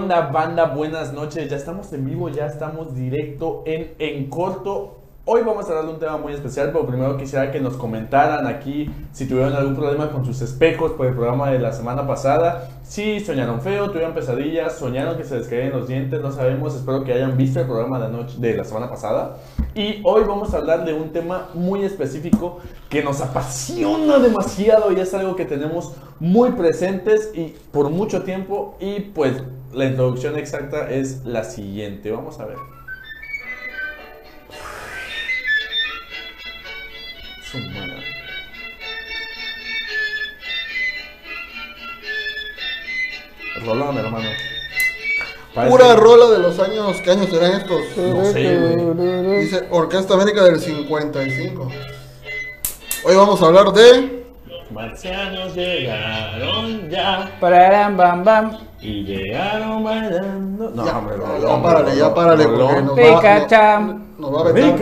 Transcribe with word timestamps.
¿Qué 0.00 0.04
onda, 0.04 0.30
banda? 0.30 0.64
Buenas 0.64 1.12
noches. 1.12 1.50
Ya 1.50 1.58
estamos 1.58 1.92
en 1.92 2.06
vivo, 2.06 2.30
ya 2.30 2.46
estamos 2.46 2.94
directo 2.94 3.62
en 3.66 3.92
En 3.98 4.30
Corto. 4.30 4.96
Hoy 5.26 5.42
vamos 5.42 5.66
a 5.66 5.68
hablar 5.68 5.84
de 5.84 5.92
un 5.92 5.98
tema 5.98 6.16
muy 6.16 6.32
especial, 6.32 6.70
pero 6.72 6.86
primero 6.86 7.18
quisiera 7.18 7.52
que 7.52 7.60
nos 7.60 7.76
comentaran 7.76 8.46
aquí 8.46 8.90
si 9.12 9.28
tuvieron 9.28 9.52
algún 9.52 9.76
problema 9.76 10.10
con 10.10 10.24
sus 10.24 10.40
espejos 10.40 10.92
por 10.92 11.06
el 11.06 11.12
programa 11.12 11.50
de 11.50 11.58
la 11.58 11.74
semana 11.74 12.06
pasada. 12.06 12.70
Si 12.82 13.20
soñaron 13.20 13.60
feo, 13.60 13.90
tuvieron 13.90 14.14
pesadillas, 14.14 14.78
soñaron 14.78 15.18
que 15.18 15.24
se 15.24 15.36
les 15.36 15.48
caían 15.48 15.70
los 15.70 15.86
dientes, 15.86 16.18
no 16.22 16.32
sabemos. 16.32 16.74
Espero 16.74 17.04
que 17.04 17.12
hayan 17.12 17.36
visto 17.36 17.60
el 17.60 17.66
programa 17.66 17.98
de 17.98 18.04
la, 18.04 18.10
noche, 18.10 18.36
de 18.38 18.56
la 18.56 18.64
semana 18.64 18.88
pasada. 18.88 19.36
Y 19.74 20.00
hoy 20.02 20.24
vamos 20.26 20.54
a 20.54 20.56
hablar 20.56 20.86
de 20.86 20.94
un 20.94 21.12
tema 21.12 21.48
muy 21.52 21.84
específico 21.84 22.60
que 22.88 23.02
nos 23.02 23.20
apasiona 23.20 24.18
demasiado 24.18 24.92
y 24.92 24.98
es 24.98 25.12
algo 25.12 25.36
que 25.36 25.44
tenemos 25.44 25.92
muy 26.18 26.52
presentes 26.52 27.32
y 27.34 27.54
por 27.70 27.90
mucho 27.90 28.22
tiempo. 28.22 28.76
Y 28.80 29.00
pues 29.00 29.34
la 29.72 29.84
introducción 29.86 30.36
exacta 30.38 30.90
es 30.90 31.24
la 31.24 31.44
siguiente. 31.44 32.10
Vamos 32.10 32.38
a 32.40 32.46
ver. 32.46 32.56
Su 37.50 37.58
madre. 37.58 38.04
Rolón, 43.64 43.98
hermano. 43.98 44.28
Parece- 45.54 45.70
Pura 45.76 45.96
rola 45.96 46.26
de 46.30 46.38
los 46.38 46.58
años, 46.60 46.96
¿qué 47.02 47.10
años 47.10 47.28
serán 47.28 47.52
estos? 47.60 47.80
No 47.96 48.24
sé, 48.32 48.56
güey. 48.56 49.40
Dice 49.42 49.66
Orquesta 49.70 50.14
América 50.14 50.44
del 50.44 50.60
55. 50.60 51.68
Hoy 53.04 53.16
vamos 53.16 53.42
a 53.42 53.46
hablar 53.46 53.72
de... 53.72 54.19
Marcianos 54.72 55.54
llegaron 55.56 56.88
ya 56.88 57.28
Pararam, 57.40 57.96
bam, 57.96 58.24
bam. 58.24 58.50
y 58.80 59.02
llegaron 59.02 59.82
bailando. 59.82 60.70
No, 60.74 60.84
ya, 60.86 60.98
hombre, 60.98 61.16
ya 61.18 61.26
Rolón, 61.26 61.62
párale, 61.62 61.96
ya 61.96 62.14
párale, 62.14 62.44
porque 62.44 62.82
nos 62.82 62.96
va, 62.96 63.80
nos 64.18 64.34
va 64.34 64.40
a 64.40 64.52
vetar. 64.52 64.72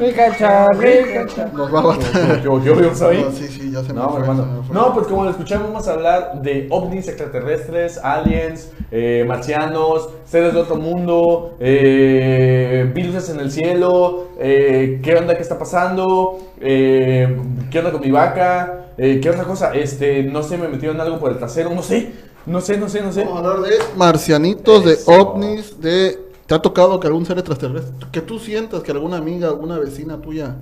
Ricacha, 0.00 0.66
ricacha. 0.72 1.46
Nos 1.52 1.72
va 1.72 1.78
a 1.80 1.96
vetar. 1.96 2.42
Yo, 2.42 2.62
yo, 2.64 2.80
yo 2.80 2.94
soy. 2.94 3.22
No, 3.22 3.30
sí, 3.30 3.46
sí, 3.46 3.70
ya 3.70 3.82
se 3.82 3.92
me 3.92 4.00
No, 4.00 4.10
fue, 4.10 4.20
hermano. 4.20 4.42
se 4.44 4.50
me 4.50 4.62
fue. 4.64 4.74
No, 4.74 4.94
pues 4.94 5.06
como 5.06 5.24
lo 5.24 5.30
escuchamos, 5.30 5.68
vamos 5.68 5.86
a 5.86 5.92
hablar 5.92 6.42
de 6.42 6.66
ovnis 6.70 7.06
extraterrestres, 7.06 7.98
aliens, 8.02 8.72
eh, 8.90 9.24
marcianos, 9.28 10.08
seres 10.24 10.52
de 10.54 10.60
otro 10.60 10.76
mundo, 10.76 11.54
eh, 11.60 12.90
virus 12.92 13.28
en 13.30 13.38
el 13.40 13.52
cielo, 13.52 14.28
eh, 14.40 15.00
qué 15.04 15.14
onda, 15.14 15.36
qué 15.36 15.42
está 15.42 15.58
pasando, 15.58 16.38
eh, 16.60 17.38
qué 17.70 17.78
onda 17.78 17.92
con 17.92 18.00
mi 18.00 18.10
vaca, 18.10 18.86
eh, 19.02 19.20
qué 19.20 19.30
otra 19.30 19.44
cosa, 19.44 19.74
este, 19.74 20.22
no 20.22 20.42
sé, 20.42 20.58
me 20.58 20.68
metieron 20.68 21.00
algo 21.00 21.18
por 21.18 21.30
el 21.32 21.38
trasero, 21.38 21.70
no 21.74 21.82
sé, 21.82 22.12
no 22.46 22.60
sé, 22.60 22.76
no 22.78 22.88
sé, 22.88 23.02
no 23.02 23.12
sé. 23.12 23.24
Vamos 23.24 23.44
a 23.44 23.50
hablar 23.52 23.70
de 23.70 23.76
marcianitos, 23.96 24.84
Eso. 24.86 25.10
de 25.10 25.18
ovnis, 25.18 25.80
de... 25.80 26.18
¿Te 26.46 26.54
ha 26.54 26.58
tocado 26.60 26.98
que 26.98 27.06
algún 27.06 27.24
ser 27.24 27.38
extraterrestre, 27.38 28.08
que 28.10 28.20
tú 28.22 28.38
sientas 28.40 28.82
que 28.82 28.90
alguna 28.90 29.18
amiga, 29.18 29.48
alguna 29.48 29.78
vecina 29.78 30.20
tuya 30.20 30.56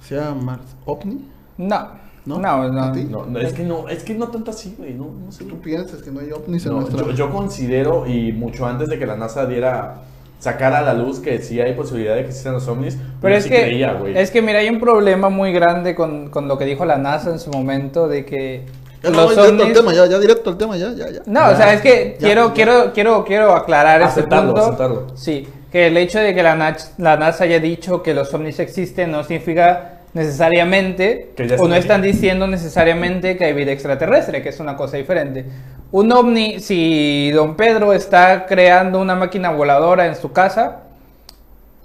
sea 0.00 0.34
mar 0.34 0.60
ovni? 0.86 1.20
No, 1.58 1.88
¿No? 2.24 2.38
no, 2.38 2.72
no. 2.72 2.82
¿A 2.82 2.92
ti? 2.92 3.04
No, 3.04 3.26
no, 3.26 3.38
es 3.38 3.52
que 3.52 3.62
no, 3.64 3.88
es 3.88 4.02
que 4.04 4.14
no 4.14 4.28
tanto 4.28 4.50
así, 4.50 4.74
güey, 4.78 4.94
no, 4.94 5.10
no 5.24 5.30
sé. 5.30 5.44
¿Tú 5.44 5.60
piensas 5.60 6.02
que 6.02 6.10
no 6.10 6.20
hay 6.20 6.32
ovnis 6.32 6.64
en 6.64 6.72
No, 6.72 6.80
nuestra... 6.80 7.04
yo, 7.04 7.10
yo 7.12 7.30
considero, 7.30 8.06
y 8.06 8.32
mucho 8.32 8.64
antes 8.66 8.88
de 8.88 8.98
que 8.98 9.04
la 9.06 9.16
NASA 9.16 9.44
diera, 9.46 10.02
sacara 10.38 10.78
a 10.80 10.82
la 10.82 10.94
luz 10.94 11.20
que 11.20 11.38
sí 11.40 11.60
hay 11.60 11.72
posibilidad 11.72 12.14
de 12.16 12.22
que 12.22 12.28
existan 12.28 12.52
los 12.54 12.68
ovnis, 12.68 12.98
Pero 13.22 13.34
es 13.36 13.44
sí 13.44 13.50
que, 13.50 13.62
creía, 13.62 13.92
güey. 13.94 14.16
es 14.18 14.30
que 14.30 14.42
mira, 14.42 14.58
hay 14.58 14.68
un 14.68 14.78
problema 14.80 15.28
muy 15.30 15.52
grande 15.52 15.94
con, 15.94 16.28
con 16.30 16.48
lo 16.48 16.58
que 16.58 16.64
dijo 16.66 16.84
la 16.84 16.98
NASA 16.98 17.30
en 17.30 17.38
su 17.38 17.50
momento 17.50 18.08
de 18.08 18.24
que 18.26 18.64
Ya 19.02 19.10
no, 19.10 19.16
los 19.22 19.30
directo 19.30 19.42
al 19.54 19.60
ovnis... 19.60 19.72
tema, 19.78 19.94
ya, 19.94 20.06
ya 20.06 20.18
directo 20.18 20.50
al 20.50 20.58
tema, 20.58 20.76
ya, 20.76 20.92
ya, 20.92 21.10
ya. 21.10 21.20
No, 21.26 21.48
o 21.50 21.56
sea, 21.56 21.72
es 21.72 21.80
que 21.80 22.16
Ya, 22.18 22.26
quiero, 22.26 22.48
ya. 22.48 22.52
quiero, 22.54 22.92
quiero, 22.92 23.24
quiero 23.24 23.52
aclarar 23.54 24.02
este 24.02 24.20
Aceptarlo, 24.20 24.52
punto. 24.52 24.66
aceptarlo. 24.66 25.06
Sí, 25.16 25.48
que 25.72 25.86
el 25.88 25.96
hecho 25.96 26.18
de 26.20 26.34
que 26.34 26.42
la, 26.42 26.76
la 26.98 27.16
NASA 27.16 27.44
haya 27.44 27.58
dicho 27.58 28.02
que 28.02 28.12
los 28.14 28.32
ovnis 28.34 28.58
existen 28.60 29.10
no 29.12 29.24
significa 29.24 29.93
necesariamente, 30.14 31.34
o 31.58 31.68
no 31.68 31.74
están 31.74 32.00
diciendo 32.02 32.46
necesariamente 32.46 33.36
que 33.36 33.44
hay 33.44 33.52
vida 33.52 33.72
extraterrestre, 33.72 34.42
que 34.42 34.48
es 34.48 34.60
una 34.60 34.76
cosa 34.76 34.96
diferente. 34.96 35.44
Un 35.90 36.10
ovni, 36.12 36.60
si 36.60 37.30
don 37.32 37.56
Pedro 37.56 37.92
está 37.92 38.46
creando 38.46 39.00
una 39.00 39.14
máquina 39.14 39.50
voladora 39.50 40.06
en 40.06 40.14
su 40.16 40.32
casa, 40.32 40.82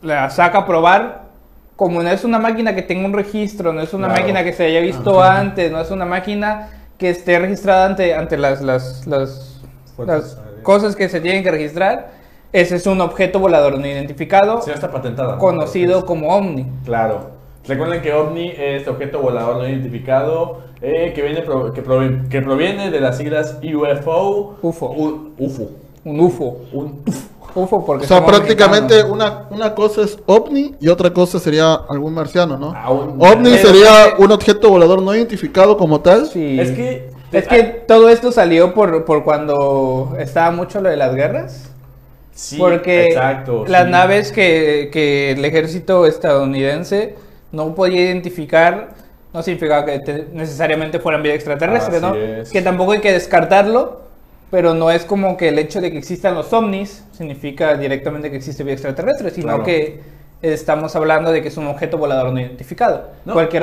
la 0.01 0.29
saca 0.29 0.59
a 0.59 0.65
probar, 0.65 1.23
como 1.75 2.01
no 2.03 2.09
es 2.09 2.23
una 2.23 2.39
máquina 2.39 2.75
que 2.75 2.81
tenga 2.81 3.05
un 3.05 3.13
registro, 3.13 3.73
no 3.73 3.81
es 3.81 3.93
una 3.93 4.07
Claro. 4.07 4.21
máquina 4.21 4.43
que 4.43 4.53
se 4.53 4.65
haya 4.65 4.79
visto 4.79 5.21
Ah, 5.21 5.39
antes, 5.39 5.71
no 5.71 5.81
es 5.81 5.91
una 5.91 6.05
máquina 6.05 6.69
que 6.97 7.09
esté 7.09 7.39
registrada 7.39 7.85
ante, 7.85 8.13
ante 8.13 8.37
las, 8.37 8.61
las, 8.61 9.05
las, 9.07 9.57
cosas 10.63 10.95
que 10.95 11.07
se 11.09 11.21
tienen 11.21 11.43
que 11.43 11.51
registrar, 11.51 12.11
ese 12.51 12.75
es 12.75 12.85
un 12.85 12.99
objeto 13.01 13.39
volador 13.39 13.77
no 13.79 13.85
identificado, 13.87 14.61
Sí, 14.61 14.71
está 14.71 14.91
patentada. 14.91 15.33
¿no? 15.33 15.37
conocido 15.39 16.05
como 16.05 16.29
OVNI. 16.35 16.65
Claro. 16.85 17.38
Recuerden 17.69 18.01
que 18.01 18.11
OVNI 18.13 18.53
es 18.57 18.87
objeto 18.87 19.19
volador 19.21 19.57
no 19.57 19.67
identificado 19.67 20.61
eh, 20.81 21.11
que, 21.15 21.21
viene 21.21 21.41
que, 21.43 21.47
provi- 21.85 22.27
que 22.29 22.41
proviene 22.41 22.89
de 22.91 22.99
las 22.99 23.17
siglas 23.17 23.57
UFO. 23.63 24.57
UFO. 24.61 24.91
U- 24.91 25.29
UFO. 25.37 25.69
Un 26.05 26.19
UFO. 26.19 26.57
Un 26.73 27.03
UFO 27.55 27.85
porque 27.85 28.05
O 28.05 28.07
sea, 28.07 28.25
prácticamente 28.25 28.95
mexicanos. 28.95 29.15
una, 29.15 29.47
una 29.51 29.75
cosa 29.75 30.01
es 30.03 30.17
ovni 30.25 30.75
y 30.79 30.87
otra 30.89 31.11
cosa 31.13 31.39
sería 31.39 31.73
algún 31.89 32.13
marciano, 32.13 32.57
¿no? 32.57 32.73
Ah, 32.75 32.91
un- 32.91 33.21
ovni 33.21 33.51
Pero- 33.51 33.67
sería 33.67 33.89
un 34.17 34.31
objeto 34.31 34.69
volador 34.69 35.01
no 35.01 35.13
identificado 35.15 35.77
como 35.77 36.01
tal. 36.01 36.27
Sí. 36.27 36.59
Es 36.59 36.71
que. 36.71 37.09
Es 37.31 37.47
que 37.47 37.61
todo 37.87 38.09
esto 38.09 38.31
salió 38.31 38.73
por, 38.73 39.05
por 39.05 39.23
cuando 39.23 40.15
estaba 40.17 40.49
mucho 40.49 40.81
lo 40.81 40.89
de 40.89 40.97
las 40.97 41.13
guerras. 41.13 41.69
Sí, 42.33 42.57
porque 42.57 43.05
exacto, 43.07 43.65
las 43.67 43.85
sí. 43.85 43.91
naves 43.91 44.31
que, 44.31 44.89
que 44.91 45.31
el 45.33 45.45
ejército 45.45 46.05
estadounidense 46.07 47.15
no 47.51 47.73
podía 47.75 48.01
identificar 48.01 48.89
no 49.33 49.43
significaba 49.43 49.85
que 49.85 49.99
te- 49.99 50.25
necesariamente 50.33 50.99
fueran 50.99 51.21
vida 51.21 51.33
extraterrestre, 51.35 51.97
Así 51.97 52.05
¿no? 52.05 52.15
es. 52.15 52.49
Que 52.49 52.61
tampoco 52.63 52.93
hay 52.93 52.99
que 52.99 53.11
descartarlo, 53.13 54.01
pero 54.49 54.73
no 54.73 54.89
es 54.89 55.05
como 55.05 55.37
que 55.37 55.49
el 55.49 55.59
hecho 55.59 55.81
de 55.81 55.91
que 55.91 55.99
existan 55.99 56.33
los 56.33 56.51
ovnis 56.51 57.03
significa 57.11 57.75
directamente 57.77 58.31
que 58.31 58.37
existe 58.37 58.63
vida 58.63 58.73
extraterrestre, 58.73 59.29
sino 59.29 59.47
Claro. 59.47 59.63
que 59.63 59.99
estamos 60.41 60.95
hablando 60.95 61.31
de 61.31 61.41
que 61.43 61.49
es 61.49 61.57
un 61.57 61.67
objeto 61.67 61.97
volador 61.99 62.33
no 62.33 62.39
identificado. 62.39 63.09
No. 63.25 63.33
Cualquier 63.33 63.61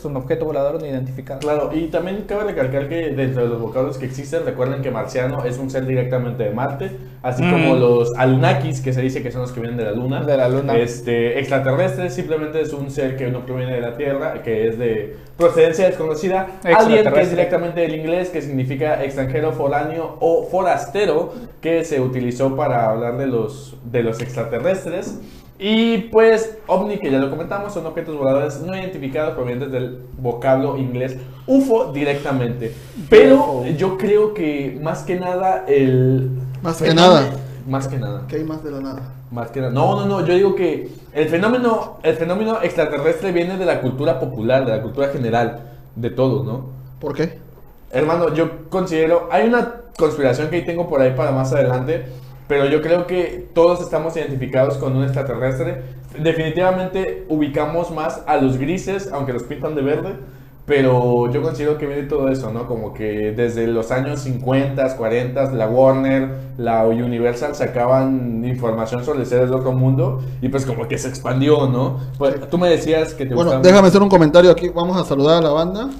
es 0.00 0.04
un 0.06 0.16
objeto 0.16 0.46
volador 0.46 0.80
no 0.80 0.86
identificado. 0.86 1.40
Claro, 1.40 1.70
y 1.74 1.88
también 1.88 2.24
cabe 2.26 2.44
recalcar 2.44 2.88
que 2.88 3.10
dentro 3.10 3.42
de 3.42 3.48
los 3.50 3.60
vocablos 3.60 3.98
que 3.98 4.06
existen, 4.06 4.44
recuerden 4.44 4.82
que 4.82 4.90
marciano 4.90 5.44
es 5.44 5.58
un 5.58 5.70
ser 5.70 5.86
directamente 5.86 6.44
de 6.44 6.50
Marte, 6.50 6.90
así 7.22 7.42
Mm. 7.42 7.50
como 7.50 7.74
los 7.76 8.12
Anunnakis, 8.16 8.80
que 8.80 8.92
se 8.92 9.02
dice 9.02 9.22
que 9.22 9.30
son 9.30 9.42
los 9.42 9.52
que 9.52 9.60
vienen 9.60 9.76
de 9.78 9.84
la 9.84 9.92
Luna. 9.92 10.22
De 10.22 10.36
la 10.36 10.48
Luna. 10.48 10.76
Este, 10.76 11.38
extraterrestre 11.38 12.10
simplemente 12.10 12.60
es 12.60 12.72
un 12.72 12.90
ser 12.90 13.16
que 13.16 13.30
no 13.30 13.44
proviene 13.44 13.74
de 13.74 13.80
la 13.82 13.96
Tierra, 13.96 14.42
que 14.42 14.68
es 14.68 14.78
de 14.78 15.16
procedencia 15.36 15.86
desconocida. 15.86 16.46
Alien, 16.64 17.12
que 17.12 17.20
es 17.20 17.30
directamente 17.30 17.80
del 17.82 17.94
inglés, 17.94 18.30
que 18.30 18.40
significa 18.42 19.04
extranjero, 19.04 19.52
foráneo 19.52 20.16
o 20.20 20.44
forastero, 20.50 21.34
que 21.60 21.84
se 21.84 22.00
utilizó 22.00 22.56
para 22.56 22.88
hablar 22.90 23.18
de 23.18 23.26
los, 23.26 23.76
de 23.84 24.02
los 24.02 24.20
extraterrestres. 24.20 25.20
Y 25.62 25.98
pues, 26.10 26.56
ovni, 26.66 26.98
que 26.98 27.10
ya 27.10 27.18
lo 27.18 27.28
comentamos, 27.28 27.74
son 27.74 27.84
objetos 27.84 28.16
voladores 28.16 28.60
no 28.60 28.74
identificados 28.74 29.34
provenientes 29.34 29.70
del 29.70 29.98
vocablo 30.18 30.78
inglés 30.78 31.18
UFO 31.46 31.92
directamente. 31.92 32.74
Pero 33.10 33.66
yo 33.76 33.98
creo 33.98 34.32
que 34.32 34.78
más 34.82 35.02
que 35.02 35.20
nada 35.20 35.66
el... 35.68 36.30
Más 36.62 36.78
que 36.78 36.88
fenómeno- 36.88 37.20
nada. 37.20 37.30
Más 37.68 37.88
que 37.88 37.98
nada. 37.98 38.24
¿Qué 38.26 38.36
hay 38.36 38.44
más 38.44 38.64
de 38.64 38.70
la 38.70 38.80
nada? 38.80 39.02
Más 39.30 39.50
que 39.50 39.60
nada. 39.60 39.70
No, 39.70 39.94
no, 39.96 40.06
no. 40.06 40.26
Yo 40.26 40.32
digo 40.34 40.54
que 40.54 40.88
el 41.12 41.28
fenómeno, 41.28 41.98
el 42.02 42.14
fenómeno 42.16 42.62
extraterrestre 42.62 43.30
viene 43.30 43.58
de 43.58 43.66
la 43.66 43.82
cultura 43.82 44.18
popular, 44.18 44.64
de 44.64 44.72
la 44.72 44.82
cultura 44.82 45.08
general, 45.08 45.60
de 45.94 46.08
todos, 46.08 46.46
¿no? 46.46 46.70
¿Por 46.98 47.14
qué? 47.14 47.38
Hermano, 47.92 48.32
yo 48.32 48.68
considero, 48.70 49.28
hay 49.30 49.46
una 49.46 49.74
conspiración 49.98 50.48
que 50.48 50.56
ahí 50.56 50.64
tengo 50.64 50.88
por 50.88 51.02
ahí 51.02 51.12
para 51.14 51.32
más 51.32 51.52
adelante, 51.52 52.06
pero 52.50 52.66
yo 52.66 52.82
creo 52.82 53.06
que 53.06 53.46
todos 53.54 53.80
estamos 53.80 54.16
identificados 54.16 54.76
con 54.76 54.96
un 54.96 55.04
extraterrestre. 55.04 55.82
Definitivamente 56.18 57.24
ubicamos 57.28 57.92
más 57.92 58.24
a 58.26 58.38
los 58.38 58.58
grises, 58.58 59.08
aunque 59.12 59.32
los 59.32 59.44
pintan 59.44 59.76
de 59.76 59.82
verde, 59.82 60.14
pero 60.70 61.28
yo 61.32 61.42
considero 61.42 61.76
que 61.78 61.84
viene 61.84 62.04
todo 62.04 62.28
eso, 62.28 62.52
¿no? 62.52 62.68
Como 62.68 62.94
que 62.94 63.32
desde 63.32 63.66
los 63.66 63.90
años 63.90 64.20
50, 64.20 64.96
40, 64.96 65.50
la 65.50 65.66
Warner, 65.68 66.30
la 66.58 66.84
Universal 66.86 67.56
sacaban 67.56 68.44
información 68.44 69.04
sobre 69.04 69.26
seres 69.26 69.50
de 69.50 69.56
otro 69.56 69.72
mundo 69.72 70.22
y 70.40 70.48
pues 70.48 70.64
como 70.64 70.86
que 70.86 70.96
se 70.96 71.08
expandió, 71.08 71.66
¿no? 71.66 71.98
Pues, 72.18 72.48
tú 72.48 72.56
me 72.56 72.68
decías 72.68 73.14
que 73.14 73.26
te 73.26 73.34
Bueno, 73.34 73.50
gustaban- 73.50 73.62
déjame 73.62 73.88
hacer 73.88 74.00
un 74.00 74.08
comentario 74.08 74.48
aquí. 74.52 74.68
Vamos 74.68 74.96
a 74.96 75.04
saludar 75.04 75.38
a 75.38 75.40
la 75.40 75.50
banda. 75.50 75.90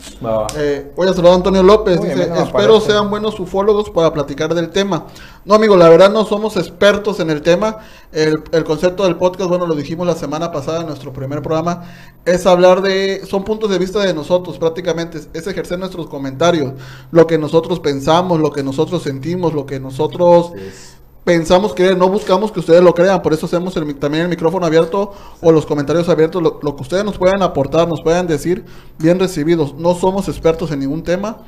Eh, 0.56 0.92
voy 0.94 1.08
a 1.08 1.12
saludar 1.14 1.32
a 1.32 1.36
Antonio 1.36 1.64
López. 1.64 2.00
Dice, 2.00 2.28
no 2.28 2.36
espero 2.36 2.76
aparece". 2.76 2.92
sean 2.92 3.10
buenos 3.10 3.40
ufólogos 3.40 3.90
para 3.90 4.12
platicar 4.12 4.54
del 4.54 4.70
tema. 4.70 5.06
No, 5.44 5.54
amigo, 5.54 5.76
la 5.76 5.88
verdad 5.88 6.12
no 6.12 6.24
somos 6.24 6.56
expertos 6.56 7.18
en 7.18 7.30
el 7.30 7.42
tema. 7.42 7.78
El, 8.12 8.44
el 8.52 8.62
concepto 8.64 9.02
del 9.02 9.16
podcast, 9.16 9.48
bueno, 9.50 9.66
lo 9.66 9.74
dijimos 9.74 10.06
la 10.06 10.14
semana 10.14 10.52
pasada 10.52 10.82
en 10.82 10.86
nuestro 10.86 11.12
primer 11.12 11.42
programa, 11.42 11.82
es 12.24 12.46
hablar 12.46 12.82
de, 12.82 13.22
son 13.26 13.42
puntos 13.42 13.68
de 13.70 13.78
vista 13.78 13.98
de 14.00 14.14
nosotros. 14.14 14.59
Prácticamente 14.60 15.18
es, 15.32 15.46
ejercer 15.48 15.78
nuestros 15.80 16.06
comentarios, 16.06 16.74
lo 17.10 17.26
que 17.26 17.38
nosotros 17.38 17.80
pensamos, 17.80 18.38
lo 18.38 18.52
que 18.52 18.62
nosotros 18.62 19.02
sentimos, 19.02 19.52
lo 19.52 19.66
que 19.66 19.80
nosotros 19.80 20.52
pensamos 21.24 21.74
creer, 21.74 21.96
no 21.96 22.08
buscamos 22.08 22.50
que 22.50 22.60
ustedes 22.60 22.82
lo 22.82 22.94
crean, 22.94 23.20
por 23.22 23.32
eso 23.32 23.46
hacemos 23.46 23.76
el 23.76 23.94
también 23.96 24.24
el 24.24 24.30
micrófono 24.30 24.66
abierto 24.66 25.12
o 25.42 25.52
los 25.52 25.66
comentarios 25.66 26.08
abiertos, 26.08 26.42
lo, 26.42 26.58
lo 26.62 26.76
que 26.76 26.82
ustedes 26.82 27.04
nos 27.04 27.18
puedan 27.18 27.42
aportar, 27.42 27.88
nos 27.88 28.00
puedan 28.00 28.26
decir, 28.26 28.64
bien 28.98 29.18
recibidos. 29.18 29.74
No 29.74 29.94
somos 29.94 30.28
expertos 30.28 30.70
en 30.72 30.80
ningún 30.80 31.02
tema, 31.02 31.38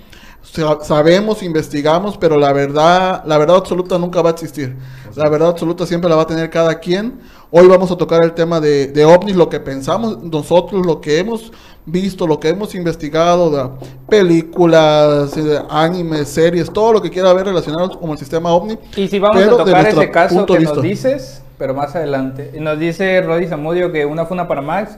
sa- 0.42 0.78
sabemos, 0.82 1.42
investigamos, 1.42 2.18
pero 2.18 2.36
la 2.36 2.52
verdad, 2.52 3.24
la 3.24 3.38
verdad 3.38 3.56
absoluta 3.56 3.98
nunca 3.98 4.20
va 4.20 4.30
a 4.30 4.32
existir. 4.32 4.76
La 5.16 5.28
verdad 5.28 5.48
absoluta 5.48 5.86
siempre 5.86 6.08
la 6.10 6.16
va 6.16 6.22
a 6.22 6.26
tener 6.26 6.50
cada 6.50 6.78
quien. 6.78 7.20
Hoy 7.50 7.66
vamos 7.66 7.90
a 7.90 7.96
tocar 7.96 8.22
el 8.24 8.32
tema 8.34 8.60
de, 8.60 8.86
de 8.88 9.04
ovnis, 9.04 9.36
lo 9.36 9.48
que 9.48 9.58
pensamos 9.60 10.22
nosotros, 10.22 10.86
lo 10.86 11.00
que 11.00 11.18
hemos 11.18 11.50
visto, 11.86 12.26
lo 12.26 12.38
que 12.40 12.48
hemos 12.50 12.74
investigado, 12.74 13.50
de 13.50 13.68
películas, 14.08 15.36
eh, 15.36 15.58
animes, 15.70 16.28
series, 16.28 16.72
todo 16.72 16.92
lo 16.94 17.02
que 17.02 17.10
quiera 17.10 17.32
ver 17.32 17.46
relacionado 17.46 17.98
con 17.98 18.10
el 18.10 18.18
sistema 18.18 18.50
ovni. 18.52 18.78
Y 18.96 19.08
si 19.08 19.18
vamos 19.18 19.36
Pero 19.38 19.54
a 19.60 19.64
de 19.64 19.70
tocar 19.72 19.86
ese 19.88 20.10
caso 20.10 20.46
que 20.46 20.58
de 20.58 20.64
nos 20.64 20.82
dices, 20.82 21.42
pero 21.58 21.74
más 21.74 21.94
adelante. 21.94 22.52
Nos 22.60 22.78
dice 22.78 23.20
Roddy 23.22 23.46
Zamudio 23.46 23.92
que 23.92 24.04
una 24.06 24.26
funa 24.26 24.48
para 24.48 24.62
Max, 24.62 24.96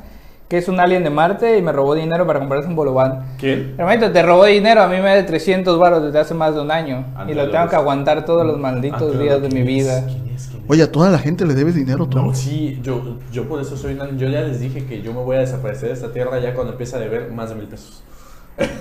que 0.48 0.58
es 0.58 0.68
un 0.68 0.78
alien 0.78 1.02
de 1.04 1.10
Marte 1.10 1.56
y 1.58 1.62
me 1.62 1.72
robó 1.72 1.94
dinero 1.94 2.26
para 2.26 2.38
comprarse 2.38 2.68
un 2.68 2.76
bolobán. 2.76 3.34
¿Quién? 3.38 3.74
Realmente 3.76 4.10
te 4.10 4.22
robó 4.22 4.44
dinero, 4.44 4.82
a 4.82 4.86
mí 4.88 4.96
me 5.00 5.16
da 5.16 5.24
300 5.26 5.78
baros 5.78 6.02
desde 6.04 6.18
hace 6.18 6.34
más 6.34 6.54
de 6.54 6.60
un 6.60 6.70
año. 6.70 7.06
y 7.26 7.32
lo 7.34 7.50
tengo 7.50 7.68
que 7.68 7.76
aguantar 7.76 8.24
todos 8.24 8.46
los 8.46 8.58
malditos 8.58 9.14
Ah, 9.14 9.18
días 9.18 9.40
de 9.40 9.48
¿quién 9.48 9.54
mi 9.54 9.60
es? 9.60 9.66
vida. 9.84 10.04
¿Quién 10.06 10.34
es? 10.34 10.50
Oye, 10.66 10.82
a 10.82 10.90
toda 10.90 11.10
la 11.10 11.18
gente 11.18 11.44
le 11.44 11.54
debes 11.54 11.74
dinero, 11.74 12.06
tú. 12.06 12.18
No, 12.18 12.34
sí, 12.34 12.80
yo, 12.82 13.18
yo 13.32 13.46
por 13.48 13.60
eso 13.60 13.76
soy 13.76 13.94
una... 13.94 14.10
Yo 14.16 14.28
ya 14.28 14.40
les 14.40 14.60
dije 14.60 14.86
que 14.86 15.02
yo 15.02 15.12
me 15.12 15.20
voy 15.22 15.36
a 15.36 15.40
desaparecer 15.40 15.88
de 15.88 15.94
esta 15.94 16.12
tierra 16.12 16.38
ya 16.38 16.54
cuando 16.54 16.72
empiece 16.72 16.96
a 16.96 16.98
deber 16.98 17.30
más 17.30 17.50
de 17.50 17.56
mil 17.56 17.66
pesos. 17.66 18.02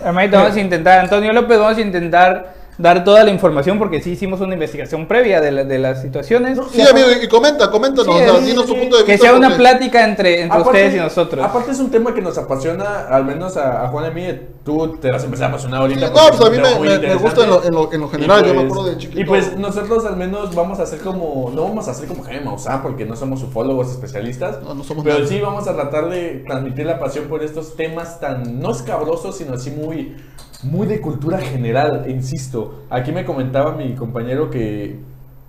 Hermanito, 0.03 0.38
vamos 0.38 0.56
a 0.56 0.59
intentar, 0.59 1.00
Antonio 1.00 1.33
López, 1.33 1.57
vamos 1.57 1.77
a 1.77 1.81
intentar 1.81 2.62
dar 2.78 3.04
toda 3.04 3.24
la 3.24 3.31
información 3.31 3.78
porque 3.80 4.02
sí 4.02 4.12
hicimos 4.12 4.42
una 4.42 4.54
investigación 4.54 5.08
previa 5.08 5.40
de, 5.42 5.52
la- 5.52 5.64
de 5.64 5.80
las 5.80 6.02
situaciones. 6.02 6.60
Sí, 6.72 6.81
amigo, 6.81 7.08
y 7.22 7.28
comenta, 7.28 7.70
coméntanos, 7.70 8.06
Sí, 8.16 8.22
o 8.22 8.25
sea, 8.31 8.40
sí, 8.40 8.46
dinos 8.46 8.66
tu 8.66 8.74
sí. 8.74 8.80
punto 8.80 8.98
de 8.98 9.06
que 9.06 9.12
vista. 9.14 9.28
sea 9.28 9.36
una 9.38 9.50
porque- 9.50 9.62
plática 9.62 10.04
entre, 10.06 10.42
entre 10.42 10.60
ustedes 10.62 10.96
y 10.96 10.98
nosotros. 10.98 11.46
Aparte 11.46 11.72
es 11.72 11.80
un 11.80 11.92
tema 11.92 12.14
que 12.14 12.22
nos 12.22 12.38
apasiona, 12.38 13.08
al 13.08 13.25
menos 13.25 13.58
a, 13.58 13.84
a 13.86 13.88
Juan 13.90 14.06
y 14.06 14.08
a 14.08 14.12
mí, 14.12 14.40
tú 14.66 14.98
te 15.00 15.12
vas 15.12 15.22
a 15.22 15.25
empezar 15.25 15.46
a 15.46 15.50
apasionar 15.50 15.81
ahorita. 15.81 16.10
No, 16.10 16.16
es 16.16 16.31
pues 16.38 16.42
a 16.42 16.50
mí 16.50 16.58
me, 16.58 17.00
me- 17.00 17.16
gusta 17.16 17.44
en 17.44 17.50
lo, 17.50 17.64
en 17.64 17.74
lo- 17.74 17.94
en 17.94 18.00
lo 18.02 18.08
Y 18.08 18.10
general, 18.10 18.44
yo 18.46 18.54
me 18.54 18.62
pues- 18.62 18.72
acuerdo 18.72 18.90
de 18.92 18.98
chiquito. 18.98 19.19
Y 19.22 19.26
pues 19.26 19.58
nosotros 19.58 20.06
al 20.06 20.18
menos 20.18 20.56
vamos 20.56 20.80
a 20.80 20.84
hacer 20.84 21.00
como, 21.00 21.52
no 21.54 21.64
vamos 21.64 21.88
a 21.88 21.92
hacer 21.92 22.08
como 22.08 22.24
Jaime 22.24 22.46
Maussan 22.46 22.81
porque 22.81 23.06
no 23.06 23.16
somos 23.16 23.44
ufólogos 23.44 23.92
especialistas, 23.92 24.62
No, 24.64 24.74
no 24.74 24.84
somos 24.84 25.04
pero 25.04 25.26
sí 25.28 25.40
vamos 25.40 25.68
a 25.68 25.74
tratar 25.76 26.10
de 26.10 26.44
transmitir 26.48 26.86
la 26.86 27.00
pasión 27.00 27.26
por 27.26 27.44
estos 27.44 27.76
temas 27.76 28.19
tan, 28.19 28.60
no 28.60 28.72
escabrosos, 28.72 29.38
sino 29.38 29.54
así 29.54 29.69
muy, 29.72 30.16
muy 30.63 30.88
de 30.88 31.01
cultura 31.01 31.39
general, 31.39 32.06
insisto. 32.10 32.83
Aquí 32.89 33.12
me 33.12 33.25
comentaba 33.25 33.75
mi 33.75 33.95
compañero 33.95 34.50
que, 34.50 35.00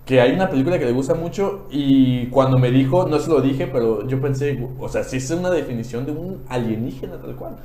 que 0.05 0.21
hay 0.21 0.33
una 0.33 0.51
película 0.51 0.79
que 0.79 0.85
le 0.85 0.93
gusta 0.93 1.15
mucho 1.15 1.67
y 1.71 2.27
cuando 2.27 2.59
me 2.59 2.71
dijo, 2.71 3.07
no 3.09 3.19
se 3.19 3.31
lo 3.31 3.41
dije, 3.41 3.67
pero 3.67 4.07
yo 4.07 4.21
pensé, 4.21 4.67
o 4.79 4.89
sea, 4.89 5.05
sí 5.05 5.17
es 5.17 5.31
una 5.31 5.51
definición 5.51 6.05
de 6.07 6.13
un 6.13 6.43
alienígena 6.49 7.17
tal 7.17 7.37
cual. 7.37 7.57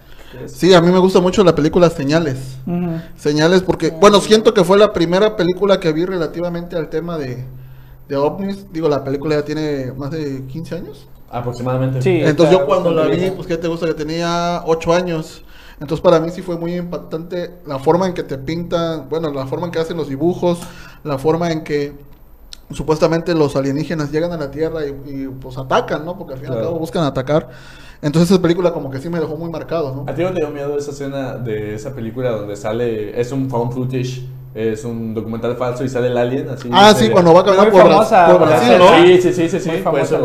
Sí, 0.45 0.73
a 0.73 0.81
mí 0.81 0.91
me 0.91 0.99
gusta 0.99 1.19
mucho 1.19 1.43
la 1.43 1.55
película 1.55 1.89
Señales. 1.89 2.57
Señales 3.17 3.63
porque, 3.63 3.89
bueno, 3.89 4.19
siento 4.19 4.53
que 4.53 4.63
fue 4.63 4.77
la 4.77 4.93
primera 4.93 5.35
película 5.35 5.79
que 5.79 5.91
vi 5.91 6.05
relativamente 6.05 6.75
al 6.75 6.89
tema 6.89 7.17
de, 7.17 7.45
de 8.07 8.15
ovnis. 8.15 8.71
Digo, 8.71 8.87
la 8.87 9.03
película 9.03 9.35
ya 9.35 9.45
tiene 9.45 9.91
más 9.97 10.11
de 10.11 10.45
15 10.45 10.75
años. 10.75 11.07
Aproximadamente. 11.31 12.01
Sí. 12.01 12.21
Entonces 12.23 12.57
yo 12.57 12.65
cuando 12.65 12.91
la 12.91 13.05
vi, 13.07 13.31
pues, 13.31 13.47
¿qué 13.47 13.57
te 13.57 13.67
gusta? 13.67 13.87
Que 13.87 13.93
tenía 13.93 14.61
8 14.65 14.93
años. 14.93 15.43
Entonces 15.79 16.01
para 16.01 16.19
mí 16.19 16.29
sí 16.31 16.41
fue 16.41 16.57
muy 16.57 16.75
impactante 16.75 17.51
la 17.65 17.79
forma 17.79 18.07
en 18.07 18.13
que 18.13 18.23
te 18.23 18.37
pintan, 18.37 19.07
bueno, 19.09 19.31
la 19.31 19.45
forma 19.47 19.65
en 19.67 19.71
que 19.71 19.79
hacen 19.79 19.95
los 19.97 20.09
dibujos, 20.09 20.59
la 21.03 21.17
forma 21.17 21.51
en 21.51 21.63
que 21.63 21.93
supuestamente 22.71 23.33
los 23.33 23.55
alienígenas 23.55 24.11
llegan 24.11 24.31
a 24.31 24.37
la 24.37 24.51
Tierra 24.51 24.85
y, 24.85 24.89
y, 25.09 25.27
pues 25.41 25.57
atacan, 25.57 26.05
¿no? 26.05 26.17
Porque 26.17 26.33
al 26.33 26.39
fin 26.39 26.47
y 26.47 26.51
al 26.51 26.55
Claro. 26.55 26.67
cabo 26.69 26.79
buscan 26.79 27.03
atacar. 27.03 27.49
Entonces 28.01 28.31
esa 28.31 28.41
película 28.41 28.71
como 28.73 28.89
que 28.91 28.99
sí 28.99 29.09
me 29.09 29.19
dejó 29.19 29.35
muy 29.37 29.49
marcado, 29.49 29.93
¿no? 29.95 30.05
¿A 30.11 30.13
ti 30.13 30.21
no 30.21 30.29
te 30.33 30.39
dio 30.39 30.49
miedo 30.51 30.77
esa 30.77 30.91
escena 30.91 31.33
de 31.37 31.73
esa 31.75 31.93
película 31.93 32.31
donde 32.31 32.55
sale, 32.55 33.19
es 33.19 33.31
un 33.31 33.49
found 33.49 33.73
footage, 33.73 34.21
es 34.53 34.83
un 34.83 35.13
documental 35.13 35.55
falso 35.55 35.83
y 35.83 35.89
sale 35.89 36.07
el 36.07 36.17
alien 36.17 36.49
así? 36.49 36.69
Ah, 36.71 36.93
sí, 36.95 37.09
cuando 37.09 37.33
va 37.33 37.45
caminando 37.45 37.71
Muy 37.71 37.81
por, 37.81 37.91
famosa. 37.91 38.59
Sí, 39.05 39.21
sí, 39.21 39.33
sí, 39.33 39.49
sí, 39.49 39.59
sí. 39.59 39.71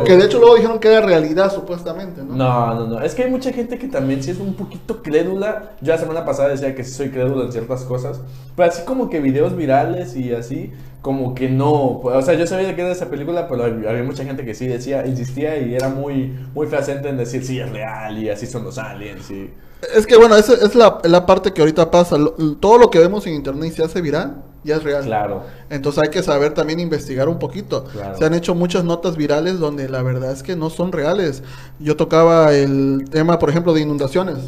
Que 0.05 0.17
de 0.17 0.25
hecho 0.25 0.38
luego 0.38 0.56
dijeron 0.56 0.79
que 0.79 0.88
era 0.88 1.05
realidad 1.05 1.53
supuestamente, 1.53 2.23
¿no? 2.23 2.35
No, 2.35 2.75
no, 2.75 2.87
no. 2.87 3.00
Es 3.00 3.15
que 3.15 3.25
hay 3.25 3.31
mucha 3.31 3.53
gente 3.53 3.79
que 3.79 3.88
también 3.88 4.23
sí 4.23 4.31
es 4.31 4.38
un 4.38 4.55
poquito 4.55 5.03
crédula. 5.03 5.73
Yo 5.81 5.93
la 5.93 5.99
semana 5.99 6.25
pasada 6.25 6.49
decía 6.49 6.75
que 6.75 6.85
sí 6.85 6.93
soy 6.93 7.11
crédulo 7.11 7.44
en 7.44 7.53
ciertas 7.53 7.85
cosas. 7.85 8.21
Pero 8.56 8.69
así 8.69 8.82
como 8.85 9.11
que 9.11 9.21
videos 9.21 9.56
virales 9.56 10.17
y 10.17 10.32
así, 10.32 10.73
como 11.05 11.35
que 11.35 11.51
no. 11.51 11.99
O 11.99 12.23
sea, 12.23 12.33
yo 12.33 12.47
sabía 12.47 12.69
de 12.69 12.75
qué 12.75 12.81
era 12.81 12.91
esa 12.91 13.11
película, 13.11 13.47
pero 13.47 13.65
había 13.65 14.03
mucha 14.03 14.25
gente 14.25 14.43
que 14.43 14.55
sí 14.55 14.67
decía, 14.67 15.06
insistía 15.06 15.59
y 15.59 15.75
era 15.75 15.91
muy, 15.91 16.35
muy 16.55 16.67
fehaciente 16.67 17.11
en 17.11 17.19
decir, 17.19 17.45
sí, 17.45 17.61
es 17.61 17.71
real 17.71 18.17
y 18.17 18.31
así 18.31 18.47
son 18.47 18.65
los 18.65 18.79
aliens. 18.79 19.31
Y... 19.31 19.51
Es 19.95 20.06
que 20.06 20.17
bueno, 20.17 20.35
esa 20.35 20.55
es 20.55 20.75
la, 20.75 21.01
la 21.05 21.27
parte 21.27 21.53
que 21.53 21.61
ahorita 21.61 21.91
pasa. 21.91 22.17
Lo- 22.17 22.31
todo 22.59 22.79
lo 22.79 22.89
que 22.89 23.01
vemos 23.01 23.27
en 23.27 23.35
internet 23.35 23.71
y 23.71 23.77
se 23.77 23.85
hace 23.85 24.01
viral, 24.01 24.37
ya 24.65 24.77
es 24.77 24.83
real. 24.83 25.05
Claro. 25.05 25.43
Entonces 25.69 26.03
hay 26.05 26.09
que 26.09 26.23
saber 26.23 26.55
también 26.55 26.81
investigar 26.81 27.29
un 27.29 27.39
poquito. 27.39 27.85
Claro. 27.85 28.17
Se 28.17 28.25
han 28.25 28.33
hecho 28.33 28.55
muchas 28.55 28.83
notas 28.85 29.19
virales 29.19 29.59
donde 29.59 29.91
la 29.91 30.03
verdad 30.03 30.33
es 30.33 30.43
que 30.43 30.56
no 30.56 30.71
son 30.71 30.91
reales. 30.91 31.43
Yo 31.81 31.97
tocaba 31.99 32.55
el 32.55 33.05
tema, 33.11 33.39
por 33.39 33.51
ejemplo, 33.51 33.75
de 33.75 33.83
inundaciones. 33.83 34.39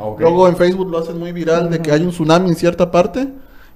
Ok. 0.00 0.20
Luego 0.20 0.48
en 0.48 0.56
Facebook 0.56 0.90
lo 0.90 0.96
hacen 0.96 1.18
muy 1.18 1.32
viral 1.32 1.68
de 1.68 1.80
que 1.80 1.92
hay 1.92 2.00
un 2.00 2.10
tsunami 2.10 2.48
en 2.48 2.56
cierta 2.56 2.90
parte 2.90 3.28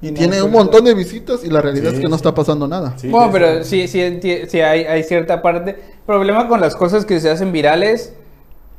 y 0.02 0.10
No, 0.10 0.18
tiene 0.18 0.42
un 0.42 0.50
montón 0.50 0.84
de 0.84 0.94
visitas 0.94 1.44
y 1.44 1.48
la 1.50 1.60
realidad 1.60 1.90
Sí, 1.90 1.96
es 1.96 2.00
que 2.02 2.08
no 2.08 2.16
está 2.16 2.34
pasando 2.34 2.66
nada. 2.66 2.94
Sí, 2.96 3.08
bueno, 3.08 3.30
pero 3.32 3.64
sí. 3.64 3.86
sí, 3.88 4.20
sí, 4.48 4.60
hay, 4.60 4.84
hay 4.84 5.02
cierta 5.02 5.42
parte. 5.42 5.76
Problema 6.06 6.48
con 6.48 6.60
las 6.60 6.74
cosas 6.74 7.04
que 7.04 7.20
se 7.20 7.30
hacen 7.30 7.52
virales, 7.52 8.14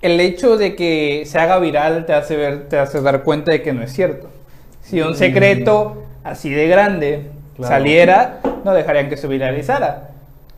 el 0.02 0.20
hecho 0.20 0.58
de 0.58 0.76
que 0.76 1.24
se 1.28 1.38
haga 1.38 1.60
viral 1.60 2.06
te 2.06 2.14
hace 2.14 2.36
ver, 2.36 2.68
te 2.70 2.78
hace 2.80 3.02
dar 3.02 3.24
cuenta 3.24 3.52
de 3.52 3.62
que 3.62 3.72
no 3.74 3.84
es 3.84 3.94
cierto. 3.94 4.28
Si 4.84 5.00
un 5.02 5.16
secreto 5.16 6.04
así 6.24 6.50
de 6.50 6.68
grande 6.68 7.28
Claro. 7.56 7.76
saliera, 7.76 8.40
no 8.64 8.74
dejarían 8.74 9.10
que 9.10 9.18
se 9.18 9.28
viralizara. 9.28 10.10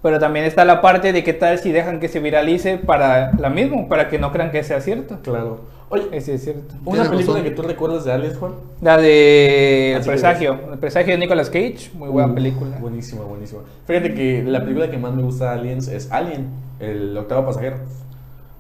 Pero 0.02 0.20
también 0.20 0.46
está 0.46 0.64
la 0.64 0.82
parte 0.82 1.12
de 1.12 1.24
qué 1.24 1.34
tal 1.34 1.60
si 1.60 1.72
dejan 1.72 2.00
que 2.00 2.08
se 2.08 2.20
viralice 2.20 2.78
para 2.78 3.32
la 3.40 3.50
misma, 3.50 3.88
para 3.90 4.10
que 4.10 4.20
no 4.20 4.32
crean 4.32 4.52
que 4.52 4.64
sea 4.64 4.80
cierto. 4.80 5.20
Claro. 5.24 5.62
Oye, 5.94 6.08
Ese 6.12 6.34
es 6.36 6.44
cierto. 6.44 6.74
¿una 6.86 7.04
película 7.10 7.38
razón. 7.38 7.44
que 7.44 7.52
tú 7.52 7.62
recuerdas 7.62 8.04
de 8.04 8.12
aliens, 8.12 8.38
Juan? 8.38 8.54
La 8.82 8.98
de 8.98 9.92
El 9.94 9.98
Así 10.00 10.10
Presagio, 10.10 10.60
El 10.72 10.80
Presagio 10.80 11.14
de 11.14 11.20
Nicolas 11.20 11.50
Cage, 11.50 11.92
muy 11.94 12.10
buena 12.10 12.32
Uh, 12.32 12.36
película. 12.36 12.78
Buenísima, 12.80 13.24
buenísima. 13.24 13.62
Fíjate 13.86 14.14
que 14.16 14.44
la 14.44 14.62
película 14.62 14.90
que 14.90 14.98
más 14.98 15.14
me 15.14 15.22
gusta 15.22 15.52
de 15.54 15.60
Aliens 15.60 15.88
es 15.90 16.12
Alien, 16.12 16.48
el 16.80 17.16
octavo 17.16 17.46
pasajero. 17.46 17.78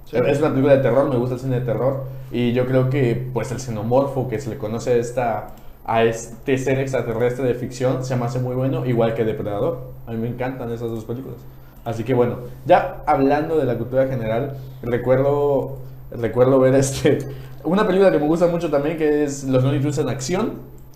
Sí. 0.05 0.17
Es 0.17 0.39
una 0.39 0.49
película 0.49 0.75
de 0.75 0.83
terror, 0.83 1.09
me 1.09 1.17
gusta 1.17 1.35
el 1.35 1.41
cine 1.41 1.59
de 1.59 1.65
terror. 1.65 2.03
Y 2.31 2.53
yo 2.53 2.67
creo 2.67 2.89
que 2.91 3.29
pues 3.33 3.51
el 3.51 3.59
xenomorfo 3.59 4.27
que 4.27 4.39
se 4.39 4.49
le 4.51 4.57
conoce 4.57 4.91
a, 4.91 4.95
esta, 4.97 5.47
a 5.85 6.03
este 6.03 6.57
ser 6.59 6.79
extraterrestre 6.79 7.45
de 7.47 7.55
ficción 7.55 8.05
se 8.05 8.15
me 8.15 8.25
hace 8.25 8.39
muy 8.39 8.55
bueno, 8.55 8.85
igual 8.85 9.15
que 9.15 9.23
Depredador. 9.23 9.79
A 10.05 10.11
mí 10.11 10.17
me 10.17 10.27
encantan 10.27 10.71
esas 10.71 10.91
dos 10.91 11.05
películas. 11.05 11.37
Así 11.83 12.03
que 12.03 12.13
bueno, 12.13 12.37
ya 12.65 13.01
hablando 13.07 13.57
de 13.57 13.65
la 13.65 13.75
cultura 13.77 14.07
general, 14.07 14.55
recuerdo, 14.83 15.77
recuerdo 16.19 16.59
ver 16.59 16.75
este, 16.75 17.19
una 17.63 17.85
película 17.87 18.11
que 18.11 18.19
me 18.19 18.27
gusta 18.27 18.47
mucho 18.47 18.69
también, 18.69 18.97
que 18.97 19.23
es 19.23 19.43
Los 19.45 19.63
Looney 19.63 19.79
Tunes 19.81 19.97
en 19.97 20.09
acción, 20.09 20.51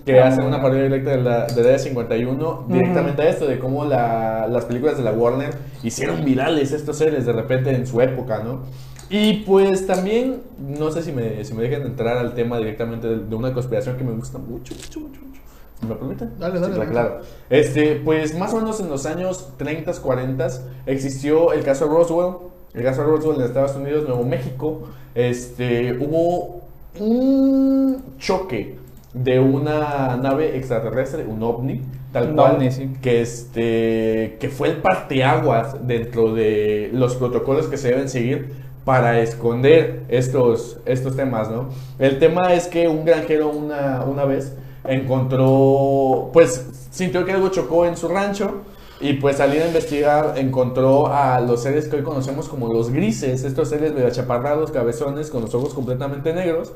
que 0.06 0.20
Ah, 0.22 0.28
hacen 0.28 0.46
una 0.46 0.62
parodia 0.62 0.84
directa 0.84 1.12
de 1.12 1.18
la, 1.22 1.46
de 1.48 1.64
la 1.64 1.70
de 1.70 1.80
51, 1.80 2.66
directamente 2.70 3.22
a 3.24 3.30
esto, 3.30 3.46
de 3.46 3.60
cómo 3.60 3.84
la- 3.86 4.48
las 4.48 4.66
películas 4.66 4.98
de 4.98 5.04
la 5.04 5.12
Warner 5.12 5.54
hicieron 5.84 6.24
virales 6.24 6.72
estos 6.72 6.98
seres 6.98 7.26
de 7.26 7.34
repente 7.34 7.72
en 7.76 7.86
su 7.86 8.00
época, 8.02 8.42
¿no? 8.44 8.62
Y 9.10 9.44
pues 9.46 9.88
también, 9.88 10.42
no 10.60 10.92
sé 10.92 11.02
si 11.02 11.12
me, 11.14 11.44
si 11.46 11.54
me 11.54 11.64
dejan 11.64 11.82
entrar 11.88 12.18
al 12.18 12.34
tema 12.34 12.58
directamente 12.58 13.08
de, 13.08 13.18
de 13.20 13.36
una 13.36 13.54
conspiración 13.54 13.96
que 13.98 14.04
me 14.04 14.12
gusta 14.14 14.38
mucho, 14.38 14.74
mucho, 14.76 15.00
mucho, 15.00 15.22
mucho. 15.22 15.42
¿Me 15.88 15.96
permiten? 15.96 16.32
Dale, 16.40 16.60
dale, 16.60 16.74
Sí, 16.74 16.80
dale. 16.80 16.92
claro. 16.92 17.20
Este, 17.50 18.02
pues 18.04 18.38
más 18.38 18.54
o 18.54 18.58
menos 18.58 18.80
en 18.82 18.90
los 18.90 19.06
años 19.06 19.50
30, 19.58 19.94
40 19.94 20.48
existió 20.86 21.54
el 21.54 21.64
caso 21.64 21.88
Roswell. 21.88 22.50
El 22.74 22.84
caso 22.84 23.04
Roswell 23.04 23.40
en 23.40 23.46
Estados 23.46 23.76
Unidos, 23.76 24.08
Nuevo 24.08 24.24
México. 24.24 24.90
Este, 25.16 25.98
hubo 26.00 26.62
un 27.00 28.04
choque 28.20 28.78
de 29.14 29.40
una 29.40 30.16
nave 30.18 30.58
extraterrestre, 30.58 31.26
un 31.26 31.42
ovni, 31.42 31.82
tal 32.12 32.30
Un 32.30 32.36
cual, 32.36 32.56
ovni, 32.56 32.72
sí. 32.72 32.92
que 33.02 33.22
este, 33.22 34.38
que 34.40 34.50
fue 34.50 34.70
el 34.70 34.78
parteaguas 34.78 35.88
dentro 35.88 36.34
de 36.34 36.90
los 36.94 37.16
protocolos 37.16 37.68
que 37.68 37.78
se 37.78 37.90
deben 37.90 38.10
seguir 38.10 38.54
para 38.86 39.20
esconder 39.20 40.04
estos, 40.08 40.80
estos 40.86 41.16
temas, 41.16 41.50
¿no? 41.50 41.70
El 42.00 42.20
tema 42.20 42.54
es 42.54 42.68
que 42.68 42.88
un 42.88 43.04
granjero 43.06 43.50
una, 43.50 44.04
una 44.04 44.24
vez 44.26 44.56
encontró, 44.86 46.30
pues 46.32 46.66
sintió 46.92 47.26
que 47.26 47.34
algo 47.34 47.50
chocó 47.50 47.86
en 47.86 47.98
su 47.98 48.08
rancho 48.08 48.62
y 49.00 49.14
pues 49.14 49.40
al 49.40 49.54
ir 49.54 49.62
a 49.62 49.68
investigar 49.68 50.34
encontró 50.38 51.08
a 51.08 51.40
los 51.40 51.62
seres 51.64 51.88
que 51.88 51.98
hoy 51.98 52.04
conocemos 52.04 52.50
como 52.50 52.72
los 52.74 52.90
grises, 52.90 53.44
estos 53.44 53.70
seres 53.70 53.94
medio 53.94 54.08
achaparrados, 54.08 54.72
cabezones, 54.72 55.30
con 55.30 55.42
los 55.42 55.54
ojos 55.54 55.74
completamente 55.74 56.34
negros. 56.34 56.74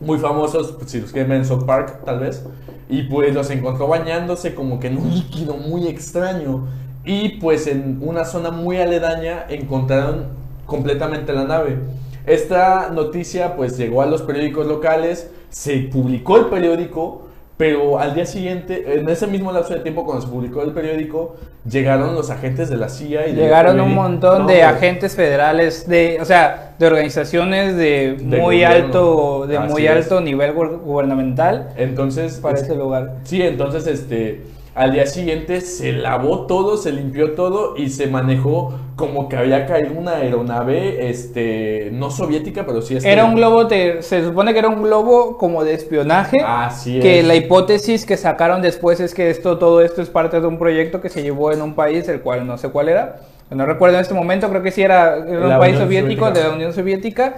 Muy 0.00 0.18
famosos, 0.18 0.72
pues, 0.72 0.90
si 0.90 1.00
los 1.00 1.12
quieren 1.12 1.28
ver 1.30 1.38
en 1.38 1.44
South 1.44 1.64
Park, 1.64 2.04
tal 2.04 2.18
vez. 2.18 2.44
Y 2.88 3.02
pues 3.02 3.32
los 3.34 3.50
encontró 3.50 3.86
bañándose 3.86 4.54
como 4.54 4.80
que 4.80 4.88
en 4.88 4.98
un 4.98 5.10
líquido 5.14 5.54
muy 5.54 5.86
extraño. 5.86 6.66
Y 7.04 7.40
pues 7.40 7.68
en 7.68 7.98
una 8.00 8.24
zona 8.24 8.50
muy 8.50 8.78
aledaña 8.78 9.46
encontraron 9.48 10.26
completamente 10.66 11.32
la 11.32 11.44
nave. 11.44 11.78
Esta 12.26 12.90
noticia 12.90 13.56
pues 13.56 13.76
llegó 13.76 14.02
a 14.02 14.06
los 14.06 14.22
periódicos 14.22 14.66
locales, 14.66 15.30
se 15.50 15.78
publicó 15.78 16.36
el 16.36 16.46
periódico, 16.46 17.28
pero 17.62 17.96
al 18.00 18.12
día 18.12 18.26
siguiente, 18.26 18.98
en 18.98 19.08
ese 19.08 19.28
mismo 19.28 19.52
lapso 19.52 19.72
de 19.72 19.78
tiempo 19.78 20.04
cuando 20.04 20.26
se 20.26 20.32
publicó 20.32 20.62
el 20.62 20.72
periódico, 20.72 21.36
llegaron 21.70 22.16
los 22.16 22.28
agentes 22.28 22.68
de 22.68 22.76
la 22.76 22.88
CIA 22.88 23.28
y 23.28 23.34
Llegaron 23.36 23.78
un 23.80 23.94
montón 23.94 24.42
No, 24.42 24.48
de 24.48 24.64
agentes 24.64 25.14
federales, 25.14 25.86
de, 25.86 26.18
o 26.20 26.24
sea, 26.24 26.74
de 26.76 26.86
organizaciones 26.88 27.76
de, 27.76 28.16
De 28.18 28.24
muy 28.38 28.40
gobierno. 28.56 28.84
alto, 28.86 29.46
de 29.46 29.58
Así 29.58 29.72
muy 29.72 29.86
es. 29.86 29.92
alto 29.92 30.20
nivel 30.20 30.56
gu- 30.56 30.80
gubernamental 30.80 31.68
Entonces, 31.76 32.40
para 32.40 32.56
es- 32.56 32.64
ese 32.64 32.74
lugar. 32.74 33.12
Sí, 33.22 33.40
entonces 33.40 33.86
este 33.86 34.40
al 34.74 34.92
día 34.92 35.06
siguiente 35.06 35.60
se 35.60 35.92
lavó 35.92 36.46
todo, 36.46 36.76
se 36.76 36.92
limpió 36.92 37.32
todo 37.32 37.76
y 37.76 37.90
se 37.90 38.06
manejó 38.06 38.72
como 38.96 39.28
que 39.28 39.36
había 39.36 39.66
caído 39.66 39.92
una 39.98 40.12
aeronave 40.16 41.10
este 41.10 41.90
no 41.92 42.10
soviética, 42.10 42.64
pero 42.64 42.80
sí 42.82 42.96
este, 42.96 43.10
Era 43.10 43.24
un 43.24 43.34
globo, 43.34 43.66
te- 43.66 44.00
se 44.02 44.24
supone 44.24 44.52
que 44.52 44.58
era 44.60 44.68
un 44.68 44.82
globo 44.82 45.36
como 45.36 45.62
de 45.64 45.74
espionaje. 45.74 46.40
Así 46.44 47.00
que 47.00 47.20
es. 47.20 47.26
la 47.26 47.34
hipótesis 47.34 48.06
que 48.06 48.16
sacaron 48.16 48.62
después 48.62 49.00
es 49.00 49.14
que 49.14 49.28
esto, 49.30 49.58
todo 49.58 49.82
esto 49.82 50.00
es 50.00 50.08
parte 50.08 50.40
de 50.40 50.46
un 50.46 50.58
proyecto 50.58 51.00
que 51.00 51.08
se 51.08 51.22
llevó 51.22 51.52
en 51.52 51.60
un 51.62 51.74
país, 51.74 52.08
el 52.08 52.20
cual 52.20 52.46
no 52.46 52.56
sé 52.58 52.68
cuál 52.70 52.88
era. 52.88 53.20
No 53.50 53.66
recuerdo 53.66 53.96
en 53.96 54.02
este 54.02 54.14
momento, 54.14 54.48
creo 54.48 54.62
que 54.62 54.70
sí 54.70 54.82
era, 54.82 55.16
un 55.18 55.58
país 55.58 55.74
Unión 55.74 55.86
soviético, 55.86 56.20
Soviética. 56.26 56.30
de 56.32 56.48
la 56.48 56.54
Unión 56.54 56.72
Soviética, 56.72 57.34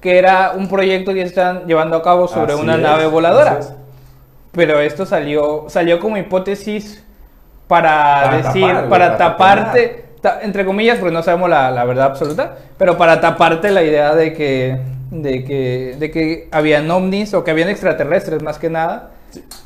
que 0.00 0.18
era 0.18 0.52
un 0.54 0.68
proyecto 0.68 1.14
que 1.14 1.22
están 1.22 1.66
llevando 1.66 1.96
a 1.96 2.02
cabo 2.02 2.28
sobre 2.28 2.52
Así 2.52 2.62
una 2.62 2.74
es, 2.74 2.80
nave 2.82 3.06
voladora. 3.06 3.60
Pero 4.54 4.80
esto 4.80 5.04
salió, 5.06 5.64
salió 5.68 5.98
como 6.00 6.16
hipótesis 6.16 7.04
para, 7.66 8.22
Para 8.24 8.36
decir, 8.38 8.62
tapar, 8.62 8.88
para 8.88 8.88
para 8.88 9.16
taparte, 9.16 10.04
ta- 10.20 10.40
entre 10.42 10.64
comillas, 10.64 10.98
porque 10.98 11.14
no 11.14 11.22
sabemos 11.22 11.48
la, 11.50 11.70
la 11.70 11.84
verdad 11.84 12.06
absoluta, 12.06 12.56
pero 12.78 12.96
para 12.96 13.20
taparte 13.20 13.70
la 13.70 13.82
idea 13.82 14.14
de 14.14 14.32
que, 14.34 14.78
de 15.10 15.44
que, 15.44 15.96
de 15.98 16.10
que 16.10 16.48
habían 16.52 16.90
ovnis 16.90 17.34
o 17.34 17.42
que 17.42 17.50
habían 17.50 17.68
extraterrestres 17.68 18.42
más 18.42 18.58
que 18.58 18.70
nada. 18.70 19.10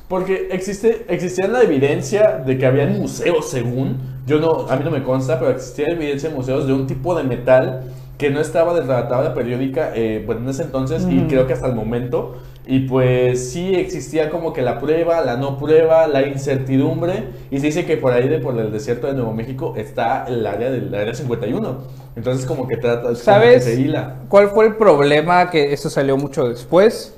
Porque 0.08 0.48
existe, 0.52 1.04
existía 1.08 1.46
la 1.48 1.62
evidencia 1.62 2.38
de 2.44 2.56
que 2.56 2.64
había 2.64 2.86
museos, 2.86 3.50
según, 3.50 3.98
yo 4.26 4.38
no, 4.40 4.66
a 4.70 4.76
mí 4.76 4.84
no 4.84 4.90
me 4.90 5.02
consta, 5.02 5.38
pero 5.38 5.50
existía 5.50 5.88
evidencia 5.88 6.30
en 6.30 6.34
museos 6.36 6.66
de 6.66 6.72
un 6.72 6.86
tipo 6.86 7.14
de 7.14 7.24
metal 7.24 7.82
que 8.16 8.30
no 8.30 8.40
estaba 8.40 8.72
dentro 8.74 8.94
de 8.94 9.02
la 9.02 9.08
tabla 9.08 9.34
periódica, 9.34 9.92
eh, 9.94 10.22
bueno, 10.24 10.40
en 10.42 10.48
ese 10.48 10.62
entonces, 10.62 11.06
y 11.10 11.20
creo 11.28 11.46
que 11.46 11.52
hasta 11.52 11.66
el 11.66 11.74
momento, 11.74 12.38
y 12.70 12.80
pues 12.80 13.50
sí 13.50 13.74
existía 13.74 14.28
como 14.28 14.52
que 14.52 14.60
la 14.60 14.78
prueba, 14.78 15.22
la 15.22 15.38
no 15.38 15.56
prueba, 15.56 16.06
la 16.06 16.26
incertidumbre, 16.26 17.24
y 17.50 17.60
se 17.60 17.66
dice 17.68 17.86
que 17.86 17.96
por 17.96 18.12
ahí 18.12 18.28
de 18.28 18.40
por 18.40 18.58
el 18.60 18.70
desierto 18.70 19.06
de 19.06 19.14
Nuevo 19.14 19.32
México 19.32 19.72
está 19.74 20.26
el 20.28 20.46
área 20.46 20.70
del 20.70 20.94
área 20.94 21.14
51, 21.14 21.78
entonces 22.14 22.44
como 22.44 22.68
que 22.68 22.76
trata, 22.76 23.04
como 23.04 23.14
que 23.14 23.20
¿Sabes 23.20 23.64
se 23.64 23.80
hila. 23.80 24.16
cuál 24.28 24.50
fue 24.50 24.66
el 24.66 24.76
problema? 24.76 25.48
Que 25.48 25.72
esto 25.72 25.88
salió 25.88 26.18
mucho 26.18 26.46
después. 26.46 27.14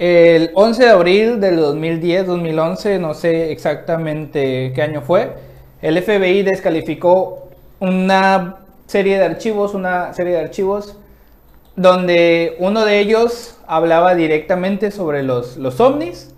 El 0.00 0.50
11 0.54 0.82
de 0.82 0.90
abril 0.90 1.40
del 1.40 1.54
2010, 1.54 2.26
2011, 2.26 2.98
no 2.98 3.14
sé 3.14 3.52
exactamente 3.52 4.72
qué 4.74 4.82
año 4.82 5.02
fue, 5.02 5.34
el 5.82 6.02
FBI 6.02 6.42
descalificó 6.42 7.48
una 7.78 8.56
serie 8.88 9.18
de 9.18 9.24
archivos, 9.24 9.72
una 9.72 10.12
serie 10.14 10.32
de 10.32 10.40
archivos 10.40 10.96
donde 11.76 12.56
uno 12.58 12.84
de 12.84 12.98
ellos 12.98 13.56
hablaba 13.66 14.14
directamente 14.14 14.90
sobre 14.90 15.22
los, 15.22 15.56
los 15.56 15.80
ovnis 15.80 16.34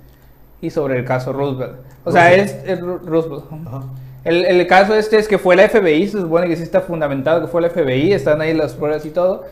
y 0.61 0.71
sobre 0.71 0.99
el 0.99 1.05
caso 1.05 1.33
Roosevelt. 1.33 1.75
O 2.05 2.13
sea, 2.13 2.33
es, 2.35 2.81
Roosevelt. 2.81 3.45
Ajá. 3.67 3.83
El, 4.25 4.45
el 4.45 4.67
caso 4.69 4.95
este 4.95 5.19
es 5.19 5.27
que 5.27 5.39
fue 5.39 5.57
la 5.57 5.69
FBI, 5.69 6.07
se 6.07 6.21
supone 6.21 6.47
que 6.47 6.57
sí 6.57 6.63
está 6.63 6.81
fundamentado 6.81 7.41
que 7.41 7.49
fue 7.49 7.61
la 7.61 7.71
FBI, 7.71 8.13
están 8.13 8.41
ahí 8.41 8.55
las 8.55 8.75
pruebas 8.75 9.05
y 9.05 9.11
todo, 9.11 9.45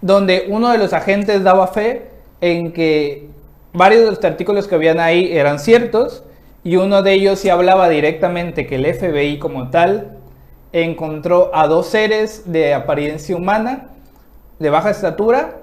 donde 0.00 0.46
uno 0.48 0.70
de 0.70 0.78
los 0.78 0.92
agentes 0.92 1.44
daba 1.44 1.68
fe 1.68 2.08
en 2.40 2.72
que 2.72 3.28
varios 3.72 4.04
de 4.04 4.10
los 4.10 4.24
artículos 4.24 4.66
que 4.66 4.74
habían 4.74 4.98
ahí 4.98 5.30
eran 5.32 5.58
ciertos 5.60 6.24
y 6.64 6.76
uno 6.76 7.02
de 7.02 7.12
ellos 7.12 7.38
sí 7.38 7.48
hablaba 7.48 7.88
directamente 7.88 8.66
que 8.66 8.76
el 8.76 8.92
FBI 8.94 9.38
como 9.38 9.70
tal 9.70 10.18
encontró 10.72 11.50
a 11.54 11.66
dos 11.66 11.86
seres 11.86 12.50
de 12.50 12.74
apariencia 12.74 13.36
humana, 13.36 13.88
de 14.60 14.70
baja 14.70 14.90
estatura, 14.90 15.56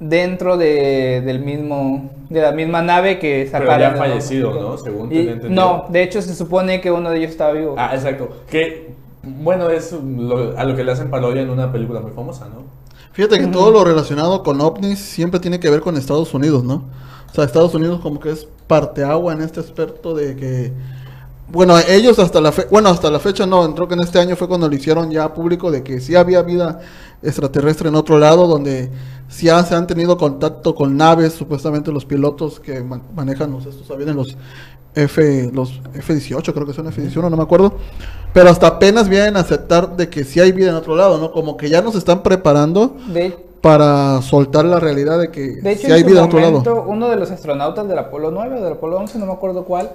dentro 0.00 0.56
de, 0.56 1.20
del 1.24 1.38
mismo, 1.38 2.10
de 2.28 2.40
la 2.42 2.50
misma 2.50 2.82
nave 2.82 3.20
que 3.20 3.48
Pero 3.52 3.64
sacaron. 3.66 3.80
ya 3.80 3.88
del 3.90 3.98
fallecido. 3.98 4.52
¿no? 4.60 4.76
Según 4.78 5.06
Y- 5.06 5.16
tenía 5.16 5.32
entendido. 5.34 5.50
no, 5.62 5.84
de 5.90 6.02
hecho 6.02 6.20
se 6.20 6.34
supone 6.34 6.80
que 6.80 6.90
uno 6.90 7.10
de 7.10 7.18
ellos 7.18 7.30
estaba 7.30 7.52
vivo. 7.52 7.76
Ah, 7.78 7.92
exacto. 7.94 8.28
Que, 8.50 8.92
bueno, 9.22 9.70
es 9.70 9.92
lo- 9.92 10.58
a 10.58 10.64
lo 10.64 10.74
que 10.74 10.82
le 10.82 10.90
hacen 10.90 11.08
parodia 11.10 11.42
en 11.42 11.50
una 11.50 11.70
película 11.70 12.00
muy 12.00 12.10
famosa, 12.10 12.46
¿no? 12.48 12.64
Fíjate 13.12 13.38
que 13.38 13.46
todo 13.46 13.70
lo 13.70 13.84
relacionado 13.84 14.42
con 14.42 14.60
ovnis 14.60 14.98
siempre 14.98 15.38
tiene 15.38 15.60
que 15.60 15.68
ver 15.70 15.80
con 15.82 15.96
Estados 15.98 16.32
Unidos, 16.34 16.64
¿no? 16.64 16.84
O 17.30 17.34
sea, 17.34 17.44
Estados 17.44 17.74
Unidos 17.74 18.00
como 18.00 18.18
que 18.18 18.30
es 18.30 18.48
parteagua 18.66 19.34
en 19.34 19.42
este 19.42 19.60
aspecto 19.60 20.14
de 20.14 20.34
que... 20.34 20.72
Bueno, 21.48 21.74
ellos 21.78 22.18
hasta 22.18 22.40
la 22.40 22.50
fe 22.50 22.66
bueno, 22.70 22.88
hasta 22.88 23.10
la 23.10 23.18
fecha 23.20 23.44
no, 23.44 23.66
entró 23.66 23.86
que 23.86 23.92
en 23.94 24.00
este 24.00 24.18
año 24.18 24.34
fue 24.36 24.48
cuando 24.48 24.66
lo 24.68 24.74
hicieron 24.74 25.10
ya 25.10 25.34
público 25.34 25.70
de 25.70 25.82
que 25.82 26.00
sí 26.00 26.16
había 26.16 26.40
vida 26.40 26.80
extraterrestre 27.22 27.88
en 27.88 27.94
otro 27.94 28.18
lado, 28.18 28.46
donde 28.46 28.90
ya 29.40 29.62
se 29.64 29.74
han 29.74 29.86
tenido 29.86 30.16
contacto 30.18 30.74
con 30.74 30.96
naves, 30.96 31.32
supuestamente 31.32 31.90
los 31.92 32.04
pilotos 32.04 32.60
que 32.60 32.82
man- 32.82 33.02
manejan 33.14 33.50
los, 33.52 33.66
estos 33.66 33.90
aviones, 33.90 34.14
los 34.14 34.36
F, 34.94 35.50
los 35.54 35.80
F-18, 35.94 36.52
creo 36.52 36.66
que 36.66 36.74
son 36.74 36.86
F-18, 36.88 37.30
no 37.30 37.36
me 37.36 37.42
acuerdo. 37.42 37.74
Pero 38.34 38.50
hasta 38.50 38.66
apenas 38.66 39.08
vienen 39.08 39.36
a 39.36 39.40
aceptar 39.40 39.96
de 39.96 40.08
que 40.10 40.24
sí 40.24 40.40
hay 40.40 40.52
vida 40.52 40.70
en 40.70 40.76
otro 40.76 40.96
lado, 40.96 41.18
¿no? 41.18 41.32
Como 41.32 41.56
que 41.56 41.68
ya 41.70 41.80
nos 41.80 41.94
están 41.94 42.22
preparando 42.22 42.96
De, 43.08 43.34
para 43.62 44.20
soltar 44.22 44.64
la 44.64 44.80
realidad 44.80 45.18
de 45.18 45.30
que 45.30 45.54
de 45.62 45.72
hecho, 45.72 45.86
sí 45.86 45.92
hay 45.92 46.00
en 46.00 46.06
vida 46.06 46.18
en 46.18 46.24
otro 46.26 46.40
lado. 46.40 46.84
uno 46.86 47.08
de 47.08 47.16
los 47.16 47.30
astronautas 47.30 47.88
del 47.88 47.98
Apolo 47.98 48.30
9 48.30 48.58
o 48.58 48.64
del 48.64 48.72
Apolo 48.74 48.98
11, 48.98 49.18
no 49.18 49.26
me 49.26 49.32
acuerdo 49.32 49.64
cuál, 49.64 49.90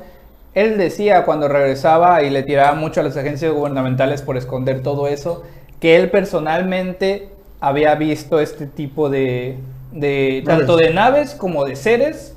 él 0.55 0.77
decía 0.77 1.25
cuando 1.25 1.47
regresaba 1.47 2.23
y 2.23 2.29
le 2.31 2.41
tiraba 2.43 2.73
mucho 2.75 3.01
a 3.01 3.03
las 3.03 3.17
agencias 3.17 3.53
gubernamentales 3.53 4.21
por 4.23 4.37
esconder 4.37 4.81
todo 4.81 5.07
eso, 5.07 5.43
que 5.79 5.95
él 5.95 6.09
personalmente 6.09 7.29
había 7.59 7.95
visto 7.95 8.39
este 8.39 8.67
tipo 8.67 9.09
de, 9.09 9.57
de 9.91 10.43
tanto 10.45 10.77
de 10.77 10.93
naves 10.93 11.35
como 11.35 11.65
de 11.65 11.75
seres 11.75 12.35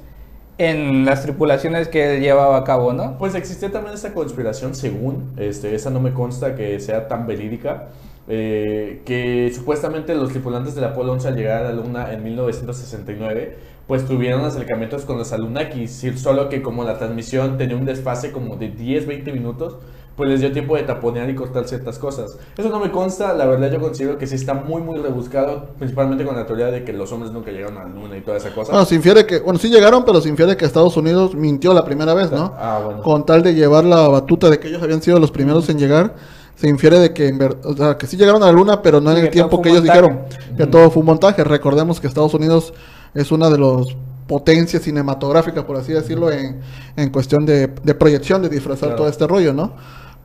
en 0.59 1.07
las 1.07 1.23
tripulaciones 1.23 1.89
que 1.89 2.17
él 2.17 2.21
llevaba 2.21 2.59
a 2.59 2.65
cabo, 2.65 2.93
¿no? 2.93 3.17
Pues 3.19 3.35
existe 3.35 3.71
también 3.71 3.95
esta 3.95 4.13
conspiración, 4.13 4.75
según, 4.75 5.33
este, 5.39 5.75
esa 5.75 5.89
no 5.89 6.01
me 6.01 6.13
consta 6.13 6.55
que 6.55 6.79
sea 6.81 7.09
tan 7.09 7.27
verídica, 7.27 7.89
eh, 8.29 9.01
que 9.07 9.51
supuestamente 9.55 10.15
los 10.15 10.29
tripulantes 10.29 10.75
del 10.75 10.85
Apolo 10.85 11.13
11 11.13 11.29
al 11.29 11.37
llegar 11.37 11.65
a 11.65 11.71
la 11.71 11.73
Luna 11.73 12.13
en 12.13 12.23
1969, 12.23 13.57
pues 13.87 14.07
tuvieron 14.07 14.45
acercamientos 14.45 15.07
con 15.07 15.17
los 15.17 15.33
Anunnakis, 15.33 16.05
solo 16.17 16.51
que 16.51 16.61
como 16.61 16.85
la 16.85 16.99
transmisión 16.99 17.57
tenía 17.57 17.77
un 17.77 17.87
desfase 17.87 18.31
como 18.31 18.57
de 18.57 18.73
10-20 18.73 19.33
minutos, 19.33 19.79
pues 20.17 20.29
les 20.29 20.41
dio 20.41 20.53
tiempo 20.53 20.77
de 20.77 20.83
taponear 20.83 21.31
y 21.31 21.35
cortar 21.35 21.67
ciertas 21.67 21.99
cosas. 21.99 22.37
Eso 22.57 22.69
no 22.69 22.79
me 22.81 22.91
consta, 22.91 23.33
la 23.35 23.47
verdad 23.47 23.71
yo 23.73 23.81
considero 23.81 24.19
que 24.19 24.27
sí 24.27 24.35
está 24.35 24.53
muy 24.55 24.83
muy 24.83 24.99
rebuscado, 24.99 25.69
principalmente 25.79 26.25
con 26.27 26.37
la 26.37 26.47
teoría 26.47 26.67
de 26.67 26.85
que 26.85 26.93
los 26.93 27.11
hombres 27.13 27.33
nunca 27.33 27.51
llegaron 27.51 27.79
a 27.79 27.85
la 27.85 27.89
Luna 27.89 28.17
y 28.19 28.21
toda 28.21 28.37
esa 28.37 28.53
cosa. 28.55 28.73
Bueno, 28.73 28.85
se 28.87 28.95
infiere 28.97 29.25
que, 29.25 29.39
bueno, 29.41 29.59
sí 29.59 29.69
llegaron, 29.71 30.05
pero 30.05 30.21
se 30.21 30.29
infiere 30.29 30.57
que 30.57 30.65
Estados 30.67 30.97
Unidos 30.97 31.35
mintió 31.35 31.73
la 31.73 31.85
primera 31.85 32.13
vez, 32.15 32.31
¿no? 32.31 32.53
Ah, 32.59 32.81
bueno. 32.85 33.03
Con 33.03 33.25
tal 33.25 33.43
de 33.43 33.55
llevar 33.55 33.85
la 33.85 34.09
batuta 34.09 34.51
de 34.51 34.59
que 34.61 34.69
ellos 34.69 34.83
habían 34.83 35.01
sido 35.01 35.19
los 35.19 35.31
primeros 35.31 35.69
en 35.71 35.79
llegar, 35.79 36.15
se 36.55 36.69
infiere 36.69 36.99
de 36.99 37.15
que, 37.15 37.33
o 37.65 37.75
sea, 37.75 37.97
que 37.97 38.07
sí 38.07 38.19
llegaron 38.19 38.43
a 38.43 38.47
la 38.47 38.53
luna, 38.53 38.83
pero 38.83 39.01
no 39.01 39.13
Sí, 39.13 39.19
en 39.21 39.25
el 39.25 39.31
tiempo 39.31 39.63
que 39.63 39.71
ellos 39.71 39.81
montaje. 39.83 40.03
dijeron, 40.03 40.25
que 40.59 40.67
todo 40.67 40.91
fue 40.91 41.01
un 41.01 41.07
montaje. 41.07 41.43
Recordemos 41.45 41.99
que 42.01 42.07
Estados 42.07 42.35
Unidos 42.35 42.75
es 43.15 43.33
una 43.33 43.49
de 43.49 43.57
las 43.59 43.87
potencias 44.27 44.83
cinematográficas, 44.83 45.65
por 45.65 45.77
así 45.77 45.93
decirlo, 45.93 46.31
en, 46.31 46.61
en 46.97 47.11
cuestión 47.11 47.47
de, 47.47 47.69
de 47.83 47.95
proyección, 47.95 48.43
de 48.43 48.49
disfrazar 48.51 48.91
Claro. 48.91 48.97
todo 48.97 49.09
este 49.09 49.27
rollo, 49.27 49.53
¿no? 49.55 49.73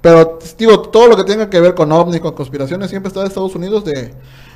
Pero, 0.06 0.38
digo, 0.56 0.82
todo 0.82 1.08
lo 1.08 1.18
que 1.18 1.24
tenga 1.24 1.50
que 1.50 1.60
ver 1.60 1.74
con 1.74 1.92
ovni, 1.92 2.20
con 2.20 2.34
conspiraciones, 2.34 2.92
siempre 2.92 3.08
está 3.08 3.22
de 3.22 3.28
Estados 3.28 3.56
Unidos 3.56 3.84
de, 3.84 4.14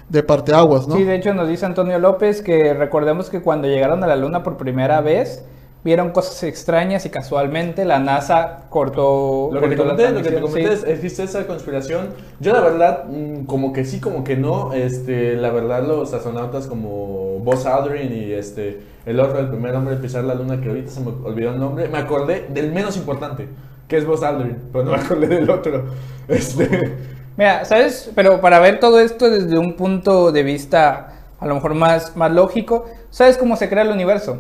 de 0.08 0.22
parteaguas, 0.22 0.88
¿no? 0.88 0.96
Sí, 0.96 1.03
de 1.03 1.15
hecho 1.15 1.34
nos 1.34 1.48
dice 1.48 1.65
Antonio 1.65 1.98
López 1.98 2.44
que 2.44 2.75
recordemos 2.75 3.32
que 3.32 3.41
cuando 3.41 3.68
llegaron 3.68 4.03
a 4.03 4.08
la 4.08 4.15
Luna 4.15 4.44
por 4.44 4.58
primera 4.58 5.01
vez, 5.01 5.44
vieron 5.84 6.12
cosas 6.12 6.44
extrañas 6.44 7.08
y 7.08 7.10
casualmente 7.10 7.84
la 7.84 7.98
NASA 7.98 8.65
cortó... 8.70 9.50
Lo 9.51 9.60
que 9.60 9.70
te 9.70 9.75
cortó 9.75 9.94
comenté, 9.94 10.12
lo 10.12 10.18
que 10.18 10.29
te 10.29 10.29
transmisión, 10.36 10.68
comenté 10.68 10.77
sí. 10.77 10.84
es, 10.86 10.98
existe 10.98 11.24
esa 11.24 11.48
conspiración. 11.48 12.10
Yo 12.39 12.53
la 12.53 12.62
verdad, 12.62 13.06
mm, 13.06 13.46
como 13.46 13.74
que 13.74 13.86
sí, 13.86 14.00
como 14.00 14.24
que 14.24 14.38
no. 14.38 14.74
Este, 14.74 15.36
la 15.36 15.50
verdad, 15.50 15.82
los 15.82 16.13
astronautas 16.13 16.68
como 16.68 17.39
Buzz 17.39 17.65
Aldrin 17.65 18.13
y 18.13 18.34
este, 18.34 18.82
el 19.08 19.20
otro, 19.20 19.39
el 19.39 19.48
primer 19.48 19.74
hombre 19.74 19.96
en 19.96 20.01
pisar 20.01 20.24
la 20.25 20.36
luna, 20.36 20.62
que 20.62 20.70
ahorita 20.70 20.91
se 20.91 21.00
me 21.00 21.08
olvidó 21.08 21.50
el 21.50 21.60
nombre, 21.60 21.88
me 21.88 21.98
acordé 21.98 22.46
del 22.50 22.72
menos 22.72 22.98
importante, 22.98 23.48
que 23.89 23.98
es 23.98 24.05
Buzz 24.05 24.24
Aldrin, 24.24 24.58
pero 24.72 24.86
no 24.86 24.91
me 24.91 24.98
acordé 24.98 25.27
del 25.27 25.50
otro. 25.50 25.84
Este, 26.29 26.96
Mira, 27.36 27.65
¿sabes? 27.65 28.12
Pero 28.15 28.39
para 28.39 28.60
ver 28.60 28.79
todo 28.79 29.00
esto 29.00 29.29
desde 29.29 29.58
un 29.58 29.75
punto 29.75 30.31
de 30.31 30.43
vista 30.43 31.13
a 31.39 31.48
lo 31.48 31.55
mejor 31.55 31.74
más, 31.74 32.15
más 32.15 32.31
lógico, 32.31 32.86
¿sabes 33.10 33.38
cómo 33.38 33.55
se 33.55 33.67
crea 33.69 33.84
el 33.84 33.89
universo? 33.89 34.38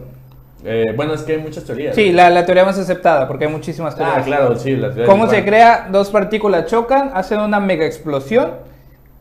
Eh, 0.63 0.93
bueno, 0.95 1.13
es 1.13 1.23
que 1.23 1.33
hay 1.33 1.37
muchas 1.39 1.63
teorías. 1.63 1.95
Sí, 1.95 2.11
la, 2.11 2.29
la 2.29 2.45
teoría 2.45 2.65
más 2.65 2.77
aceptada, 2.77 3.27
porque 3.27 3.45
hay 3.45 3.51
muchísimas 3.51 3.95
teorías. 3.95 4.17
Ah, 4.19 4.23
claro, 4.23 4.55
sí, 4.57 4.75
la 4.75 4.89
teoría 4.89 5.05
¿Cómo 5.05 5.27
se 5.27 5.43
crea? 5.45 5.87
Dos 5.91 6.09
partículas 6.09 6.65
chocan, 6.65 7.11
hacen 7.13 7.39
una 7.39 7.59
mega 7.59 7.85
explosión 7.85 8.51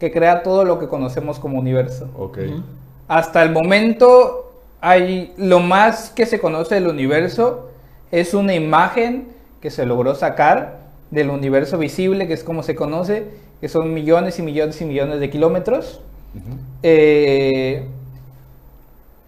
que 0.00 0.12
crea 0.12 0.42
todo 0.42 0.64
lo 0.64 0.78
que 0.78 0.88
conocemos 0.88 1.38
como 1.38 1.58
universo. 1.58 2.10
Ok. 2.16 2.38
Hasta 3.06 3.42
el 3.44 3.52
momento, 3.52 4.52
hay 4.80 5.32
lo 5.36 5.60
más 5.60 6.10
que 6.10 6.26
se 6.26 6.40
conoce 6.40 6.74
del 6.74 6.88
universo 6.88 7.70
es 8.10 8.34
una 8.34 8.54
imagen 8.54 9.28
que 9.60 9.70
se 9.70 9.86
logró 9.86 10.14
sacar 10.14 10.78
del 11.10 11.30
universo 11.30 11.78
visible, 11.78 12.26
que 12.26 12.34
es 12.34 12.44
como 12.44 12.62
se 12.62 12.74
conoce, 12.74 13.26
que 13.60 13.68
son 13.68 13.92
millones 13.94 14.38
y 14.38 14.42
millones 14.42 14.80
y 14.80 14.84
millones 14.84 15.20
de 15.20 15.30
kilómetros. 15.30 16.00
Eh, 16.82 17.86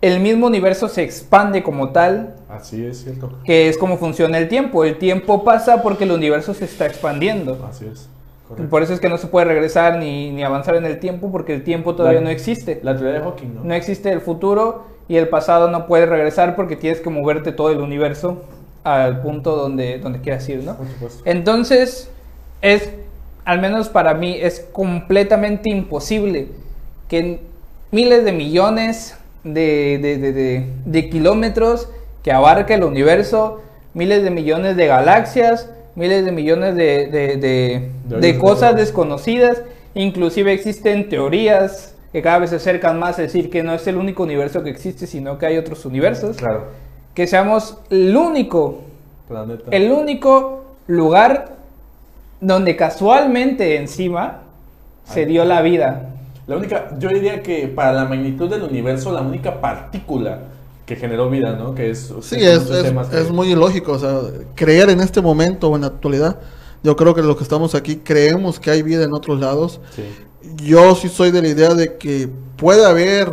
el 0.01 0.21
mismo 0.21 0.47
universo 0.47 0.89
se 0.89 1.03
expande 1.03 1.63
como 1.63 1.91
tal, 1.91 2.35
Así 2.49 2.85
es, 2.85 3.03
cierto. 3.03 3.39
que 3.45 3.69
es 3.69 3.77
como 3.77 3.99
funciona 3.99 4.39
el 4.39 4.49
tiempo. 4.49 4.85
El 4.85 4.97
tiempo 4.99 5.45
pasa 5.45 5.83
porque 5.83 6.05
el 6.05 6.13
universo 6.13 6.55
se 6.55 6.65
está 6.65 6.87
expandiendo. 6.87 7.67
Así 7.69 7.87
es. 7.87 8.09
Correcto. 8.49 8.71
Por 8.71 8.83
eso 8.83 8.93
es 8.95 9.01
que 9.01 9.09
no 9.09 9.19
se 9.19 9.27
puede 9.27 9.47
regresar 9.47 9.99
ni, 9.99 10.31
ni 10.31 10.43
avanzar 10.43 10.75
en 10.77 10.85
el 10.87 10.99
tiempo 10.99 11.31
porque 11.31 11.55
el 11.55 11.63
tiempo 11.65 11.95
todavía 11.95 12.21
La- 12.21 12.25
no 12.27 12.31
existe. 12.31 12.81
La 12.83 12.97
teoría 12.97 13.19
de 13.21 13.25
Hawking, 13.25 13.55
¿no? 13.57 13.65
No 13.65 13.75
existe 13.75 14.11
el 14.11 14.21
futuro 14.21 14.87
y 15.07 15.17
el 15.17 15.29
pasado 15.29 15.71
no 15.71 15.87
puede 15.87 16.07
regresar 16.07 16.57
porque 16.57 16.77
tienes 16.77 17.01
que 17.01 17.11
moverte 17.11 17.53
todo 17.53 17.71
el 17.71 17.79
universo 17.81 18.43
al 18.85 19.21
punto 19.21 19.57
donde, 19.57 19.99
donde 19.99 20.21
quieras 20.21 20.49
ir, 20.49 20.63
¿no? 20.65 20.77
Por 20.77 20.87
supuesto. 20.89 21.23
Entonces, 21.25 22.11
es, 22.63 22.89
al 23.45 23.61
menos 23.61 23.89
para 23.89 24.15
mí, 24.15 24.37
es 24.41 24.61
completamente 24.73 25.71
imposible 25.71 26.49
que 27.09 27.41
miles 27.91 28.25
de 28.25 28.33
millones 28.33 29.17
de, 29.45 29.99
de- 30.01 30.19
de- 30.19 30.67
de- 30.85 31.11
kilómetros 31.11 31.89
que 32.23 32.33
abarca 32.33 32.75
el 32.75 32.85
universo, 32.85 33.63
miles 33.95 34.23
de 34.23 34.31
millones 34.31 34.77
de 34.77 34.87
galaxias, 34.87 35.69
miles 35.97 36.25
de 36.25 36.33
millones 36.33 36.77
de, 36.77 37.91
cosas 38.39 38.77
desconocidas, 38.77 39.63
inclusive 39.95 40.53
existen 40.53 41.09
teorías 41.09 41.95
que 42.13 42.23
cada 42.23 42.39
vez 42.39 42.51
se 42.51 42.57
acercan 42.57 42.99
más 42.99 43.19
a 43.19 43.23
decir 43.23 43.51
que 43.51 43.63
no 43.63 43.73
es 43.75 43.87
el 43.87 43.97
único 43.97 44.23
universo 44.25 44.63
que 44.63 44.71
existe, 44.71 45.07
sino 45.07 45.39
que 45.39 45.47
hay 45.47 45.57
otros 45.59 45.85
universos, 45.85 46.37
Claro. 46.37 46.65
Que 47.15 47.27
seamos 47.27 47.77
el 47.91 48.17
único 48.17 48.83
Planeta. 49.29 49.65
el 49.71 49.91
único 49.93 50.65
lugar 50.87 51.57
donde 52.41 52.77
casualmente 52.77 53.77
encima 53.77 54.39
se 55.05 55.27
dio 55.27 55.45
la 55.45 55.63
vida. 55.63 56.15
La 56.47 56.57
única, 56.57 56.97
yo 56.99 57.09
diría 57.11 57.43
que 57.43 57.69
para 57.69 57.93
la 57.93 58.05
magnitud 58.07 58.49
del 58.51 58.63
universo, 58.63 59.13
la 59.13 59.21
única 59.21 59.61
partícula 59.61 60.41
que 60.87 60.97
generó 60.97 61.31
vida, 61.31 61.55
¿no? 61.57 61.75
Que 61.75 61.91
es. 61.91 62.13
Sí, 62.23 62.37
es, 62.37 62.69
es, 62.71 62.93
que- 62.93 63.21
es 63.21 63.31
muy 63.31 63.53
ilógico, 63.53 63.93
o 63.93 63.99
sea, 63.99 64.19
creer 64.55 64.91
en 64.91 65.01
este 65.01 65.21
momento 65.21 65.69
o 65.69 65.77
en 65.77 65.83
la 65.83 65.89
actualidad, 65.89 66.39
yo 66.83 66.97
creo 66.97 67.15
que 67.15 67.23
los 67.23 67.37
que 67.37 67.43
estamos 67.45 67.75
aquí 67.75 67.97
creemos 67.97 68.59
que 68.59 68.71
hay 68.71 68.83
vida 68.83 69.05
en 69.05 69.13
otros 69.13 69.39
lados. 69.39 69.81
Sí. 69.95 70.05
Yo 70.65 70.95
sí 70.95 71.09
soy 71.09 71.31
de 71.31 71.43
la 71.43 71.49
idea 71.49 71.75
de 71.75 71.97
que 71.99 72.29
puede 72.57 72.85
haber 72.85 73.31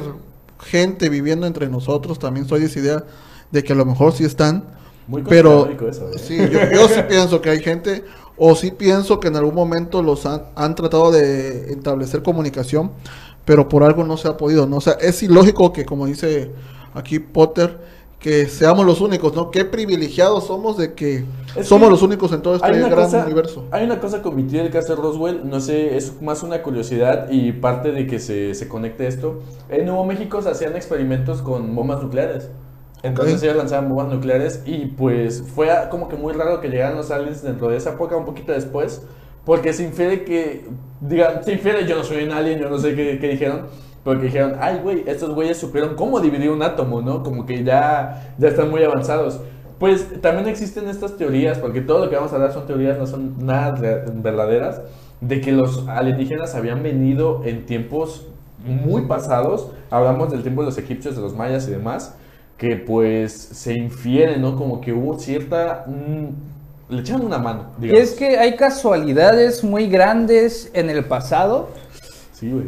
gente 0.60 1.10
viviendo 1.10 1.48
entre 1.48 1.70
nosotros, 1.70 2.20
también 2.20 2.48
soy 2.48 2.60
de 2.60 2.66
esa 2.68 2.80
idea 2.80 3.04
de 3.52 3.64
que 3.64 3.74
a 3.74 3.76
lo 3.76 3.86
mejor 3.86 4.14
sí 4.14 4.24
están, 4.26 4.64
Muy 5.08 5.24
pero 5.24 5.68
eso, 5.90 6.10
¿eh? 6.10 6.18
sí, 6.18 6.38
yo, 6.38 6.60
yo 6.72 6.88
sí 6.90 7.02
pienso 7.08 7.42
que 7.42 7.50
hay 7.50 7.62
gente, 7.62 8.04
o 8.38 8.56
sí 8.56 8.72
pienso 8.72 9.20
que 9.20 9.28
en 9.30 9.36
algún 9.38 9.56
momento 9.56 10.02
los 10.04 10.26
han, 10.26 10.44
han 10.56 10.76
tratado 10.76 11.12
de 11.12 11.72
establecer 11.72 12.24
comunicación, 12.24 12.92
pero 13.46 13.70
por 13.70 13.84
algo 13.84 14.04
no 14.04 14.18
se 14.18 14.28
ha 14.28 14.38
podido, 14.38 14.68
¿no? 14.68 14.78
O 14.78 14.82
sea, 14.82 14.94
es 14.94 15.24
ilógico 15.24 15.72
que, 15.74 15.86
como 15.86 16.06
dice 16.06 16.52
aquí 16.94 17.20
Potter, 17.20 17.80
que 18.20 18.48
seamos 18.48 18.86
los 18.86 19.00
únicos, 19.02 19.34
¿no? 19.36 19.52
Qué 19.52 19.64
privilegiados 19.66 20.48
somos 20.48 20.78
de 20.78 20.94
que 20.96 21.26
Es 21.56 21.68
somos 21.68 21.90
que 21.90 21.90
los 21.90 22.02
únicos 22.02 22.32
en 22.34 22.42
todo 22.42 22.56
este 22.56 22.72
gran 22.84 22.92
cosa, 22.94 23.20
universo. 23.20 23.68
hay 23.72 23.86
una 23.86 24.00
cosa 24.00 24.22
con 24.22 24.36
mi 24.36 24.44
tío 24.44 24.62
del 24.64 24.72
caso 24.72 24.96
de 24.96 25.02
Roswell, 25.02 25.48
no 25.50 25.60
sé, 25.60 25.98
es 25.98 26.22
más 26.22 26.44
una 26.44 26.62
curiosidad 26.64 27.30
y 27.30 27.52
parte 27.54 27.92
de 27.92 28.08
que 28.08 28.20
se, 28.20 28.54
se 28.56 28.68
conecte 28.68 29.08
esto. 29.08 29.44
En 29.70 29.86
Nuevo 29.86 30.06
México 30.06 30.42
se 30.42 30.50
hacían 30.50 30.76
experimentos 30.76 31.42
con 31.42 31.76
bombas 31.76 32.02
nucleares. 32.02 32.50
Entonces 33.04 33.42
ellos 33.44 33.56
lanzaban 33.56 33.90
bombas 33.90 34.08
nucleares 34.08 34.64
y 34.66 34.86
pues 34.86 35.44
fue 35.56 35.70
como 35.92 36.10
que 36.10 36.16
muy 36.16 36.34
raro 36.34 36.62
que 36.62 36.70
llegaran 36.70 36.98
los 36.98 37.12
aliens 37.12 37.44
dentro 37.44 37.70
de 37.70 37.78
esa 37.78 37.92
época, 37.92 38.18
un 38.18 38.26
poquito 38.26 38.52
después, 38.52 39.04
porque 39.46 39.72
se 39.72 39.84
infiere 39.84 40.24
que, 40.24 40.66
digan, 41.00 41.44
se 41.44 41.54
infiere, 41.54 41.86
yo 41.86 41.96
no 41.96 42.04
soy 42.04 42.24
un 42.24 42.32
alien, 42.32 42.60
yo 42.60 42.70
no 42.70 42.78
sé 42.80 42.96
qué, 42.96 43.20
qué 43.20 43.30
dijeron, 43.30 43.68
pero 44.04 44.20
que 44.20 44.26
dijeron, 44.26 44.56
ay 44.60 44.80
güey, 44.82 45.04
estos 45.06 45.34
güeyes 45.34 45.58
supieron 45.58 45.96
cómo 45.96 46.20
dividir 46.20 46.50
un 46.50 46.64
átomo, 46.64 47.02
¿no? 47.02 47.24
Como 47.24 47.46
que 47.46 47.64
ya, 47.64 48.34
ya 48.38 48.48
están 48.48 48.70
muy 48.72 48.84
avanzados. 48.84 49.40
Pues 49.80 50.22
también 50.22 50.48
existen 50.48 50.88
estas 50.88 51.18
teorías, 51.18 51.60
porque 51.60 51.82
todo 51.82 52.06
lo 52.06 52.10
que 52.10 52.16
vamos 52.16 52.32
a 52.32 52.36
hablar 52.36 52.52
son 52.52 52.66
teorías, 52.66 52.98
no 52.98 53.06
son 53.06 53.46
nada 53.46 53.72
verdaderas, 54.14 54.82
de 55.22 55.40
que 55.40 55.52
los 55.52 55.88
alienígenas 55.88 56.56
habían 56.56 56.82
venido 56.82 57.44
en 57.46 57.66
tiempos 57.66 58.28
muy 58.66 59.04
pasados, 59.04 59.72
hablamos 59.92 60.32
del 60.32 60.42
tiempo 60.42 60.62
de 60.62 60.68
los 60.68 60.78
egipcios, 60.78 61.16
de 61.16 61.22
los 61.22 61.36
mayas 61.36 61.68
y 61.68 61.72
demás, 61.72 62.16
que 62.58 62.76
pues 62.76 63.34
se 63.34 63.74
infiere, 63.74 64.38
¿no? 64.38 64.56
Como 64.56 64.82
que 64.82 64.92
hubo 64.94 65.20
cierta... 65.20 65.86
mm, 65.88 66.94
le 66.94 67.02
echaron 67.02 67.26
una 67.26 67.38
mano, 67.38 67.66
Y 67.80 67.84
digamos. 67.84 68.04
es 68.04 68.12
que 68.16 68.38
hay 68.38 68.56
casualidades 68.56 69.64
muy 69.64 69.88
grandes 69.88 70.72
en 70.74 70.90
el 70.90 71.04
pasado. 71.06 71.70
Sí, 72.34 72.50
güey. 72.50 72.66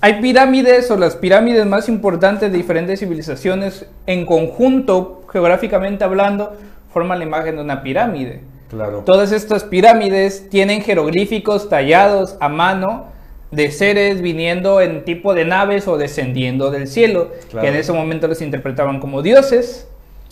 Hay 0.00 0.20
pirámides 0.20 0.90
o 0.90 0.96
las 0.96 1.14
pirámides 1.14 1.64
más 1.66 1.88
importantes 1.88 2.50
de 2.50 2.56
diferentes 2.56 2.98
civilizaciones 3.00 3.86
en 4.06 4.26
conjunto, 4.26 5.22
geográficamente 5.30 6.02
hablando, 6.02 6.56
forman 6.92 7.18
la 7.18 7.24
imagen 7.24 7.56
de 7.56 7.62
una 7.62 7.82
pirámide. 7.82 8.40
Claro. 8.70 9.02
Todas 9.04 9.32
estas 9.32 9.64
pirámides 9.64 10.48
tienen 10.48 10.80
jeroglíficos 10.80 11.68
tallados 11.68 12.36
a 12.40 12.48
mano 12.48 13.11
de 13.52 13.70
seres 13.70 14.20
viniendo 14.22 14.80
en 14.80 15.04
tipo 15.04 15.34
de 15.34 15.44
naves 15.44 15.86
o 15.86 15.98
descendiendo 15.98 16.70
del 16.70 16.88
cielo, 16.88 17.28
Claro. 17.50 17.62
que 17.62 17.68
en 17.72 17.76
ese 17.78 17.92
momento 17.92 18.26
los 18.26 18.40
interpretaban 18.42 18.98
como 18.98 19.22
dioses, 19.22 19.86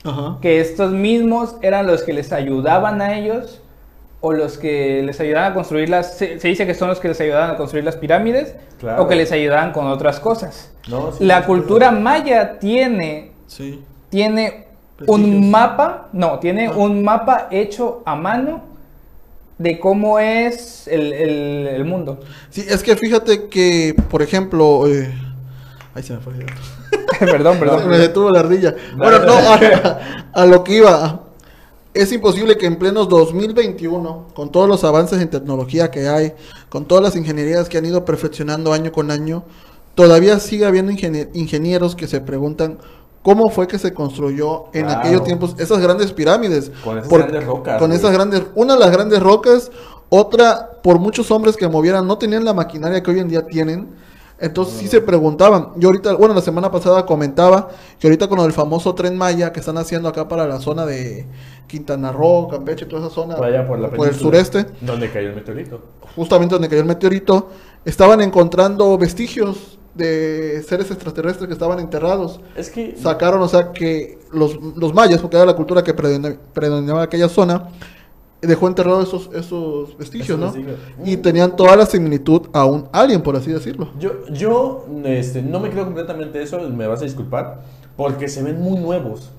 Ajá. 0.05 0.39
que 0.41 0.61
estos 0.61 0.91
mismos 0.93 1.55
eran 1.63 1.87
los 1.87 2.03
que 2.03 2.13
les 2.15 2.33
ayudaban 2.33 3.01
a 3.03 3.17
ellos 3.19 3.61
o 4.23 4.33
los 4.33 4.59
que 4.59 5.03
les 5.03 5.21
ayudaban 5.21 5.53
a 5.53 5.55
construir 5.55 5.89
las... 5.91 6.17
Se, 6.17 6.41
se 6.41 6.49
dice 6.49 6.67
que 6.67 6.75
son 6.75 6.89
los 6.89 6.99
que 7.01 7.09
les 7.09 7.21
ayudaban 7.21 7.51
a 7.51 7.57
construir 7.57 7.85
las 7.85 7.97
pirámides 7.97 8.55
Claro. 8.79 9.03
o 9.03 9.09
que 9.09 9.15
les 9.17 9.31
ayudaban 9.33 9.73
con 9.73 9.87
otras 9.87 10.19
cosas. 10.21 10.73
No, 10.89 11.13
sí, 11.13 11.25
La 11.25 11.45
cultura 11.47 11.91
maya 11.91 12.59
tiene 12.59 13.33
Sí. 13.47 13.83
tiene 14.09 14.67
un 15.07 15.51
mapa, 15.51 16.09
no, 16.13 16.39
tiene 16.39 16.67
Ah. 16.69 16.73
un 16.77 17.03
mapa 17.03 17.49
hecho 17.51 18.03
a 18.07 18.15
mano 18.17 18.63
de 19.61 19.79
cómo 19.79 20.19
es 20.19 20.89
el, 20.89 21.13
el- 21.13 21.67
el 21.69 21.85
mundo. 21.85 22.21
Sí, 22.49 22.65
es 22.69 22.83
que 22.83 22.97
fíjate 22.97 23.49
que, 23.49 23.95
por 24.11 24.23
ejemplo, 24.23 24.87
eh, 24.89 25.13
ahí 25.95 26.03
se 26.03 26.15
me 26.15 26.21
fue 26.21 26.33
el 26.33 26.47
perdón, 27.31 27.59
perdón. 27.59 27.87
me 27.91 27.99
detuvo 27.99 28.31
la 28.31 28.41
ardilla. 28.41 28.75
Bueno, 28.97 29.19
no, 29.21 29.35
a, 29.35 29.99
a 30.33 30.47
lo 30.47 30.65
que 30.65 30.77
iba. 30.77 31.25
Es 31.93 32.11
imposible 32.13 32.57
que 32.57 32.67
en 32.67 32.77
plenos 32.79 33.09
2021, 33.09 34.29
con 34.33 34.51
todos 34.51 34.67
los 34.69 34.83
avances 34.85 35.21
en 35.21 35.29
tecnología 35.29 35.91
que 35.91 36.09
hay, 36.09 36.33
con 36.71 36.87
todas 36.87 37.03
las 37.05 37.17
ingenierías 37.17 37.69
que 37.69 37.77
han 37.79 37.85
ido 37.85 38.05
perfeccionando 38.07 38.73
año 38.73 38.93
con 38.93 39.11
año, 39.11 39.45
todavía 39.95 40.39
siga 40.39 40.69
habiendo 40.69 40.93
ingenie- 40.93 41.29
ingenieros 41.35 41.97
que 41.97 42.07
se 42.07 42.21
preguntan 42.21 42.79
cómo 43.23 43.51
fue 43.51 43.67
que 43.69 43.79
se 43.79 43.93
construyó 43.93 44.65
en 44.73 44.85
Claro. 44.87 45.01
aquellos 45.01 45.25
tiempos 45.25 45.55
esas 45.59 45.79
grandes 45.81 46.13
pirámides. 46.13 46.71
Con 46.83 46.99
esas 46.99 47.09
Por- 47.09 47.21
grandes 47.21 47.45
rocas. 47.45 47.79
Con 47.79 47.89
güey. 47.89 47.99
esas 47.99 48.13
grandes, 48.13 48.43
una 48.55 48.75
de 48.75 48.81
las 48.81 48.91
grandes 48.91 49.23
rocas, 49.23 49.71
otra 50.09 50.71
por 50.83 50.99
muchos 50.99 51.31
hombres 51.31 51.57
que 51.57 51.69
movieran, 51.69 52.07
no 52.07 52.19
tenían 52.19 52.45
la 52.45 52.55
maquinaria 52.55 53.03
que 53.03 53.11
hoy 53.11 53.21
en 53.21 53.29
día 53.29 53.47
tienen. 53.47 53.89
Entonces 54.43 54.79
sí 54.79 54.89
se 54.89 55.03
preguntaban. 55.03 55.69
Yo 55.77 55.89
ahorita, 55.89 56.15
bueno, 56.15 56.33
la 56.35 56.41
semana 56.41 56.71
pasada 56.71 57.05
comentaba 57.05 57.69
que 57.99 58.07
ahorita 58.07 58.27
con 58.27 58.39
el 58.41 58.53
famoso 58.55 58.95
tren 58.95 59.15
Maya 59.19 59.53
que 59.53 59.61
están 59.61 59.77
haciendo 59.77 60.09
acá 60.09 60.29
para 60.29 60.47
la 60.47 60.59
zona 60.61 60.87
de 60.87 61.27
Quintana 61.67 62.11
Roo, 62.11 62.49
Campeche, 62.49 62.87
toda 62.87 63.03
esa 63.07 63.15
zona, 63.15 63.37
Por 63.37 63.67
por 63.67 63.79
la 63.79 64.09
el 64.09 64.15
sureste, 64.15 64.65
Donde 64.81 65.11
cayó 65.11 65.29
el 65.29 65.35
meteorito. 65.35 65.83
justamente 66.17 66.55
donde 66.55 66.69
cayó 66.71 66.81
el 66.81 66.87
meteorito, 66.89 67.51
estaban 67.85 68.23
encontrando 68.23 68.97
vestigios 68.97 69.79
de 69.95 70.63
seres 70.67 70.91
extraterrestres 70.91 71.47
que 71.49 71.53
estaban 71.53 71.81
enterrados 71.81 72.41
Es 72.57 72.71
que. 72.71 72.97
sacaron, 72.97 73.43
o 73.43 73.49
sea, 73.49 73.73
que 73.73 74.19
los, 74.33 74.57
los 74.77 74.95
mayas, 74.95 75.21
porque 75.21 75.37
era 75.37 75.45
la 75.47 75.57
cultura 75.57 75.83
que 75.83 75.95
predomina- 75.95 76.37
predominaba 76.53 77.03
aquella 77.03 77.29
zona, 77.29 77.69
dejó 78.41 78.69
enterrados 78.69 79.09
esos, 79.09 79.31
esos 79.35 79.99
vestigios, 79.99 80.39
¿no? 80.39 80.53
Y 81.05 81.17
tenían 81.19 81.57
toda 81.57 81.77
la 81.77 81.85
similitud 81.87 82.43
a 82.53 82.65
un 82.65 82.89
alien, 82.93 83.21
por 83.21 83.37
así 83.37 83.51
decirlo. 83.53 83.91
Yo, 83.99 84.27
yo 84.33 84.87
este, 85.05 85.43
no 85.43 85.61
me 85.61 85.71
creo 85.71 85.85
completamente 85.85 86.41
eso, 86.43 86.59
me 86.71 86.87
vas 86.87 87.01
a 87.01 87.05
disculpar, 87.05 87.63
porque 87.97 88.29
se 88.29 88.43
ven 88.43 88.61
muy 88.61 88.79
nuevos. 88.79 89.31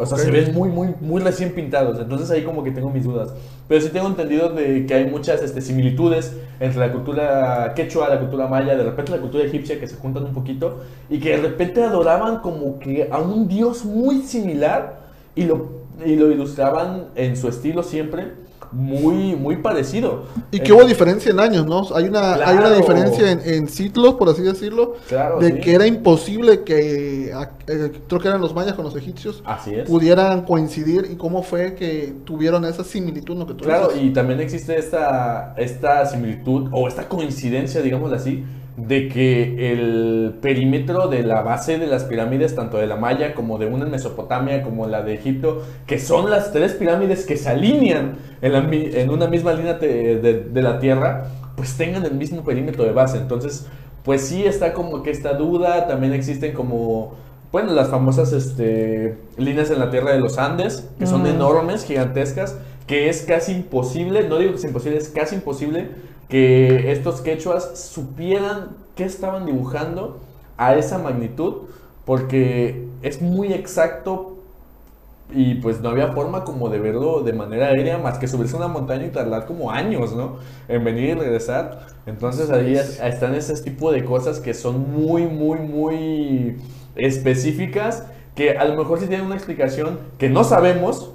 O 0.00 0.06
sea, 0.06 0.16
se 0.16 0.30
ven 0.30 0.54
muy, 0.54 0.68
muy, 0.68 0.94
muy 1.00 1.20
recién 1.20 1.52
pintados. 1.52 1.98
Entonces 1.98 2.30
ahí 2.30 2.44
como 2.44 2.62
que 2.62 2.70
tengo 2.70 2.88
mis 2.88 3.02
dudas. 3.02 3.30
Pero 3.68 3.80
sí 3.82 3.90
tengo 3.90 4.06
entendido 4.08 4.48
de 4.48 4.86
que 4.86 4.94
hay 4.94 5.10
muchas 5.10 5.42
este, 5.42 5.60
similitudes 5.60 6.34
entre 6.58 6.80
la 6.80 6.90
cultura 6.90 7.74
quechua, 7.76 8.08
la 8.08 8.18
cultura 8.18 8.46
maya, 8.48 8.76
de 8.76 8.82
repente 8.82 9.12
la 9.12 9.18
cultura 9.18 9.44
egipcia 9.44 9.78
que 9.78 9.86
se 9.86 9.96
juntan 9.96 10.24
un 10.24 10.32
poquito 10.32 10.84
y 11.10 11.20
que 11.20 11.36
de 11.36 11.42
repente 11.42 11.82
adoraban 11.82 12.38
como 12.38 12.78
que 12.78 13.08
a 13.10 13.18
un 13.18 13.46
dios 13.46 13.84
muy 13.84 14.22
similar 14.22 15.00
y 15.34 15.44
lo, 15.44 15.68
y 16.04 16.16
lo 16.16 16.30
ilustraban 16.30 17.08
en 17.14 17.36
su 17.36 17.48
estilo 17.48 17.82
siempre 17.82 18.47
muy, 18.72 19.34
muy 19.36 19.56
parecido. 19.56 20.24
Y 20.50 20.60
que 20.60 20.72
hubo 20.72 20.84
diferencia 20.84 21.30
en 21.30 21.40
años, 21.40 21.66
¿no? 21.66 21.82
Hay 21.94 22.04
una, 22.04 22.34
hay 22.34 22.56
una 22.56 22.72
diferencia 22.72 23.30
en, 23.32 23.40
en 23.44 23.68
ciclos, 23.68 24.14
por 24.14 24.28
así 24.28 24.42
decirlo, 24.42 24.94
Claro, 25.08 25.38
de 25.40 25.52
sí. 25.52 25.60
que 25.60 25.74
era 25.74 25.86
imposible 25.86 26.64
que, 26.64 27.32
a- 27.34 27.50
eh, 27.66 27.92
creo 28.08 28.20
que 28.20 28.28
eran 28.28 28.40
los 28.40 28.54
mayas 28.54 28.74
con 28.74 28.84
los 28.84 28.94
egipcios, 28.96 29.42
Así 29.44 29.74
es. 29.74 29.88
pudieran 29.88 30.42
coincidir 30.42 31.08
y 31.10 31.16
cómo 31.16 31.42
fue 31.42 31.74
que 31.74 32.14
tuvieron 32.24 32.64
esa 32.64 32.84
similitud, 32.84 33.36
lo 33.36 33.46
que 33.46 33.54
tú 33.54 33.64
Claro, 33.64 33.88
dices. 33.88 34.02
y 34.04 34.10
también 34.12 34.40
existe 34.40 34.78
esta, 34.78 35.54
esta 35.56 36.06
similitud 36.06 36.68
o 36.72 36.88
esta 36.88 37.08
coincidencia, 37.08 37.80
digamos 37.82 38.12
así, 38.12 38.44
de 38.86 39.08
que 39.08 39.72
el 39.72 40.34
perímetro 40.40 41.08
de 41.08 41.22
la 41.24 41.42
base 41.42 41.78
de 41.78 41.86
las 41.88 42.04
pirámides, 42.04 42.54
tanto 42.54 42.78
de 42.78 42.86
la 42.86 42.96
Maya 42.96 43.34
como 43.34 43.58
de 43.58 43.66
una 43.66 43.84
en 43.84 43.90
Mesopotamia, 43.90 44.62
como 44.62 44.86
la 44.86 45.02
de 45.02 45.14
Egipto, 45.14 45.62
que 45.86 45.98
son 45.98 46.30
las 46.30 46.52
tres 46.52 46.74
pirámides 46.74 47.26
que 47.26 47.36
se 47.36 47.48
alinean 47.48 48.16
en, 48.40 48.52
la 48.52 48.60
mi- 48.60 48.88
en 48.92 49.10
una 49.10 49.26
misma 49.26 49.52
línea 49.52 49.74
de, 49.74 50.16
de 50.52 50.62
la 50.62 50.78
Tierra, 50.78 51.26
pues 51.56 51.76
tengan 51.76 52.04
el 52.04 52.14
mismo 52.14 52.44
perímetro 52.44 52.84
de 52.84 52.92
base. 52.92 53.18
Entonces, 53.18 53.66
pues 54.04 54.22
sí 54.22 54.44
está 54.44 54.72
como 54.72 55.02
que 55.02 55.10
esta 55.10 55.34
duda, 55.34 55.86
también 55.88 56.12
existen 56.12 56.52
como... 56.52 57.14
Bueno, 57.50 57.72
las 57.72 57.88
famosas 57.88 58.32
este, 58.32 59.16
líneas 59.38 59.70
en 59.70 59.78
la 59.78 59.90
tierra 59.90 60.12
de 60.12 60.20
los 60.20 60.36
Andes, 60.38 60.88
que 60.98 61.06
son 61.06 61.22
Mm. 61.22 61.26
enormes, 61.28 61.84
gigantescas, 61.84 62.58
que 62.86 63.08
es 63.08 63.22
casi 63.22 63.52
imposible, 63.52 64.28
no 64.28 64.38
digo 64.38 64.50
que 64.52 64.58
es 64.58 64.64
imposible, 64.64 64.98
es 64.98 65.08
casi 65.08 65.34
imposible 65.36 65.88
que 66.28 66.92
estos 66.92 67.20
quechuas 67.20 67.78
supieran 67.90 68.76
qué 68.96 69.04
estaban 69.04 69.46
dibujando 69.46 70.18
a 70.56 70.74
esa 70.76 70.98
magnitud, 70.98 71.54
porque 72.04 72.86
es 73.02 73.22
muy 73.22 73.52
exacto 73.52 74.34
y 75.30 75.56
pues 75.56 75.80
no 75.82 75.90
había 75.90 76.08
forma 76.14 76.42
como 76.44 76.70
de 76.70 76.78
verlo 76.78 77.20
de 77.22 77.34
manera 77.34 77.66
aérea 77.66 77.98
más 77.98 78.18
que 78.18 78.26
subirse 78.26 78.54
a 78.56 78.58
una 78.60 78.68
montaña 78.68 79.04
y 79.06 79.10
tardar 79.10 79.44
como 79.46 79.70
años, 79.70 80.14
¿no? 80.14 80.36
En 80.68 80.84
venir 80.84 81.10
y 81.10 81.14
regresar. 81.14 81.86
Entonces 82.06 82.50
ahí 82.50 82.74
es- 82.76 82.98
están 83.00 83.34
ese 83.34 83.54
tipo 83.62 83.92
de 83.92 84.04
cosas 84.04 84.40
que 84.40 84.54
son 84.54 84.90
muy, 84.92 85.24
muy, 85.26 85.58
muy 85.58 86.56
específicas 86.96 88.04
que 88.34 88.56
a 88.56 88.64
lo 88.64 88.76
mejor 88.76 89.00
sí 89.00 89.06
tienen 89.06 89.26
una 89.26 89.34
explicación 89.34 89.98
que 90.16 90.30
no 90.30 90.44
sabemos, 90.44 91.10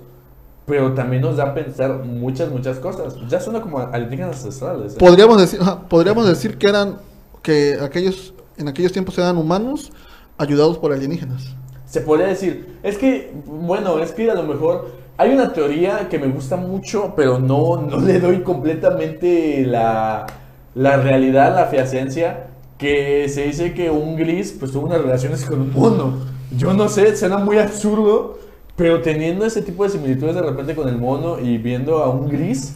pero 0.66 0.94
también 0.94 1.22
nos 1.22 1.38
da 1.38 1.46
a 1.46 1.54
pensar 1.54 2.04
muchas, 2.04 2.50
muchas 2.50 2.80
cosas. 2.80 3.16
Ya 3.28 3.40
suena 3.40 3.62
como 3.62 3.80
alienígenas 3.80 4.38
ancestrales. 4.38 4.94
¿eh? 4.94 4.98
Podríamos 5.00 5.40
decir, 5.40 5.60
podríamos 5.90 6.28
decir 6.28 6.58
que 6.58 6.68
eran, 6.68 6.98
que 7.42 7.78
aquellos, 7.82 8.34
en 8.58 8.68
aquellos 8.68 8.92
tiempos 8.92 9.18
eran 9.18 9.38
humanos 9.38 9.92
ayudados 10.38 10.78
por 10.78 10.94
alienígenas. 10.94 11.56
Se 11.86 12.02
podría 12.02 12.28
decir, 12.28 12.80
es 12.82 12.98
que, 12.98 13.34
bueno, 13.46 14.00
es 14.00 14.12
que 14.14 14.30
a 14.32 14.34
lo 14.34 14.44
mejor 14.44 14.92
hay 15.18 15.32
una 15.32 15.54
teoría 15.54 16.10
que 16.10 16.18
me 16.18 16.28
gusta 16.28 16.56
mucho, 16.56 17.14
pero 17.16 17.40
no, 17.40 17.78
no 17.78 18.00
le 18.00 18.20
doy 18.20 18.42
completamente 18.42 19.64
la, 19.66 20.26
la 20.74 20.98
realidad, 20.98 21.56
la 21.56 21.66
fehacencia, 21.68 22.48
que 22.78 23.30
se 23.30 23.44
dice 23.44 23.74
que 23.74 23.90
un 23.92 24.16
gris 24.16 24.56
pues 24.60 24.72
tuvo 24.72 24.88
unas 24.88 25.02
relaciones 25.02 25.46
con 25.46 25.62
un 25.62 25.74
mono. 25.74 26.14
Yo 26.58 26.74
no 26.74 26.90
sé, 26.90 27.16
suena 27.16 27.38
muy 27.38 27.58
absurdo, 27.58 28.40
pero 28.76 29.02
teniendo 29.02 29.46
ese 29.46 29.62
tipo 29.62 29.84
de 29.84 29.90
similitudes 29.90 30.36
de 30.36 30.42
repente 30.42 30.76
con 30.76 30.88
el 30.88 30.98
mono 30.98 31.40
y 31.40 31.58
viendo 31.58 32.00
a 32.04 32.10
un 32.10 32.30
gris, 32.30 32.76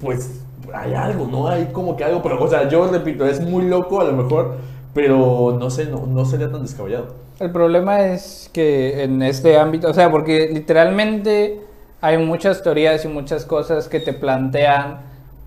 pues 0.00 0.40
hay 0.74 0.94
algo, 0.94 1.26
¿no? 1.26 1.48
Hay 1.48 1.66
como 1.72 1.96
que 1.96 2.04
algo, 2.04 2.22
pero, 2.22 2.42
o 2.42 2.48
sea, 2.48 2.68
yo 2.68 2.86
repito, 2.88 3.26
es 3.26 3.40
muy 3.40 3.64
loco 3.66 4.00
a 4.00 4.04
lo 4.04 4.12
mejor, 4.12 4.56
pero 4.92 5.56
no 5.58 5.70
sé, 5.70 5.86
no, 5.86 6.06
no 6.06 6.24
sería 6.24 6.50
tan 6.50 6.62
descabellado. 6.62 7.14
El 7.38 7.50
problema 7.50 8.06
es 8.06 8.50
que 8.52 9.02
en 9.02 9.22
este 9.22 9.58
ámbito, 9.58 9.88
o 9.88 9.94
sea, 9.94 10.10
porque 10.10 10.50
literalmente 10.52 11.60
hay 12.00 12.18
muchas 12.18 12.62
teorías 12.62 13.04
y 13.04 13.08
muchas 13.08 13.44
cosas 13.44 13.88
que 13.88 14.00
te 14.00 14.12
plantean, 14.12 15.00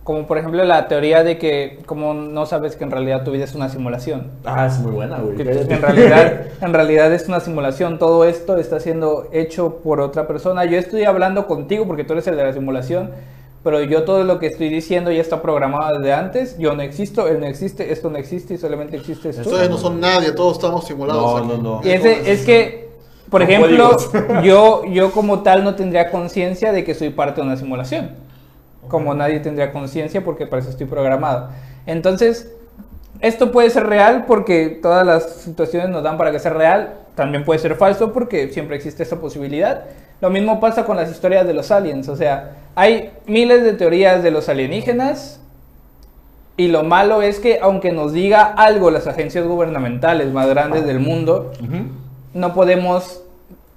como 0.09 0.25
por 0.25 0.39
ejemplo 0.39 0.63
la 0.63 0.87
teoría 0.87 1.23
de 1.23 1.37
que 1.37 1.77
como 1.85 2.15
no 2.15 2.47
sabes 2.47 2.75
que 2.75 2.83
en 2.83 2.89
realidad 2.89 3.23
tu 3.23 3.29
vida 3.29 3.43
es 3.43 3.53
una 3.53 3.69
simulación. 3.69 4.31
Ah, 4.43 4.65
es 4.65 4.79
muy 4.79 4.91
buena, 4.91 5.19
güey. 5.19 5.35
Que 5.37 5.43
en 5.43 5.81
realidad, 5.83 6.45
en 6.61 6.73
realidad 6.73 7.13
es 7.13 7.27
una 7.27 7.39
simulación, 7.39 7.99
todo 7.99 8.25
esto 8.25 8.57
está 8.57 8.79
siendo 8.79 9.27
hecho 9.31 9.75
por 9.83 10.01
otra 10.01 10.25
persona. 10.25 10.65
Yo 10.65 10.79
estoy 10.79 11.03
hablando 11.03 11.45
contigo 11.45 11.85
porque 11.85 12.03
tú 12.05 12.13
eres 12.13 12.25
el 12.25 12.37
de 12.37 12.43
la 12.43 12.53
simulación, 12.53 13.11
pero 13.63 13.83
yo 13.83 14.01
todo 14.01 14.23
lo 14.23 14.39
que 14.39 14.47
estoy 14.47 14.69
diciendo 14.69 15.11
ya 15.11 15.21
está 15.21 15.43
programado 15.43 15.99
desde 15.99 16.11
antes. 16.11 16.57
Yo 16.57 16.73
no 16.73 16.81
existo, 16.81 17.27
él 17.27 17.39
no 17.39 17.45
existe, 17.45 17.93
esto 17.93 18.09
no 18.09 18.17
existe 18.17 18.55
y 18.55 18.57
solamente 18.57 18.97
existes 18.97 19.35
tú. 19.35 19.47
Ustedes 19.47 19.69
no 19.69 19.77
son 19.77 19.99
nadie, 19.99 20.31
todos 20.31 20.53
estamos 20.53 20.87
simulados. 20.87 21.21
No, 21.21 21.37
aquí. 21.37 21.47
no, 21.61 21.81
no. 21.81 21.87
Y 21.87 21.91
es, 21.91 22.01
de- 22.01 22.31
es 22.31 22.45
que, 22.47 22.89
por 23.29 23.41
Con 23.41 23.51
ejemplo, 23.51 23.95
yo, 24.41 24.85
yo 24.85 25.11
como 25.11 25.43
tal 25.43 25.63
no 25.63 25.75
tendría 25.75 26.09
conciencia 26.09 26.71
de 26.71 26.83
que 26.83 26.95
soy 26.95 27.11
parte 27.11 27.41
de 27.41 27.45
una 27.45 27.57
simulación. 27.57 28.27
Como 28.89 29.13
nadie 29.13 29.39
tendría 29.39 29.71
conciencia 29.71 30.23
porque 30.23 30.45
para 30.45 30.61
eso 30.61 30.69
estoy 30.69 30.87
programado. 30.87 31.49
Entonces, 31.85 32.51
esto 33.21 33.51
puede 33.51 33.69
ser 33.69 33.87
real 33.87 34.25
porque 34.27 34.79
todas 34.81 35.05
las 35.05 35.31
situaciones 35.35 35.89
nos 35.89 36.03
dan 36.03 36.17
para 36.17 36.31
que 36.31 36.39
sea 36.39 36.51
real. 36.51 36.95
También 37.15 37.43
puede 37.43 37.59
ser 37.59 37.75
falso 37.75 38.13
porque 38.13 38.49
siempre 38.49 38.75
existe 38.75 39.03
esta 39.03 39.17
posibilidad. 39.17 39.83
Lo 40.21 40.29
mismo 40.29 40.59
pasa 40.59 40.85
con 40.85 40.97
las 40.97 41.09
historias 41.09 41.45
de 41.45 41.53
los 41.53 41.71
aliens. 41.71 42.07
O 42.09 42.15
sea, 42.15 42.55
hay 42.75 43.11
miles 43.25 43.63
de 43.63 43.73
teorías 43.73 44.23
de 44.23 44.31
los 44.31 44.49
alienígenas. 44.49 45.39
Y 46.57 46.67
lo 46.67 46.83
malo 46.83 47.21
es 47.21 47.39
que 47.39 47.59
aunque 47.61 47.91
nos 47.91 48.11
diga 48.11 48.43
algo 48.43 48.91
las 48.91 49.07
agencias 49.07 49.45
gubernamentales 49.45 50.31
más 50.33 50.47
grandes 50.47 50.85
del 50.85 50.99
mundo, 50.99 51.51
no 52.33 52.53
podemos 52.53 53.21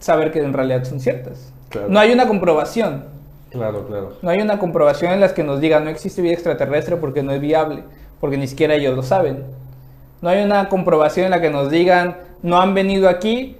saber 0.00 0.32
que 0.32 0.40
en 0.40 0.52
realidad 0.52 0.84
son 0.84 1.00
ciertas. 1.00 1.52
Claro. 1.68 1.88
No 1.88 2.00
hay 2.00 2.12
una 2.12 2.26
comprobación. 2.26 3.04
Claro, 3.52 3.86
claro. 3.86 4.12
No 4.22 4.30
hay 4.30 4.40
una 4.40 4.58
comprobación 4.58 5.12
en 5.12 5.20
las 5.20 5.32
que 5.32 5.44
nos 5.44 5.60
digan 5.60 5.84
no 5.84 5.90
existe 5.90 6.22
vida 6.22 6.32
extraterrestre 6.32 6.96
porque 6.96 7.22
no 7.22 7.32
es 7.32 7.40
viable, 7.40 7.84
porque 8.20 8.36
ni 8.36 8.46
siquiera 8.46 8.74
ellos 8.74 8.96
lo 8.96 9.02
saben. 9.02 9.44
No 10.20 10.28
hay 10.28 10.42
una 10.42 10.68
comprobación 10.68 11.26
en 11.26 11.30
la 11.32 11.40
que 11.40 11.50
nos 11.50 11.70
digan 11.70 12.16
no 12.42 12.60
han 12.60 12.74
venido 12.74 13.08
aquí 13.08 13.56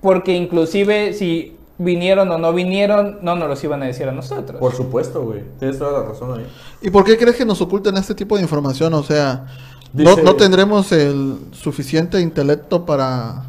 porque 0.00 0.34
inclusive 0.34 1.12
si 1.12 1.56
vinieron 1.78 2.30
o 2.30 2.38
no 2.38 2.52
vinieron, 2.52 3.18
no 3.22 3.36
nos 3.36 3.48
los 3.48 3.64
iban 3.64 3.82
a 3.82 3.86
decir 3.86 4.08
a 4.08 4.12
nosotros. 4.12 4.60
Por 4.60 4.74
supuesto, 4.74 5.22
güey. 5.22 5.42
Tienes 5.58 5.78
toda 5.78 6.00
la 6.00 6.08
razón 6.08 6.38
ahí. 6.38 6.46
¿Y 6.80 6.90
por 6.90 7.04
qué 7.04 7.16
crees 7.18 7.36
que 7.36 7.44
nos 7.44 7.60
ocultan 7.60 7.96
este 7.96 8.14
tipo 8.14 8.36
de 8.36 8.42
información? 8.42 8.94
O 8.94 9.02
sea, 9.02 9.46
no, 9.92 10.16
no 10.16 10.36
tendremos 10.36 10.92
el 10.92 11.38
suficiente 11.52 12.20
intelecto 12.20 12.84
para 12.84 13.46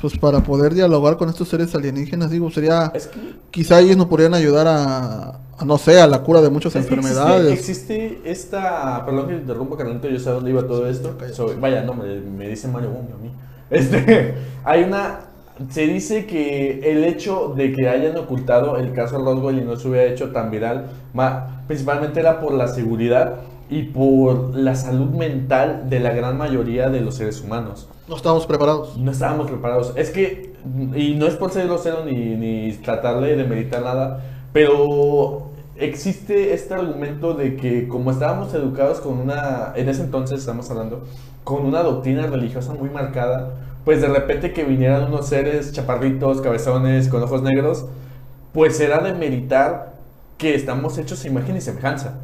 pues 0.00 0.16
para 0.18 0.42
poder 0.42 0.74
dialogar 0.74 1.16
con 1.16 1.28
estos 1.28 1.48
seres 1.48 1.74
alienígenas. 1.74 2.30
Digo, 2.30 2.50
sería 2.50 2.92
Es 2.94 3.06
que 3.08 3.18
quizá 3.50 3.80
ellos 3.80 3.96
nos 3.96 4.06
podrían 4.06 4.34
ayudar 4.34 4.66
a, 4.68 5.40
a, 5.58 5.64
no 5.64 5.78
sé, 5.78 6.00
a 6.00 6.06
la 6.06 6.22
cura 6.22 6.40
de 6.40 6.50
muchas 6.50 6.74
Es 6.74 6.82
enfermedades. 6.82 7.52
Existe, 7.52 8.06
existe 8.06 8.30
esta. 8.30 9.04
Perdón 9.04 9.28
que 9.28 9.34
te 9.34 9.40
interrumpa, 9.40 9.76
carnalito, 9.76 10.08
yo 10.08 10.18
sé 10.18 10.28
a 10.28 10.32
dónde 10.32 10.50
iba 10.50 10.66
todo 10.66 10.88
esto. 10.88 11.16
Vaya, 11.60 11.82
no, 11.82 11.94
me, 11.94 12.20
me 12.20 12.48
dice 12.48 12.68
Mario 12.68 12.90
Boom 12.90 13.08
a 13.14 13.22
mí. 13.22 13.30
Este, 13.70 14.34
hay 14.64 14.84
una. 14.84 15.20
Se 15.70 15.88
dice 15.88 16.24
que 16.26 16.80
el 16.92 17.02
hecho 17.02 17.52
de 17.56 17.72
que 17.72 17.88
hayan 17.88 18.16
ocultado 18.16 18.76
el 18.76 18.92
caso 18.92 19.18
Roswell 19.18 19.58
y 19.58 19.62
no 19.62 19.74
se 19.76 19.88
hubiera 19.88 20.06
hecho 20.12 20.30
tan 20.30 20.52
viral, 20.52 20.86
ma- 21.12 21.64
principalmente 21.66 22.20
era 22.20 22.38
por 22.40 22.54
la 22.54 22.68
seguridad 22.68 23.40
y 23.70 23.84
por 23.84 24.54
la 24.54 24.74
salud 24.74 25.10
mental 25.10 25.90
de 25.90 26.00
la 26.00 26.12
gran 26.12 26.38
mayoría 26.38 26.88
de 26.88 27.00
los 27.00 27.16
seres 27.16 27.40
humanos. 27.42 27.88
No 28.08 28.16
estamos 28.16 28.46
preparados. 28.46 28.96
No 28.96 29.10
estábamos 29.10 29.48
preparados. 29.48 29.92
Es 29.96 30.10
que, 30.10 30.54
y 30.94 31.14
no 31.14 31.26
es 31.26 31.34
por 31.34 31.50
ser 31.50 31.66
grosero 31.66 32.04
ni, 32.04 32.36
ni 32.36 32.72
tratarle 32.72 33.36
de 33.36 33.44
meditar 33.44 33.82
nada, 33.82 34.24
pero 34.52 35.50
existe 35.76 36.54
este 36.54 36.74
argumento 36.74 37.34
de 37.34 37.56
que 37.56 37.86
como 37.88 38.10
estábamos 38.10 38.52
educados 38.54 39.00
con 39.00 39.18
una, 39.18 39.72
en 39.76 39.88
ese 39.88 40.02
entonces 40.02 40.40
estamos 40.40 40.70
hablando, 40.70 41.04
con 41.44 41.64
una 41.64 41.82
doctrina 41.82 42.26
religiosa 42.26 42.74
muy 42.74 42.90
marcada, 42.90 43.54
pues 43.84 44.00
de 44.00 44.08
repente 44.08 44.52
que 44.52 44.64
vinieran 44.64 45.04
unos 45.04 45.28
seres 45.28 45.72
chaparritos, 45.72 46.40
cabezones, 46.40 47.08
con 47.08 47.22
ojos 47.22 47.42
negros, 47.42 47.86
pues 48.52 48.80
era 48.80 48.98
de 48.98 49.14
meditar 49.14 49.94
que 50.36 50.54
estamos 50.54 50.98
hechos 50.98 51.24
a 51.24 51.28
imagen 51.28 51.56
y 51.56 51.60
semejanza. 51.60 52.18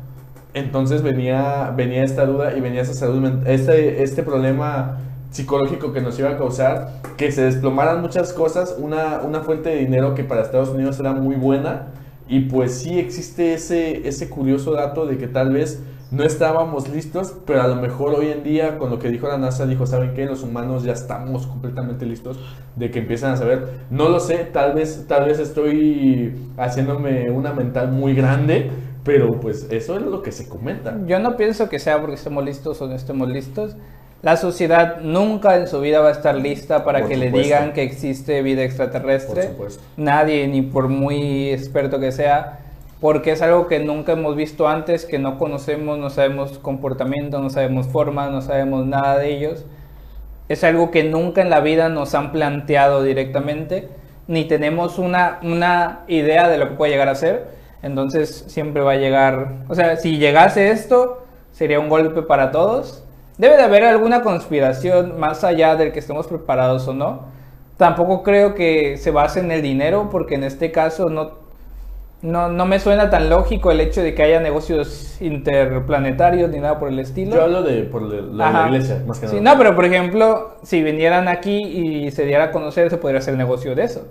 Entonces 0.54 1.02
venía, 1.02 1.72
venía 1.76 2.04
esta 2.04 2.26
duda 2.26 2.56
y 2.56 2.60
venía 2.60 2.82
este, 2.82 4.02
este 4.02 4.22
problema 4.22 4.98
psicológico 5.30 5.92
que 5.92 6.00
nos 6.00 6.16
iba 6.18 6.30
a 6.30 6.36
causar, 6.36 7.00
que 7.16 7.32
se 7.32 7.42
desplomaran 7.42 8.00
muchas 8.00 8.32
cosas, 8.32 8.76
una, 8.78 9.20
una 9.22 9.40
fuente 9.40 9.70
de 9.70 9.76
dinero 9.78 10.14
que 10.14 10.22
para 10.22 10.42
Estados 10.42 10.68
Unidos 10.68 11.00
era 11.00 11.12
muy 11.12 11.34
buena, 11.34 11.88
y 12.28 12.40
pues 12.40 12.78
sí 12.78 13.00
existe 13.00 13.52
ese, 13.52 14.06
ese 14.08 14.30
curioso 14.30 14.72
dato 14.72 15.06
de 15.06 15.18
que 15.18 15.26
tal 15.26 15.52
vez 15.52 15.82
no 16.10 16.22
estábamos 16.22 16.88
listos, 16.88 17.34
pero 17.44 17.62
a 17.62 17.66
lo 17.66 17.76
mejor 17.76 18.14
hoy 18.14 18.28
en 18.28 18.44
día 18.44 18.78
con 18.78 18.90
lo 18.90 19.00
que 19.00 19.08
dijo 19.08 19.26
la 19.26 19.36
NASA, 19.36 19.66
dijo, 19.66 19.86
¿saben 19.86 20.14
qué? 20.14 20.26
Los 20.26 20.44
humanos 20.44 20.84
ya 20.84 20.92
estamos 20.92 21.48
completamente 21.48 22.06
listos 22.06 22.38
de 22.76 22.90
que 22.92 23.00
empiezan 23.00 23.32
a 23.32 23.36
saber. 23.36 23.80
No 23.90 24.08
lo 24.08 24.20
sé, 24.20 24.48
tal 24.52 24.74
vez, 24.74 25.06
tal 25.08 25.24
vez 25.24 25.40
estoy 25.40 26.36
haciéndome 26.56 27.30
una 27.30 27.52
mental 27.52 27.90
muy 27.90 28.14
grande, 28.14 28.70
pero 29.04 29.38
pues 29.40 29.66
eso 29.70 29.96
es 29.96 30.02
lo 30.02 30.22
que 30.22 30.32
se 30.32 30.48
comenta. 30.48 30.96
Yo 31.06 31.18
no 31.18 31.36
pienso 31.36 31.68
que 31.68 31.78
sea 31.78 32.00
porque 32.00 32.14
estemos 32.16 32.44
listos 32.44 32.80
o 32.80 32.86
no 32.88 32.94
estemos 32.94 33.28
listos. 33.28 33.76
La 34.22 34.38
sociedad 34.38 35.00
nunca 35.02 35.56
en 35.56 35.68
su 35.68 35.80
vida 35.82 36.00
va 36.00 36.08
a 36.08 36.12
estar 36.12 36.34
lista 36.34 36.82
para 36.82 37.00
Por 37.00 37.08
que 37.10 37.16
le 37.18 37.26
supuesto. 37.26 37.46
digan 37.46 37.72
que 37.74 37.82
existe 37.82 38.40
vida 38.40 38.62
extraterrestre. 38.62 39.42
Por 39.42 39.50
supuesto. 39.52 39.82
Nadie, 39.98 40.48
ni 40.48 40.62
por 40.62 40.88
muy 40.88 41.50
experto 41.50 42.00
que 42.00 42.10
sea, 42.10 42.60
porque 43.02 43.32
es 43.32 43.42
algo 43.42 43.66
que 43.66 43.80
nunca 43.80 44.12
hemos 44.12 44.34
visto 44.34 44.66
antes, 44.66 45.04
que 45.04 45.18
no 45.18 45.38
conocemos, 45.38 45.98
no 45.98 46.08
sabemos 46.08 46.58
comportamiento, 46.58 47.38
no 47.38 47.50
sabemos 47.50 47.86
forma, 47.88 48.30
no 48.30 48.40
sabemos 48.40 48.86
nada 48.86 49.18
de 49.18 49.36
ellos. 49.36 49.66
Es 50.48 50.64
algo 50.64 50.90
que 50.90 51.04
nunca 51.04 51.42
en 51.42 51.50
la 51.50 51.60
vida 51.60 51.90
nos 51.90 52.14
han 52.14 52.32
planteado 52.32 53.02
directamente, 53.02 53.88
ni 54.26 54.46
tenemos 54.46 54.98
una, 54.98 55.38
una 55.42 56.00
idea 56.08 56.48
de 56.48 56.56
lo 56.56 56.70
que 56.70 56.76
puede 56.76 56.92
llegar 56.92 57.10
a 57.10 57.14
ser. 57.14 57.44
Entonces 57.84 58.46
siempre 58.48 58.82
va 58.82 58.92
a 58.92 58.96
llegar, 58.96 59.56
o 59.68 59.74
sea, 59.74 59.98
si 59.98 60.16
llegase 60.16 60.70
esto, 60.70 61.22
sería 61.52 61.78
un 61.78 61.90
golpe 61.90 62.22
para 62.22 62.50
todos. 62.50 63.04
Debe 63.36 63.58
de 63.58 63.62
haber 63.62 63.84
alguna 63.84 64.22
conspiración 64.22 65.20
más 65.20 65.44
allá 65.44 65.76
del 65.76 65.92
que 65.92 65.98
estemos 65.98 66.26
preparados 66.26 66.88
o 66.88 66.94
no. 66.94 67.26
Tampoco 67.76 68.22
creo 68.22 68.54
que 68.54 68.96
se 68.96 69.10
base 69.10 69.40
en 69.40 69.50
el 69.50 69.60
dinero, 69.60 70.08
porque 70.10 70.36
en 70.36 70.44
este 70.44 70.72
caso 70.72 71.10
no, 71.10 71.32
no, 72.24 72.48
no 72.48 72.66
me 72.66 72.80
suena 72.80 73.10
tan 73.10 73.28
lógico 73.30 73.70
el 73.70 73.80
hecho 73.80 74.02
de 74.02 74.14
que 74.14 74.22
haya 74.22 74.40
negocios 74.40 75.16
interplanetarios 75.20 76.50
ni 76.50 76.58
nada 76.58 76.78
por 76.78 76.88
el 76.88 76.98
estilo. 76.98 77.36
Yo 77.36 77.42
hablo 77.42 77.62
de 77.62 77.82
por 77.84 78.02
la, 78.02 78.20
la- 78.22 78.32
la 78.32 78.48
Ajá. 78.48 78.68
iglesia, 78.68 79.02
más 79.06 79.18
que 79.18 79.28
Sí, 79.28 79.36
nada. 79.36 79.52
no, 79.52 79.58
pero 79.58 79.74
por 79.76 79.84
ejemplo, 79.84 80.56
si 80.62 80.82
vinieran 80.82 81.28
aquí 81.28 81.58
y 81.62 82.10
se 82.10 82.24
diera 82.24 82.44
a 82.44 82.52
conocer, 82.52 82.90
se 82.90 82.96
podría 82.96 83.20
hacer 83.20 83.36
negocio 83.36 83.74
de 83.74 83.84
eso. 83.84 84.06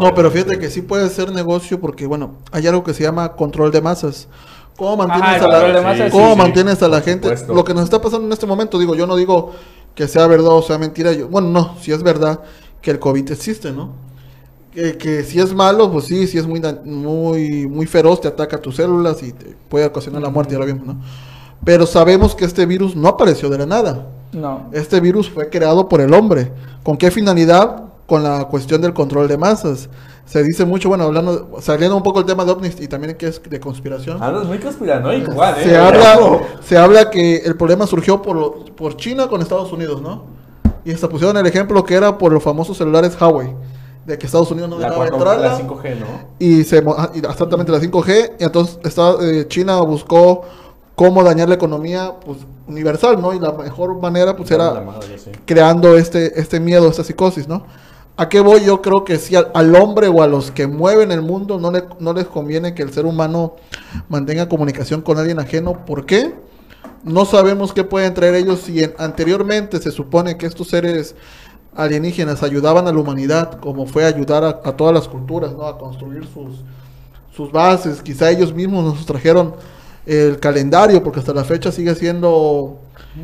No, 0.00 0.14
pero 0.14 0.30
fíjate 0.30 0.58
que 0.58 0.70
sí 0.70 0.82
puede 0.82 1.08
ser 1.08 1.30
negocio 1.32 1.80
porque, 1.80 2.06
bueno, 2.06 2.36
hay 2.52 2.66
algo 2.66 2.82
que 2.84 2.94
se 2.94 3.02
llama 3.02 3.32
control 3.34 3.70
de 3.70 3.80
masas. 3.82 4.28
¿Cómo 4.76 4.96
mantienes, 4.96 5.36
Ajá, 5.36 5.44
a, 5.44 5.48
la, 5.48 5.54
control 5.54 5.74
de 5.74 5.80
masas, 5.82 6.12
¿cómo 6.12 6.26
sí, 6.26 6.32
sí, 6.32 6.38
mantienes 6.38 6.82
a 6.82 6.88
la 6.88 7.00
gente? 7.00 7.34
Lo 7.48 7.64
que 7.64 7.74
nos 7.74 7.84
está 7.84 8.00
pasando 8.00 8.26
en 8.26 8.32
este 8.32 8.46
momento, 8.46 8.78
digo, 8.78 8.94
yo 8.94 9.06
no 9.06 9.16
digo 9.16 9.52
que 9.94 10.06
sea 10.06 10.26
verdad 10.28 10.50
o 10.52 10.62
sea 10.62 10.78
mentira. 10.78 11.12
Yo, 11.12 11.28
bueno, 11.28 11.48
no, 11.48 11.74
si 11.80 11.90
es 11.92 12.02
verdad 12.04 12.40
que 12.80 12.92
el 12.92 13.00
COVID 13.00 13.30
existe, 13.32 13.72
¿no? 13.72 13.90
Que, 14.72 14.96
que 14.98 15.22
si 15.24 15.40
es 15.40 15.54
malo, 15.54 15.90
pues 15.90 16.04
sí, 16.04 16.26
si 16.26 16.38
es 16.38 16.46
muy, 16.46 16.60
muy, 16.84 17.66
muy 17.66 17.86
feroz, 17.86 18.20
te 18.20 18.28
ataca 18.28 18.58
tus 18.60 18.76
células 18.76 19.22
y 19.22 19.32
te 19.32 19.56
puede 19.68 19.86
ocasionar 19.86 20.22
la 20.22 20.28
muerte, 20.30 20.52
ya 20.52 20.58
lo 20.58 20.66
vimos, 20.66 20.86
¿no? 20.86 21.00
Pero 21.64 21.86
sabemos 21.86 22.34
que 22.34 22.44
este 22.44 22.66
virus 22.66 22.94
no 22.94 23.08
apareció 23.08 23.48
de 23.48 23.58
la 23.58 23.66
nada. 23.66 24.06
No. 24.32 24.68
Este 24.72 25.00
virus 25.00 25.28
fue 25.30 25.48
creado 25.48 25.88
por 25.88 26.00
el 26.00 26.12
hombre. 26.14 26.52
¿Con 26.84 26.96
qué 26.96 27.10
finalidad? 27.10 27.84
Con 28.06 28.22
la 28.22 28.44
cuestión 28.44 28.80
del 28.80 28.92
control 28.94 29.26
de 29.26 29.36
masas. 29.38 29.88
Se 30.24 30.42
dice 30.42 30.64
mucho, 30.66 30.88
bueno, 30.90 31.04
hablando, 31.04 31.56
saliendo 31.60 31.96
un 31.96 32.02
poco 32.02 32.20
el 32.20 32.26
tema 32.26 32.44
de 32.44 32.52
ovnis 32.52 32.78
y 32.80 32.86
también 32.86 33.16
que 33.16 33.26
es 33.28 33.42
de 33.42 33.58
conspiración. 33.60 34.22
Andas 34.22 34.46
muy 34.46 34.58
conspiranoico, 34.58 35.32
igual, 35.32 35.54
¿eh? 35.58 35.64
se, 35.64 35.76
habla, 35.76 36.18
se 36.62 36.76
habla 36.76 37.10
que 37.10 37.36
el 37.38 37.56
problema 37.56 37.86
surgió 37.86 38.20
por, 38.20 38.36
lo- 38.36 38.64
por 38.76 38.96
China 38.96 39.26
con 39.28 39.40
Estados 39.40 39.72
Unidos, 39.72 40.02
¿no? 40.02 40.26
Y 40.84 40.92
hasta 40.92 41.08
pusieron 41.08 41.36
el 41.38 41.46
ejemplo 41.46 41.82
que 41.84 41.94
era 41.94 42.18
por 42.18 42.32
los 42.32 42.42
famosos 42.42 42.76
celulares 42.76 43.16
Huawei, 43.20 43.54
de 44.06 44.18
que 44.18 44.26
Estados 44.26 44.50
Unidos 44.50 44.70
no 44.70 44.76
dejaba 44.78 44.96
4, 44.96 45.16
entrar. 45.16 45.38
la 45.40 45.58
5G, 45.58 45.96
¿no? 46.00 46.06
Y 46.38 46.64
se 46.64 46.82
y 47.14 47.18
exactamente 47.18 47.70
la 47.72 47.78
5G, 47.80 48.32
y 48.38 48.44
entonces 48.44 48.78
esta- 48.84 49.14
eh, 49.20 49.46
China 49.48 49.80
buscó 49.82 50.42
cómo 50.94 51.22
dañar 51.22 51.48
la 51.48 51.54
economía 51.56 52.14
pues, 52.24 52.38
universal, 52.66 53.20
¿no? 53.20 53.32
Y 53.34 53.38
la 53.38 53.52
mejor 53.52 54.00
manera 54.00 54.34
pues 54.36 54.50
era 54.50 54.72
La 54.74 54.80
madre, 54.80 55.18
sí. 55.18 55.30
creando 55.44 55.96
este, 55.96 56.40
este 56.40 56.58
miedo, 56.58 56.88
esta 56.88 57.04
psicosis, 57.04 57.46
¿no? 57.48 57.64
¿A 58.16 58.28
qué 58.28 58.40
voy? 58.40 58.64
Yo 58.64 58.82
creo 58.82 59.04
que 59.04 59.16
si 59.18 59.36
al, 59.36 59.50
al 59.54 59.76
hombre 59.76 60.08
o 60.08 60.22
a 60.22 60.26
los 60.26 60.50
que 60.50 60.66
mueven 60.66 61.12
el 61.12 61.22
mundo 61.22 61.60
no, 61.60 61.70
le- 61.70 61.84
no 62.00 62.12
les 62.12 62.26
conviene 62.26 62.74
que 62.74 62.82
el 62.82 62.92
ser 62.92 63.06
humano 63.06 63.54
mantenga 64.08 64.48
comunicación 64.48 65.02
con 65.02 65.18
alguien 65.18 65.38
ajeno. 65.38 65.84
¿Por 65.86 66.04
qué? 66.04 66.34
No 67.04 67.24
sabemos 67.26 67.72
qué 67.72 67.84
pueden 67.84 68.14
traer 68.14 68.34
ellos 68.34 68.58
si 68.64 68.82
en- 68.82 68.94
anteriormente 68.98 69.78
se 69.78 69.92
supone 69.92 70.36
que 70.36 70.46
estos 70.46 70.66
seres 70.68 71.14
alienígenas 71.78 72.42
ayudaban 72.42 72.88
a 72.88 72.92
la 72.92 72.98
humanidad, 72.98 73.60
como 73.60 73.86
fue 73.86 74.04
ayudar 74.04 74.42
a, 74.44 74.72
todas 74.72 74.92
las 74.92 75.06
culturas, 75.06 75.52
¿no? 75.52 75.64
A 75.64 75.78
construir 75.78 76.26
sus, 76.26 76.64
sus 77.34 77.52
bases. 77.52 78.02
Quizá 78.02 78.30
ellos 78.30 78.52
mismos 78.52 78.84
nos 78.84 79.06
trajeron 79.06 79.54
el 80.04 80.40
calendario, 80.40 81.02
porque 81.04 81.20
hasta 81.20 81.32
la 81.32 81.44
fecha 81.44 81.70
sigue 81.70 81.94
siendo 81.94 82.80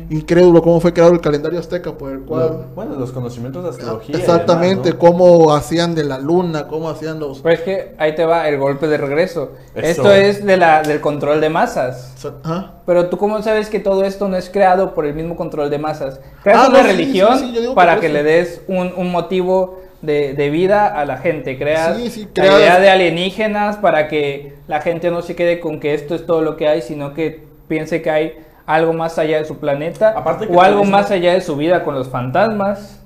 incrédulo 0.09 0.61
cómo 0.61 0.79
fue 0.81 0.93
creado 0.93 1.13
el 1.13 1.21
calendario 1.21 1.59
azteca, 1.59 1.93
por 1.97 2.11
el 2.11 2.21
cual... 2.21 2.67
Bueno, 2.75 2.95
los 2.95 3.11
conocimientos 3.11 3.63
de 3.63 3.69
astrología. 3.69 4.15
Exactamente, 4.17 4.89
demás, 4.89 5.03
¿no? 5.03 5.09
cómo 5.09 5.53
hacían 5.55 5.95
de 5.95 6.03
la 6.03 6.19
luna, 6.19 6.67
cómo 6.67 6.89
hacían 6.89 7.19
los... 7.19 7.39
Pues 7.39 7.59
es 7.59 7.65
que 7.65 7.95
ahí 7.97 8.13
te 8.15 8.25
va 8.25 8.47
el 8.49 8.57
golpe 8.57 8.87
de 8.87 8.97
regreso. 8.97 9.51
Eso. 9.73 9.85
Esto 9.87 10.11
es 10.13 10.45
de 10.45 10.57
la, 10.57 10.81
del 10.81 11.01
control 11.01 11.41
de 11.41 11.49
masas. 11.49 12.13
Ajá. 12.43 12.73
Pero 12.85 13.07
tú 13.09 13.17
cómo 13.17 13.41
sabes 13.41 13.69
que 13.69 13.79
todo 13.79 14.03
esto 14.03 14.27
no 14.27 14.35
es 14.37 14.49
creado 14.49 14.93
por 14.93 15.05
el 15.05 15.13
mismo 15.13 15.35
control 15.35 15.69
de 15.69 15.77
masas. 15.77 16.19
Creas 16.43 16.59
Ah, 16.65 16.67
una 16.69 16.79
no, 16.79 16.83
sí, 16.85 16.91
religión 16.91 17.39
sí, 17.39 17.53
sí, 17.55 17.61
que 17.67 17.73
para 17.73 17.99
que 17.99 18.07
eso. 18.07 18.13
le 18.13 18.23
des 18.23 18.61
un, 18.67 18.91
un 18.97 19.11
motivo 19.11 19.81
de, 20.01 20.33
de 20.33 20.49
vida 20.49 20.87
a 20.87 21.05
la 21.05 21.17
gente. 21.17 21.57
Creas 21.57 21.97
Sí, 21.97 22.09
sí, 22.09 22.21
la 22.23 22.31
creas- 22.43 22.59
idea 22.59 22.79
de 22.79 22.89
alienígenas 22.89 23.77
para 23.77 24.07
que 24.07 24.55
la 24.67 24.81
gente 24.81 25.09
no 25.09 25.21
se 25.21 25.35
quede 25.35 25.59
con 25.59 25.79
que 25.79 25.93
esto 25.93 26.15
es 26.15 26.25
todo 26.25 26.41
lo 26.41 26.57
que 26.57 26.67
hay, 26.67 26.81
sino 26.81 27.13
que 27.13 27.43
piense 27.67 28.01
que 28.01 28.09
hay 28.11 28.33
algo 28.65 28.93
más 28.93 29.17
allá 29.19 29.37
de 29.37 29.45
su 29.45 29.57
planeta 29.57 30.13
Aparte 30.17 30.47
o 30.51 30.61
algo 30.61 30.83
más 30.85 31.11
allá 31.11 31.33
de 31.33 31.41
su 31.41 31.55
vida 31.55 31.83
con 31.83 31.95
los 31.95 32.07
fantasmas. 32.09 33.01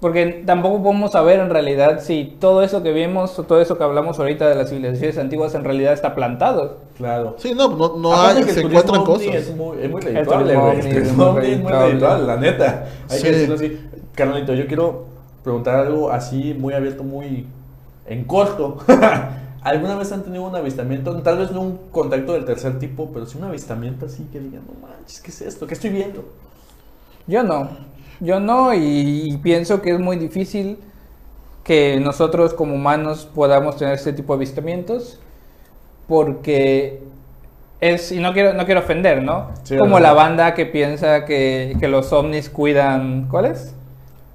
Porque 0.00 0.44
tampoco 0.46 0.80
podemos 0.80 1.10
saber 1.10 1.40
en 1.40 1.50
realidad 1.50 1.98
si 2.00 2.36
todo 2.38 2.62
eso 2.62 2.84
que 2.84 2.92
vimos 2.92 3.36
o 3.36 3.42
todo 3.42 3.60
eso 3.60 3.76
que 3.76 3.82
hablamos 3.82 4.20
ahorita 4.20 4.48
de 4.48 4.54
las 4.54 4.68
civilizaciones 4.70 5.18
antiguas 5.18 5.56
en 5.56 5.64
realidad 5.64 5.92
está 5.92 6.14
plantado. 6.14 6.76
Claro. 6.96 7.34
Sí, 7.38 7.52
no, 7.52 7.68
no, 7.68 7.96
no 7.96 8.14
hay, 8.20 8.44
se 8.44 8.60
encuentran 8.60 9.04
cosas. 9.04 9.34
Es 9.34 9.56
muy, 9.56 9.76
es 9.82 9.90
muy 9.90 10.00
redituable, 10.00 10.54
güey. 10.54 10.78
es 10.78 10.84
muy 11.12 11.40
redituable. 11.40 11.86
redituable, 11.88 12.26
la 12.26 12.36
neta. 12.36 12.86
Hay 13.10 13.18
Sí. 13.18 13.24
que 13.24 13.30
decirlo 13.32 13.54
así. 13.56 13.80
Carnalito, 14.14 14.54
yo 14.54 14.68
quiero 14.68 15.06
preguntar 15.42 15.80
algo 15.80 16.12
así, 16.12 16.54
muy 16.56 16.74
abierto, 16.74 17.02
muy 17.02 17.46
en 18.06 18.22
corto. 18.24 18.78
¿Alguna 19.60 19.96
vez 19.96 20.12
han 20.12 20.24
tenido 20.24 20.44
un 20.44 20.54
avistamiento? 20.56 21.20
Tal 21.22 21.38
vez 21.38 21.50
no 21.50 21.60
un 21.62 21.90
contacto 21.90 22.32
del 22.34 22.44
tercer 22.44 22.78
tipo, 22.78 23.12
pero 23.12 23.26
sí 23.26 23.38
un 23.38 23.44
avistamiento 23.44 24.06
así 24.06 24.24
que 24.32 24.40
digan, 24.40 24.62
no 24.66 24.74
manches, 24.74 25.20
¿qué 25.20 25.30
es 25.30 25.40
esto? 25.42 25.66
¿Qué 25.66 25.74
estoy 25.74 25.90
viendo? 25.90 26.24
Yo 27.26 27.42
no, 27.42 27.68
yo 28.20 28.40
no 28.40 28.74
y, 28.74 29.24
y 29.32 29.36
pienso 29.38 29.82
que 29.82 29.90
es 29.92 30.00
muy 30.00 30.16
difícil 30.16 30.78
que 31.64 32.00
nosotros 32.00 32.54
como 32.54 32.74
humanos 32.74 33.26
podamos 33.34 33.76
tener 33.76 33.94
este 33.94 34.12
tipo 34.12 34.34
de 34.34 34.38
avistamientos 34.38 35.20
porque 36.08 37.02
es, 37.80 38.12
y 38.12 38.20
no 38.20 38.32
quiero, 38.32 38.54
no 38.54 38.64
quiero 38.66 38.80
ofender, 38.80 39.22
¿no? 39.22 39.50
Sí, 39.64 39.76
como 39.76 40.00
no. 40.00 40.00
la 40.00 40.12
banda 40.14 40.54
que 40.54 40.66
piensa 40.66 41.24
que, 41.26 41.76
que 41.80 41.88
los 41.88 42.12
ovnis 42.12 42.50
cuidan, 42.50 43.28
¿cuál 43.28 43.46
es? 43.46 43.74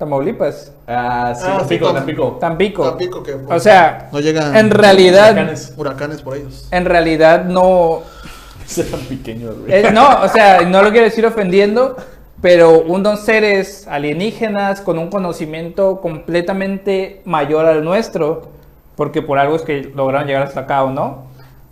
Tamaulipas, 0.03 0.71
Ah, 0.85 1.33
sí, 1.35 1.45
Ah, 1.47 1.57
Tampico, 1.59 1.85
Tam- 1.87 1.93
Tampico. 1.93 2.31
Tampico. 2.39 2.83
Tampico 2.89 3.23
que, 3.23 3.33
O 3.47 3.59
sea, 3.59 4.09
no 4.11 4.19
llegan 4.19 4.55
en 4.55 4.69
realidad, 4.69 5.31
Huracanes. 5.31 5.73
huracanes 5.77 6.21
por 6.21 6.35
ellos. 6.35 6.67
en 6.71 6.83
realidad 6.85 7.45
no, 7.45 8.01
Serán 8.65 8.99
pequeños, 9.01 9.57
güey. 9.59 9.71
Eh, 9.73 9.91
no, 9.93 10.21
o 10.23 10.27
sea, 10.27 10.61
no 10.61 10.81
lo 10.83 10.91
quiero 10.91 11.05
decir 11.05 11.25
ofendiendo, 11.25 11.95
pero 12.41 12.81
unos 12.81 13.21
seres 13.21 13.87
alienígenas 13.87 14.81
con 14.81 14.97
un 14.99 15.09
conocimiento 15.09 16.01
completamente 16.01 17.21
mayor 17.25 17.65
al 17.65 17.83
nuestro, 17.85 18.49
porque 18.97 19.21
por 19.21 19.39
algo 19.39 19.55
es 19.55 19.61
que 19.61 19.91
lograron 19.95 20.27
llegar 20.27 20.43
hasta 20.43 20.61
acá 20.61 20.83
o 20.83 20.91
no, 20.91 21.27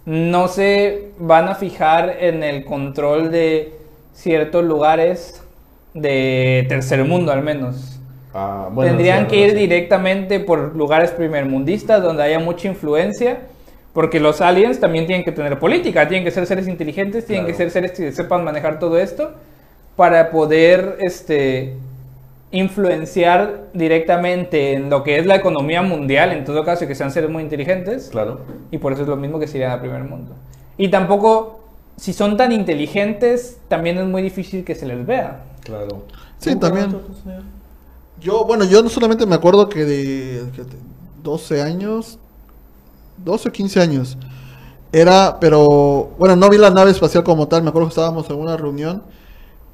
no 0.05 0.47
se 0.47 1.11
van 1.19 1.49
a 1.49 1.55
fijar 1.55 2.15
en 2.21 2.43
el 2.43 2.63
control 2.65 3.29
de 3.31 3.77
ciertos 4.13 4.63
lugares 4.63 5.41
de 5.93 6.65
tercer 6.69 7.03
mundo 7.03 7.31
al 7.33 7.41
menos. 7.43 7.99
Ah, 8.33 8.69
bueno, 8.71 8.91
Tendrían 8.91 9.21
sí, 9.25 9.27
que 9.27 9.37
ir 9.37 9.51
sí. 9.51 9.57
directamente 9.57 10.39
por 10.39 10.75
lugares 10.75 11.11
primermundistas 11.11 12.01
donde 12.01 12.23
haya 12.23 12.39
mucha 12.39 12.67
influencia, 12.67 13.39
porque 13.93 14.19
los 14.21 14.39
aliens 14.39 14.79
también 14.79 15.05
tienen 15.05 15.25
que 15.25 15.31
tener 15.33 15.59
política, 15.59 16.07
tienen 16.07 16.23
que 16.23 16.31
ser 16.31 16.45
seres 16.45 16.67
inteligentes, 16.67 17.25
tienen 17.25 17.45
Claro. 17.45 17.57
que 17.57 17.63
ser 17.63 17.71
seres 17.71 17.91
que 17.91 18.11
sepan 18.13 18.43
manejar 18.45 18.79
todo 18.79 18.97
esto 18.97 19.31
para 19.97 20.31
poder 20.31 20.95
este 21.01 21.75
influenciar 22.53 23.65
directamente 23.73 24.73
en 24.73 24.89
lo 24.89 25.03
que 25.03 25.17
es 25.19 25.25
la 25.25 25.35
economía 25.35 25.81
mundial, 25.81 26.31
en 26.31 26.43
todo 26.43 26.63
caso, 26.65 26.85
que 26.87 26.95
sean 26.95 27.11
seres 27.11 27.29
muy 27.29 27.43
inteligentes. 27.43 28.09
Claro. 28.11 28.41
Y 28.71 28.77
por 28.77 28.93
eso 28.93 29.03
es 29.03 29.07
lo 29.07 29.15
mismo 29.15 29.39
que 29.39 29.47
sería 29.47 29.73
el 29.73 29.79
primer 29.79 30.03
mundo. 30.03 30.35
Y 30.77 30.89
tampoco, 30.89 31.61
si 31.97 32.11
son 32.13 32.35
tan 32.37 32.51
inteligentes, 32.51 33.59
también 33.67 33.97
es 33.97 34.05
muy 34.05 34.21
difícil 34.21 34.63
que 34.65 34.75
se 34.75 34.85
les 34.85 35.05
vea. 35.05 35.43
Claro. 35.63 36.03
Sí, 36.39 36.53
¿Tú, 36.53 36.59
también. 36.59 36.95
Yo, 38.21 38.45
bueno, 38.45 38.65
yo 38.65 38.83
no 38.83 38.89
solamente 38.89 39.25
me 39.25 39.35
acuerdo 39.35 39.67
que 39.67 39.83
de 39.83 40.51
que 40.55 40.63
de 40.63 40.77
12 41.23 41.61
años, 41.61 42.19
12 43.25 43.49
o 43.49 43.51
15 43.51 43.81
años, 43.81 44.17
era, 44.91 45.39
pero, 45.39 46.11
bueno, 46.19 46.35
no 46.35 46.49
vi 46.49 46.57
la 46.57 46.69
nave 46.69 46.91
espacial 46.91 47.23
como 47.23 47.47
tal, 47.47 47.63
me 47.63 47.69
acuerdo 47.69 47.87
que 47.87 47.93
estábamos 47.93 48.29
en 48.29 48.35
una 48.37 48.57
reunión 48.57 49.03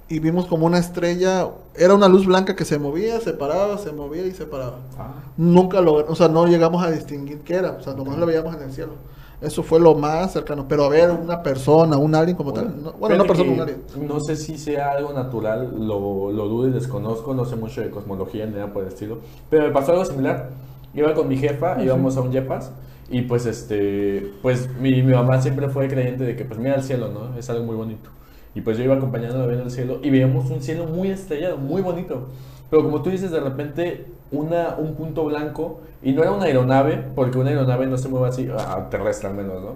y 0.10 0.20
vimos 0.20 0.46
como 0.46 0.66
una 0.66 0.78
estrella, 0.78 1.50
era 1.76 1.94
una 1.94 2.08
luz 2.08 2.26
blanca 2.26 2.56
que 2.56 2.66
se 2.66 2.80
movía, 2.80 3.20
se 3.20 3.34
paraba, 3.34 3.78
se 3.78 3.92
movía 3.92 4.26
y 4.26 4.32
se 4.32 4.46
paraba. 4.46 4.80
Ah, 4.98 5.16
Nunca 5.36 5.82
lo, 5.82 5.96
o 5.96 6.16
sea, 6.16 6.30
no 6.30 6.48
llegamos 6.48 6.84
a 6.84 6.92
distinguir 6.92 7.42
qué 7.42 7.56
era, 7.56 7.72
o 7.72 7.84
sea, 7.84 7.94
nomás 7.94 8.18
lo 8.18 8.26
veíamos 8.26 8.56
en 8.56 8.64
el 8.64 8.72
cielo. 8.74 8.94
Eso 9.40 9.62
fue 9.62 9.80
lo 9.80 9.94
más 9.96 10.34
cercano. 10.34 10.68
Pero 10.68 10.86
a 10.86 10.90
ver, 10.90 11.12
una 11.12 11.44
persona, 11.44 11.98
un 11.98 12.16
alien 12.16 12.36
como 12.36 12.54
tal. 12.54 12.82
no- 12.82 12.94
bueno, 12.94 13.16
no 13.16 13.24
Fíjate 13.24 13.28
persona, 13.28 13.52
un 13.54 13.60
alien. 13.62 13.84
No 14.08 14.20
sé 14.20 14.36
si 14.36 14.58
sea 14.58 14.92
algo 14.92 15.14
natural, 15.14 15.72
lo, 15.80 16.32
lo 16.32 16.48
dudo 16.48 16.68
y 16.68 16.72
desconozco, 16.72 17.34
no 17.36 17.46
sé 17.46 17.56
mucho 17.56 17.82
de 17.82 17.90
cosmología 17.92 18.46
ni 18.48 18.54
nada 18.54 18.74
por 18.74 18.84
el 18.84 18.90
estilo. 18.90 19.20
Pero 19.50 19.66
me 19.68 19.72
pasó 19.72 19.92
algo 19.92 20.06
similar. 20.06 20.50
Iba 20.94 21.14
con 21.14 21.28
mi 21.28 21.38
jefa, 21.38 21.82
íbamos 21.84 22.18
a 22.18 22.22
un 22.22 22.32
Yepas 22.32 22.72
y 23.10 23.22
pues 23.22 23.46
este, 23.46 24.32
pues 24.42 24.70
mi, 24.80 25.04
mi 25.04 25.14
mamá 25.14 25.40
siempre 25.42 25.70
fue 25.70 25.88
creyente 25.88 26.24
de 26.24 26.36
que 26.36 26.44
pues 26.44 26.60
mira 26.60 26.76
el 26.76 26.84
cielo, 26.84 27.10
¿no? 27.10 27.38
Es 27.38 27.50
algo 27.52 27.64
muy 27.66 27.76
bonito. 27.76 28.10
Y 28.56 28.62
pues 28.62 28.78
yo 28.78 28.84
iba 28.84 28.96
acompañándola 28.96 29.46
viendo 29.46 29.66
el 29.66 29.72
cielo 29.72 30.00
y 30.02 30.10
veíamos 30.10 30.50
un 30.50 30.62
cielo 30.64 30.86
muy 30.88 31.10
estrellado, 31.10 31.58
muy 31.58 31.84
bonito. 31.84 32.30
Pero 32.72 32.84
como 32.84 33.02
tú 33.04 33.12
dices, 33.12 33.30
de 33.30 33.40
repente 33.40 34.08
una, 34.32 34.76
un 34.78 34.96
punto 34.96 35.26
blanco, 35.26 35.80
y 36.04 36.12
no 36.12 36.22
era 36.22 36.32
una 36.32 36.46
aeronave, 36.46 37.04
porque 37.16 37.38
una 37.38 37.50
aeronave 37.50 37.88
no 37.88 37.98
se 37.98 38.10
mueve 38.10 38.28
así, 38.28 38.50
ah, 38.58 38.88
terrestre 38.90 39.30
al 39.30 39.36
menos, 39.36 39.62
¿no? 39.62 39.72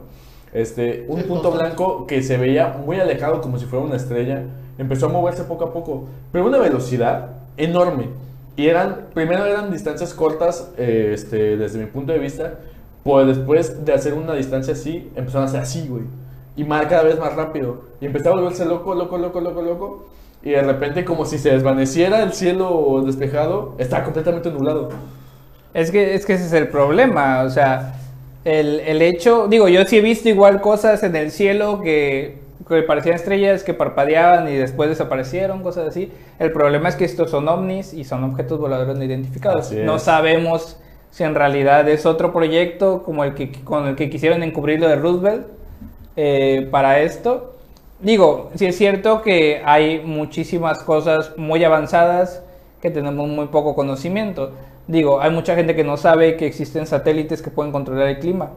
Este, 0.53 1.05
un 1.07 1.23
punto 1.23 1.51
blanco 1.51 2.05
que 2.07 2.21
se 2.21 2.37
veía 2.37 2.77
muy 2.85 2.99
alejado 2.99 3.39
como 3.41 3.57
si 3.57 3.65
fuera 3.65 3.85
una 3.85 3.95
estrella, 3.95 4.43
empezó 4.77 5.05
a 5.05 5.09
moverse 5.09 5.43
poco 5.45 5.65
a 5.65 5.73
poco, 5.73 6.05
pero 6.31 6.43
a 6.43 6.47
una 6.47 6.57
velocidad 6.57 7.29
enorme. 7.57 8.09
Y 8.57 8.67
eran, 8.67 9.07
primero 9.13 9.45
eran 9.45 9.71
distancias 9.71 10.13
cortas, 10.13 10.69
eh, 10.77 11.11
este, 11.13 11.55
desde 11.57 11.79
mi 11.79 11.85
punto 11.85 12.11
de 12.11 12.19
vista, 12.19 12.55
pues 13.03 13.27
después 13.27 13.85
de 13.85 13.93
hacer 13.93 14.13
una 14.13 14.33
distancia 14.33 14.73
así, 14.73 15.09
empezaron 15.15 15.43
a 15.43 15.49
hacer 15.49 15.61
así, 15.61 15.87
güey. 15.87 16.03
Y 16.55 16.65
más, 16.65 16.85
cada 16.87 17.03
vez 17.03 17.17
más 17.17 17.33
rápido. 17.35 17.83
Y 18.01 18.05
empezó 18.05 18.29
a 18.29 18.35
volverse 18.35 18.65
loco, 18.65 18.93
loco, 18.93 19.17
loco, 19.17 19.39
loco, 19.39 19.61
loco. 19.61 20.05
Y 20.43 20.51
de 20.51 20.61
repente, 20.61 21.05
como 21.05 21.25
si 21.25 21.37
se 21.37 21.51
desvaneciera 21.51 22.23
el 22.23 22.33
cielo 22.33 23.03
despejado, 23.05 23.75
estaba 23.77 24.03
completamente 24.03 24.49
nublado. 24.49 24.89
Es 25.73 25.91
que, 25.91 26.15
es 26.15 26.25
que 26.25 26.33
ese 26.33 26.45
es 26.45 26.53
el 26.53 26.67
problema, 26.67 27.43
o 27.43 27.49
sea, 27.49 27.95
el, 28.43 28.79
el 28.81 29.01
hecho, 29.01 29.47
digo, 29.47 29.67
yo 29.69 29.85
sí 29.85 29.97
he 29.97 30.01
visto 30.01 30.27
igual 30.27 30.61
cosas 30.61 31.03
en 31.03 31.15
el 31.15 31.31
cielo 31.31 31.79
que, 31.81 32.39
que 32.67 32.81
parecían 32.83 33.15
estrellas, 33.15 33.63
que 33.63 33.73
parpadeaban 33.73 34.47
y 34.49 34.55
después 34.55 34.89
desaparecieron, 34.89 35.61
cosas 35.61 35.87
así. 35.87 36.11
El 36.39 36.51
problema 36.51 36.89
es 36.89 36.95
que 36.95 37.05
estos 37.05 37.29
son 37.29 37.47
ovnis 37.47 37.93
y 37.93 38.03
son 38.03 38.23
objetos 38.23 38.59
voladores 38.59 38.97
no 38.97 39.03
identificados. 39.03 39.71
No 39.71 39.99
sabemos 39.99 40.77
si 41.11 41.23
en 41.23 41.35
realidad 41.35 41.87
es 41.89 42.05
otro 42.05 42.31
proyecto 42.31 43.03
como 43.03 43.23
el 43.23 43.33
que, 43.33 43.51
con 43.63 43.87
el 43.87 43.95
que 43.95 44.09
quisieron 44.09 44.41
encubrir 44.43 44.79
lo 44.79 44.87
de 44.87 44.95
Roosevelt 44.95 45.47
eh, 46.15 46.67
para 46.71 47.01
esto. 47.01 47.55
Digo, 48.01 48.49
sí 48.55 48.65
es 48.65 48.77
cierto 48.77 49.21
que 49.21 49.61
hay 49.63 50.01
muchísimas 50.03 50.79
cosas 50.83 51.33
muy 51.37 51.63
avanzadas 51.63 52.41
que 52.81 52.89
tenemos 52.89 53.27
muy 53.27 53.45
poco 53.47 53.75
conocimiento. 53.75 54.51
Digo, 54.87 55.21
hay 55.21 55.29
mucha 55.31 55.55
gente 55.55 55.75
que 55.75 55.83
no 55.83 55.97
sabe 55.97 56.35
que 56.35 56.47
existen 56.47 56.87
satélites 56.87 57.41
que 57.43 57.51
pueden 57.51 57.71
controlar 57.71 58.07
el 58.07 58.19
clima, 58.19 58.49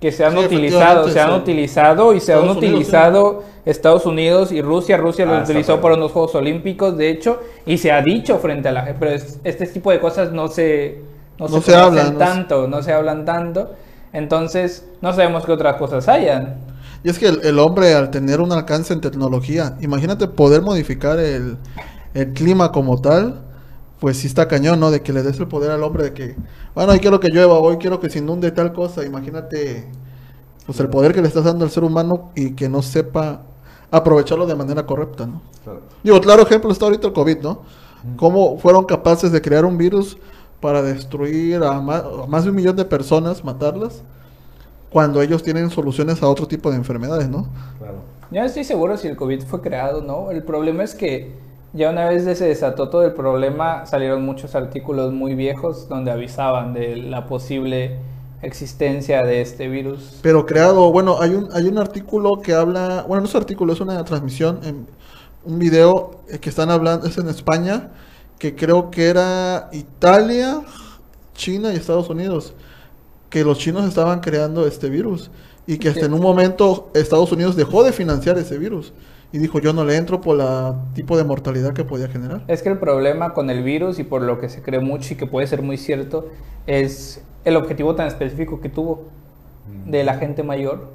que 0.00 0.10
se 0.10 0.24
han 0.24 0.32
Sí, 0.32 0.44
utilizado, 0.44 1.08
se 1.08 1.20
han 1.20 1.30
sí. 1.30 1.36
utilizado 1.36 2.12
y 2.12 2.20
se 2.20 2.32
han 2.32 2.40
Unidos, 2.40 2.56
utilizado 2.56 3.42
Estados 3.64 4.04
Unidos 4.04 4.50
y 4.50 4.60
Rusia. 4.62 4.96
Rusia 4.96 5.24
lo 5.26 5.34
Ah, 5.34 5.42
utilizó 5.44 5.58
exactamente. 5.74 5.82
para 5.82 5.94
unos 5.94 6.12
Juegos 6.12 6.34
Olímpicos, 6.34 6.96
de 6.98 7.08
hecho, 7.10 7.40
y 7.64 7.78
se 7.78 7.92
ha 7.92 8.02
dicho 8.02 8.36
frente 8.38 8.68
a 8.68 8.72
la 8.72 8.82
gente, 8.82 8.96
pero 8.98 9.12
es- 9.12 9.38
este 9.44 9.66
tipo 9.68 9.92
de 9.92 10.00
cosas 10.00 10.32
no 10.32 10.48
se, 10.48 10.98
no 11.38 11.46
No 11.48 11.60
se, 11.60 11.74
hablan, 11.76 12.06
no 12.06 12.12
se- 12.12 12.18
tanto, 12.18 12.66
no 12.66 12.82
se 12.82 12.92
hablan 12.92 13.24
tanto. 13.24 13.70
Entonces, 14.12 14.88
no 15.00 15.12
sabemos 15.12 15.44
qué 15.46 15.52
otras 15.52 15.76
cosas 15.76 16.08
hayan. 16.08 16.56
Y 17.04 17.10
es 17.10 17.18
que 17.18 17.28
el, 17.28 17.40
el 17.44 17.58
hombre, 17.58 17.94
al 17.94 18.10
tener 18.10 18.40
un 18.40 18.52
alcance 18.52 18.92
en 18.92 19.00
tecnología, 19.00 19.76
imagínate 19.80 20.26
poder 20.28 20.62
modificar 20.62 21.18
el, 21.18 21.56
el 22.14 22.32
clima 22.32 22.72
como 22.72 23.00
tal, 23.00 23.42
pues 24.00 24.18
sí 24.18 24.26
está 24.26 24.48
cañón, 24.48 24.80
¿no? 24.80 24.90
De 24.90 25.02
que 25.02 25.12
le 25.12 25.22
des 25.22 25.38
el 25.38 25.48
poder 25.48 25.70
al 25.70 25.82
hombre 25.82 26.04
de 26.04 26.12
que, 26.12 26.36
bueno, 26.74 26.92
hoy 26.92 27.00
quiero 27.00 27.20
que 27.20 27.28
llueva, 27.28 27.54
hoy 27.54 27.76
quiero 27.78 28.00
que 28.00 28.10
se 28.10 28.18
inunde 28.18 28.50
tal 28.50 28.72
cosa. 28.72 29.04
Imagínate, 29.04 29.88
pues 30.66 30.78
el 30.80 30.88
poder 30.88 31.14
que 31.14 31.22
le 31.22 31.28
estás 31.28 31.44
dando 31.44 31.64
al 31.64 31.70
ser 31.70 31.84
humano 31.84 32.30
y 32.34 32.52
que 32.52 32.68
no 32.68 32.82
sepa 32.82 33.42
aprovecharlo 33.90 34.46
de 34.46 34.54
manera 34.54 34.84
correcta, 34.84 35.26
¿no? 35.26 35.40
Claro. 35.64 35.80
Digo, 36.02 36.20
claro 36.20 36.42
ejemplo 36.42 36.70
está 36.70 36.86
ahorita 36.86 37.08
el 37.08 37.12
COVID, 37.12 37.38
¿no? 37.38 37.62
Cómo 38.16 38.58
fueron 38.58 38.84
capaces 38.84 39.32
de 39.32 39.40
crear 39.40 39.64
un 39.64 39.78
virus 39.78 40.16
para 40.60 40.82
destruir 40.82 41.62
a 41.62 41.80
más, 41.80 42.44
de 42.44 42.50
un 42.50 42.56
millón 42.56 42.76
de 42.76 42.84
personas, 42.84 43.44
matarlas, 43.44 44.02
cuando 44.96 45.20
ellos 45.20 45.42
tienen 45.42 45.68
soluciones 45.68 46.22
a 46.22 46.26
otro 46.26 46.48
tipo 46.48 46.70
de 46.70 46.76
enfermedades, 46.78 47.28
¿no? 47.28 47.48
Claro. 47.76 47.98
Yo 48.30 48.40
no 48.40 48.46
estoy 48.46 48.64
seguro 48.64 48.96
si 48.96 49.06
el 49.06 49.14
COVID 49.14 49.42
fue 49.42 49.60
creado 49.60 49.98
o 49.98 50.00
no. 50.00 50.30
El 50.30 50.42
problema 50.42 50.84
es 50.84 50.94
que 50.94 51.34
ya 51.74 51.90
una 51.90 52.08
vez 52.08 52.24
se 52.38 52.46
desató 52.46 52.88
todo 52.88 53.04
el 53.04 53.12
problema, 53.12 53.84
salieron 53.84 54.24
muchos 54.24 54.54
artículos 54.54 55.12
muy 55.12 55.34
viejos 55.34 55.90
donde 55.90 56.12
avisaban 56.12 56.72
de 56.72 56.96
la 56.96 57.26
posible 57.26 57.98
existencia 58.40 59.22
de 59.22 59.42
este 59.42 59.68
virus. 59.68 60.18
Pero 60.22 60.46
creado, 60.46 60.90
bueno, 60.90 61.20
hay 61.20 61.34
un, 61.34 61.50
hay 61.52 61.66
un 61.68 61.76
artículo 61.76 62.40
que 62.40 62.54
habla, 62.54 63.04
bueno, 63.06 63.20
no 63.20 63.28
es 63.28 63.34
artículo, 63.34 63.74
es 63.74 63.82
una 63.82 64.02
transmisión, 64.02 64.60
en, 64.62 64.86
un 65.44 65.58
video 65.58 66.22
eh, 66.30 66.38
que 66.38 66.48
están 66.48 66.70
hablando, 66.70 67.06
es 67.06 67.18
en 67.18 67.28
España, 67.28 67.90
que 68.38 68.54
creo 68.54 68.90
que 68.90 69.10
era 69.10 69.68
Italia, 69.72 70.62
China 71.34 71.74
y 71.74 71.76
Estados 71.76 72.08
Unidos, 72.08 72.54
que 73.30 73.44
los 73.44 73.58
chinos 73.58 73.86
estaban 73.86 74.20
creando 74.20 74.66
este 74.66 74.88
virus 74.88 75.30
y 75.66 75.78
que 75.78 75.88
hasta 75.88 76.06
en 76.06 76.14
un 76.14 76.20
momento 76.20 76.90
Estados 76.94 77.32
Unidos 77.32 77.56
dejó 77.56 77.82
de 77.82 77.92
financiar 77.92 78.38
ese 78.38 78.58
virus 78.58 78.92
y 79.32 79.38
dijo 79.38 79.58
yo 79.58 79.72
no 79.72 79.84
le 79.84 79.96
entro 79.96 80.20
por 80.20 80.36
la 80.36 80.76
tipo 80.94 81.16
de 81.16 81.24
mortalidad 81.24 81.72
que 81.72 81.84
podía 81.84 82.08
generar. 82.08 82.42
Es 82.48 82.62
que 82.62 82.68
el 82.68 82.78
problema 82.78 83.34
con 83.34 83.50
el 83.50 83.62
virus 83.62 83.98
y 83.98 84.04
por 84.04 84.22
lo 84.22 84.38
que 84.38 84.48
se 84.48 84.62
cree 84.62 84.80
mucho 84.80 85.14
y 85.14 85.16
que 85.16 85.26
puede 85.26 85.46
ser 85.46 85.62
muy 85.62 85.76
cierto 85.76 86.28
es 86.66 87.22
el 87.44 87.56
objetivo 87.56 87.94
tan 87.94 88.06
específico 88.06 88.60
que 88.60 88.68
tuvo 88.68 89.04
de 89.84 90.04
la 90.04 90.14
gente 90.14 90.42
mayor. 90.42 90.88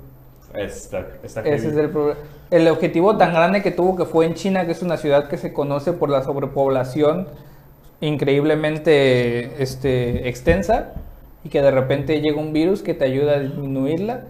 Está, 0.54 1.08
está 1.24 1.42
Ese 1.42 1.70
es 1.70 1.78
el 1.78 1.90
problema. 1.90 2.20
El 2.50 2.68
objetivo 2.68 3.16
tan 3.18 3.34
grande 3.34 3.62
que 3.62 3.72
tuvo 3.72 3.96
que 3.96 4.06
fue 4.06 4.26
en 4.26 4.34
China, 4.34 4.66
que 4.66 4.74
es 4.74 4.82
una 4.82 4.98
ciudad 4.98 5.30
que 5.30 5.38
se 5.38 5.54
conoce 5.54 5.94
por 5.94 6.10
la 6.10 6.24
sobrepoblación 6.24 7.28
increíblemente 8.02 9.62
este, 9.62 10.28
extensa 10.28 10.94
y 11.44 11.50
que 11.50 11.62
de 11.62 11.72
repente 11.72 12.22
llega 12.22 12.40
un 12.40 12.54
virus 12.54 12.82
que 12.82 12.94
te 12.94 13.06
ayuda 13.06 13.34
a 13.34 13.40
disminuirla, 13.40 14.26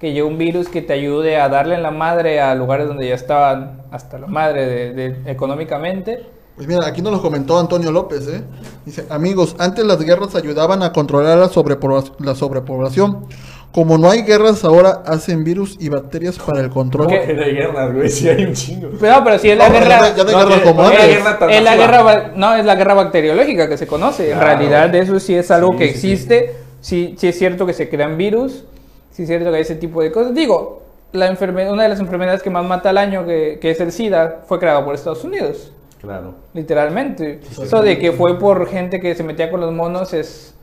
que 0.00 0.12
llega 0.12 0.26
un 0.26 0.38
virus 0.38 0.68
que 0.68 0.82
te 0.82 0.92
ayude 0.92 1.38
a 1.40 1.48
darle 1.48 1.74
en 1.76 1.82
la 1.82 1.90
madre 1.90 2.40
a 2.40 2.54
lugares 2.54 2.88
donde 2.88 3.08
ya 3.08 3.14
estaban 3.14 3.82
hasta 3.90 4.18
la 4.18 4.26
madre 4.26 4.66
de- 4.66 4.92
de- 4.92 5.30
económicamente. 5.30 6.26
Pues 6.56 6.68
mira, 6.68 6.86
aquí 6.86 7.02
nos 7.02 7.12
lo 7.12 7.20
comentó 7.22 7.58
Antonio 7.58 7.90
López, 7.90 8.28
¿eh? 8.28 8.42
Dice, 8.86 9.06
amigos, 9.10 9.56
antes 9.58 9.84
las 9.84 10.00
guerras 10.00 10.34
ayudaban 10.36 10.82
a 10.84 10.92
controlar 10.92 11.36
la, 11.38 11.48
sobrepobla- 11.48 12.12
la 12.20 12.34
sobrepoblación. 12.34 13.26
Como 13.74 13.98
no 13.98 14.08
hay 14.08 14.22
guerras 14.22 14.62
ahora, 14.64 15.02
hacen 15.04 15.42
virus 15.42 15.76
y 15.80 15.88
bacterias 15.88 16.38
para 16.38 16.60
el 16.60 16.70
control. 16.70 17.06
¿Cómo 17.08 17.20
que 17.26 17.34
no 17.34 17.42
hay 17.42 17.54
guerras, 17.54 17.92
güey? 17.92 18.08
Sí 18.08 18.28
hay 18.28 18.44
un 18.44 18.52
chingo. 18.52 18.90
Pero, 19.00 19.24
pero 19.24 19.38
si 19.40 19.50
es 19.50 19.58
la 19.58 19.68
No, 19.68 19.74
guerra... 19.74 19.88
ya, 19.88 20.14
ya 20.16 20.22
no 20.24 20.38
hay 20.38 20.58
No, 20.58 20.62
como 20.62 20.82
guerra 20.90 21.38
tan 21.40 21.50
Es 21.50 21.62
la 21.62 21.70
masiva. 21.72 21.86
guerra, 21.86 22.02
ba- 22.04 22.30
no, 22.36 22.54
es 22.54 22.64
la 22.64 22.74
guerra 22.76 22.94
bacteriológica 22.94 23.68
que 23.68 23.76
se 23.76 23.88
conoce. 23.88 24.30
En 24.30 24.38
realidad, 24.38 24.94
eso 24.94 25.18
sí 25.18 25.34
es 25.34 25.50
algo 25.50 25.72
Sí, 25.72 25.78
que 25.78 25.84
sí. 25.88 26.12
existe. 26.12 26.52
Sí, 26.80 27.14
sí 27.18 27.26
es 27.26 27.36
cierto 27.36 27.66
que 27.66 27.72
se 27.72 27.88
crean 27.88 28.16
virus. 28.16 28.64
Sí 29.10 29.22
es 29.22 29.28
cierto 29.28 29.50
que 29.50 29.56
hay 29.56 29.62
ese 29.62 29.74
tipo 29.74 30.02
de 30.02 30.12
cosas. 30.12 30.34
Digo, 30.36 30.82
la 31.10 31.28
enferme- 31.28 31.68
una 31.72 31.82
de 31.82 31.88
las 31.88 31.98
enfermedades 31.98 32.42
que 32.44 32.50
más 32.50 32.64
mata 32.64 32.90
al 32.90 32.98
año, 32.98 33.26
que, 33.26 33.58
que 33.60 33.72
es 33.72 33.80
el 33.80 33.90
SIDA, 33.90 34.42
fue 34.46 34.60
creada 34.60 34.84
por 34.84 34.94
Estados 34.94 35.24
Unidos. 35.24 35.72
Claro. 36.00 36.34
Literalmente. 36.52 37.40
Eso 37.60 37.82
de 37.82 37.98
que 37.98 38.12
fue 38.12 38.38
por 38.38 38.68
gente 38.68 39.00
que 39.00 39.16
se 39.16 39.24
metía 39.24 39.50
con 39.50 39.60
los 39.60 39.72
monos 39.72 40.12
es... 40.12 40.54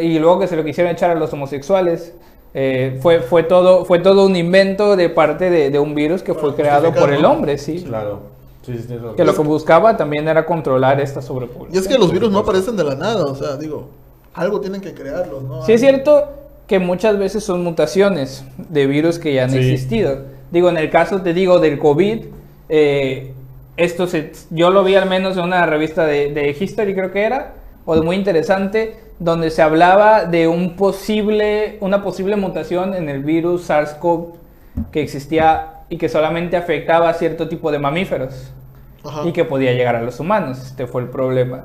Y 0.00 0.20
luego 0.20 0.38
que 0.38 0.46
se 0.46 0.54
lo 0.54 0.62
quisieron 0.62 0.92
echar 0.92 1.10
a 1.10 1.16
los 1.16 1.32
homosexuales. 1.32 2.14
Eh, 2.54 2.98
fue, 3.00 3.20
fue, 3.20 3.42
todo, 3.44 3.84
fue 3.84 3.98
todo 3.98 4.26
un 4.26 4.36
invento 4.36 4.96
de 4.96 5.08
parte 5.08 5.50
de, 5.50 5.70
de 5.70 5.78
un 5.78 5.94
virus 5.94 6.22
que 6.22 6.34
fue 6.34 6.54
creado 6.54 6.92
por 6.92 7.12
el 7.12 7.24
hombre, 7.24 7.58
sí. 7.58 7.82
Claro. 7.86 8.20
Sí, 8.64 8.78
sí, 8.78 8.96
razón. 8.96 9.16
Que 9.16 9.24
lo 9.24 9.34
que 9.34 9.42
buscaba 9.42 9.96
también 9.96 10.28
era 10.28 10.46
controlar 10.46 11.00
esta 11.00 11.20
sobrepoblación. 11.20 11.74
Y 11.74 11.78
es 11.78 11.88
que 11.88 11.98
los 11.98 12.12
virus 12.12 12.30
no 12.30 12.38
aparecen 12.40 12.76
de 12.76 12.84
la 12.84 12.94
nada, 12.94 13.24
o 13.24 13.34
sea, 13.34 13.56
digo, 13.56 13.88
algo 14.34 14.60
tienen 14.60 14.80
que 14.80 14.94
crearlos, 14.94 15.42
¿no? 15.42 15.64
Sí 15.66 15.72
es 15.72 15.80
cierto 15.80 16.28
que 16.68 16.78
muchas 16.78 17.18
veces 17.18 17.42
son 17.42 17.64
mutaciones 17.64 18.44
de 18.56 18.86
virus 18.86 19.18
que 19.18 19.34
ya 19.34 19.44
han 19.44 19.50
Sí. 19.50 19.58
existido. 19.58 20.18
Digo, 20.52 20.68
en 20.68 20.76
el 20.76 20.90
caso, 20.90 21.22
te 21.22 21.34
digo, 21.34 21.58
del 21.58 21.78
COVID, 21.78 22.24
eh, 22.68 23.32
esto 23.76 24.06
se, 24.06 24.32
yo 24.50 24.70
lo 24.70 24.84
vi 24.84 24.94
al 24.94 25.08
menos 25.08 25.36
en 25.36 25.44
una 25.44 25.66
revista 25.66 26.06
de, 26.06 26.32
de 26.32 26.50
History, 26.58 26.94
creo 26.94 27.10
que 27.10 27.22
era, 27.24 27.54
o 27.84 27.96
de 27.96 28.02
muy 28.02 28.14
interesante, 28.16 28.96
donde 29.22 29.50
se 29.50 29.62
hablaba 29.62 30.24
de 30.24 30.48
un 30.48 30.74
posible, 30.76 31.76
una 31.80 32.02
posible 32.02 32.36
mutación 32.36 32.94
en 32.94 33.08
el 33.08 33.22
virus 33.22 33.68
SARS-CoV 33.70 34.32
que 34.90 35.02
existía 35.02 35.68
y 35.88 35.96
que 35.98 36.08
solamente 36.08 36.56
afectaba 36.56 37.08
a 37.08 37.14
cierto 37.14 37.48
tipo 37.48 37.70
de 37.70 37.78
mamíferos 37.78 38.50
Ajá. 39.04 39.26
y 39.28 39.32
que 39.32 39.44
podía 39.44 39.72
llegar 39.74 39.94
a 39.96 40.02
los 40.02 40.18
humanos. 40.20 40.58
Este 40.66 40.86
fue 40.86 41.02
el 41.02 41.08
problema. 41.08 41.64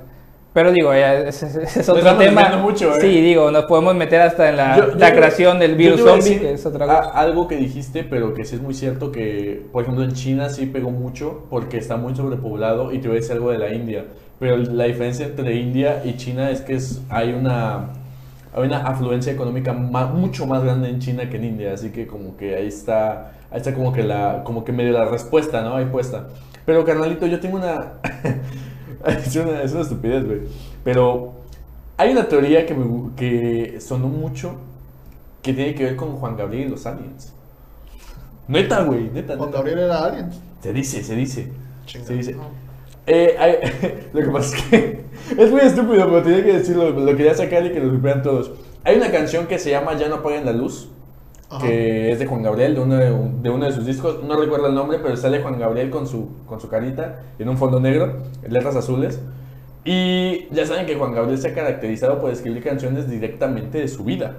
Pero 0.54 0.72
digo, 0.72 0.92
ese, 0.92 1.46
ese 1.46 1.80
es 1.82 1.90
otro 1.90 2.16
tema. 2.18 2.58
mucho, 2.58 2.96
¿eh? 2.96 3.02
Sí, 3.02 3.22
digo, 3.22 3.52
nos 3.52 3.66
podemos 3.66 3.94
meter 3.96 4.22
hasta 4.22 4.50
en 4.50 4.58
la, 4.58 4.76
Yo- 4.78 4.90
yo 4.94 4.96
la 4.98 5.12
creación 5.14 5.60
del 5.60 5.76
virus 5.76 6.02
zombie, 6.02 6.40
que 6.40 6.54
es 6.54 6.66
otra 6.66 6.86
cosa. 6.88 7.12
algo 7.12 7.48
que 7.48 7.58
dijiste, 7.58 8.04
pero 8.04 8.34
que 8.34 8.44
sí 8.44 8.56
es 8.56 8.62
muy 8.62 8.74
cierto 8.74 9.12
que, 9.12 9.64
por 9.72 9.84
ejemplo, 9.84 10.04
en 10.04 10.14
China 10.14 10.50
sí 10.50 10.66
pegó 10.66 10.90
mucho 10.90 11.46
porque 11.52 11.78
está 11.78 11.98
muy 11.98 12.16
sobrepoblado 12.16 12.92
y 12.92 13.00
te 13.00 13.08
voy 13.08 13.18
a 13.18 13.20
decir 13.20 13.34
algo 13.34 13.52
de 13.52 13.60
la 13.60 13.72
India. 13.72 14.06
Pero 14.40 14.58
la 14.58 14.86
diferencia 14.86 15.26
entre 15.26 15.56
India 15.56 16.04
y 16.06 16.16
China 16.18 16.52
es 16.52 16.62
que 16.62 16.76
es, 16.76 17.02
hay 17.10 17.34
una 17.34 17.90
hay 18.54 18.64
una 18.66 18.80
afluencia 18.88 19.32
económica 19.32 19.74
ma- 19.74 20.08
mucho 20.08 20.48
más 20.48 20.64
grande 20.64 20.90
en 20.90 21.00
China 21.00 21.30
que 21.30 21.38
en 21.38 21.44
India, 21.46 21.74
así 21.74 21.90
que 21.92 22.08
como 22.08 22.38
que 22.38 22.56
ahí 22.56 22.68
está, 22.68 23.34
ahí 23.52 23.58
está 23.58 23.74
como 23.74 23.94
que 23.94 24.04
la, 24.04 24.44
como 24.44 24.64
que 24.64 24.72
medio 24.72 24.94
la 24.94 25.06
respuesta, 25.06 25.62
¿no? 25.62 25.76
Ahí 25.76 25.86
puesta. 25.86 26.28
Pero 26.66 26.84
carnalito, 26.86 27.28
yo 27.28 27.40
tengo 27.40 27.58
una, 27.58 27.94
es 29.06 29.36
una, 29.36 29.62
es 29.62 29.72
una 29.74 29.82
estupidez, 29.82 30.26
güey, 30.26 30.42
pero 30.84 31.34
hay 31.98 32.12
una 32.12 32.28
teoría 32.28 32.66
que, 32.66 32.74
me 32.74 33.16
que 33.16 33.80
sonó 33.82 34.08
mucho 34.08 34.56
que 35.42 35.54
tiene 35.54 35.76
que 35.76 35.84
ver 35.84 35.96
con 35.96 36.16
Juan 36.18 36.36
Gabriel 36.38 36.68
y 36.68 36.70
los 36.72 36.86
aliens. 36.86 37.34
Neta, 38.48 38.84
güey, 38.84 39.10
neta. 39.12 39.36
Juan 39.36 39.50
neta. 39.50 39.58
Gabriel 39.58 39.80
era 39.80 40.04
alguien. 40.06 40.30
Se 40.62 40.74
dice, 40.74 41.04
se 41.04 41.16
dice. 41.16 41.52
Se 42.04 42.14
dice. 42.14 42.36
Eh, 43.08 43.36
hay- 43.40 43.58
lo 44.14 44.22
que 44.22 44.28
pasa 44.30 44.56
es 44.56 44.64
que 44.64 45.02
es 45.42 45.52
muy 45.52 45.62
estúpido, 45.62 46.06
pero 46.10 46.22
tenía 46.24 46.44
que 46.44 46.54
decirlo, 46.58 46.90
lo 46.92 47.16
quería 47.16 47.34
sacar 47.34 47.66
y 47.66 47.72
que 47.72 47.80
lo 47.80 47.90
supieran 47.92 48.22
todos. 48.22 48.52
Hay 48.84 48.98
una 48.98 49.12
canción 49.12 49.48
que 49.48 49.58
se 49.60 49.72
llama 49.72 49.96
Ya 49.98 50.08
no 50.10 50.16
apaguen 50.16 50.46
la 50.46 50.54
luz, 50.54 50.90
Ajá. 51.50 51.66
que 51.66 52.12
es 52.12 52.20
de 52.20 52.26
Juan 52.26 52.44
Gabriel, 52.44 52.76
de 52.76 52.82
uno 52.82 52.96
de, 52.96 53.10
de 53.42 53.50
uno 53.50 53.66
de 53.66 53.72
sus 53.72 53.86
discos, 53.86 54.24
no 54.24 54.40
recuerdo 54.40 54.68
el 54.68 54.76
nombre, 54.76 55.00
pero 55.02 55.16
sale 55.18 55.42
Juan 55.42 55.58
Gabriel 55.60 55.90
con 55.90 56.08
su, 56.08 56.30
con 56.46 56.60
su 56.60 56.70
carita 56.70 57.22
en 57.40 57.50
un 57.50 57.58
fondo 57.58 57.80
negro, 57.80 58.14
letras 58.48 58.76
azules. 58.76 59.20
Y 59.86 60.48
ya 60.54 60.66
saben 60.66 60.86
que 60.86 60.96
Juan 60.96 61.14
Gabriel 61.14 61.38
se 61.38 61.48
ha 61.50 61.54
caracterizado 61.54 62.20
por 62.20 62.32
escribir 62.32 62.62
canciones 62.64 63.10
directamente 63.10 63.80
de 63.80 63.88
su 63.88 64.04
vida. 64.04 64.36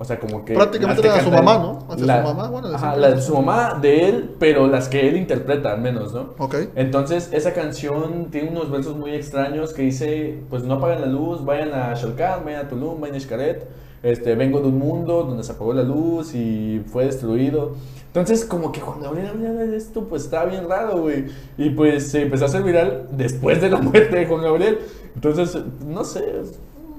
O 0.00 0.04
sea, 0.04 0.20
como 0.20 0.44
que... 0.44 0.54
Prácticamente 0.54 1.04
era 1.04 1.20
su 1.24 1.30
mamá. 1.30 1.58
¿no? 1.58 1.84
Hacia 1.92 2.06
La- 2.06 2.22
su 2.22 2.28
mamá, 2.34 2.48
bueno, 2.50 2.68
de 2.68 2.76
ajá, 2.76 2.94
la 2.94 3.10
de 3.10 3.20
su 3.20 3.34
mamá, 3.34 3.78
de 3.82 4.08
él, 4.08 4.34
pero 4.38 4.68
las 4.68 4.88
que 4.88 5.08
él 5.08 5.16
interpreta 5.16 5.72
al 5.72 5.80
menos, 5.80 6.14
¿no? 6.14 6.34
Ok. 6.38 6.54
Entonces, 6.76 7.30
esa 7.32 7.52
canción 7.52 8.26
tiene 8.30 8.50
unos 8.50 8.70
versos 8.70 8.96
muy 8.96 9.10
extraños 9.12 9.72
que 9.72 9.82
dice, 9.82 10.38
pues 10.50 10.62
no 10.62 10.74
apaguen 10.74 11.00
la 11.00 11.08
luz, 11.08 11.44
vayan 11.44 11.74
a 11.74 11.94
Shalkan, 11.94 12.44
vayan 12.44 12.66
a 12.66 12.68
Tulum, 12.68 13.00
vayan 13.00 13.16
a 13.16 13.20
Xcaret, 13.20 13.68
este, 14.04 14.36
vengo 14.36 14.60
de 14.60 14.68
un 14.68 14.78
mundo 14.78 15.24
donde 15.24 15.42
se 15.42 15.50
apagó 15.50 15.72
la 15.72 15.82
luz 15.82 16.32
y 16.32 16.80
fue 16.92 17.06
destruido. 17.06 17.72
Entonces, 18.06 18.44
como 18.44 18.70
que 18.70 18.80
Juan 18.80 19.00
Gabriel 19.02 19.26
hablaba 19.26 19.64
de 19.64 19.76
esto, 19.76 20.04
pues 20.04 20.22
estaba 20.24 20.44
bien 20.44 20.68
raro, 20.68 20.98
güey. 21.02 21.26
Y 21.58 21.70
pues 21.70 22.08
se 22.12 22.22
empezó 22.22 22.44
a 22.44 22.46
hacer 22.46 22.62
viral 22.62 23.08
después 23.10 23.60
de 23.60 23.68
la 23.68 23.78
muerte 23.78 24.14
de 24.14 24.26
Juan 24.26 24.42
Gabriel. 24.42 24.78
Entonces, 25.16 25.58
no 25.84 26.04
sé, 26.04 26.24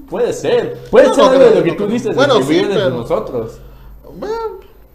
puede 0.10 0.34
ser. 0.34 0.78
Puede 0.92 1.08
No, 1.08 1.16
ser 1.16 1.24
no 1.24 1.30
algo 1.32 1.44
de 1.46 1.56
lo 1.56 1.64
que 1.64 1.70
no 1.72 1.76
tú 1.78 1.84
creo. 1.86 1.94
dices, 1.94 2.16
Bueno, 2.16 2.42
sí, 2.44 2.66
pero- 2.68 2.90
nosotros. 2.90 3.60
Bueno, 4.18 4.36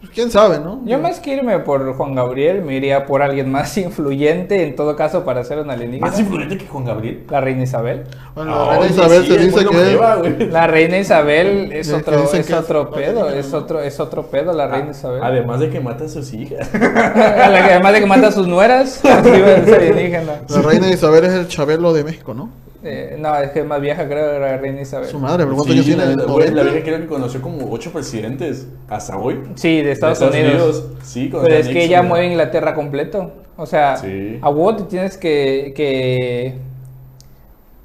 pues, 0.01 0.11
quién 0.13 0.29
sabe, 0.29 0.59
¿no? 0.59 0.81
Yo 0.85 0.99
más 0.99 1.19
que 1.19 1.33
irme 1.33 1.57
por 1.59 1.95
Juan 1.95 2.13
Gabriel, 2.13 2.61
me 2.61 2.75
iría 2.75 3.05
por 3.07 3.23
alguien 3.23 3.49
más 3.51 3.75
influyente, 3.77 4.61
en 4.63 4.75
todo 4.75 4.95
caso, 4.95 5.23
para 5.23 5.43
ser 5.43 5.59
un 5.59 5.71
alienígena. 5.71 6.07
Más 6.07 6.19
influyente 6.19 6.57
que 6.59 6.67
Juan 6.67 6.85
Gabriel. 6.85 7.23
La 7.29 7.41
reina 7.41 7.63
Isabel. 7.63 8.03
Bueno, 8.35 8.53
Ah, 8.53 8.57
la 8.57 8.65
reina 8.71 8.79
oye, 8.85 8.93
Isabel 8.93 9.21
sí, 9.23 9.27
se 9.29 9.35
es 9.35 9.45
dice 9.55 9.65
que. 10.37 10.45
La 10.51 10.67
reina 10.67 10.97
Isabel 10.99 11.71
es 11.71 11.91
otro, 11.91 12.23
es 12.33 12.51
otro 12.53 12.91
pedo, 12.91 13.29
es 13.29 13.53
otro, 13.53 13.81
es 13.81 13.99
otro 13.99 14.27
pedo 14.27 14.53
la 14.53 14.67
reina 14.67 14.91
Isabel. 14.91 15.23
Además 15.23 15.59
de 15.61 15.69
que 15.71 15.79
mata 15.79 16.05
a 16.05 16.09
sus 16.09 16.33
hijas. 16.33 16.69
Además 16.73 17.93
de 17.93 17.99
que 18.01 18.05
mata 18.05 18.27
a 18.27 18.31
sus 18.31 18.47
nueras, 18.47 19.03
así 19.03 19.29
va 19.41 19.55
a 19.55 19.63
ser 19.65 19.75
alienígena. 19.75 20.41
la 20.49 20.61
reina 20.61 20.89
Isabel 20.91 21.23
es 21.25 21.33
el 21.33 21.47
Chabelo 21.47 21.93
de 21.93 22.03
México, 22.03 22.33
¿no? 22.33 22.49
Eh, 22.87 23.15
no, 23.19 23.35
es 23.37 23.49
que 23.49 23.61
es 23.61 23.65
más 23.65 23.81
vieja 23.81 24.05
creo 24.05 24.29
era 24.31 24.51
la 24.51 24.57
reina 24.57 24.81
Isabel. 24.81 25.07
Su 25.09 25.19
madre, 25.19 25.43
pero 25.43 25.55
¿cuántos 25.55 25.73
Sí, 25.75 25.91
años 25.91 26.05
tiene? 26.05 26.15
la, 26.15 26.23
güey, 26.31 26.51
la 26.51 26.61
¿90? 26.63 26.65
vieja 26.71 26.83
creo 26.85 26.99
que 26.99 27.07
conoció 27.07 27.41
como 27.41 27.71
ocho 27.71 27.91
presidentes 27.91 28.67
hasta 28.87 29.17
hoy. 29.17 29.41
Sí, 29.55 29.81
de 29.81 29.91
Estados, 29.91 30.19
De 30.19 30.27
Unidos. 30.27 30.85
Sí, 31.03 31.29
con 31.29 31.41
Pero 31.43 31.55
es 31.55 31.67
que 31.67 31.83
ella 31.83 32.03
mueve 32.03 32.27
Inglaterra 32.27 32.75
completo. 32.75 33.31
O 33.57 33.65
sea, 33.65 33.97
Sí. 33.97 34.37
a 34.41 34.49
vos 34.49 34.77
te 34.77 34.83
tienes 34.83 35.17
que, 35.17 35.73
que... 35.75 36.53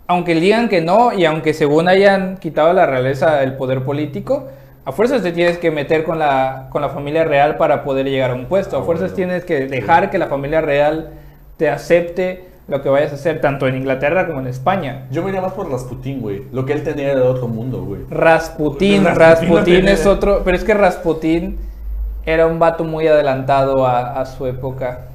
Aunque 0.06 0.34
digan 0.34 0.68
que 0.68 0.80
no, 0.80 1.12
y 1.12 1.24
aunque 1.24 1.54
según 1.54 1.86
hayan 1.88 2.36
quitado 2.38 2.72
la 2.72 2.84
realeza 2.84 3.42
el 3.44 3.54
poder 3.54 3.84
político, 3.84 4.48
a 4.84 4.92
fuerzas 4.92 5.22
te 5.22 5.30
tienes 5.30 5.56
que 5.58 5.70
meter 5.70 6.02
con 6.02 6.18
la, 6.18 6.66
con 6.70 6.82
la 6.82 6.88
familia 6.88 7.24
real 7.24 7.56
para 7.56 7.84
poder 7.84 8.06
llegar 8.06 8.32
a 8.32 8.34
un 8.34 8.46
puesto. 8.46 8.76
A 8.76 8.80
Ah, 8.80 8.82
fuerzas 8.82 9.12
bueno. 9.12 9.16
tienes 9.16 9.44
que 9.44 9.66
dejar 9.66 10.10
que 10.10 10.18
la 10.18 10.26
familia 10.26 10.60
real 10.60 11.10
te 11.56 11.68
acepte 11.68 12.49
lo 12.70 12.80
que 12.82 12.88
vayas 12.88 13.12
a 13.12 13.16
hacer, 13.16 13.40
tanto 13.40 13.66
en 13.66 13.76
Inglaterra 13.76 14.26
como 14.26 14.40
en 14.40 14.46
España. 14.46 15.06
Yo 15.10 15.22
me 15.22 15.28
iría 15.30 15.42
más 15.42 15.52
por 15.52 15.70
Rasputín, 15.70 16.20
güey. 16.20 16.44
Lo 16.52 16.64
que 16.64 16.72
él 16.72 16.82
tenía 16.84 17.10
era 17.10 17.20
de 17.20 17.26
otro 17.26 17.48
mundo, 17.48 17.82
güey. 17.84 18.02
Rasputín, 18.08 19.04
Rasputín 19.04 19.18
Rasputín 19.18 19.54
no 19.56 19.64
tiene- 19.64 19.92
es 19.92 20.06
otro, 20.06 20.42
pero 20.44 20.56
es 20.56 20.64
que 20.64 20.72
Rasputín 20.74 21.58
era 22.24 22.46
un 22.46 22.58
vato 22.58 22.84
muy 22.84 23.06
adelantado 23.08 23.86
a, 23.86 24.20
a 24.20 24.26
su 24.26 24.46
época. 24.46 25.06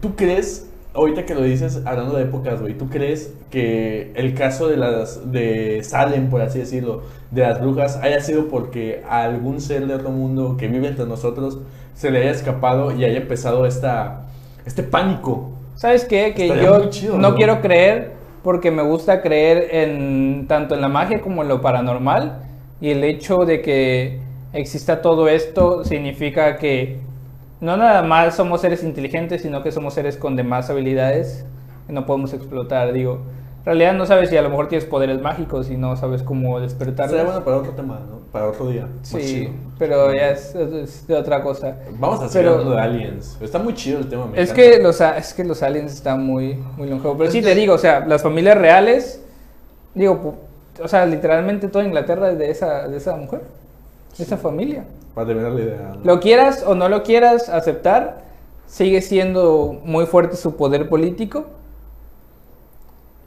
¿Tú 0.00 0.16
crees, 0.16 0.66
ahorita 0.94 1.26
que 1.26 1.34
lo 1.34 1.42
dices, 1.42 1.82
hablando 1.84 2.16
de 2.16 2.24
épocas, 2.24 2.60
güey, 2.60 2.74
¿tú 2.74 2.88
crees 2.88 3.32
que 3.50 4.12
el 4.14 4.34
caso 4.34 4.68
de 4.68 4.76
las 4.76 5.30
de 5.32 5.82
Salem, 5.84 6.30
por 6.30 6.40
así 6.40 6.58
decirlo, 6.60 7.02
de 7.30 7.42
las 7.42 7.60
brujas, 7.60 7.96
haya 8.02 8.20
sido 8.20 8.48
porque 8.48 9.02
a 9.08 9.24
algún 9.24 9.60
ser 9.60 9.86
de 9.86 9.94
otro 9.94 10.10
mundo 10.10 10.56
que 10.58 10.68
vive 10.68 10.88
entre 10.88 11.06
nosotros 11.06 11.58
se 11.94 12.10
le 12.10 12.20
haya 12.20 12.30
escapado 12.30 12.92
y 12.92 13.04
haya 13.04 13.18
empezado 13.18 13.66
esta, 13.66 14.22
este 14.64 14.82
pánico? 14.82 15.50
¿Sabes 15.76 16.04
qué? 16.06 16.32
Que 16.34 16.44
Estaría 16.46 16.64
yo 16.64 16.90
chido, 16.90 17.18
no 17.18 17.34
quiero 17.34 17.60
creer 17.60 18.12
porque 18.42 18.70
me 18.70 18.82
gusta 18.82 19.22
creer 19.22 19.68
en 19.72 20.46
tanto 20.48 20.74
en 20.74 20.80
la 20.80 20.88
magia 20.88 21.20
como 21.20 21.42
en 21.42 21.48
lo 21.48 21.60
paranormal 21.60 22.40
y 22.80 22.90
el 22.90 23.04
hecho 23.04 23.44
de 23.44 23.60
que 23.60 24.20
exista 24.52 25.02
todo 25.02 25.28
esto 25.28 25.84
significa 25.84 26.56
que 26.56 26.98
no 27.60 27.76
nada 27.76 28.02
más 28.02 28.36
somos 28.36 28.60
seres 28.60 28.82
inteligentes, 28.84 29.42
sino 29.42 29.62
que 29.62 29.72
somos 29.72 29.94
seres 29.94 30.16
con 30.16 30.36
demás 30.36 30.70
habilidades 30.70 31.44
que 31.86 31.92
no 31.92 32.06
podemos 32.06 32.32
explotar. 32.32 32.92
Digo, 32.92 33.20
realidad 33.66 33.94
no 33.94 34.06
sabes 34.06 34.30
si 34.30 34.36
a 34.36 34.42
lo 34.42 34.48
mejor 34.48 34.68
tienes 34.68 34.86
poderes 34.86 35.20
mágicos 35.20 35.68
y 35.70 35.76
no 35.76 35.96
sabes 35.96 36.22
cómo 36.22 36.60
despertarlos. 36.60 37.10
Sería 37.10 37.24
bueno 37.24 37.44
para 37.44 37.56
otro 37.58 37.72
tema, 37.72 38.00
¿no? 38.08 38.20
Para 38.32 38.48
otro 38.48 38.68
día. 38.68 38.86
Sí, 39.02 39.18
chido. 39.18 39.50
pero 39.78 40.14
ya 40.14 40.30
es, 40.30 40.54
es 40.54 41.06
de 41.06 41.14
otra 41.16 41.42
cosa. 41.42 41.76
Vamos 41.98 42.20
a 42.22 42.28
seguir 42.28 42.48
hablando 42.48 42.72
de 42.74 42.80
aliens. 42.80 43.36
Está 43.40 43.58
muy 43.58 43.74
chido 43.74 43.98
el 43.98 44.08
tema. 44.08 44.26
me 44.26 44.40
Es 44.40 44.50
encanta. 44.50 44.70
que, 44.76 44.82
los, 44.82 45.00
es 45.00 45.34
que 45.34 45.44
los 45.44 45.62
aliens 45.62 45.92
están 45.92 46.24
muy, 46.24 46.54
muy 46.76 46.88
longevos. 46.88 47.16
Pero 47.16 47.28
Es 47.28 47.32
sí 47.32 47.42
te 47.42 47.54
digo, 47.54 47.74
o 47.74 47.78
sea, 47.78 48.06
las 48.06 48.22
familias 48.22 48.56
reales, 48.56 49.20
digo, 49.94 50.34
o 50.82 50.88
sea, 50.88 51.04
literalmente 51.06 51.68
toda 51.68 51.84
Inglaterra 51.84 52.30
es 52.30 52.38
de 52.38 52.50
esa, 52.50 52.86
de 52.88 52.96
esa 52.96 53.16
mujer, 53.16 53.40
de 54.16 54.24
esa 54.24 54.36
familia. 54.36 54.84
Para 55.14 55.26
terminar 55.28 55.52
la 55.52 55.60
idea. 55.60 55.92
¿no? 55.96 56.04
Lo 56.04 56.20
quieras 56.20 56.62
o 56.66 56.74
no 56.74 56.88
lo 56.88 57.02
quieras 57.02 57.48
aceptar, 57.48 58.18
sigue 58.66 59.00
siendo 59.02 59.80
muy 59.84 60.06
fuerte 60.06 60.36
su 60.36 60.54
poder 60.56 60.88
político. 60.88 61.46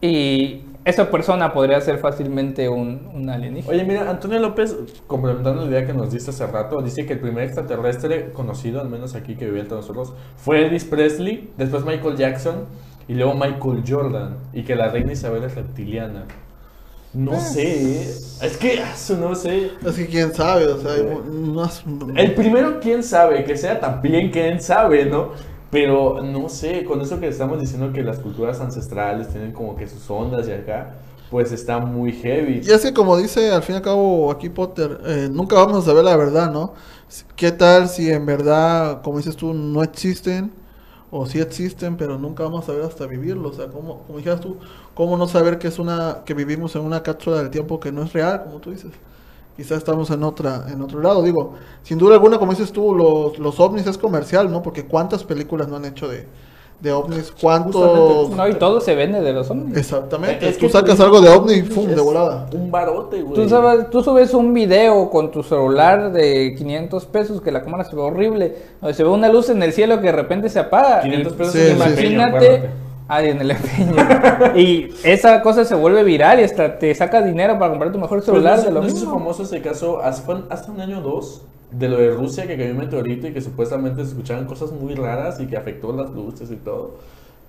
Y 0.02 0.62
esa 0.86 1.12
persona 1.12 1.54
podría 1.54 1.80
ser 1.82 1.98
fácilmente 2.00 2.70
un, 2.70 3.10
un 3.14 3.30
alienígena. 3.30 3.74
Oye, 3.74 3.84
mira, 3.84 4.10
Antonio 4.10 4.40
López, 4.40 4.76
complementando 5.08 5.62
la 5.64 5.68
idea 5.70 5.86
que 5.86 5.94
nos 5.94 6.12
diste 6.12 6.32
hace 6.32 6.48
rato, 6.48 6.82
dice 6.82 7.06
que 7.06 7.14
el 7.14 7.20
primer 7.20 7.44
extraterrestre 7.44 8.32
conocido, 8.32 8.80
al 8.82 8.90
menos 8.90 9.14
aquí 9.16 9.36
que 9.36 9.46
vivía 9.46 9.62
entre 9.62 9.78
nosotros, 9.78 10.14
fue 10.38 10.66
Elvis 10.66 10.86
Presley, 10.86 11.50
después 11.58 11.84
Michael 11.86 12.16
Jackson 12.16 12.66
y 13.08 13.14
luego 13.16 13.34
Michael 13.34 13.84
Jordan, 13.88 14.38
y 14.54 14.64
que 14.64 14.76
la 14.76 14.88
reina 14.90 15.12
Isabel 15.14 15.44
es 15.44 15.56
reptiliana. 15.56 16.26
No 17.12 17.34
Ah. 17.34 17.40
sé, 17.40 18.02
¿eh? 18.04 18.08
es 18.44 18.58
que 18.58 18.76
eso 18.76 19.18
no 19.18 19.34
sé. 19.36 19.72
Es 19.86 19.96
que 19.96 20.06
quién 20.06 20.32
sabe, 20.34 20.68
o 20.68 20.78
sea, 20.80 20.92
mu- 21.04 21.52
unas- 21.52 21.84
El 22.16 22.36
primero, 22.36 22.80
quién 22.80 23.02
sabe, 23.04 23.44
que 23.44 23.58
sea 23.58 23.80
también 23.80 24.30
quién 24.32 24.62
sabe, 24.62 25.06
¿no? 25.06 25.32
Pero 25.72 26.22
no 26.24 26.50
sé, 26.50 26.84
con 26.84 27.02
eso 27.02 27.20
que 27.20 27.28
estamos 27.28 27.60
diciendo 27.60 27.94
que 27.94 28.02
las 28.02 28.20
culturas 28.20 28.60
ancestrales 28.60 29.30
tienen 29.30 29.52
como 29.52 29.76
que 29.76 29.88
sus 29.88 30.10
ondas 30.10 30.48
y 30.48 30.52
acá, 30.52 30.96
pues 31.30 31.52
está 31.52 31.80
muy 31.80 32.12
heavy. 32.12 32.62
Y 32.64 32.72
es 32.72 32.82
que 32.82 32.94
como 32.94 33.16
dice 33.18 33.52
al 33.52 33.62
fin 33.62 33.76
y 33.76 33.78
al 33.78 33.84
cabo 33.84 34.32
aquí 34.32 34.50
Potter, 34.50 35.00
eh, 35.06 35.30
nunca 35.32 35.56
vamos 35.56 35.78
a 35.78 35.82
saber 35.86 36.04
la 36.04 36.18
verdad, 36.18 36.52
¿no? 36.52 36.74
¿Qué 37.36 37.52
tal 37.52 37.88
si 37.88 38.10
en 38.10 38.26
verdad, 38.26 39.02
como 39.04 39.18
dices 39.18 39.36
tú, 39.36 39.54
no 39.54 39.84
existen? 39.84 40.52
O 41.12 41.26
sí 41.26 41.40
existen, 41.40 41.98
pero 41.98 42.20
nunca 42.20 42.44
vamos 42.44 42.64
a 42.64 42.68
saber 42.68 42.84
hasta 42.84 43.08
vivirlo. 43.08 43.50
O 43.50 43.54
sea, 43.54 43.68
como, 43.68 44.04
como 44.04 44.18
dijeras 44.20 44.42
tú, 44.42 44.58
¿cómo 44.94 45.18
no 45.18 45.28
saber 45.28 45.58
que 45.60 45.68
es 45.68 45.80
una 45.80 46.24
que 46.26 46.34
vivimos 46.36 46.76
en 46.76 46.84
una 46.84 47.02
cápsula 47.04 47.38
del 47.38 47.50
tiempo 47.50 47.80
que 47.80 47.92
no 47.92 48.04
es 48.04 48.14
real, 48.14 48.44
como 48.44 48.60
tú 48.60 48.72
dices? 48.72 48.92
Quizás 49.60 49.80
estamos 49.80 50.10
en 50.10 50.24
otra 50.24 50.68
en 50.72 50.82
otro 50.82 51.02
lado. 51.02 51.22
Digo, 51.22 51.56
sin 51.84 51.98
duda 51.98 52.14
alguna, 52.14 52.40
como 52.40 52.54
dices 52.54 52.72
tú, 52.72 52.96
los, 52.96 53.38
los 53.40 53.60
ovnis 53.60 53.86
es 53.88 53.98
comercial, 53.98 54.50
¿no? 54.50 54.64
Porque 54.64 54.86
¿cuántas 54.86 55.26
películas 55.26 55.68
no 55.68 55.76
han 55.76 55.84
hecho 55.84 56.08
de, 56.08 56.28
de 56.80 56.94
ovnis? 56.94 57.34
¿Cuántos...? 57.42 57.74
Justamente, 57.74 58.36
No, 58.38 58.48
y 58.48 58.54
todo 58.54 58.80
se 58.80 58.96
vende 58.96 59.20
de 59.20 59.34
los 59.34 59.50
hombres. 59.50 59.78
Exactamente. 59.78 60.48
Es 60.48 60.58
tú 60.58 60.68
que 60.68 60.72
sacas 60.72 60.98
algo 61.02 61.20
de 61.20 61.28
ovni 61.28 61.56
y 61.56 61.62
¡fum! 61.64 61.88
De 61.88 62.00
volada. 62.00 62.48
Un 62.54 62.72
barote, 62.72 63.22
güey. 63.22 63.34
Tú, 63.34 63.50
sabes, 63.50 63.90
tú 63.90 64.02
subes 64.02 64.34
un 64.34 64.54
video 64.54 65.10
con 65.10 65.30
tu 65.30 65.44
celular 65.44 66.14
de 66.14 66.56
500 66.58 67.06
pesos 67.08 67.42
que 67.42 67.52
la 67.52 67.62
cámara 67.62 67.84
se 67.84 67.98
ve 67.98 68.02
horrible, 68.02 68.56
donde 68.80 68.94
se 68.94 69.04
ve 69.04 69.10
una 69.10 69.28
luz 69.28 69.50
en 69.50 69.62
el 69.62 69.74
cielo 69.74 69.98
que 69.98 70.06
de 70.06 70.14
repente 70.14 70.48
se 70.48 70.60
apaga. 70.60 71.02
500 71.02 71.34
Y 71.34 71.36
pesos 71.36 71.52
Sí, 71.54 71.60
sí, 71.60 71.76
sí. 71.98 72.60
Empeño, 73.10 73.42
Imagínate, 73.42 73.52
acuérdate. 73.52 73.90
ah, 73.90 73.98
en 73.98 74.54
el 74.54 74.54
empeño. 74.54 74.58
y 74.58 74.94
esa 75.04 75.42
cosa 75.42 75.66
se 75.66 75.76
vuelve 75.76 76.04
viral 76.04 76.40
y 76.40 76.44
hasta 76.44 76.78
te 76.80 76.94
saca 76.96 77.22
dinero 77.22 77.58
para 77.60 77.72
comprar 77.72 77.92
tu 77.92 78.00
mejor 78.00 78.24
Pues 78.24 78.26
celular 78.26 78.56
no, 78.56 78.62
sé- 78.62 78.68
de 78.68 78.72
lo 78.72 78.82
no 78.82 78.88
famoso 79.12 79.44
ese 79.44 79.62
caso 79.62 80.00
hace, 80.02 80.24
un 80.32 80.82
año 80.82 81.00
o 81.00 81.02
dos 81.02 81.42
de 81.72 81.88
lo 81.90 81.98
de 81.98 82.12
Rusia 82.12 82.48
que 82.48 82.58
cayó 82.58 82.72
un 82.72 82.80
meteorito 82.80 83.28
y 83.28 83.34
que 83.34 83.42
supuestamente 83.42 84.04
se 84.04 84.10
escuchaban 84.12 84.46
cosas 84.46 84.72
muy 84.72 84.96
raras 84.96 85.40
y 85.40 85.48
que 85.48 85.58
afectó 85.58 85.94
las 85.94 86.10
luces 86.12 86.52
y 86.52 86.56
todo. 86.56 86.98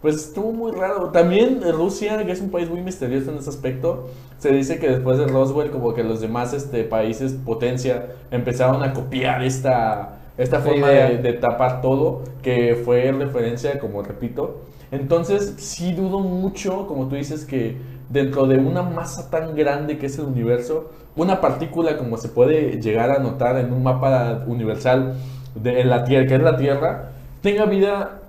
Pues 0.02 0.16
estuvo 0.16 0.52
muy 0.52 0.72
raro. 0.72 1.10
También 1.10 1.60
Rusia, 1.72 2.24
que 2.24 2.32
es 2.32 2.40
un 2.40 2.50
país 2.50 2.70
muy 2.70 2.80
misterioso 2.82 3.30
en 3.32 3.38
ese 3.38 3.50
aspecto, 3.50 4.08
se 4.38 4.50
dice 4.50 4.78
que 4.78 4.88
después 4.88 5.18
de 5.18 5.26
Roswell, 5.26 5.70
como 5.70 5.92
que 5.94 6.02
los 6.04 6.20
demás 6.20 6.52
este, 6.54 6.84
países 6.84 7.32
potencia 7.32 8.06
empezaron 8.30 8.82
a 8.82 8.92
copiar 8.94 9.42
esta, 9.42 10.16
esta 10.38 10.60
forma 10.60 10.88
de, 10.88 11.18
de 11.18 11.32
tapar 11.34 11.82
todo, 11.82 12.22
que 12.42 12.80
fue 12.84 13.12
referencia, 13.12 13.78
como 13.78 14.02
repito. 14.02 14.62
Entonces, 14.92 15.54
sí 15.58 15.92
dudo 15.92 16.20
mucho, 16.20 16.86
como 16.86 17.08
tú 17.08 17.16
dices, 17.16 17.44
que 17.44 17.76
dentro 18.08 18.46
de 18.46 18.58
una 18.58 18.82
masa 18.82 19.30
tan 19.30 19.54
grande 19.54 19.98
que 19.98 20.06
es 20.06 20.18
el 20.18 20.24
universo, 20.24 20.90
una 21.16 21.40
partícula 21.40 21.96
como 21.96 22.16
se 22.16 22.28
puede 22.28 22.80
llegar 22.80 23.10
a 23.10 23.18
notar 23.18 23.56
en 23.58 23.72
un 23.72 23.82
mapa 23.82 24.44
universal 24.46 25.14
de 25.54 25.84
la 25.84 26.04
Tierra, 26.04 26.26
que 26.26 26.34
es 26.34 26.42
la 26.42 26.56
Tierra, 26.56 27.10
tenga 27.40 27.66
vida 27.66 28.20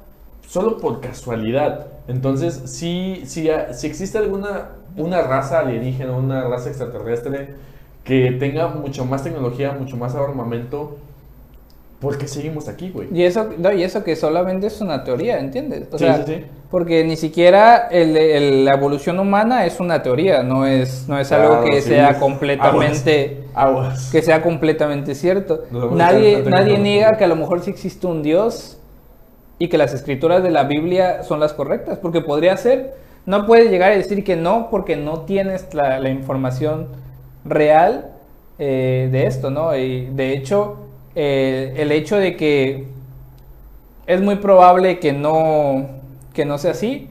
solo 0.48 0.78
por 0.78 1.02
casualidad. 1.02 1.88
Entonces, 2.08 2.62
si, 2.66 3.24
si, 3.26 3.50
si 3.74 3.88
existe 3.88 4.18
alguna 4.18 4.70
una 4.98 5.22
raza 5.22 5.60
alienígena, 5.60 6.12
una 6.12 6.44
raza 6.48 6.70
extraterrestre 6.70 7.56
que 8.04 8.32
tenga 8.32 8.68
mucho 8.68 9.06
más 9.06 9.24
tecnología, 9.24 9.74
mucho 9.74 9.96
más 9.98 10.16
armamento, 10.16 10.98
¿por 12.02 12.18
qué 12.18 12.28
seguimos 12.28 12.68
aquí, 12.68 12.90
güey? 12.90 13.08
Y 13.14 13.24
eso, 13.24 13.50
no, 13.58 13.72
y 13.72 13.84
eso 13.84 14.04
que 14.04 14.16
solamente 14.18 14.68
es 14.68 14.82
una 14.82 15.04
teoría, 15.06 15.40
¿entiendes? 15.40 15.88
O 15.94 15.98
Sí, 15.98 16.04
sea, 16.04 16.18
sí, 16.26 16.34
sí. 16.36 16.46
Porque 16.70 17.04
ni 17.04 17.16
siquiera 17.16 17.88
el- 17.92 18.18
el- 18.18 18.66
la 18.66 18.74
evolución 18.74 19.20
humana 19.20 19.66
es 19.66 19.80
una 19.80 20.02
teoría, 20.02 20.42
no 20.42 20.66
es, 20.66 21.06
no 21.08 21.20
es 21.20 21.32
algo 21.32 21.60
Claro, 21.62 21.66
que 21.66 21.82
sea 21.82 22.18
completamente... 22.20 23.44
Aguas. 23.54 24.10
que 24.12 24.22
sea 24.22 24.42
completamente 24.42 25.14
cierto. 25.16 25.66
Nadie, 25.92 26.44
nadie 26.48 26.78
niega 26.80 27.18
que 27.18 27.24
a 27.26 27.28
lo 27.28 27.36
mejor 27.36 27.62
sí 27.62 27.70
existe 27.70 28.08
un 28.08 28.24
Dios 28.24 28.78
y 29.60 29.68
que 29.70 29.78
las 29.78 29.94
escrituras 29.94 30.42
de 30.42 30.50
la 30.50 30.64
Biblia 30.64 31.24
son 31.24 31.40
las 31.40 31.54
correctas, 31.54 32.00
porque 32.02 32.22
podría 32.22 32.56
ser. 32.58 32.96
No 33.28 33.46
puedes 33.46 33.70
llegar 33.70 33.92
a 33.92 33.96
decir 33.96 34.24
que 34.24 34.36
no 34.36 34.70
porque 34.72 34.96
no 34.96 35.22
tienes 35.22 35.72
la, 35.74 36.00
la 36.00 36.10
información 36.10 36.88
real 37.46 38.12
eh, 38.58 39.10
de 39.12 39.26
esto, 39.28 39.50
¿no? 39.52 39.76
Y 39.76 40.06
de 40.08 40.34
hecho, 40.34 40.78
eh, 41.16 41.74
el 41.78 41.92
hecho 41.92 42.18
de 42.18 42.36
que 42.36 42.86
es 44.08 44.22
muy 44.22 44.36
probable 44.38 45.00
que 45.00 45.14
no, 45.14 45.88
que 46.34 46.46
no 46.46 46.58
sea 46.58 46.72
así, 46.72 47.08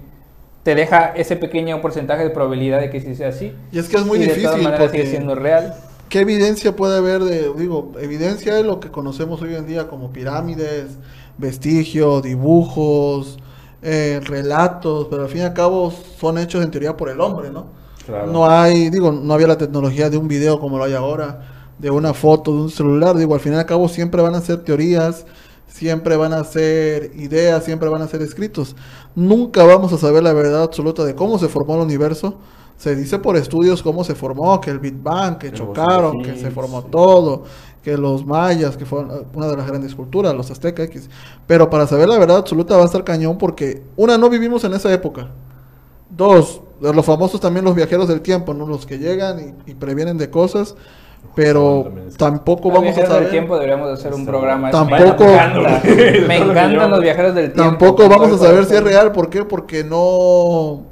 te 0.62 0.74
deja 0.74 1.12
ese 1.16 1.36
pequeño 1.36 1.80
porcentaje 1.80 2.24
de 2.24 2.30
probabilidad 2.30 2.80
de 2.80 2.90
que 2.90 3.00
sí 3.00 3.14
sea 3.14 3.28
así. 3.28 3.52
Y 3.72 3.78
es 3.78 3.88
que 3.88 3.96
es 3.96 4.04
muy 4.04 4.18
y 4.18 4.22
de 4.22 4.26
difícil 4.26 4.44
todas 4.44 4.62
maneras 4.62 4.90
sigue 4.90 5.06
siendo 5.06 5.34
real. 5.34 5.74
¿Qué 6.08 6.20
evidencia 6.20 6.74
puede 6.74 6.98
haber 6.98 7.22
de, 7.22 7.52
digo, 7.56 7.92
evidencia 8.00 8.54
de 8.54 8.64
lo 8.64 8.80
que 8.80 8.90
conocemos 8.90 9.40
hoy 9.42 9.54
en 9.54 9.66
día 9.66 9.86
como 9.86 10.12
pirámides, 10.12 10.98
vestigios, 11.38 12.22
dibujos, 12.22 13.38
eh, 13.82 14.20
relatos, 14.24 15.06
pero 15.08 15.22
al 15.22 15.28
fin 15.28 15.42
y 15.42 15.44
al 15.44 15.54
cabo 15.54 15.92
son 16.18 16.36
hechos 16.36 16.62
en 16.62 16.70
teoría 16.70 16.96
por 16.96 17.08
el 17.08 17.20
hombre, 17.20 17.50
¿no? 17.50 17.66
Claro. 18.04 18.26
No 18.26 18.50
hay, 18.50 18.90
digo, 18.90 19.12
no 19.12 19.32
había 19.32 19.46
la 19.46 19.56
tecnología 19.56 20.10
de 20.10 20.16
un 20.16 20.26
video 20.26 20.58
como 20.58 20.78
lo 20.78 20.84
hay 20.84 20.94
ahora, 20.94 21.59
de 21.80 21.90
una 21.90 22.12
foto, 22.12 22.52
de 22.54 22.62
un 22.62 22.70
celular, 22.70 23.16
digo, 23.16 23.34
al 23.34 23.40
fin 23.40 23.54
y 23.54 23.56
al 23.56 23.66
cabo 23.66 23.88
siempre 23.88 24.20
van 24.20 24.34
a 24.34 24.40
ser 24.40 24.62
teorías, 24.64 25.24
siempre 25.66 26.16
van 26.16 26.34
a 26.34 26.44
ser 26.44 27.12
ideas, 27.16 27.64
siempre 27.64 27.88
van 27.88 28.02
a 28.02 28.08
ser 28.08 28.20
escritos. 28.22 28.76
Nunca 29.14 29.64
vamos 29.64 29.92
a 29.92 29.98
saber 29.98 30.22
la 30.22 30.32
verdad 30.32 30.62
absoluta 30.62 31.04
de 31.04 31.14
cómo 31.14 31.38
se 31.38 31.48
formó 31.48 31.76
el 31.76 31.80
universo. 31.80 32.34
Se 32.76 32.96
dice 32.96 33.18
por 33.18 33.36
estudios 33.36 33.82
cómo 33.82 34.04
se 34.04 34.14
formó, 34.14 34.60
que 34.60 34.70
el 34.70 34.78
Big 34.78 35.02
Bang, 35.02 35.38
que 35.38 35.52
chocaron, 35.52 36.22
que 36.22 36.36
se 36.36 36.50
formó 36.50 36.82
todo, 36.82 37.44
que 37.82 37.96
los 37.96 38.24
mayas, 38.26 38.76
que 38.76 38.86
fueron 38.86 39.10
eh, 39.10 39.26
una 39.34 39.48
de 39.48 39.56
las 39.56 39.66
grandes 39.66 39.94
culturas, 39.94 40.34
los 40.34 40.50
aztecas 40.50 40.86
X. 40.86 41.08
Pero 41.46 41.68
para 41.68 41.86
saber 41.86 42.08
la 42.08 42.18
verdad 42.18 42.38
absoluta 42.38 42.76
va 42.76 42.82
a 42.82 42.86
estar 42.86 43.04
cañón 43.04 43.38
porque, 43.38 43.82
una, 43.96 44.16
no 44.18 44.28
vivimos 44.30 44.64
en 44.64 44.74
esa 44.74 44.92
época. 44.92 45.28
Dos, 46.08 46.62
de 46.80 46.92
los 46.92 47.04
famosos 47.04 47.40
también 47.40 47.64
los 47.64 47.74
viajeros 47.74 48.08
del 48.08 48.22
tiempo, 48.22 48.54
¿no? 48.54 48.66
Los 48.66 48.86
que 48.86 48.98
llegan 48.98 49.54
y, 49.66 49.72
y 49.72 49.74
previenen 49.74 50.16
de 50.16 50.30
cosas, 50.30 50.74
pero 51.34 51.90
tampoco 52.16 52.70
Los 52.70 52.78
vamos 52.80 52.98
a 52.98 53.06
saber. 53.06 53.22
del 53.22 53.30
tiempo 53.30 53.54
deberíamos 53.54 53.88
hacer 53.90 54.12
un 54.14 54.26
programa. 54.26 54.70
bueno. 54.70 54.84
Me 54.90 54.98
Tampoco- 54.98 55.30
encanta. 55.30 55.82
Me 56.26 56.36
encantan 56.36 56.90
los 56.90 57.00
viajeros 57.00 57.34
del 57.34 57.52
tiempo. 57.52 57.62
Tampoco 57.70 58.08
vamos 58.08 58.32
a 58.32 58.38
saber 58.38 58.64
si 58.66 58.74
es 58.74 58.82
real, 58.82 59.12
¿por 59.12 59.30
qué? 59.30 59.44
Porque 59.44 59.84
no, 59.84 60.82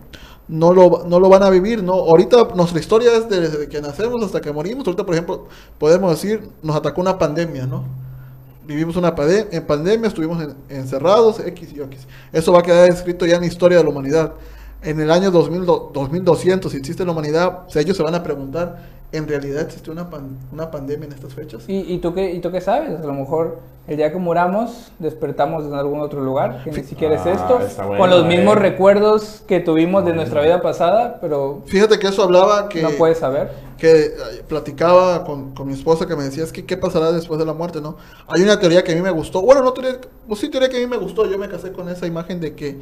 no, 0.49 0.72
lo, 0.72 1.05
no 1.07 1.20
lo 1.20 1.29
van 1.29 1.43
a 1.43 1.51
vivir, 1.51 1.83
¿no? 1.83 1.93
Ahorita 1.95 2.49
nuestra 2.55 2.79
historia 2.81 3.11
es 3.16 3.29
desde 3.29 3.68
que 3.68 3.81
nacemos 3.83 4.22
hasta 4.24 4.41
que 4.41 4.53
morimos. 4.53 4.87
Ahorita, 4.87 5.05
por 5.05 5.14
ejemplo, 5.14 5.47
podemos 5.79 6.11
decir, 6.12 6.49
nos 6.62 6.76
atacó 6.76 7.01
una 7.01 7.18
pandemia, 7.18 7.66
¿no? 7.66 7.85
Vivimos 8.66 8.97
una 8.97 9.14
pade- 9.14 9.49
en 9.51 9.64
pandemia, 9.66 10.09
estuvimos 10.09 10.43
en- 10.43 10.55
encerrados, 10.68 11.41
X 11.41 11.72
y 11.74 11.81
X. 11.81 12.07
Eso 12.33 12.53
va 12.53 12.61
a 12.61 12.62
quedar 12.62 12.89
escrito 12.89 13.24
ya 13.26 13.37
en 13.37 13.41
la 13.41 13.47
historia 13.47 13.79
de 13.79 13.85
la 13.85 13.91
humanidad. 13.91 14.33
En 14.83 15.01
el 15.01 15.11
año 15.11 15.31
2000, 15.31 15.66
do- 15.66 15.91
2200, 15.93 16.70
si 16.70 16.79
existe 16.79 17.05
la 17.05 17.12
humanidad, 17.12 17.64
o 17.66 17.70
sea, 17.70 17.83
ellos 17.83 17.97
se 17.97 18.03
van 18.03 18.14
a 18.14 18.22
preguntar, 18.22 18.79
¿en 19.11 19.26
realidad 19.26 19.62
existe 19.62 19.91
una, 19.91 20.09
pan- 20.09 20.39
una 20.53 20.70
pandemia 20.70 21.07
en 21.07 21.12
estas 21.12 21.35
fechas? 21.35 21.64
¿Y, 21.66 21.79
y 21.93 21.99
tú 21.99 22.14
qué, 22.14 22.33
¿Y 22.33 22.41
tú 22.41 22.51
qué 22.53 22.61
sabes? 22.61 23.01
A 23.01 23.07
lo 23.07 23.12
mejor 23.12 23.59
el 23.89 23.97
día 23.97 24.12
que 24.12 24.18
muramos 24.18 24.93
despertamos 24.99 25.64
en 25.64 25.74
algún 25.74 26.01
otro 26.01 26.20
lugar, 26.22 26.62
que 26.62 26.70
ni 26.70 26.83
siquiera 26.85 27.14
es 27.16 27.22
Ah, 27.26 27.33
esto, 27.33 27.87
con 27.97 28.09
los 28.11 28.24
eh. 28.24 28.29
mismos 28.29 28.57
recuerdos 28.57 29.43
que 29.49 29.61
tuvimos 29.61 30.05
de 30.05 30.12
nuestra 30.12 30.43
vida 30.43 30.61
pasada, 30.62 31.18
pero 31.20 31.62
Fíjate 31.66 31.99
que 31.99 32.07
eso 32.07 32.22
hablaba 32.22 32.68
que... 32.68 32.83
no 32.83 32.91
puedes 32.91 33.18
saber. 33.18 33.51
que 33.79 33.91
eh, 34.07 34.11
platicaba 34.47 35.24
con, 35.24 35.55
con 35.55 35.66
mi 35.66 35.72
esposa 35.74 36.07
que 36.07 36.14
me 36.14 36.22
decía 36.24 36.45
es 36.45 36.53
que 36.53 36.64
qué 36.66 36.76
pasará 36.76 37.11
después 37.12 37.41
de 37.41 37.47
la 37.47 37.53
muerte, 37.55 37.81
¿no? 37.81 37.97
Hay 38.29 38.43
una 38.43 38.61
teoría 38.61 38.85
que 38.85 38.93
a 38.93 38.95
mí 38.95 39.01
me 39.03 39.11
gustó, 39.11 39.41
bueno, 39.43 39.62
no 39.62 39.72
teoría, 39.72 39.99
pues 40.29 40.39
sí 40.39 40.49
teoría 40.51 40.68
que 40.68 40.76
a 40.76 40.81
mí 40.81 40.87
me 40.87 40.99
gustó, 40.99 41.24
yo 41.26 41.39
me 41.39 41.49
casé 41.49 41.72
con 41.72 41.89
esa 41.89 42.07
imagen 42.07 42.41
de 42.41 42.55
que 42.55 42.79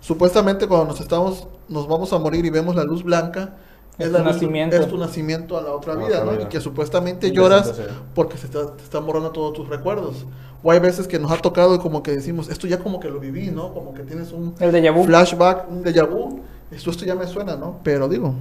supuestamente 0.00 0.66
cuando 0.66 0.86
nos 0.86 1.00
estamos, 1.00 1.46
nos 1.68 1.86
vamos 1.88 2.12
a 2.12 2.18
morir 2.18 2.44
y 2.44 2.50
vemos 2.50 2.74
la 2.74 2.84
luz 2.84 3.02
blanca, 3.02 3.54
Es 3.98 4.10
la 4.10 4.18
tu 4.18 4.24
luz- 4.24 4.32
nacimiento. 4.34 4.76
es 4.76 4.88
tu 4.88 4.96
nacimiento 4.98 5.58
a 5.58 5.62
la 5.62 5.72
otra 5.72 5.94
vida, 5.94 6.06
otra 6.20 6.24
¿no? 6.24 6.30
vida. 6.32 6.42
Y 6.42 6.46
que 6.46 6.60
supuestamente 6.60 7.30
lloras 7.32 7.72
porque 8.14 8.36
se 8.38 8.46
está- 8.46 8.74
te 8.76 8.82
están 8.82 9.04
borrando 9.06 9.30
todos 9.30 9.52
tus 9.52 9.68
recuerdos. 9.68 10.24
O 10.62 10.70
hay 10.70 10.78
veces 10.78 11.06
que 11.08 11.18
nos 11.18 11.30
ha 11.32 11.36
tocado 11.38 11.74
y 11.74 11.78
como 11.78 12.02
que 12.02 12.10
decimos, 12.12 12.48
esto 12.48 12.66
ya 12.66 12.78
como 12.78 13.00
que 13.00 13.08
lo 13.08 13.18
viví, 13.18 13.50
¿no? 13.50 13.72
Como 13.72 13.94
que 13.94 14.02
tienes 14.02 14.32
un, 14.32 14.54
El 14.60 14.72
déjà 14.72 14.92
vu. 14.94 15.04
flashback, 15.04 15.70
un 15.70 15.82
déjà 15.82 16.06
vu, 16.06 16.40
esto, 16.70 16.90
esto 16.90 17.04
ya 17.06 17.14
me 17.14 17.26
suena, 17.26 17.56
¿no? 17.56 17.78
Pero 17.82 18.08
digo, 18.08 18.34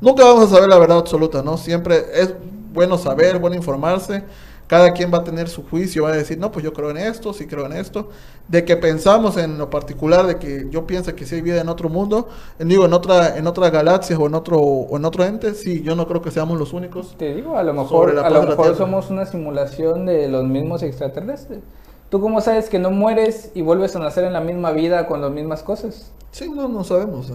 nunca 0.00 0.24
vamos 0.24 0.50
a 0.50 0.54
saber 0.54 0.68
la 0.70 0.78
verdad 0.78 0.98
absoluta, 0.98 1.42
¿no? 1.42 1.56
Siempre 1.58 2.02
es 2.14 2.32
bueno 2.72 2.96
saber, 2.98 3.38
bueno 3.38 3.56
informarse. 3.56 4.22
Cada 4.66 4.92
quien 4.92 5.12
va 5.12 5.18
a 5.18 5.24
tener 5.24 5.48
su 5.48 5.62
juicio, 5.64 6.02
va 6.04 6.10
a 6.10 6.16
decir, 6.16 6.38
no, 6.38 6.50
pues 6.50 6.64
yo 6.64 6.72
creo 6.72 6.90
en 6.90 6.96
esto, 6.96 7.32
sí 7.32 7.46
creo 7.46 7.66
en 7.66 7.72
esto. 7.72 8.08
De 8.48 8.64
que 8.64 8.76
pensamos 8.76 9.36
en 9.36 9.58
lo 9.58 9.70
particular, 9.70 10.26
de 10.26 10.38
que 10.38 10.66
yo 10.70 10.86
pienso 10.86 11.14
que 11.14 11.24
sí 11.24 11.36
hay 11.36 11.40
vida 11.40 11.60
en 11.60 11.68
otro 11.68 11.88
mundo, 11.88 12.28
digo, 12.58 12.84
en 12.84 12.92
otra, 12.92 13.36
en 13.36 13.46
otra 13.46 13.70
galaxia 13.70 14.18
o 14.18 14.26
en 14.26 14.34
otro, 14.34 14.58
o 14.58 14.96
en 14.96 15.04
otro 15.04 15.24
ente, 15.24 15.54
sí, 15.54 15.82
yo 15.82 15.94
no 15.94 16.08
creo 16.08 16.20
que 16.20 16.30
seamos 16.32 16.58
los 16.58 16.72
únicos. 16.72 17.14
Te 17.16 17.34
digo, 17.34 17.56
a 17.56 17.62
lo 17.62 17.74
mejor, 17.74 18.18
a 18.18 18.28
lo 18.28 18.40
de 18.40 18.46
mejor 18.48 18.76
somos 18.76 19.10
una 19.10 19.26
simulación 19.26 20.06
de 20.06 20.28
los 20.28 20.44
mismos 20.44 20.82
extraterrestres. 20.82 21.60
¿Tú 22.08 22.20
cómo 22.20 22.40
sabes 22.40 22.68
que 22.68 22.78
no 22.78 22.90
mueres 22.90 23.50
y 23.54 23.62
vuelves 23.62 23.96
a 23.96 23.98
nacer 23.98 24.24
en 24.24 24.32
la 24.32 24.40
misma 24.40 24.70
vida 24.70 25.06
con 25.06 25.20
las 25.20 25.30
mismas 25.30 25.62
cosas? 25.62 26.12
Sí, 26.30 26.50
no, 26.50 26.68
no 26.68 26.84
sabemos. 26.84 27.32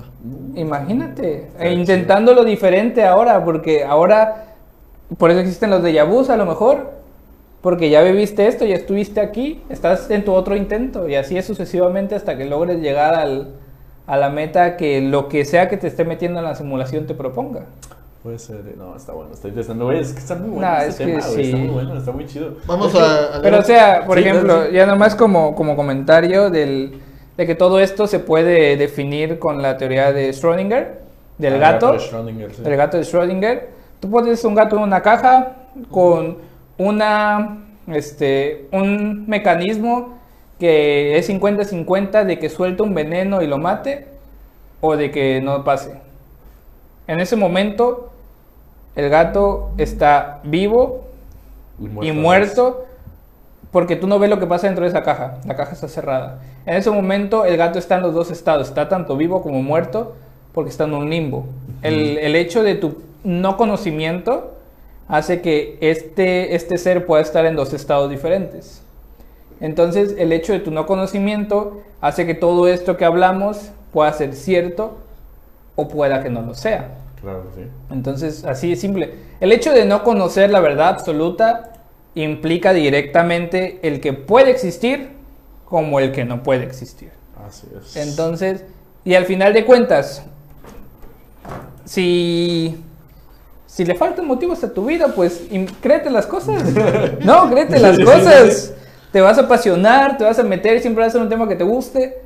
Imagínate, 0.56 1.50
e 1.60 1.74
intentándolo 1.74 2.44
diferente 2.44 3.04
ahora, 3.04 3.44
porque 3.44 3.84
ahora, 3.84 4.56
por 5.18 5.32
eso 5.32 5.40
existen 5.40 5.70
los 5.70 5.82
vus 6.08 6.30
a 6.30 6.38
lo 6.38 6.46
mejor, 6.46 7.01
porque 7.62 7.90
ya 7.90 8.02
viviste 8.02 8.48
esto, 8.48 8.66
ya 8.66 8.76
estuviste 8.76 9.22
aquí, 9.22 9.62
estás 9.70 10.10
en 10.10 10.26
tu 10.26 10.34
otro 10.34 10.56
intento, 10.56 11.08
y 11.08 11.16
así 11.16 11.38
es 11.38 11.46
sucesivamente 11.46 12.16
hasta 12.16 12.38
que 12.38 12.46
logres 12.46 12.80
llegar 12.82 13.14
al, 13.16 13.50
a 14.08 14.18
la 14.18 14.30
meta 14.30 14.78
que 14.78 15.02
lo 15.02 15.28
que 15.30 15.46
sea 15.46 15.70
que 15.70 15.78
te 15.78 15.88
esté 15.88 16.04
metiendo 16.06 16.40
en 16.40 16.46
la 16.46 16.56
simulación 16.56 17.06
te 17.06 17.14
proponga. 17.14 17.62
Puede 18.24 18.38
ser, 18.38 18.58
eh, 18.68 18.76
no, 18.78 18.96
está 18.96 19.14
bueno, 19.14 19.32
estoy 19.34 19.50
pensando, 19.52 19.86
güey, 19.86 20.00
es 20.00 20.14
que 20.14 20.20
está 20.20 20.36
muy 20.36 20.50
bueno 20.50 20.62
Nah, 20.68 20.84
este 20.84 20.90
es 20.90 20.96
que 20.98 21.06
tema, 21.06 21.20
está 21.20 21.32
sí. 21.32 21.54
muy 21.56 21.68
bueno, 21.70 21.98
está 21.98 22.12
muy 22.12 22.26
chido. 22.28 22.54
Vamos 22.68 22.88
Es 22.88 22.94
que- 22.94 23.00
a, 23.00 23.38
a 23.38 23.42
Pero 23.42 23.60
o 23.60 23.64
sea, 23.64 24.06
por 24.06 24.18
Sí, 24.18 24.24
ejemplo, 24.24 24.54
claro, 24.54 24.70
sí. 24.70 24.76
ya 24.76 24.86
nomás 24.86 25.16
como, 25.16 25.56
como 25.56 25.76
comentario 25.76 26.52
del, 26.52 27.00
de 27.36 27.48
que 27.48 27.56
todo 27.56 27.80
esto 27.80 28.06
se 28.06 28.20
puede 28.20 28.78
definir 28.78 29.40
con 29.40 29.62
la 29.64 29.78
teoría 29.78 30.12
de 30.14 30.30
Schrödinger, 30.32 30.88
del 31.40 31.56
Ah, 31.56 31.72
gato. 31.72 31.94
de 31.94 31.98
Schrödinger, 31.98 32.52
sí. 32.52 32.62
El 32.64 32.76
gato 32.76 32.98
de 32.98 33.04
Schrödinger. 33.04 33.62
Tú 34.00 34.10
pones 34.12 34.44
un 34.46 34.54
gato 34.54 34.76
en 34.78 34.84
una 34.84 35.02
caja 35.02 35.54
con 35.90 36.38
una, 36.78 37.58
este, 37.88 38.68
un 38.72 39.28
mecanismo 39.28 40.18
que 40.60 41.18
es 41.18 41.30
50-50 41.30 42.24
de 42.24 42.38
que 42.38 42.50
suelte 42.50 42.84
un 42.84 42.94
veneno 42.94 43.42
y 43.42 43.48
lo 43.48 43.58
mate 43.58 44.08
o 44.80 44.96
de 44.96 45.12
que 45.12 45.42
no 45.42 45.64
pase. 45.64 45.96
En 47.08 47.20
ese 47.20 47.36
momento, 47.36 48.12
el 48.96 49.10
gato 49.10 49.72
está 49.78 50.40
vivo 50.44 51.06
y 52.02 52.12
muerto 52.12 52.86
porque 53.72 53.96
tú 53.96 54.06
no 54.06 54.20
ves 54.20 54.30
lo 54.30 54.40
que 54.40 54.46
pasa 54.46 54.68
dentro 54.68 54.84
de 54.84 54.90
esa 54.90 55.02
caja. 55.02 55.40
La 55.46 55.56
caja 55.56 55.72
está 55.72 55.88
cerrada. 55.88 56.42
En 56.66 56.76
ese 56.76 56.92
momento 56.92 57.46
el 57.46 57.58
gato 57.58 57.80
está 57.80 57.96
en 57.96 58.04
los 58.04 58.14
dos 58.14 58.30
estados. 58.30 58.68
Está 58.68 58.90
tanto 58.90 59.16
vivo 59.16 59.42
como 59.42 59.64
muerto 59.64 60.16
porque 60.54 60.70
está 60.70 60.84
en 60.84 60.94
un 60.94 61.10
limbo. 61.10 61.46
El, 61.82 62.18
el 62.18 62.36
hecho 62.36 62.64
de 62.64 62.76
tu 62.76 63.02
no 63.24 63.58
conocimiento 63.58 64.54
hace 65.12 65.42
que 65.42 65.78
este, 65.82 66.56
este 66.56 66.78
ser 66.78 67.06
pueda 67.06 67.22
estar 67.22 67.46
en 67.46 67.58
dos 67.58 67.74
estados 67.74 68.10
diferentes. 68.10 68.82
Entonces 69.60 70.16
el 70.18 70.32
hecho 70.32 70.54
de 70.54 70.62
tu 70.62 70.72
no 70.72 70.86
conocimiento 70.88 71.82
hace 72.00 72.26
que 72.26 72.34
todo 72.34 72.70
esto 72.70 72.96
que 72.96 73.04
hablamos 73.04 73.72
pueda 73.92 74.12
ser 74.14 74.34
cierto 74.34 74.98
o 75.76 75.90
pueda 75.90 76.24
que 76.24 76.30
no 76.30 76.42
lo 76.42 76.54
sea. 76.54 76.92
Claro, 77.22 77.44
sí. 77.54 77.64
Entonces, 77.92 78.46
así 78.46 78.72
es 78.72 78.80
simple. 78.80 79.14
El 79.42 79.52
hecho 79.52 79.74
de 79.74 79.86
no 79.86 80.04
conocer 80.04 80.50
la 80.50 80.62
verdad 80.62 80.88
absoluta 80.88 81.74
implica 82.16 82.72
directamente 82.72 83.80
el 83.84 84.00
que 84.00 84.14
puede 84.14 84.50
existir 84.50 85.10
como 85.66 86.00
el 86.00 86.14
que 86.14 86.24
no 86.24 86.42
puede 86.42 86.64
existir. 86.64 87.12
Así 87.46 87.68
es. 87.78 87.98
Entonces, 87.98 88.64
y 89.04 89.16
al 89.16 89.26
final 89.26 89.54
de 89.54 89.66
cuentas, 89.66 90.24
si, 91.84 92.82
si 93.72 93.86
le 93.86 93.96
faltan 93.96 94.28
motivos 94.28 94.62
a 94.66 94.74
tu 94.74 94.86
vida, 94.86 95.14
pues 95.16 95.44
créete 95.80 96.10
las 96.10 96.26
cosas. 96.28 96.62
No, 97.24 97.50
créete 97.50 97.80
las 97.80 97.98
cosas. 98.00 98.74
Te 99.14 99.22
vas 99.22 99.38
a 99.38 99.44
apasionar, 99.44 100.18
te 100.18 100.26
vas 100.26 100.38
a 100.40 100.44
meter, 100.44 100.82
siempre 100.82 101.04
va 101.04 101.08
a 101.08 101.10
ser 101.10 101.22
un 101.22 101.30
tema 101.30 101.48
que 101.48 101.56
te 101.56 101.64
guste. 101.64 102.22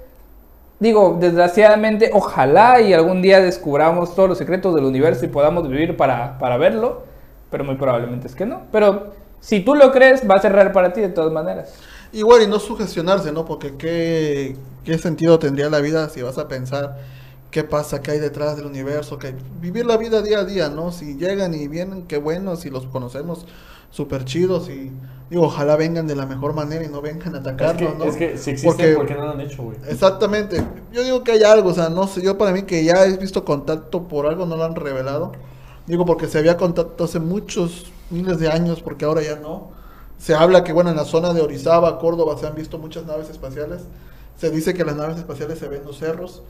Digo, 0.79 1.17
desgraciadamente, 1.19 2.09
ojalá 2.13 2.81
y 2.81 2.93
algún 2.93 3.21
día 3.21 3.41
descubramos 3.41 4.15
todos 4.15 4.27
los 4.27 4.39
secretos 4.39 4.73
del 4.73 4.85
universo 4.85 5.23
y 5.23 5.27
podamos 5.27 5.69
vivir 5.69 5.95
para, 5.95 6.39
para 6.39 6.57
verlo, 6.57 7.03
pero 7.51 7.63
muy 7.63 7.75
probablemente 7.75 8.25
es 8.25 8.33
que 8.33 8.47
no. 8.47 8.63
Pero 8.71 9.13
si 9.39 9.59
tú 9.59 9.75
lo 9.75 9.91
crees, 9.91 10.27
va 10.27 10.35
a 10.35 10.39
ser 10.39 10.51
real 10.51 10.71
para 10.71 10.93
ti 10.93 11.01
de 11.01 11.09
todas 11.09 11.31
maneras. 11.31 11.75
Igual 12.11 12.41
y 12.41 12.47
no 12.47 12.57
sugestionarse, 12.57 13.31
¿no? 13.31 13.45
Porque 13.45 13.75
qué, 13.77 14.55
qué 14.83 14.97
sentido 14.97 15.37
tendría 15.37 15.69
la 15.69 15.79
vida 15.79 16.09
si 16.09 16.23
vas 16.23 16.39
a 16.39 16.47
pensar 16.47 16.97
qué 17.56 17.64
pasa, 17.64 18.01
qué 18.01 18.12
hay 18.12 18.20
detrás 18.20 18.58
del 18.58 18.66
universo, 18.66 19.18
que 19.18 19.34
vivir 19.62 19.86
la 19.86 19.95
vida 19.95 20.22
día 20.22 20.39
a 20.39 20.43
día, 20.43 20.68
¿no? 20.68 20.91
Si 20.91 21.16
llegan 21.16 21.53
y 21.53 21.70
vienen, 21.70 22.06
qué 22.06 22.18
bueno, 22.18 22.58
si 22.58 22.70
los 22.70 22.86
conocemos 22.86 23.45
súper 23.91 24.26
chidos 24.26 24.68
y 24.68 24.91
digo, 25.30 25.43
ojalá 25.43 25.78
vengan 25.78 26.06
de 26.06 26.18
la 26.18 26.26
mejor 26.26 26.53
manera 26.53 26.84
y 26.84 26.89
no 26.89 27.01
vengan 27.01 27.34
a 27.34 27.38
Es 27.38 27.45
atacarnos, 27.47 27.93
que, 27.93 27.97
¿no? 27.97 28.03
es 28.03 28.18
que 28.18 28.38
si 28.38 28.49
existen, 28.51 28.70
Porque- 28.76 28.93
¿por 28.97 29.06
qué 29.06 29.14
no 29.14 29.22
lo 29.28 29.32
han 29.32 29.39
hecho, 29.39 29.64
güey? 29.64 29.78
Exactamente. 29.88 30.62
Yo 30.91 31.01
digo 31.06 31.24
que 31.24 31.32
hay 31.32 31.43
algo, 31.43 31.70
o 31.70 31.74
sea, 31.74 31.88
no 31.88 32.08
sé, 32.08 32.22
yo 32.22 32.38
para 32.38 32.51
mí 32.51 32.64
que 32.64 32.84
ya 32.84 33.06
he 33.06 33.16
visto 33.16 33.45
contacto 33.45 34.03
por 34.10 34.26
algo, 34.26 34.45
no 34.45 34.58
lo 34.58 34.66
han 34.66 34.76
revelado. 34.76 35.32
Digo 35.88 36.06
porque 36.06 36.28
se 36.28 36.39
había 36.39 36.58
contacto 36.58 37.06
hace 37.06 37.20
muchos 37.22 37.86
miles 38.10 38.38
de 38.38 38.49
años, 38.49 38.82
porque 38.82 39.06
ahora 39.06 39.22
ya 39.22 39.38
no. 39.38 39.70
Se 40.18 40.36
habla 40.36 40.66
que, 40.66 40.74
bueno, 40.74 40.89
en 40.89 40.97
la 40.97 41.06
zona 41.06 41.32
de 41.32 41.39
Orizaba, 41.39 41.99
Córdoba, 41.99 42.36
se 42.38 42.47
han 42.47 42.56
visto 42.56 42.78
muchas 42.80 43.06
naves 43.06 43.30
espaciales. 43.30 43.84
Se 44.38 44.51
dice 44.51 44.74
que 44.74 44.84
las 44.84 44.97
naves 44.97 45.16
espaciales 45.16 45.58
se 45.58 45.70
ven 45.70 45.80
en 45.84 45.88
los 45.88 45.99
cerros. 45.99 46.43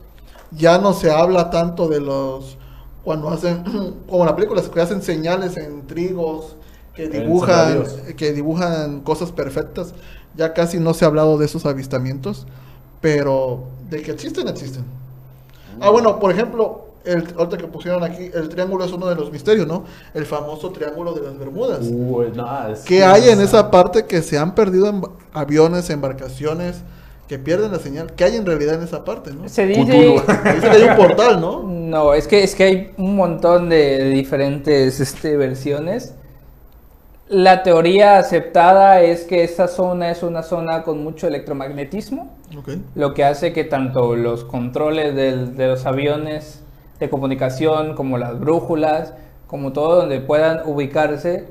Ya 0.52 0.78
no 0.78 0.92
se 0.92 1.10
habla 1.10 1.50
tanto 1.50 1.88
de 1.88 2.00
los, 2.00 2.56
cuando 3.04 3.28
hacen, 3.30 3.64
como 4.08 4.22
en 4.22 4.26
la 4.26 4.36
película, 4.36 4.62
que 4.62 4.80
hacen 4.80 5.02
señales 5.02 5.56
en 5.56 5.86
trigos, 5.86 6.56
que 6.94 7.08
dibujan, 7.08 7.84
que 8.16 8.32
dibujan 8.32 9.00
cosas 9.00 9.32
perfectas. 9.32 9.94
Ya 10.34 10.52
casi 10.54 10.78
no 10.78 10.94
se 10.94 11.04
ha 11.04 11.08
hablado 11.08 11.38
de 11.38 11.46
esos 11.46 11.66
avistamientos, 11.66 12.46
pero 13.00 13.64
de 13.90 14.02
que 14.02 14.10
existen, 14.12 14.48
existen. 14.48 14.84
Ah, 15.80 15.90
bueno, 15.90 16.18
por 16.18 16.30
ejemplo, 16.30 16.86
el, 17.04 17.24
ahorita 17.36 17.56
que 17.58 17.66
pusieron 17.68 18.02
aquí, 18.02 18.30
el 18.32 18.48
triángulo 18.48 18.84
es 18.84 18.92
uno 18.92 19.06
de 19.06 19.14
los 19.14 19.30
misterios, 19.30 19.66
¿no? 19.66 19.84
El 20.14 20.26
famoso 20.26 20.70
triángulo 20.70 21.12
de 21.12 21.22
las 21.22 21.38
Bermudas. 21.38 21.80
Uy, 21.82 22.32
no, 22.34 22.68
es 22.68 22.80
¿Qué 22.80 22.96
que- 22.98 23.04
hay 23.04 23.28
en 23.28 23.40
esa 23.40 23.70
parte 23.70 24.06
que 24.06 24.22
se 24.22 24.38
han 24.38 24.54
perdido 24.54 24.88
en 24.88 25.02
aviones, 25.32 25.88
embarcaciones, 25.90 26.76
que 27.28 27.38
pierden 27.38 27.72
la 27.72 27.78
señal? 27.78 28.12
¿Qué 28.14 28.24
hay 28.24 28.36
en 28.36 28.46
realidad 28.46 28.74
en 28.76 28.82
esa 28.84 29.04
parte, 29.04 29.32
no? 29.32 29.48
Se 29.48 29.66
dice... 29.66 29.82
Dice 29.82 30.24
que 30.60 30.68
hay 30.68 30.82
un 30.84 30.96
portal, 30.96 31.40
¿no? 31.40 31.62
No, 31.62 32.14
es 32.14 32.28
que, 32.28 32.42
es 32.44 32.54
que 32.54 32.64
hay 32.64 32.90
un 32.98 33.16
montón 33.16 33.68
de 33.68 34.10
diferentes 34.10 35.00
este, 35.00 35.36
versiones. 35.36 36.14
La 37.28 37.64
teoría 37.64 38.18
aceptada 38.18 39.00
es 39.02 39.24
que 39.24 39.42
esta 39.42 39.66
zona 39.66 40.12
es 40.12 40.22
una 40.22 40.44
zona 40.44 40.84
con 40.84 41.02
mucho 41.02 41.26
electromagnetismo, 41.26 42.30
Ok. 42.56 42.70
lo 42.94 43.14
que 43.14 43.24
hace 43.24 43.52
que 43.52 43.64
tanto 43.64 44.14
los 44.14 44.44
controles 44.44 45.14
del- 45.16 45.56
de 45.56 45.66
los 45.66 45.84
aviones 45.86 46.62
de 47.00 47.10
comunicación, 47.10 47.94
como 47.96 48.16
las 48.18 48.38
brújulas, 48.38 49.12
como 49.48 49.72
todo 49.72 49.96
donde 49.96 50.20
puedan 50.20 50.60
ubicarse, 50.66 51.46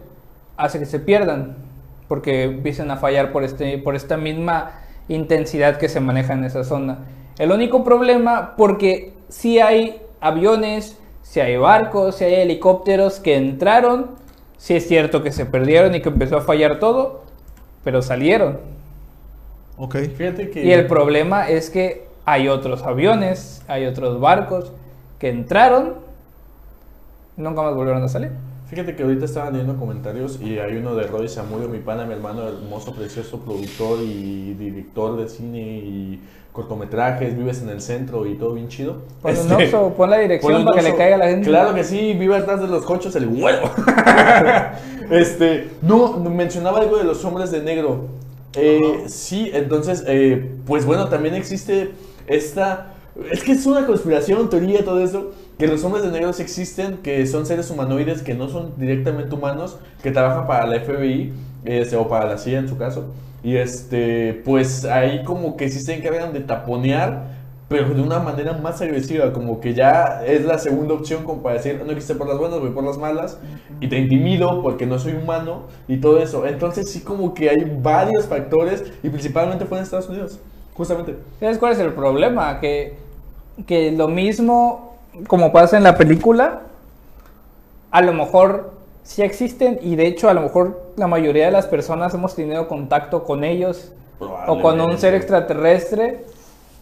hace 0.55 0.79
que 0.79 0.85
se 0.85 0.99
pierdan, 0.99 1.57
porque 2.07 2.43
empiezan 2.43 2.89
a 2.91 2.95
fallar 2.95 3.33
por, 3.33 3.43
este, 3.43 3.77
por 3.77 3.95
esta 3.97 4.15
misma 4.15 4.71
intensidad 5.07 5.77
que 5.77 5.89
se 5.89 5.99
maneja 5.99 6.33
en 6.33 6.43
esa 6.43 6.63
zona. 6.63 6.99
El 7.37 7.51
único 7.51 7.83
problema, 7.83 8.55
porque 8.55 9.13
si 9.29 9.59
hay 9.59 10.01
aviones, 10.21 10.97
si 11.21 11.39
hay 11.39 11.57
barcos, 11.57 12.15
si 12.15 12.25
hay 12.25 12.35
helicópteros 12.35 13.19
que 13.19 13.35
entraron, 13.35 14.11
si 14.57 14.75
es 14.75 14.87
cierto 14.87 15.21
que 15.21 15.31
se 15.31 15.45
perdieron 15.45 15.95
y 15.95 16.01
que 16.01 16.09
empezó 16.09 16.37
a 16.37 16.41
fallar 16.41 16.79
todo, 16.79 17.23
pero 17.83 18.01
salieron. 18.01 18.59
Ok. 19.77 19.97
Fíjate 20.17 20.49
que. 20.49 20.63
Y 20.63 20.71
el 20.71 20.87
problema 20.87 21.49
es 21.49 21.69
que 21.69 22.07
hay 22.25 22.47
otros 22.47 22.83
aviones, 22.83 23.61
hay 23.67 23.85
otros 23.85 24.19
barcos 24.19 24.71
que 25.19 25.29
entraron, 25.29 25.95
nunca 27.37 27.61
más 27.61 27.75
volvieron 27.75 28.03
a 28.03 28.07
salir. 28.07 28.31
Fíjate 28.67 28.95
que 28.95 29.03
ahorita 29.03 29.25
estaban 29.25 29.53
leyendo 29.53 29.77
comentarios 29.77 30.39
y 30.41 30.57
hay 30.57 30.77
uno 30.77 30.95
de 30.95 31.05
Roy 31.05 31.29
Zamudio, 31.29 31.69
mi 31.69 31.79
pana, 31.79 32.05
mi 32.05 32.13
hermano, 32.13 32.47
hermoso, 32.47 32.95
precioso 32.95 33.39
productor 33.39 33.99
y 34.01 34.55
director 34.55 35.17
de 35.17 35.29
cine 35.29 35.59
y 35.61 36.19
cortometrajes, 36.51 37.37
vives 37.37 37.61
en 37.61 37.69
el 37.69 37.79
centro 37.79 38.25
y 38.25 38.35
todo 38.35 38.53
bien 38.53 38.67
chido. 38.67 39.03
Pon 39.21 39.31
un 39.31 39.37
Este, 39.37 39.65
Oxxo, 39.65 39.93
pon 39.95 40.09
la 40.09 40.17
dirección 40.17 40.55
un 40.55 40.65
para 40.65 40.77
que 40.77 40.89
le 40.89 40.95
caiga 40.95 41.15
a 41.15 41.19
la 41.19 41.27
gente. 41.27 41.47
Claro 41.47 41.75
que 41.75 41.83
sí, 41.83 42.13
vive 42.13 42.35
atrás 42.35 42.59
de 42.59 42.67
los 42.67 42.83
cochos 42.85 43.15
el 43.15 43.27
huevo. 43.27 43.69
este, 45.11 45.69
no, 45.83 46.17
mencionaba 46.17 46.79
algo 46.79 46.97
de 46.97 47.03
los 47.03 47.23
hombres 47.23 47.51
de 47.51 47.61
negro. 47.61 48.07
Eh, 48.55 49.03
sí, 49.07 49.51
entonces, 49.53 50.03
eh, 50.07 50.55
pues 50.65 50.85
bueno, 50.85 51.07
también 51.09 51.35
existe 51.35 51.91
esta... 52.25 52.93
Es 53.31 53.43
que 53.43 53.53
es 53.53 53.65
una 53.65 53.85
conspiración, 53.85 54.49
teoría, 54.49 54.83
todo 54.83 54.99
eso. 54.99 55.31
Que 55.57 55.67
los 55.67 55.83
hombres 55.83 56.03
de 56.03 56.11
negro 56.11 56.33
sí 56.33 56.41
existen, 56.41 56.97
que 56.97 57.25
son 57.25 57.45
seres 57.45 57.69
humanoides 57.69 58.21
que 58.21 58.33
no 58.33 58.49
son 58.49 58.73
directamente 58.77 59.33
humanos, 59.33 59.77
que 60.03 60.11
trabajan 60.11 60.47
para 60.47 60.67
la 60.67 60.79
FBI, 60.81 61.33
este, 61.63 61.95
o 61.95 62.07
para 62.07 62.25
la 62.25 62.37
CIA 62.37 62.59
en 62.59 62.67
su 62.67 62.77
caso. 62.77 63.13
Y 63.41 63.55
este, 63.55 64.41
pues 64.43 64.85
ahí 64.85 65.23
como 65.23 65.55
que 65.55 65.69
sí 65.69 65.79
se 65.79 65.93
encargan 65.93 66.33
de 66.33 66.41
taponear 66.41 67.35
pero 67.67 67.89
de 67.89 68.01
una 68.01 68.19
manera 68.19 68.53
más 68.53 68.81
agresiva, 68.81 69.33
como 69.33 69.59
que 69.59 69.73
ya 69.73 70.23
es 70.25 70.45
la 70.45 70.59
segunda 70.59 70.93
opción 70.93 71.23
como 71.23 71.41
para 71.41 71.55
decir, 71.55 71.81
no 71.85 71.95
quise 71.95 72.13
por 72.13 72.27
las 72.27 72.37
buenas, 72.37 72.59
voy 72.59 72.69
por 72.69 72.83
las 72.83 72.97
malas, 72.97 73.39
y 73.79 73.87
te 73.87 73.97
intimido 73.97 74.61
porque 74.61 74.85
no 74.85 74.99
soy 74.99 75.13
humano, 75.13 75.63
y 75.87 75.97
todo 75.97 76.19
eso. 76.19 76.45
Entonces 76.45 76.91
sí 76.91 77.01
como 77.01 77.33
que 77.33 77.49
hay 77.49 77.79
varios 77.81 78.25
factores, 78.25 78.83
y 79.01 79.09
principalmente 79.09 79.65
fue 79.65 79.79
en 79.79 79.83
Estados 79.83 80.07
Unidos, 80.09 80.39
justamente. 80.75 81.15
¿Sabes 81.39 81.57
cuál 81.57 81.73
es 81.73 81.79
el 81.79 81.93
problema? 81.93 82.59
Que, 82.59 82.97
que 83.67 83.91
lo 83.91 84.07
mismo 84.07 84.95
como 85.27 85.51
pasa 85.51 85.77
en 85.77 85.83
la 85.83 85.97
película, 85.97 86.61
a 87.91 88.01
lo 88.01 88.13
mejor 88.13 88.73
sí 89.03 89.21
existen 89.21 89.79
y 89.81 89.95
de 89.95 90.07
hecho 90.07 90.29
a 90.29 90.33
lo 90.33 90.41
mejor 90.41 90.81
la 90.97 91.07
mayoría 91.07 91.45
de 91.45 91.51
las 91.51 91.67
personas 91.67 92.13
hemos 92.13 92.35
tenido 92.35 92.67
contacto 92.67 93.23
con 93.23 93.43
ellos 93.43 93.91
o 94.19 94.61
con 94.61 94.81
un 94.81 94.97
ser 94.97 95.13
extraterrestre 95.13 96.25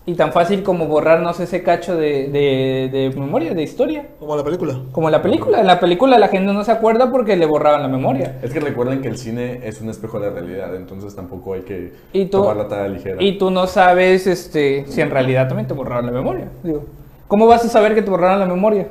y 0.05 0.15
tan 0.15 0.33
fácil 0.33 0.63
como 0.63 0.87
borrarnos 0.87 1.39
ese 1.39 1.63
cacho 1.63 1.95
de, 1.95 2.27
de- 2.27 2.89
de 2.91 3.09
memoria, 3.17 3.53
de 3.53 3.63
historia. 3.63 4.07
Como 4.19 4.35
la 4.35 4.43
película. 4.43 4.79
Como 4.91 5.09
la 5.09 5.21
película. 5.21 5.61
En 5.61 5.67
la 5.67 5.79
película 5.79 6.19
la 6.19 6.27
gente 6.27 6.51
no 6.51 6.63
se 6.65 6.71
acuerda 6.73 7.09
porque 7.09 7.37
le 7.37 7.45
borraban 7.45 7.81
la 7.81 7.87
memoria. 7.87 8.37
Es 8.43 8.51
que 8.51 8.59
recuerden 8.59 9.01
que 9.01 9.07
el 9.07 9.17
cine 9.17 9.61
es 9.63 9.79
un 9.79 9.89
espejo 9.89 10.19
de 10.19 10.27
la 10.27 10.33
realidad, 10.33 10.75
entonces 10.75 11.15
tampoco 11.15 11.53
hay 11.53 11.61
que 11.61 11.93
Y 12.11 12.25
tú- 12.25 12.41
tomar 12.41 12.57
la 12.57 12.67
tarea 12.67 12.89
ligera. 12.89 13.15
Y 13.23 13.37
tú 13.37 13.49
no 13.49 13.65
sabes 13.67 14.27
este, 14.27 14.85
si 14.87 14.99
en 14.99 15.09
realidad 15.09 15.47
también 15.47 15.67
te 15.67 15.73
borraron 15.73 16.05
la 16.05 16.11
memoria. 16.11 16.49
Digo, 16.63 16.83
¿Cómo 17.29 17.47
vas 17.47 17.63
a 17.65 17.69
saber 17.69 17.95
que 17.95 18.01
te 18.01 18.09
borraron 18.11 18.39
la 18.39 18.45
memoria? 18.45 18.87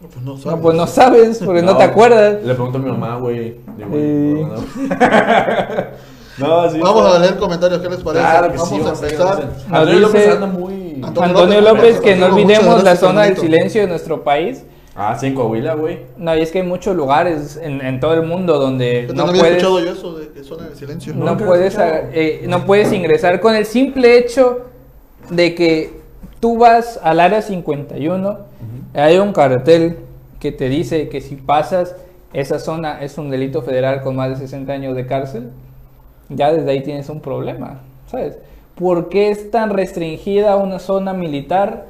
No, 0.00 0.08
Pues 0.08 0.24
no 0.24 0.32
No, 0.34 0.38
sabes. 0.38 0.60
pues 0.60 0.76
no 0.76 0.86
sabes, 0.86 1.42
porque 1.42 1.62
no, 1.62 1.76
te 1.76 1.84
acuerdas. 1.84 2.42
Le 2.44 2.52
pregunto 2.54 2.76
a 2.78 2.80
mi 2.82 2.90
mamá, 2.90 3.16
güey. 3.16 3.56
Digo, 3.78 3.90
Eh. 3.94 4.46
no, 4.46 4.56
no. 6.38 6.46
No, 6.64 6.70
sí, 6.70 6.78
Vamos 6.80 7.04
está- 7.04 7.16
a 7.16 7.18
leer 7.20 7.36
comentarios, 7.36 7.80
¿qué 7.80 7.88
les 7.88 8.00
parece? 8.00 8.24
Claro 8.24 8.50
que 8.52 8.58
vamos 8.58 8.68
sí, 8.68 8.74
a 8.76 8.82
vamos 8.84 9.02
empezar. 9.02 9.36
ver. 9.36 9.46
Nos 9.46 9.64
Antonio 9.72 10.00
López 10.00 10.22
dice- 10.22 10.32
anda 10.34 10.46
muy... 10.46 11.00
Antonio 11.02 11.22
Antonio 11.30 11.60
López, 11.60 11.82
López, 11.96 12.00
que 12.00 12.16
no 12.16 12.26
olvidemos 12.26 12.82
la 12.82 12.96
zona 12.96 13.22
del 13.24 13.36
silencio 13.36 13.82
de 13.82 13.86
nuestro 13.88 14.24
país. 14.24 14.64
Ah, 14.98 15.14
sí, 15.20 15.26
en 15.26 15.34
Coahuila, 15.34 15.74
güey. 15.74 16.00
No, 16.16 16.34
y 16.34 16.40
es 16.40 16.50
que 16.50 16.60
hay 16.62 16.66
muchos 16.66 16.96
lugares 16.96 17.58
en, 17.62 17.82
en 17.84 18.00
todo 18.00 18.14
el 18.14 18.22
mundo 18.22 18.58
donde 18.58 19.04
Yo 19.06 19.12
no 19.12 19.24
no 19.24 19.28
había 19.28 19.42
puedes, 19.42 19.56
escuchado 19.58 19.80
yo 19.84 19.92
eso 19.92 20.14
de 20.16 20.28
que 20.30 20.42
zona 20.42 20.68
de 20.68 20.74
silencio. 20.74 21.12
no, 21.14 21.36
puedes, 21.36 21.76
eh, 21.78 22.44
no 22.48 22.64
puedes 22.64 22.90
ingresar 22.94 23.40
con 23.40 23.54
el 23.54 23.66
simple 23.66 24.16
hecho 24.16 24.60
de 25.28 25.54
que 25.54 26.00
tú 26.40 26.56
vas 26.56 26.98
al 27.02 27.20
área 27.20 27.42
51, 27.42 28.38
hay 28.94 29.18
un 29.18 29.34
cartel 29.34 29.98
que 30.40 30.50
te 30.50 30.70
dice 30.70 31.10
que 31.10 31.20
si 31.20 31.36
pasas 31.36 31.94
esa 32.32 32.58
zona 32.58 33.02
es 33.02 33.18
un 33.18 33.28
delito 33.30 33.60
federal 33.60 34.00
con 34.00 34.16
más 34.16 34.30
de 34.30 34.36
60 34.36 34.72
años 34.72 34.96
de 34.96 35.06
cárcel, 35.06 35.50
ya 36.28 36.52
desde 36.52 36.70
ahí 36.70 36.82
tienes 36.82 37.08
un 37.08 37.20
problema, 37.20 37.80
¿sabes? 38.10 38.38
¿Por 38.74 39.08
qué 39.08 39.30
es 39.30 39.50
tan 39.50 39.70
restringida 39.70 40.56
una 40.56 40.78
zona 40.78 41.12
militar 41.12 41.86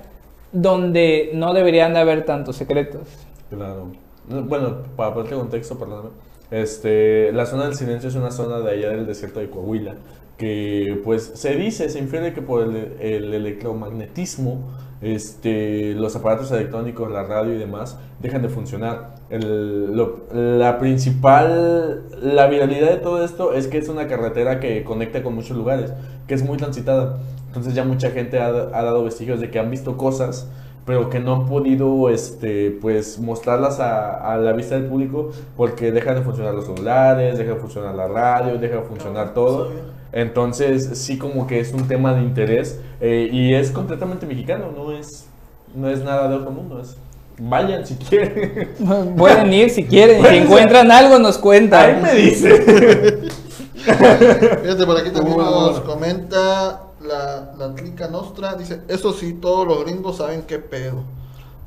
donde 0.52 1.30
no 1.34 1.52
deberían 1.52 1.94
de 1.94 2.00
haber 2.00 2.24
tantos 2.24 2.56
secretos? 2.56 3.08
Claro. 3.50 3.88
No, 4.28 4.42
Bueno, 4.42 4.78
para 4.96 5.14
ponerte 5.14 5.34
contexto, 5.34 5.78
perdóname. 5.78 6.10
Este, 6.50 7.32
la 7.32 7.44
zona 7.46 7.64
del 7.64 7.74
silencio 7.74 8.08
es 8.08 8.14
una 8.14 8.30
zona 8.30 8.60
de 8.60 8.70
allá 8.70 8.90
del 8.90 9.06
desierto 9.06 9.40
de 9.40 9.50
Coahuila 9.50 9.96
que 10.36 11.00
pues 11.04 11.32
se 11.34 11.54
dice, 11.56 11.88
se 11.88 11.98
infiere 11.98 12.32
que 12.34 12.42
por 12.42 12.62
el, 12.62 12.76
el 13.00 13.34
electromagnetismo 13.34 14.60
este, 15.00 15.94
los 15.94 16.16
aparatos 16.16 16.50
electrónicos, 16.52 17.10
la 17.10 17.22
radio 17.22 17.54
y 17.54 17.58
demás, 17.58 17.98
dejan 18.20 18.42
de 18.42 18.48
funcionar. 18.48 19.14
El- 19.30 19.94
lo- 19.96 20.24
la 20.32 20.78
principal, 20.78 22.02
la 22.22 22.46
viralidad 22.46 22.90
de 22.90 22.96
todo 22.96 23.24
esto 23.24 23.52
es 23.54 23.66
que 23.68 23.78
es 23.78 23.88
una 23.88 24.06
carretera 24.08 24.60
que 24.60 24.84
conecta 24.84 25.22
con 25.22 25.34
muchos 25.34 25.56
lugares, 25.56 25.92
que 26.26 26.34
es 26.34 26.42
muy 26.44 26.56
transitada. 26.56 27.18
Entonces 27.48 27.74
ya 27.74 27.84
mucha 27.84 28.10
gente 28.10 28.38
ha, 28.40 28.46
ha 28.48 28.82
dado 28.82 29.04
vestigios 29.04 29.40
de 29.40 29.50
que 29.50 29.58
han 29.58 29.70
visto 29.70 29.96
cosas, 29.96 30.48
pero 30.84 31.10
que 31.10 31.18
no 31.20 31.34
han 31.34 31.46
podido 31.46 32.10
este, 32.10 32.70
pues, 32.80 33.18
mostrarlas 33.18 33.80
a, 33.80 34.32
a 34.32 34.36
la 34.38 34.52
vista 34.52 34.76
del 34.76 34.86
público 34.86 35.30
porque 35.56 35.90
dejan 35.92 36.14
de 36.16 36.22
funcionar 36.22 36.54
los 36.54 36.66
celulares, 36.66 37.38
deja 37.38 37.54
de 37.54 37.56
funcionar 37.60 37.94
la 37.94 38.06
radio, 38.08 38.58
deja 38.58 38.76
de 38.76 38.82
funcionar 38.82 39.34
todo. 39.34 39.95
Entonces, 40.16 40.88
sí 40.98 41.18
como 41.18 41.46
que 41.46 41.60
es 41.60 41.74
un 41.74 41.86
tema 41.88 42.14
de 42.14 42.22
interés 42.22 42.80
eh, 43.02 43.28
y 43.30 43.52
es 43.52 43.70
completamente 43.70 44.24
mexicano, 44.24 44.72
no 44.74 44.90
es, 44.90 45.26
no 45.74 45.90
es 45.90 46.02
nada 46.02 46.26
de 46.28 46.36
otro 46.36 46.50
mundo. 46.50 46.80
Es, 46.80 46.96
vayan 47.38 47.86
si 47.86 47.96
quieren. 47.96 48.70
Pueden 49.18 49.52
ir 49.52 49.68
si 49.68 49.84
quieren. 49.84 50.24
Si 50.24 50.36
encuentran 50.36 50.90
algo, 50.90 51.18
nos 51.18 51.36
Ahí 51.36 51.42
cuentan. 51.42 52.02
me 52.02 52.14
dice. 52.14 52.48
Fíjate, 53.74 54.86
por 54.86 54.96
aquí 54.96 55.10
también 55.10 55.36
Bueno, 55.36 55.50
nos 55.50 55.80
bueno. 55.80 55.84
comenta 55.84 56.82
la, 57.02 57.52
la 57.58 57.74
clica 57.74 58.08
nostra. 58.08 58.54
Dice, 58.54 58.80
eso 58.88 59.12
sí, 59.12 59.34
todos 59.34 59.66
los 59.68 59.84
gringos 59.84 60.16
saben 60.16 60.44
qué 60.46 60.58
pedo. 60.58 61.02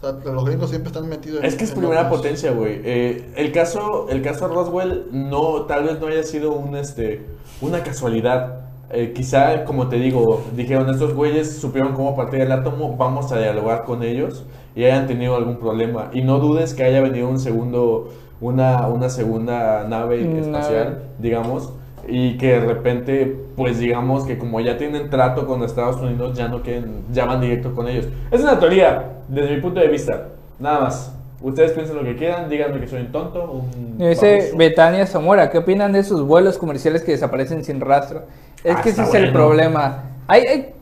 O 0.02 0.22
sea, 0.22 0.32
los 0.32 0.45
gringos 0.45 0.70
siempre 0.70 0.89
están 0.89 1.10
metidos 1.10 1.39
en 1.41 1.45
Es 1.45 1.56
que 1.56 1.66
es 1.66 1.72
en 1.72 1.80
primera 1.80 2.10
potencia, 2.10 2.52
güey. 2.52 2.82
Eh, 2.84 3.32
el 3.36 3.52
caso, 3.52 4.08
el 4.10 4.22
caso 4.22 4.47
Roswell 4.47 5.08
no, 5.12 5.64
tal 5.64 5.84
vez 5.84 6.00
no 6.00 6.08
haya 6.08 6.24
sido 6.24 6.54
un, 6.54 6.76
este, 6.76 7.26
una 7.60 7.84
casualidad. 7.84 8.70
Eh, 8.91 9.14
quizá, 9.14 9.66
como 9.66 9.89
te 9.89 9.97
digo, 9.97 10.43
dijeron 10.56 10.89
estos 10.89 11.14
güeyes 11.14 11.58
supieron 11.60 11.93
cómo 11.93 12.16
partir 12.16 12.41
el 12.41 12.52
átomo, 12.52 12.95
vamos 12.97 13.32
a 13.32 13.39
dialogar 13.39 13.84
con 13.84 14.02
ellos 14.02 14.45
y 14.76 14.86
hayan 14.86 15.06
tenido 15.06 15.36
algún 15.36 15.58
problema. 15.58 16.10
Y 16.14 16.22
no 16.22 16.39
dudes 16.39 16.74
que 16.74 16.84
haya 16.84 17.02
venido 17.02 17.28
un 17.28 17.39
segundo, 17.39 18.10
una, 18.39 18.88
una 18.88 19.10
segunda 19.10 19.86
nave 19.88 20.24
Nave. 20.24 20.39
espacial, 20.39 21.04
digamos, 21.20 21.74
y 22.08 22.38
que 22.38 22.54
de 22.54 22.60
repente, 22.62 23.36
pues 23.56 23.80
digamos 23.80 24.26
que 24.26 24.38
como 24.38 24.60
ya 24.60 24.78
tienen 24.78 25.10
trato 25.10 25.45
con 25.45 25.64
Estados 25.64 25.97
Unidos, 25.97 26.38
ya 26.38 26.47
no 26.47 26.62
quieren, 26.62 27.04
ya 27.12 27.26
van 27.26 27.41
directo 27.41 27.74
con 27.74 27.88
ellos. 27.88 28.08
Es 28.32 28.41
una 28.41 28.60
teoría, 28.60 29.18
desde 29.28 29.56
mi 29.56 29.62
punto 29.62 29.80
de 29.80 29.88
vista, 29.88 30.30
nada 30.60 30.82
más. 30.82 31.14
Ustedes 31.41 31.72
piensen 31.72 31.95
lo 31.95 32.04
que 32.04 32.18
quieran, 32.18 32.50
díganme 32.50 32.82
que 32.82 32.88
soy 32.88 33.00
un 33.02 33.12
tonto, 33.14 33.50
un 33.50 33.97
Dice. 33.97 34.52
Betania 34.58 35.06
Zamora, 35.08 35.50
¿qué 35.50 35.58
opinan 35.60 35.93
de 35.93 36.00
esos 36.00 36.22
vuelos 36.24 36.58
comerciales 36.58 37.02
que 37.02 37.14
desaparecen 37.14 37.64
sin 37.64 37.80
rastro? 37.80 38.24
Es 38.64 38.76
Ah, 38.76 38.82
que 38.82 38.89
ese 38.89 39.04
es 39.04 39.14
el 39.14 39.32
problema. 39.32 40.04
Hay, 40.28 40.74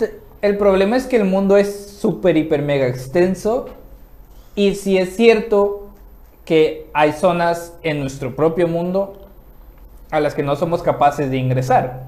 el 0.41 0.57
problema 0.57 0.97
es 0.97 1.05
que 1.05 1.17
el 1.17 1.25
mundo 1.25 1.57
es 1.57 1.91
súper, 1.99 2.37
hiper, 2.37 2.63
mega 2.63 2.87
extenso. 2.87 3.67
Y 4.55 4.73
si 4.73 4.97
es 4.97 5.15
cierto 5.15 5.89
que 6.43 6.87
hay 6.93 7.11
zonas 7.11 7.73
en 7.83 7.99
nuestro 7.99 8.35
propio 8.35 8.67
mundo 8.67 9.26
a 10.11 10.19
las 10.19 10.33
que 10.33 10.43
no 10.43 10.55
somos 10.55 10.83
capaces 10.83 11.29
de 11.29 11.37
ingresar. 11.37 12.05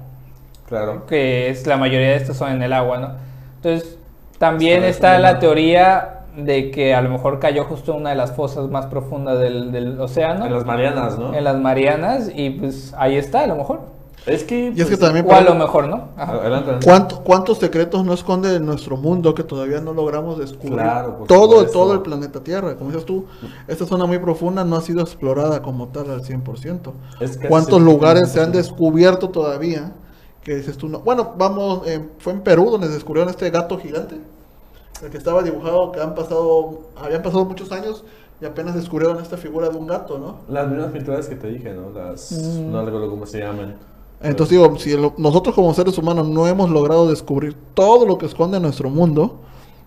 Claro. 0.68 1.04
que 1.06 1.48
es 1.50 1.66
la 1.66 1.76
mayoría 1.76 2.10
de 2.10 2.14
estas 2.14 2.36
son 2.36 2.52
en 2.52 2.62
el 2.62 2.72
agua, 2.72 2.98
¿no? 2.98 3.10
Entonces, 3.56 3.98
también 4.38 4.84
Está 4.84 5.16
está 5.16 5.18
la 5.18 5.40
teoría 5.40 6.20
de 6.36 6.70
que 6.70 6.94
a 6.94 7.02
lo 7.02 7.10
mejor 7.10 7.40
cayó 7.40 7.64
justo 7.64 7.92
en 7.92 8.02
una 8.02 8.10
de 8.10 8.16
las 8.16 8.32
fosas 8.32 8.68
más 8.68 8.86
profundas 8.86 9.40
del, 9.40 9.72
del 9.72 10.00
océano, 10.00 10.46
En 10.46 10.52
las 10.52 10.64
Marianas, 10.64 11.18
¿no? 11.18 11.34
en 11.34 11.42
las 11.42 11.56
Marianas, 11.56 12.30
y 12.32 12.50
pues 12.50 12.94
ahí 12.96 13.16
está, 13.16 13.40
a 13.40 13.46
lo 13.48 13.56
mejor. 13.56 13.80
Es 14.26 14.44
que... 14.44 14.72
Y 14.74 14.80
es 14.80 14.86
que 14.88 14.96
pues, 14.96 15.00
también... 15.00 15.24
O 15.26 15.32
a 15.32 15.40
lo 15.40 15.54
mejor, 15.54 15.88
¿no? 15.88 16.08
Adelante. 16.16 16.84
¿Cuánto- 16.84 17.20
¿Cuántos 17.22 17.58
secretos 17.58 18.04
no 18.04 18.12
esconde 18.12 18.60
nuestro 18.60 18.96
mundo 18.96 19.34
que 19.34 19.42
todavía 19.44 19.80
no 19.80 19.94
logramos 19.94 20.38
descubrir? 20.38 20.74
Claro, 20.74 21.24
todo, 21.26 21.66
todo 21.66 21.94
el 21.94 22.02
planeta 22.02 22.42
Tierra. 22.42 22.76
Como 22.76 22.90
dices 22.90 23.06
tú, 23.06 23.24
esta 23.66 23.86
zona 23.86 24.04
muy 24.06 24.18
profunda 24.18 24.62
no 24.64 24.76
ha 24.76 24.82
sido 24.82 25.00
explorada 25.00 25.62
como 25.62 25.88
tal 25.88 26.10
al 26.10 26.22
100%. 26.22 26.92
Es 27.20 27.38
¿Cuántos 27.48 27.80
70%. 27.80 27.84
lugares 27.84 28.28
se 28.30 28.40
han 28.40 28.52
descubierto 28.52 29.30
todavía? 29.30 29.92
Que 30.44 30.54
dices 30.56 30.76
tú, 30.76 30.88
no. 30.88 31.00
Bueno, 31.00 31.34
vamos, 31.36 31.86
eh, 31.86 32.00
fue 32.18 32.32
en 32.34 32.40
Perú 32.40 32.70
donde 32.70 32.88
descubrieron 32.88 33.30
este 33.30 33.48
gato 33.50 33.78
gigante. 33.78 34.16
El 35.02 35.10
que 35.10 35.16
estaba 35.16 35.42
dibujado, 35.42 35.92
que 35.92 36.00
han 36.00 36.14
pasado, 36.14 36.80
habían 37.02 37.22
pasado 37.22 37.46
muchos 37.46 37.72
años 37.72 38.04
y 38.40 38.44
apenas 38.44 38.74
descubrieron 38.74 39.18
esta 39.20 39.36
figura 39.38 39.68
de 39.70 39.76
un 39.78 39.86
gato, 39.86 40.18
¿no? 40.18 40.36
Las 40.48 40.68
mismas 40.68 40.92
pinturas 40.92 41.26
que 41.26 41.36
te 41.36 41.46
dije, 41.48 41.72
¿no? 41.72 41.90
Las... 41.90 42.32
Mm. 42.32 42.70
No 42.70 42.84
recuerdo 42.84 43.08
cómo 43.10 43.24
se 43.26 43.38
llaman. 43.38 43.76
Entonces 44.22 44.58
digo, 44.58 44.78
si 44.78 44.94
nosotros 45.16 45.54
como 45.54 45.72
seres 45.72 45.96
humanos 45.96 46.28
no 46.28 46.46
hemos 46.46 46.68
logrado 46.70 47.08
descubrir 47.08 47.56
todo 47.74 48.04
lo 48.06 48.18
que 48.18 48.26
esconde 48.26 48.60
nuestro 48.60 48.90
mundo, 48.90 49.40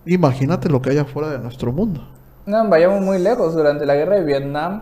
imagínate 0.05 0.69
lo 0.69 0.81
que 0.81 0.89
hay 0.89 0.97
afuera 0.97 1.29
de 1.29 1.38
nuestro 1.38 1.71
mundo. 1.71 2.01
No, 2.45 2.67
vayamos 2.67 3.01
muy 3.01 3.19
lejos. 3.19 3.53
Durante 3.53 3.86
la 3.86 3.95
guerra 3.95 4.15
de 4.15 4.23
Vietnam, 4.23 4.81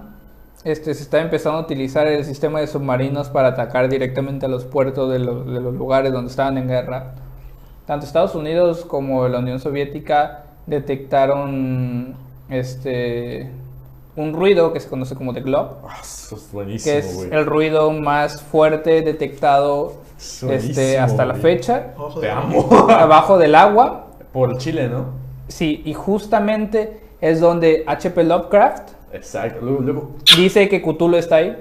este, 0.63 0.93
se 0.93 1.03
está 1.03 1.19
empezando 1.19 1.59
a 1.59 1.61
utilizar 1.61 2.07
el 2.07 2.23
sistema 2.23 2.59
de 2.59 2.67
submarinos 2.67 3.29
para 3.29 3.49
atacar 3.49 3.89
directamente 3.89 4.45
a 4.45 4.49
los 4.49 4.63
puertos 4.63 5.11
de 5.11 5.19
los 5.19 5.75
lugares 5.75 6.13
donde 6.13 6.31
estaban 6.31 6.57
en 6.57 6.67
guerra. 6.67 7.15
Tanto 7.85 8.05
Estados 8.05 8.35
Unidos 8.35 8.85
como 8.85 9.27
la 9.27 9.39
Unión 9.39 9.59
Soviética 9.59 10.45
detectaron 10.65 12.15
este, 12.49 13.51
un 14.21 14.33
ruido 14.33 14.71
que 14.73 14.79
se 14.79 14.87
conoce 14.89 15.15
como 15.15 15.33
The 15.33 15.41
Globe, 15.41 15.69
Ah, 15.87 15.97
eso 16.01 16.35
es 16.35 16.41
que 16.43 16.53
buenísimo, 16.53 16.95
es 16.95 17.15
güey. 17.15 17.29
el 17.33 17.45
ruido 17.45 17.91
más 17.91 18.41
fuerte 18.41 19.01
detectado 19.01 19.93
Es 20.17 20.43
este, 20.43 20.97
hasta 20.99 21.25
la 21.25 21.33
fecha, 21.35 21.93
Te 22.19 22.29
amo. 22.29 22.69
abajo 22.89 23.37
del 23.37 23.55
agua. 23.55 24.07
Por 24.31 24.57
Chile, 24.57 24.87
¿no? 24.87 25.05
Sí, 25.47 25.81
y 25.85 25.93
justamente 25.93 27.01
es 27.19 27.39
donde 27.41 27.83
H.P. 27.87 28.23
Lovecraft 28.23 28.89
Exacto. 29.13 29.59
Luego, 29.65 29.81
luego- 29.81 30.11
dice 30.37 30.69
que 30.69 30.81
Cthulhu 30.81 31.17
está 31.17 31.35
ahí. 31.37 31.57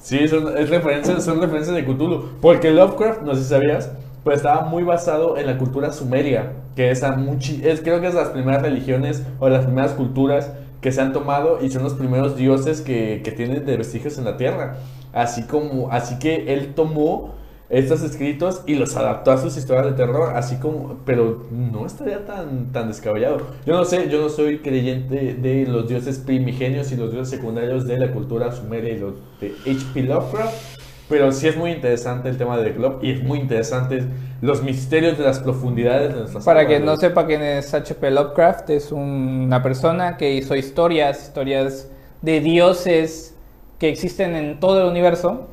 Sí, 0.00 0.26
son, 0.26 0.56
es 0.58 0.68
referencias, 0.70 1.22
son 1.24 1.40
referencias 1.40 1.76
de 1.76 1.84
Cthulhu. 1.84 2.24
Porque 2.40 2.70
Lovecraft, 2.70 3.22
no 3.22 3.34
sé 3.36 3.42
si 3.44 3.48
sabías, 3.50 3.90
pues 4.24 4.38
estaba 4.38 4.62
muy 4.62 4.82
basado 4.82 5.36
en 5.36 5.46
la 5.46 5.56
cultura 5.56 5.92
sumeria, 5.92 6.52
que 6.74 6.90
esa 6.90 7.14
muchi- 7.16 7.62
es 7.64 7.80
creo 7.80 8.00
que 8.00 8.08
es 8.08 8.14
las 8.14 8.30
primeras 8.30 8.62
religiones 8.62 9.22
o 9.38 9.48
las 9.48 9.64
primeras 9.66 9.92
culturas 9.92 10.50
que 10.80 10.92
se 10.92 11.00
han 11.00 11.12
tomado 11.12 11.62
y 11.62 11.70
son 11.70 11.82
los 11.82 11.94
primeros 11.94 12.36
dioses 12.36 12.80
que, 12.80 13.20
que 13.24 13.32
tienen 13.32 13.64
de 13.66 13.76
vestigios 13.76 14.18
en 14.18 14.24
la 14.24 14.36
tierra. 14.36 14.76
Así 15.12 15.42
como, 15.42 15.90
así 15.90 16.18
que 16.18 16.52
él 16.52 16.74
tomó 16.74 17.34
estos 17.70 18.02
escritos 18.02 18.62
y 18.66 18.74
los 18.74 18.96
adaptó 18.96 19.30
a 19.30 19.38
sus 19.38 19.56
historias 19.56 19.86
de 19.86 19.92
terror, 19.92 20.34
así 20.34 20.56
como, 20.56 20.98
pero 21.06 21.46
no 21.50 21.86
estaría 21.86 22.26
tan, 22.26 22.72
tan 22.72 22.88
descabellado. 22.88 23.46
Yo 23.64 23.74
no 23.74 23.84
sé, 23.84 24.08
yo 24.10 24.20
no 24.20 24.28
soy 24.28 24.58
creyente 24.58 25.34
de 25.34 25.66
los 25.66 25.88
dioses 25.88 26.18
primigenios 26.18 26.90
y 26.90 26.96
los 26.96 27.12
dioses 27.12 27.30
secundarios 27.30 27.86
de 27.86 27.98
la 27.98 28.12
cultura 28.12 28.50
sumeria 28.50 28.92
y 28.92 28.98
los 28.98 29.14
de 29.40 29.54
H.P. 29.64 30.02
Lovecraft, 30.02 30.79
pero 31.10 31.32
sí 31.32 31.48
es 31.48 31.56
muy 31.56 31.72
interesante 31.72 32.28
el 32.30 32.38
tema 32.38 32.56
de 32.56 32.64
The 32.70 32.78
Globe 32.78 33.06
y 33.06 33.10
es 33.12 33.22
muy 33.22 33.38
interesante 33.40 34.04
los 34.40 34.62
misterios 34.62 35.18
de 35.18 35.24
las 35.24 35.40
profundidades 35.40 36.14
de 36.14 36.20
nuestras 36.20 36.44
Para 36.44 36.66
quien 36.66 36.84
no 36.86 36.96
sepa 36.96 37.26
quién 37.26 37.42
es 37.42 37.74
H.P. 37.74 38.10
Lovecraft, 38.10 38.70
es 38.70 38.92
un- 38.92 39.42
una 39.46 39.62
persona 39.62 40.16
que 40.16 40.32
hizo 40.32 40.56
historias, 40.56 41.24
historias 41.24 41.88
de 42.22 42.40
dioses 42.40 43.34
que 43.78 43.88
existen 43.88 44.34
en 44.36 44.60
todo 44.60 44.82
el 44.82 44.88
universo. 44.88 45.48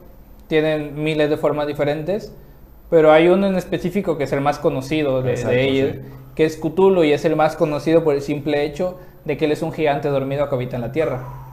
Tienen 0.47 1.03
miles 1.03 1.29
de 1.29 1.37
formas 1.37 1.67
diferentes, 1.67 2.31
pero 2.89 3.11
hay 3.11 3.27
uno 3.27 3.47
en 3.47 3.55
específico 3.57 4.17
que 4.17 4.23
es 4.25 4.31
el 4.33 4.41
más 4.41 4.59
conocido 4.59 5.21
de, 5.21 5.35
de 5.35 5.63
ellos, 5.67 5.95
sí. 5.95 6.01
que 6.35 6.45
es 6.45 6.55
Cthulhu 6.57 7.03
y 7.03 7.11
es 7.11 7.25
el 7.25 7.35
más 7.35 7.55
conocido 7.57 8.03
por 8.03 8.15
el 8.15 8.21
simple 8.21 8.63
hecho 8.65 8.97
de 9.25 9.35
que 9.37 9.45
él 9.45 9.51
es 9.51 9.61
un 9.61 9.73
gigante 9.73 10.07
dormido 10.07 10.47
que 10.47 10.55
habita 10.55 10.75
en 10.77 10.81
la 10.83 10.91
Tierra. 10.93 11.46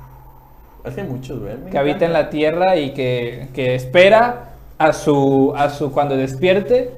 Es 0.84 0.94
que 0.94 1.02
muchos, 1.04 1.40
güey. 1.40 1.56
que 1.70 1.78
habita 1.78 2.04
en 2.04 2.12
la 2.12 2.28
tierra 2.30 2.76
y 2.76 2.92
que, 2.92 3.48
que 3.54 3.74
espera 3.74 4.50
a 4.78 4.92
su, 4.92 5.52
a 5.56 5.70
su 5.70 5.92
cuando 5.92 6.16
despierte 6.16 6.90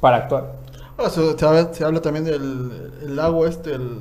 para 0.00 0.16
actuar. 0.18 0.52
Ah, 0.98 1.10
se, 1.10 1.36
se 1.36 1.44
habla, 1.44 1.74
se 1.74 1.84
habla 1.84 2.00
también 2.00 2.24
del 2.24 2.70
el 3.02 3.16
lago 3.16 3.46
este, 3.46 3.72
el, 3.74 3.98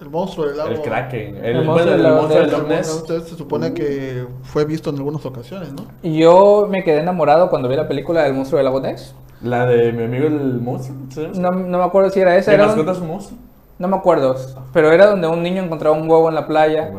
el 0.00 0.10
monstruo 0.10 0.46
del 0.46 0.56
lago. 0.58 0.70
El 0.70 0.80
Kraken. 0.80 1.36
El, 1.36 1.44
El 1.44 1.66
bueno, 1.66 1.72
monstruo 1.72 1.94
el 1.94 2.02
del 2.02 2.02
lago 2.02 2.22
monstruo 2.22 2.42
del. 2.42 2.54
Entonces, 3.00 3.28
se 3.30 3.36
supone 3.36 3.74
que 3.74 4.26
fue 4.42 4.64
visto 4.64 4.90
en 4.90 4.96
algunas 4.96 5.24
ocasiones, 5.26 5.72
¿no? 5.72 5.86
Y 6.02 6.18
yo 6.18 6.66
me 6.70 6.84
quedé 6.84 7.00
enamorado 7.00 7.50
cuando 7.50 7.68
vi 7.68 7.76
la 7.76 7.88
película 7.88 8.22
del 8.24 8.34
monstruo 8.34 8.58
del 8.58 8.66
lago 8.66 8.80
Ness. 8.80 9.14
La 9.42 9.66
de 9.66 9.92
mi 9.92 10.04
amigo 10.04 10.26
el 10.26 10.60
monstruo. 10.60 10.96
No, 11.34 11.50
no 11.50 11.78
me 11.78 11.84
acuerdo 11.84 12.10
si 12.10 12.20
era 12.20 12.36
esa, 12.36 12.50
¿Mi 12.50 12.56
era 12.56 12.66
un 12.66 13.06
monstruo? 13.06 13.38
No 13.80 13.88
me 13.88 13.96
acuerdo, 13.96 14.36
pero 14.72 14.92
era 14.92 15.06
donde 15.08 15.26
un 15.26 15.42
niño 15.42 15.62
encontraba 15.64 15.96
un 15.96 16.08
huevo 16.08 16.28
en 16.28 16.36
la 16.36 16.46
playa 16.46 16.92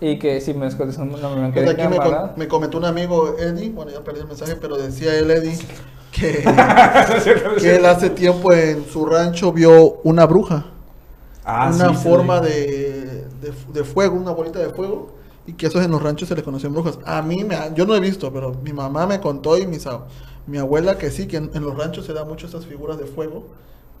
y 0.00 0.18
que 0.18 0.40
si 0.42 0.52
me 0.54 0.66
escuchas, 0.66 0.98
no 0.98 1.06
me 1.36 1.52
Pues 1.52 1.52
quedé 1.52 1.70
aquí 1.70 1.86
me, 2.36 2.48
comentó 2.48 2.78
un 2.78 2.84
amigo, 2.84 3.36
Eddie, 3.38 3.70
bueno, 3.70 3.90
ya 3.92 4.04
perdí 4.04 4.20
el 4.20 4.26
mensaje, 4.26 4.56
pero 4.56 4.76
decía 4.76 5.14
él, 5.18 5.30
Eddie, 5.30 5.58
que, 6.12 6.44
que 7.58 7.76
él 7.76 7.86
hace 7.86 8.10
tiempo 8.10 8.52
en 8.52 8.84
su 8.86 9.06
rancho 9.06 9.52
vio 9.52 10.00
una 10.04 10.26
bruja. 10.26 10.66
Ah, 11.44 11.72
una 11.72 11.94
sí, 11.94 11.94
forma 11.94 12.40
sí. 12.40 12.42
de, 12.42 13.26
de, 13.40 13.52
de 13.72 13.84
fuego, 13.84 14.16
una 14.16 14.32
bolita 14.32 14.58
de 14.58 14.70
fuego, 14.70 15.16
y 15.46 15.54
que 15.54 15.66
esos 15.68 15.84
en 15.84 15.90
los 15.90 16.02
ranchos 16.02 16.28
se 16.28 16.34
les 16.34 16.44
conocen 16.44 16.72
brujas. 16.72 16.98
A 17.04 17.22
mí, 17.22 17.44
me, 17.44 17.54
ha- 17.56 17.72
yo 17.74 17.86
no 17.86 17.94
he 17.94 18.00
visto, 18.00 18.32
pero 18.32 18.52
mi 18.62 18.72
mamá 18.72 19.06
me 19.06 19.20
contó 19.20 19.56
y 19.58 19.66
mis, 19.66 19.86
mi 20.46 20.58
abuela 20.58 20.98
que 20.98 21.10
sí, 21.10 21.26
que 21.28 21.36
en, 21.38 21.50
en 21.54 21.62
los 21.64 21.76
ranchos 21.76 22.06
se 22.06 22.12
dan 22.12 22.28
mucho 22.28 22.46
esas 22.46 22.66
figuras 22.66 22.98
de 22.98 23.06
fuego, 23.06 23.44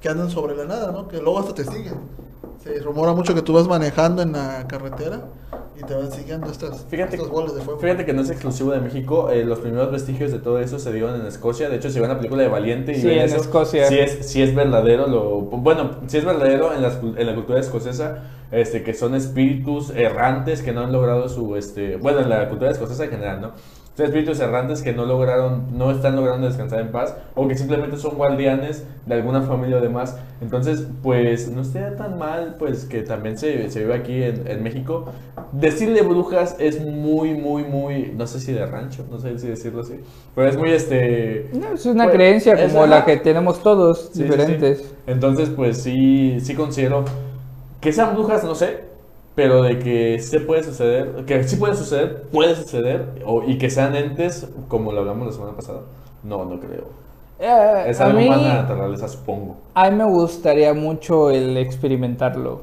que 0.00 0.08
andan 0.08 0.30
sobre 0.30 0.54
la 0.56 0.64
nada, 0.64 0.92
¿no? 0.92 1.08
Que 1.08 1.18
luego 1.20 1.38
hasta 1.38 1.54
te 1.54 1.64
siguen. 1.64 1.94
Se 2.62 2.78
rumora 2.80 3.12
mucho 3.12 3.34
que 3.34 3.42
tú 3.42 3.52
vas 3.52 3.68
manejando 3.68 4.22
en 4.22 4.32
la 4.32 4.66
carretera 4.66 5.20
y 5.80 5.84
te 5.84 5.94
van 5.94 6.10
siguiendo 6.10 6.50
estas, 6.50 6.84
Fíjate, 6.88 7.14
estas 7.16 7.30
bolas 7.30 7.54
de 7.54 7.60
fuego. 7.60 7.78
fíjate 7.78 8.04
que 8.04 8.12
no 8.12 8.22
es 8.22 8.30
exclusivo 8.30 8.72
de 8.72 8.80
México. 8.80 9.30
eh, 9.30 9.44
los 9.44 9.60
primeros 9.60 9.92
vestigios 9.92 10.32
de 10.32 10.38
todo 10.40 10.58
eso 10.58 10.78
se 10.78 10.92
dieron 10.92 11.20
en 11.20 11.26
Escocia. 11.26 11.68
De 11.68 11.76
hecho, 11.76 11.90
si 11.90 12.00
ven 12.00 12.08
la 12.08 12.16
película 12.16 12.42
de 12.42 12.48
Valiente 12.48 12.92
y 12.92 13.00
Sí, 13.00 13.10
en 13.10 13.18
eso, 13.20 13.36
Escocia. 13.36 13.86
Sí 13.86 13.98
es, 13.98 14.26
sí 14.26 14.42
es 14.42 14.54
verdadero. 14.54 15.06
Lo, 15.06 15.40
bueno, 15.42 15.90
sí 16.08 16.18
es 16.18 16.24
verdadero 16.24 16.72
en, 16.74 16.82
las 16.82 17.00
cul- 17.00 17.14
en 17.18 17.26
la 17.26 17.34
cultura 17.34 17.60
escocesa. 17.60 18.24
Este, 18.52 18.82
que 18.84 18.94
son 18.94 19.14
espíritus 19.16 19.90
errantes 19.90 20.62
que 20.62 20.72
no 20.72 20.80
han 20.82 20.92
logrado 20.92 21.28
su. 21.28 21.56
Este, 21.56 21.96
bueno, 21.96 22.20
en 22.20 22.28
la 22.30 22.48
cultura 22.48 22.70
escocesa 22.70 23.04
en 23.04 23.10
general, 23.10 23.40
¿no? 23.40 23.50
Son 23.96 24.04
espíritus 24.06 24.38
errantes 24.40 24.82
que 24.82 24.92
no 24.92 25.06
lograron, 25.06 25.76
no 25.78 25.90
están 25.90 26.16
logrando 26.16 26.46
descansar 26.46 26.80
en 26.80 26.92
paz, 26.92 27.16
o 27.34 27.48
que 27.48 27.56
simplemente 27.56 27.96
son 27.96 28.14
guardianes 28.16 28.84
de 29.06 29.14
alguna 29.14 29.40
familia 29.42 29.78
o 29.78 29.80
demás. 29.80 30.16
Entonces, 30.42 30.86
pues 31.02 31.48
no 31.50 31.62
estaría 31.62 31.96
tan 31.96 32.18
mal, 32.18 32.56
pues 32.58 32.84
que 32.84 33.02
también 33.02 33.38
se, 33.38 33.70
se 33.70 33.80
vive 33.80 33.94
aquí 33.94 34.22
en, 34.22 34.46
en 34.46 34.62
México. 34.62 35.06
Decirle 35.52 36.02
brujas 36.02 36.56
es 36.58 36.80
muy, 36.84 37.32
muy, 37.34 37.62
muy, 37.64 38.12
no 38.14 38.26
sé 38.26 38.38
si 38.40 38.52
de 38.52 38.66
rancho, 38.66 39.06
no 39.10 39.18
sé 39.18 39.38
si 39.38 39.46
decirlo 39.48 39.80
así, 39.80 39.94
pero 40.34 40.48
es 40.48 40.58
muy 40.58 40.72
este... 40.72 41.48
No, 41.54 41.72
es 41.72 41.86
una 41.86 42.04
Pues, 42.04 42.16
creencia 42.16 42.52
es 42.52 42.72
como 42.72 42.86
la 42.86 43.04
que 43.06 43.16
tenemos 43.16 43.62
todos, 43.62 44.10
Sí, 44.12 44.12
sí, 44.12 44.18
sí. 44.18 44.22
diferentes. 44.24 44.84
Entonces, 45.06 45.48
pues 45.48 45.78
sí, 45.82 46.38
sí 46.40 46.54
considero 46.54 47.04
que 47.80 47.92
sean 47.92 48.14
brujas, 48.14 48.44
no 48.44 48.54
sé, 48.54 48.80
pero 49.36 49.62
de 49.62 49.78
que 49.80 50.18
sí 50.20 50.40
puede 50.40 50.64
suceder, 50.64 51.24
que 51.26 51.44
sí 51.44 51.56
puede 51.56 51.76
suceder, 51.76 52.24
puede 52.32 52.56
suceder, 52.56 53.22
o, 53.26 53.44
y 53.44 53.58
que 53.58 53.70
sean 53.70 53.94
entes, 53.96 54.48
como 54.68 54.92
lo 54.92 55.00
hablamos 55.00 55.28
la 55.28 55.34
semana 55.34 55.56
pasada, 55.56 55.82
no, 56.24 56.44
no 56.46 56.60
creo. 56.60 56.88
Eh, 57.38 57.84
Es 57.84 58.00
algo 58.00 58.18
mí, 58.18 58.28
más 58.28 58.42
de 58.42 58.48
naturaleza, 58.48 59.08
supongo. 59.08 59.58
a 59.74 59.90
mí 59.90 59.96
me 59.96 60.04
gustaría 60.04 60.74
mucho 60.74 61.30
el 61.30 61.56
experimentarlo. 61.58 62.62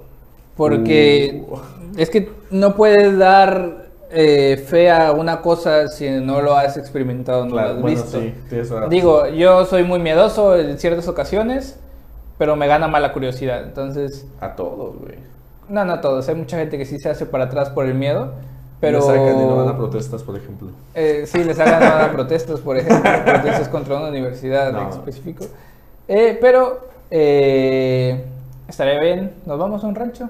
Porque 0.55 1.45
Uh. 1.49 1.57
es 1.97 2.09
que 2.09 2.31
no 2.51 2.75
puedes 2.75 3.17
dar 3.17 3.87
eh, 4.11 4.63
fe 4.67 4.91
a 4.91 5.11
una 5.13 5.41
cosa 5.41 5.87
si 5.87 6.09
no 6.09 6.41
lo 6.41 6.55
has 6.55 6.77
experimentado, 6.77 7.45
no 7.45 7.57
lo 7.59 7.67
Claro, 7.67 7.69
has 7.69 7.81
bueno, 7.81 8.03
visto. 8.03 8.19
sí. 8.19 8.33
Digo, 8.89 9.27
yo 9.29 9.65
soy 9.65 9.83
muy 9.83 9.99
miedoso 9.99 10.55
en 10.57 10.77
ciertas 10.79 11.07
ocasiones, 11.07 11.79
pero 12.37 12.55
me 12.55 12.67
gana 12.67 12.87
más 12.87 13.01
la 13.01 13.13
curiosidad. 13.13 13.63
Entonces, 13.63 14.27
A 14.39 14.55
todos, 14.55 14.95
güey. 14.99 15.15
No, 15.69 15.85
no 15.85 15.99
todos. 16.01 16.27
Hay 16.29 16.35
mucha 16.35 16.57
gente 16.57 16.77
que 16.77 16.85
sí 16.85 16.99
se 16.99 17.09
hace 17.09 17.25
para 17.25 17.45
atrás 17.45 17.69
por 17.69 17.85
el 17.85 17.95
miedo. 17.95 18.31
Pero 18.79 18.99
Pero... 18.99 19.01
sacan 19.15 19.41
y 19.41 19.45
no 19.45 19.55
van 19.55 19.69
a 19.69 19.77
protestas, 19.77 20.23
por 20.23 20.35
ejemplo. 20.35 20.67
Eh, 20.93 21.23
sí, 21.25 21.41
les 21.43 21.57
hagan 21.59 21.79
nada 21.79 22.11
protestas, 22.13 22.59
por 22.59 22.77
ejemplo, 22.77 23.09
protestas 23.25 23.69
contra 23.69 23.95
una 23.97 24.09
universidad 24.09 24.73
No. 24.73 24.81
en 24.81 24.87
específico. 24.89 25.45
Eh, 26.09 26.37
pero 26.41 26.87
eh, 27.09 28.25
estaría 28.67 28.99
bien, 28.99 29.31
nos 29.45 29.57
vamos 29.57 29.83
a 29.83 29.87
un 29.87 29.95
rancho. 29.95 30.29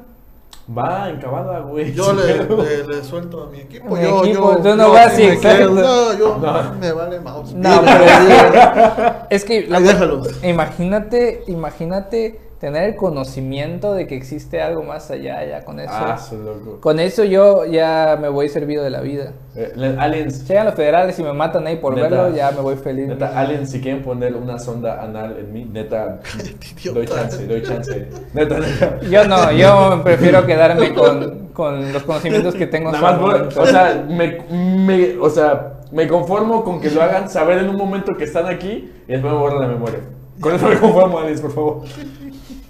Va, 0.77 1.09
encabada, 1.09 1.59
güey. 1.59 1.93
Yo 1.93 2.13
le, 2.13 2.45
le- 2.45 2.87
le 2.87 3.03
suelto 3.03 3.43
a 3.43 3.47
mi 3.47 3.59
equipo. 3.59 3.95
Mi 3.95 4.01
yo, 4.01 4.23
equipo, 4.23 4.51
yo, 4.51 4.57
tú 4.61 4.75
no 4.77 4.87
yo 4.87 4.93
vas. 4.93 5.17
No, 5.17 6.13
yo 6.17 6.37
No. 6.37 6.73
me 6.79 6.91
vale 6.93 7.19
mouse. 7.19 7.53
No, 7.53 7.81
pero 7.81 9.13
es 9.29 9.43
que 9.43 9.63
déjalos. 9.63 10.43
imagínate, 10.43 11.43
imagínate 11.47 12.39
tener 12.63 12.83
el 12.85 12.95
conocimiento 12.95 13.93
de 13.93 14.07
que 14.07 14.15
existe 14.15 14.61
algo 14.61 14.83
más 14.83 15.11
allá, 15.11 15.43
ya 15.45 15.65
con 15.65 15.81
eso. 15.81 15.91
Ah, 15.93 16.17
su 16.17 16.37
loco. 16.41 16.79
Con 16.79 16.97
eso 17.01 17.25
yo 17.25 17.65
ya 17.65 18.17
me 18.21 18.29
voy 18.29 18.47
servido 18.47 18.85
de 18.85 18.89
la 18.89 19.01
vida. 19.01 19.33
Eh, 19.53 19.73
aliens, 19.99 20.47
Llegan 20.47 20.67
los 20.67 20.75
federales 20.75 21.19
y 21.19 21.23
me 21.23 21.33
matan 21.33 21.67
ahí 21.67 21.75
por 21.75 21.93
Neta. 21.93 22.07
verlo, 22.07 22.33
ya 22.33 22.51
me 22.51 22.61
voy 22.61 22.77
feliz. 22.77 23.09
Neta, 23.09 23.37
aliens, 23.37 23.69
si 23.69 23.81
quieren 23.81 24.01
poner 24.01 24.33
una 24.37 24.57
sonda 24.59 25.03
anal 25.03 25.35
en 25.39 25.51
mí, 25.51 25.65
neta, 25.65 26.21
doy 26.93 27.05
chance, 27.05 27.45
doy 27.45 27.63
chance. 27.63 28.07
Neta, 28.33 28.57
neta. 28.59 29.01
Yo 29.09 29.27
no, 29.27 29.51
yo 29.51 29.99
prefiero 30.05 30.45
quedarme 30.45 30.93
con, 30.93 31.49
con 31.49 31.91
los 31.91 32.03
conocimientos 32.03 32.55
que 32.55 32.67
tengo. 32.67 32.93
Nada 32.93 33.11
más, 33.17 33.19
por- 33.19 33.61
o 33.61 33.65
sea, 33.65 34.05
me, 34.07 34.37
me- 34.49 35.17
o 35.19 35.29
sea, 35.29 35.79
me 35.91 36.07
conformo 36.07 36.63
con 36.63 36.79
que 36.79 36.89
lo 36.91 37.03
hagan 37.03 37.29
saber 37.29 37.57
en 37.57 37.67
un 37.67 37.75
momento 37.75 38.15
que 38.15 38.23
están 38.23 38.45
aquí 38.45 38.89
y 39.05 39.11
después 39.11 39.33
me 39.33 39.37
borran 39.37 39.59
la 39.59 39.67
memoria. 39.67 39.99
Con 40.39 40.55
eso 40.55 40.67
me 40.67 40.77
conformo, 40.79 41.19
aliens, 41.19 41.41
por 41.41 41.51
favor. 41.51 41.81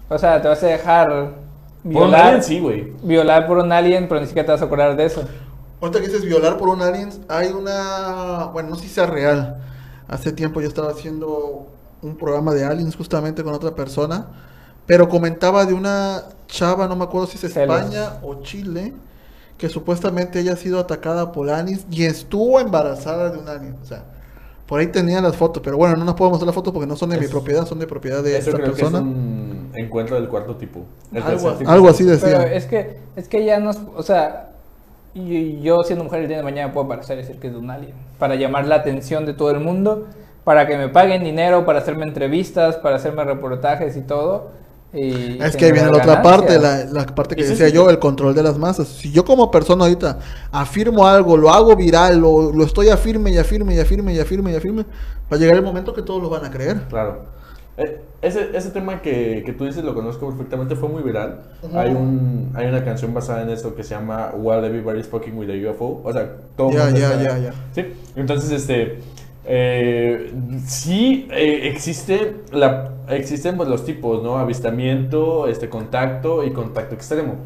O 0.09 0.17
sea, 0.17 0.41
te 0.41 0.47
vas 0.47 0.61
a 0.63 0.67
dejar 0.67 1.09
Por 1.91 2.03
un 2.05 2.11
violar, 2.11 2.25
alien, 2.27 2.43
sí, 2.43 2.59
güey. 2.59 2.93
violar 3.03 3.47
por 3.47 3.57
un 3.57 3.71
alien, 3.71 4.07
pero 4.07 4.21
ni 4.21 4.27
siquiera 4.27 4.45
te 4.45 4.51
vas 4.53 4.61
a 4.61 4.65
acordar 4.65 4.95
de 4.95 5.05
eso. 5.05 5.23
Ahorita 5.81 5.99
que 5.99 6.07
dices 6.07 6.23
violar 6.25 6.57
por 6.57 6.69
un 6.69 6.81
alien, 6.81 7.09
hay 7.27 7.49
una. 7.49 8.45
Bueno, 8.53 8.69
no 8.69 8.75
sé 8.75 8.83
si 8.83 8.89
sea 8.89 9.05
real. 9.05 9.57
Hace 10.07 10.31
tiempo 10.31 10.61
yo 10.61 10.67
estaba 10.67 10.91
haciendo 10.91 11.67
un 12.01 12.17
programa 12.17 12.53
de 12.53 12.65
aliens 12.65 12.95
justamente 12.95 13.43
con 13.43 13.53
otra 13.53 13.75
persona. 13.75 14.27
Pero 14.85 15.07
comentaba 15.09 15.65
de 15.65 15.73
una 15.73 16.23
chava, 16.47 16.87
no 16.87 16.95
me 16.95 17.05
acuerdo 17.05 17.27
si 17.27 17.37
es 17.45 17.53
Celos. 17.53 17.79
España 17.79 18.17
o 18.21 18.41
Chile, 18.41 18.93
que 19.57 19.69
supuestamente 19.69 20.39
ella 20.39 20.53
ha 20.53 20.57
sido 20.57 20.79
atacada 20.79 21.31
por 21.31 21.49
aliens 21.49 21.85
y 21.89 22.03
estuvo 22.03 22.59
embarazada 22.59 23.29
de 23.31 23.37
un 23.37 23.47
alien. 23.47 23.77
O 23.81 23.85
sea, 23.85 24.03
por 24.67 24.79
ahí 24.81 24.87
tenía 24.87 25.21
las 25.21 25.35
fotos, 25.37 25.61
pero 25.63 25.77
bueno, 25.77 25.95
no 25.95 26.03
nos 26.05 26.15
puedo 26.15 26.31
mostrar 26.31 26.47
las 26.47 26.55
fotos 26.55 26.73
porque 26.73 26.87
no 26.87 26.95
son 26.97 27.09
de 27.11 27.17
mi 27.17 27.27
propiedad, 27.27 27.65
son 27.65 27.79
de 27.79 27.87
propiedad 27.87 28.21
de 28.23 28.39
creo 28.39 28.57
persona. 28.57 28.73
que 28.73 28.81
es 28.81 28.91
un 28.91 29.52
encuentro 29.73 30.15
del 30.15 30.29
cuarto 30.29 30.55
tipo. 30.57 30.81
El 31.13 31.23
Algo, 31.23 31.29
tercer 31.29 31.57
tipo. 31.57 31.71
algo 31.71 31.89
así 31.89 32.03
Pero 32.19 32.39
decía. 32.39 32.43
es 32.51 32.65
que, 32.65 32.97
es 33.15 33.27
que 33.27 33.45
ya 33.45 33.59
no 33.59 33.71
es, 33.71 33.79
o 33.95 34.03
sea, 34.03 34.51
y- 35.13 35.61
yo 35.61 35.83
siendo 35.83 36.03
mujer 36.05 36.21
el 36.21 36.27
día 36.27 36.37
de 36.37 36.43
mañana 36.43 36.73
puedo 36.73 36.87
parecer 36.87 37.17
decir 37.17 37.39
que 37.39 37.47
es 37.47 37.53
de 37.53 37.59
un 37.59 37.69
alien, 37.71 37.93
para 38.19 38.35
llamar 38.35 38.65
la 38.67 38.75
atención 38.75 39.25
de 39.25 39.33
todo 39.33 39.51
el 39.51 39.59
mundo, 39.59 40.07
para 40.43 40.67
que 40.67 40.77
me 40.77 40.89
paguen 40.89 41.23
dinero, 41.23 41.65
para 41.65 41.79
hacerme 41.79 42.03
entrevistas, 42.05 42.77
para 42.77 42.97
hacerme 42.97 43.23
reportajes 43.23 43.95
y 43.97 44.01
todo. 44.01 44.51
y 44.93 45.41
Es 45.41 45.55
que 45.55 45.65
ahí 45.65 45.71
viene 45.71 45.89
la 45.91 45.97
otra 45.97 46.21
parte, 46.21 46.59
la, 46.59 46.85
la 46.85 47.05
parte 47.07 47.35
que 47.35 47.45
decía 47.45 47.69
sí. 47.69 47.71
yo, 47.71 47.89
el 47.89 47.99
control 47.99 48.35
de 48.35 48.43
las 48.43 48.57
masas. 48.57 48.87
Si 48.87 49.11
yo 49.11 49.25
como 49.25 49.49
persona 49.51 49.85
ahorita 49.85 50.19
afirmo 50.51 51.07
algo, 51.07 51.35
lo 51.37 51.49
hago 51.51 51.75
viral, 51.75 52.19
lo, 52.19 52.51
lo 52.51 52.63
estoy 52.63 52.89
afirme 52.89 53.31
y 53.31 53.37
afirme 53.37 53.73
y 53.75 53.79
afirme 53.79 54.13
y 54.13 54.19
afirme 54.19 54.51
y 54.51 54.55
afirme, 54.55 54.83
va 55.31 55.37
a 55.37 55.39
llegar 55.39 55.55
el 55.55 55.63
momento 55.63 55.93
que 55.93 56.01
todos 56.03 56.21
lo 56.21 56.29
van 56.29 56.45
a 56.45 56.51
creer. 56.51 56.81
Claro. 56.89 57.25
Eh, 57.77 58.01
ese, 58.21 58.55
ese 58.55 58.69
tema 58.71 59.01
que, 59.01 59.43
que 59.45 59.53
tú 59.53 59.65
dices 59.65 59.83
lo 59.83 59.93
conozco 59.95 60.27
perfectamente, 60.29 60.75
fue 60.75 60.89
muy 60.89 61.01
viral. 61.03 61.41
Hay, 61.73 61.93
un, 61.93 62.51
hay 62.55 62.67
una 62.67 62.83
canción 62.83 63.13
basada 63.13 63.41
en 63.41 63.49
eso 63.49 63.75
que 63.75 63.83
se 63.83 63.95
llama 63.95 64.31
While 64.35 64.65
Everybody's 64.67 65.07
Fucking 65.07 65.37
with 65.37 65.49
a 65.49 65.71
UFO. 65.71 66.01
O 66.03 66.13
sea, 66.13 66.37
todo 66.55 66.71
Ya, 66.71 66.89
ya, 66.91 67.15
ya. 67.37 67.53
Sí, 67.71 67.85
entonces, 68.15 68.51
este. 68.51 68.99
eh, 69.43 70.31
sí 70.65 71.27
eh, 71.31 71.67
existe 71.69 72.43
la, 72.51 72.97
existen 73.09 73.57
pues, 73.57 73.69
los 73.69 73.85
tipos, 73.85 74.23
¿no? 74.23 74.37
Avistamiento, 74.37 75.47
este, 75.47 75.69
contacto 75.69 76.43
y 76.43 76.53
contacto 76.53 76.95
extremo. 76.95 77.37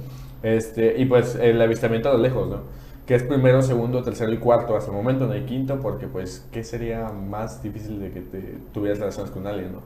Este, 0.42 1.00
y 1.00 1.06
pues 1.06 1.36
el 1.36 1.62
avistamiento 1.62 2.10
a 2.10 2.14
lo 2.14 2.20
lejos, 2.20 2.50
¿no? 2.50 2.64
Que 3.06 3.16
es 3.16 3.24
primero, 3.24 3.62
segundo, 3.64 4.04
tercero 4.04 4.32
y 4.34 4.38
cuarto 4.40 4.76
hasta 4.78 4.92
el 4.92 4.98
momento, 4.98 5.26
no 5.28 5.34
hay 5.34 5.46
quinto, 5.46 5.80
porque 5.82 6.08
pues, 6.08 6.48
¿qué 6.52 6.64
sería 6.64 7.10
más 7.12 7.64
difícil 7.64 8.00
de 8.00 8.12
que 8.12 8.22
te 8.22 8.40
tuvieras 8.74 9.00
relaciones 9.00 9.32
con 9.32 9.48
alguien, 9.48 9.72
¿no? 9.74 9.84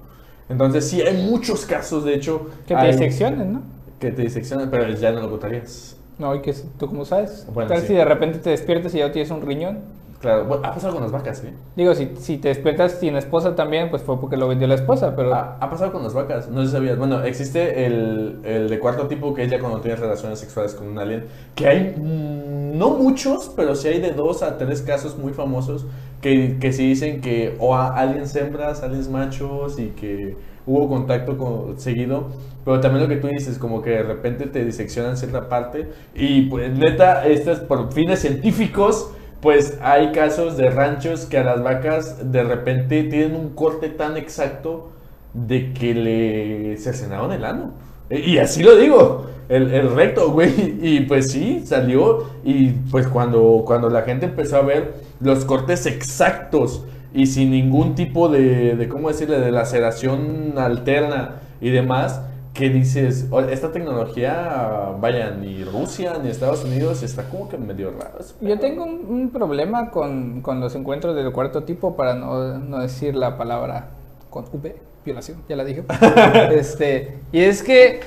Entonces 0.52 0.88
sí, 0.88 1.02
hay 1.02 1.18
muchos 1.30 1.66
casos, 1.66 2.04
de 2.06 2.16
hecho. 2.16 2.48
Que 2.68 2.74
te 2.76 2.80
hay- 2.80 2.92
diseccionen, 2.92 3.54
¿no? 3.54 3.62
Que 4.00 4.12
te 4.12 4.22
diseccionan, 4.24 4.70
pero 4.70 4.88
ya 4.94 5.12
no 5.12 5.22
lo 5.22 5.30
contarías. 5.32 5.96
No, 6.18 6.36
y 6.36 6.42
que 6.42 6.54
tú 6.78 6.88
cómo 6.88 7.06
sabes. 7.06 7.48
Bueno, 7.54 7.70
Tal 7.70 7.82
sí. 7.82 7.88
si 7.88 7.94
de 7.94 8.06
repente 8.06 8.40
te 8.40 8.52
despiertas 8.52 8.94
y 8.94 9.00
ya 9.00 9.12
tienes 9.12 9.32
un 9.32 9.42
riñón. 9.42 9.80
Claro, 10.22 10.46
bueno, 10.46 10.68
ha 10.68 10.72
pasado 10.72 10.94
con 10.94 11.02
las 11.02 11.12
vacas, 11.12 11.44
¿eh? 11.44 11.52
Digo, 11.76 11.96
si, 11.96 12.12
si 12.20 12.38
te 12.38 12.50
despiertas 12.50 13.00
sin 13.00 13.16
esposa 13.16 13.56
también, 13.56 13.90
pues 13.90 14.04
fue 14.04 14.20
porque 14.20 14.38
lo 14.38 14.48
vendió 14.48 14.68
la 14.68 14.76
esposa, 14.76 15.16
pero... 15.16 15.34
Ha, 15.34 15.58
ha 15.60 15.70
pasado 15.70 15.92
con 15.92 16.04
las 16.04 16.14
vacas, 16.14 16.48
no 16.48 16.62
sé 16.62 16.68
si 16.68 16.74
sabías. 16.74 16.96
Bueno, 17.00 17.24
existe 17.24 17.88
el, 17.88 18.40
el 18.44 18.70
de 18.70 18.80
cuarto 18.80 19.08
tipo, 19.08 19.34
que 19.34 19.46
es 19.46 19.50
ya 19.50 19.60
cuando 19.60 19.82
tienes 19.82 20.00
relaciones 20.00 20.38
sexuales 20.38 20.76
con 20.76 20.88
un 20.90 21.00
alien. 21.00 21.26
Que 21.56 21.68
hay, 21.68 21.96
mm, 21.98 22.78
no 22.78 22.92
muchos, 22.92 23.52
pero 23.56 23.76
sí 23.76 23.88
hay 23.88 24.00
de 24.00 24.12
dos 24.12 24.44
a 24.44 24.60
tres 24.60 24.84
casos 24.84 25.18
muy 25.18 25.34
famosos 25.34 25.88
que, 26.22 26.58
que 26.60 26.72
sí 26.72 26.88
dicen 26.88 27.22
que 27.22 27.56
o 27.60 27.76
a 27.76 27.98
aliens 27.98 28.36
hembras, 28.36 28.84
aliens 28.84 29.10
machos 29.10 29.80
y 29.80 29.88
que 29.88 30.38
hubo 30.68 30.88
contacto 30.88 31.36
con, 31.36 31.80
seguido. 31.80 32.28
Pero 32.64 32.80
también 32.80 33.02
lo 33.04 33.10
que 33.10 33.18
tú 33.18 33.28
dices, 33.28 33.58
como 33.58 33.82
que 33.82 33.90
de 33.90 34.04
repente 34.04 34.46
te 34.46 34.64
diseccionan 34.64 35.18
cierta 35.18 35.50
parte. 35.50 35.90
Y 36.14 36.44
pues 36.44 36.72
neta, 36.78 37.26
esto 37.26 37.52
es 37.52 37.60
por 37.60 37.92
fines 37.92 38.20
científicos. 38.20 39.12
Pues 39.42 39.78
hay 39.82 40.12
casos 40.12 40.56
de 40.58 40.70
ranchos 40.70 41.26
que 41.26 41.38
a 41.40 41.44
las 41.44 41.64
vacas 41.64 42.32
de 42.32 42.44
repente 42.44 43.04
tienen 43.04 43.36
un 43.36 43.56
corte 43.56 43.90
tan 43.90 44.16
exacto 44.18 44.92
de 45.34 45.74
que 45.74 45.96
le 45.96 46.78
cercenaron 46.78 47.32
el 47.32 47.44
ano. 47.46 47.72
E- 48.10 48.20
Y 48.20 48.38
así 48.38 48.62
lo 48.62 48.76
digo, 48.76 49.26
el, 49.50 49.74
el 49.74 49.96
recto, 49.96 50.32
güey. 50.32 50.54
Y 50.82 51.02
pues 51.02 51.32
sí, 51.32 51.64
salió. 51.66 52.26
Y 52.44 52.70
pues 52.92 53.08
cuando, 53.08 53.64
cuando 53.66 53.90
la 53.90 54.04
gente 54.04 54.28
empezó 54.28 54.58
a 54.58 54.62
ver 54.62 54.94
los 55.20 55.44
cortes 55.46 55.86
exactos 55.88 56.84
y 57.14 57.26
sin 57.26 57.50
ningún 57.52 57.96
tipo 57.96 58.30
de, 58.30 58.76
de 58.76 58.88
¿cómo 58.88 59.08
decirle?, 59.10 59.40
de 59.40 59.52
laceración 59.52 60.54
alterna 60.58 61.42
y 61.60 61.70
demás, 61.72 62.22
que 62.54 62.70
dices, 62.70 63.28
"O- 63.32 63.40
esta 63.42 63.72
tecnología, 63.72 64.92
vaya, 65.00 65.32
ni 65.32 65.64
Rusia 65.64 66.18
ni 66.22 66.30
Estados 66.30 66.64
Unidos 66.66 67.02
está 67.04 67.24
como 67.30 67.48
que 67.50 67.58
medio 67.58 67.92
raro. 67.92 68.20
Yo 68.42 68.48
pedo". 68.50 68.60
tengo 68.60 68.84
un, 68.84 69.06
un 69.08 69.30
problema 69.32 69.90
con, 69.92 70.42
con 70.42 70.60
los 70.60 70.76
encuentros 70.76 71.16
del 71.16 71.32
cuarto 71.32 71.64
tipo, 71.64 71.96
para 71.96 72.14
no, 72.14 72.58
no 72.60 72.80
decir 72.80 73.16
la 73.16 73.38
palabra 73.38 73.88
con 74.30 74.46
V, 74.52 74.76
violación, 75.06 75.38
ya 75.48 75.56
la 75.56 75.64
dije. 75.64 75.84
este, 76.52 77.18
y 77.32 77.40
es 77.42 77.64
que 77.64 78.02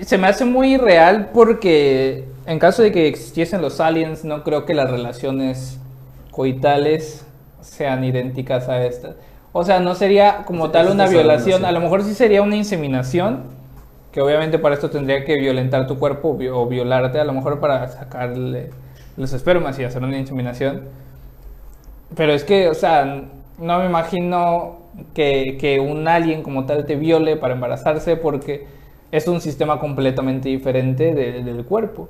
se 0.00 0.18
me 0.18 0.26
hace 0.26 0.44
muy 0.44 0.74
irreal 0.74 1.30
porque 1.32 2.24
en 2.46 2.58
caso 2.58 2.82
de 2.82 2.90
que 2.90 3.06
existiesen 3.06 3.62
los 3.62 3.78
aliens, 3.80 4.24
no 4.24 4.42
creo 4.42 4.64
que 4.66 4.74
las 4.74 4.90
relaciones 4.90 5.78
coitales 6.32 7.24
sean 7.60 8.02
idénticas 8.02 8.68
a 8.68 8.84
estas. 8.84 9.14
O 9.52 9.64
sea, 9.64 9.80
no 9.80 9.94
sería 9.94 10.44
como 10.46 10.66
Sí, 10.66 10.72
tal 10.72 10.88
una 10.88 11.06
violación, 11.08 11.64
a 11.64 11.72
lo 11.72 11.80
mejor 11.80 12.02
sí 12.02 12.14
sería 12.14 12.42
una 12.42 12.56
inseminación, 12.56 13.42
que 14.12 14.20
obviamente 14.20 14.58
para 14.58 14.74
esto 14.74 14.90
tendría 14.90 15.24
que 15.24 15.36
violentar 15.36 15.86
tu 15.86 15.98
cuerpo 15.98 16.30
o 16.30 16.36
vi- 16.36 16.48
o 16.48 16.66
violarte, 16.66 17.18
a 17.20 17.24
lo 17.24 17.32
mejor 17.32 17.60
para 17.60 17.88
sacarle 17.88 18.70
los 19.16 19.32
espermas 19.32 19.78
y 19.78 19.84
hacer 19.84 20.02
una 20.02 20.18
inseminación. 20.18 20.82
Pero 22.16 22.32
es 22.32 22.44
que, 22.44 22.68
o 22.68 22.74
sea, 22.74 23.22
no 23.58 23.78
me 23.78 23.86
imagino 23.86 24.76
que, 25.14 25.56
que 25.58 25.80
un 25.80 26.06
alien 26.08 26.42
como 26.42 26.66
tal 26.66 26.84
te 26.84 26.96
viole 26.96 27.36
para 27.36 27.54
embarazarse 27.54 28.16
porque 28.16 28.66
es 29.10 29.28
un 29.28 29.40
sistema 29.40 29.78
completamente 29.80 30.48
diferente 30.48 31.14
de- 31.14 31.42
del 31.42 31.64
cuerpo. 31.64 32.08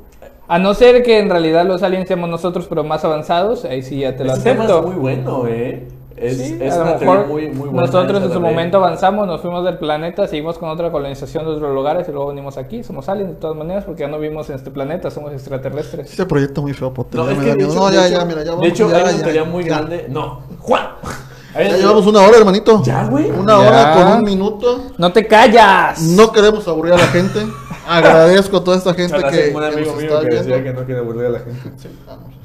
A 0.48 0.58
no 0.58 0.74
ser 0.74 1.02
que 1.02 1.18
en 1.18 1.30
realidad 1.30 1.64
los 1.64 1.82
aliens 1.82 2.08
seamos 2.08 2.28
nosotros, 2.28 2.66
pero 2.68 2.84
más 2.84 3.04
avanzados, 3.04 3.64
ahí 3.64 3.82
sí 3.82 4.00
ya 4.00 4.16
te 4.16 4.24
lo 4.24 4.32
Ese 4.32 4.42
tema 4.42 4.64
acepto. 4.64 4.78
es 4.80 4.86
muy 4.86 4.94
bueno, 4.96 5.46
¿eh? 5.46 5.86
Es, 6.16 6.36
Sí, 6.38 6.58
es 6.60 6.72
a 6.74 6.76
lo 6.78 6.82
una 6.82 6.94
mejor 6.98 7.26
muy, 7.26 7.48
muy 7.48 7.68
buena 7.68 7.86
nosotros 7.86 8.16
en 8.18 8.28
su 8.28 8.32
también. 8.34 8.54
momento 8.54 8.76
avanzamos, 8.78 9.26
nos 9.26 9.40
fuimos 9.40 9.64
del 9.64 9.78
planeta, 9.78 10.26
seguimos 10.28 10.58
con 10.58 10.68
otra 10.68 10.90
colonización 10.90 11.44
de 11.44 11.52
otros 11.52 11.74
lugares 11.74 12.08
y 12.08 12.12
luego 12.12 12.28
venimos 12.28 12.56
aquí. 12.58 12.82
Somos 12.84 13.08
aliens 13.08 13.30
de 13.30 13.36
todas 13.36 13.56
maneras 13.56 13.84
porque 13.84 14.00
ya 14.02 14.08
no 14.08 14.18
vimimos 14.18 14.48
en 14.50 14.56
este 14.56 14.70
planeta, 14.70 15.10
somos 15.10 15.32
extraterrestres. 15.32 16.10
Este 16.10 16.26
proyecto 16.26 16.62
muy 16.62 16.72
feo, 16.74 16.92
Potter. 16.92 17.20
No, 17.20 17.26
ya 17.26 17.32
es 17.32 17.56
que 17.56 17.62
No, 17.64 17.90
ya, 17.90 18.06
hecho- 18.06 18.18
ya, 18.18 18.24
mira, 18.24 18.38
ya 18.38 18.44
De 18.44 18.50
vamos, 18.50 18.66
hecho, 18.66 18.90
ya, 18.90 18.96
hay 18.98 19.14
una 19.14 19.22
teoría 19.22 19.44
muy 19.44 19.64
Ya. 19.64 19.76
grande. 19.78 20.06
No, 20.08 20.40
Juan. 20.60 20.86
Ya 21.54 21.60
una- 21.60 21.76
llevamos 21.76 22.06
una 22.06 22.20
hora, 22.22 22.38
hermanito. 22.38 22.82
Ya, 22.82 23.04
güey. 23.04 23.30
Una 23.30 23.52
Ya. 23.52 23.68
hora 23.68 23.94
con 23.94 24.18
un 24.18 24.24
minuto. 24.24 24.84
¡No 24.96 25.12
te 25.12 25.26
callas! 25.26 26.00
No 26.00 26.32
queremos 26.32 26.66
aburrir 26.66 26.94
a 26.94 26.96
la 26.96 27.06
gente. 27.08 27.40
Agradezco 27.86 28.56
a 28.56 28.64
toda 28.64 28.78
esta 28.78 28.94
gente 28.94 29.16
que, 29.18 29.52
un 29.54 29.60
que 29.60 29.66
amigo 29.66 29.92
nos 29.92 29.96
mío 30.00 30.08
está 30.18 30.20
que 30.20 30.34
decía 30.36 30.56
viendo. 30.56 30.64
que 30.64 30.72
no 30.80 30.86
quiere 30.86 31.00
aburrir 31.00 31.26
a 31.26 31.28
la 31.30 31.38
gente. 31.40 31.60
No. 32.06 32.41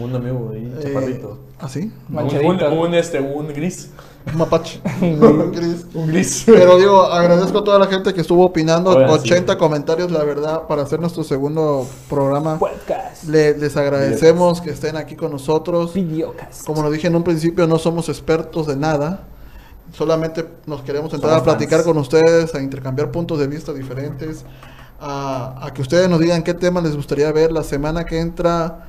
Un 0.00 0.14
amigo 0.14 0.50
ahí, 0.52 0.72
Eh, 0.78 0.82
chaparrito. 0.84 1.38
¿Ah, 1.58 1.68
sí? 1.68 1.90
Un, 2.10 2.18
un, 2.62 2.78
un, 2.78 2.94
este, 2.94 3.18
un 3.20 3.48
gris. 3.48 3.90
Un 4.30 4.38
mapache. 4.38 4.80
Gris. 5.00 5.86
Un 5.94 6.06
gris. 6.08 6.42
Pero 6.46 6.76
digo, 6.78 7.00
agradezco 7.04 7.58
a 7.58 7.64
toda 7.64 7.78
la 7.78 7.86
gente 7.86 8.12
que 8.12 8.20
estuvo 8.22 8.44
opinando. 8.44 8.90
Oigan, 8.90 9.08
80 9.10 9.56
comentarios, 9.56 10.10
la 10.10 10.24
verdad, 10.24 10.62
para 10.66 10.82
hacer 10.82 10.98
nuestro 11.00 11.22
segundo 11.22 11.86
programa. 12.10 12.58
Podcast. 12.58 13.22
Le- 13.24 13.56
les 13.56 13.76
agradecemos 13.76 14.60
que 14.60 14.70
estén 14.70 14.96
aquí 14.96 15.14
con 15.14 15.30
nosotros. 15.30 15.94
Videocast. 15.94 16.66
Como 16.66 16.82
lo 16.82 16.90
dije 16.90 17.06
en 17.06 17.14
un 17.14 17.22
principio, 17.22 17.68
no 17.68 17.78
somos 17.78 18.08
expertos 18.08 18.66
de 18.66 18.74
nada. 18.76 19.20
Solamente 19.92 20.44
nos 20.66 20.82
queremos 20.82 21.14
entrar 21.14 21.30
Somos 21.34 21.42
a 21.42 21.44
platicar 21.44 21.78
fans. 21.78 21.86
con 21.86 21.98
ustedes, 21.98 22.52
a 22.54 22.60
intercambiar 22.60 23.12
puntos 23.12 23.38
de 23.38 23.46
vista 23.46 23.72
diferentes, 23.72 24.44
a, 25.00 25.64
a 25.66 25.72
que 25.72 25.82
ustedes 25.82 26.08
nos 26.10 26.18
digan 26.18 26.42
qué 26.42 26.52
tema 26.52 26.80
les 26.80 26.96
gustaría 26.96 27.30
ver 27.30 27.52
la 27.52 27.62
semana 27.62 28.04
que 28.04 28.18
entra. 28.18 28.88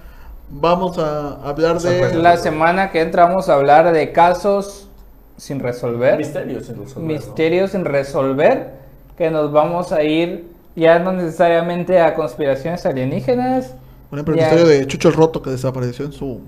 Vamos 0.50 0.98
a 0.98 1.34
hablar 1.44 1.80
de... 1.80 2.14
La 2.16 2.38
semana 2.38 2.90
que 2.92 3.02
entra 3.02 3.26
vamos 3.26 3.50
a 3.50 3.56
hablar 3.56 3.92
de 3.92 4.12
casos 4.12 4.88
sin 5.36 5.60
resolver. 5.60 6.18
Misterios 6.18 6.70
en 6.70 6.78
resolver, 6.80 7.04
¿no? 7.04 7.14
misterios 7.14 7.72
sin 7.72 7.86
resolver, 7.86 8.72
que 9.18 9.30
nos 9.30 9.52
vamos 9.52 9.92
a 9.92 10.04
ir 10.04 10.46
ya 10.76 11.00
no 11.00 11.12
necesariamente 11.12 12.00
a 12.00 12.14
conspiraciones 12.14 12.86
alienígenas. 12.86 13.74
Por 14.10 14.20
ejemplo, 14.20 14.36
el 14.36 14.40
ya- 14.40 14.46
misterio 14.52 14.68
de 14.68 14.88
Chucho 14.88 15.10
el 15.10 15.16
Roto 15.16 15.42
que 15.42 15.50
desapareció 15.50 16.06
en 16.06 16.14
su... 16.14 16.40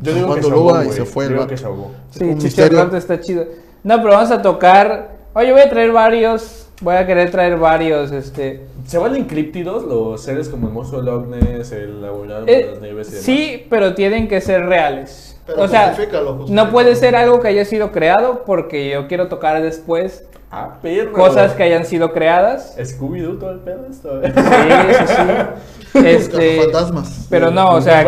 Yo 0.00 0.12
digo 0.14 0.34
que 0.34 0.42
se 0.42 0.50
ahogó, 0.50 0.82
y 0.82 0.92
se 0.92 1.04
fue 1.04 1.24
el 1.24 1.30
Yo 1.30 1.34
digo 1.34 1.42
vato. 1.44 1.50
que 1.50 1.56
se 1.56 1.66
ahogó. 1.66 1.90
Sí, 2.10 2.24
un 2.24 2.30
Chicho 2.34 2.44
misterio. 2.44 2.84
Roto 2.84 2.96
está 2.96 3.20
chido. 3.20 3.44
No, 3.82 3.96
pero 4.02 4.10
vamos 4.14 4.30
a 4.30 4.42
tocar. 4.42 5.10
Oye, 5.34 5.52
voy 5.52 5.60
a 5.62 5.68
traer 5.70 5.92
varios. 5.92 6.65
Voy 6.80 6.94
a 6.94 7.06
querer 7.06 7.30
traer 7.30 7.56
varios. 7.56 8.12
Este. 8.12 8.66
¿Se 8.86 8.98
valen 8.98 9.24
críptidos 9.24 9.84
los 9.84 10.22
seres 10.22 10.48
como 10.48 10.68
el 10.68 10.72
monstruo 10.74 11.00
de 11.02 11.10
Loch 11.10 11.26
Ness, 11.26 11.72
el 11.72 12.02
laborado 12.02 12.44
eh, 12.46 12.64
de 12.64 12.70
las 12.72 12.80
nieves 12.80 13.08
y 13.08 13.10
demás? 13.12 13.24
sí, 13.24 13.66
pero 13.70 13.94
tienen 13.94 14.28
que 14.28 14.40
ser 14.40 14.66
reales. 14.66 15.38
Pero 15.46 15.62
o 15.62 15.68
sea, 15.68 15.88
justifícalo, 15.88 16.44
no 16.48 16.70
puede 16.70 16.96
ser 16.96 17.14
algo 17.16 17.40
que 17.40 17.48
haya 17.48 17.64
sido 17.64 17.92
creado 17.92 18.42
porque 18.44 18.90
yo 18.90 19.06
quiero 19.08 19.28
tocar 19.28 19.62
después 19.62 20.24
Ah, 20.50 20.78
perro. 20.80 21.12
cosas 21.12 21.52
que 21.54 21.62
hayan 21.64 21.84
sido 21.84 22.12
creadas. 22.12 22.76
Scooby-Doo 22.78 23.38
todo 23.38 23.50
el 23.52 23.58
pedo 23.60 23.86
esto. 23.90 24.22
¿eh? 24.22 24.32
Sí, 24.34 24.94
sí, 24.98 25.14
sí. 25.14 25.98
Este, 26.06 26.60
fantasmas. 26.62 27.26
pero 27.30 27.50
no, 27.50 27.72
o 27.74 27.80
sea, 27.80 28.04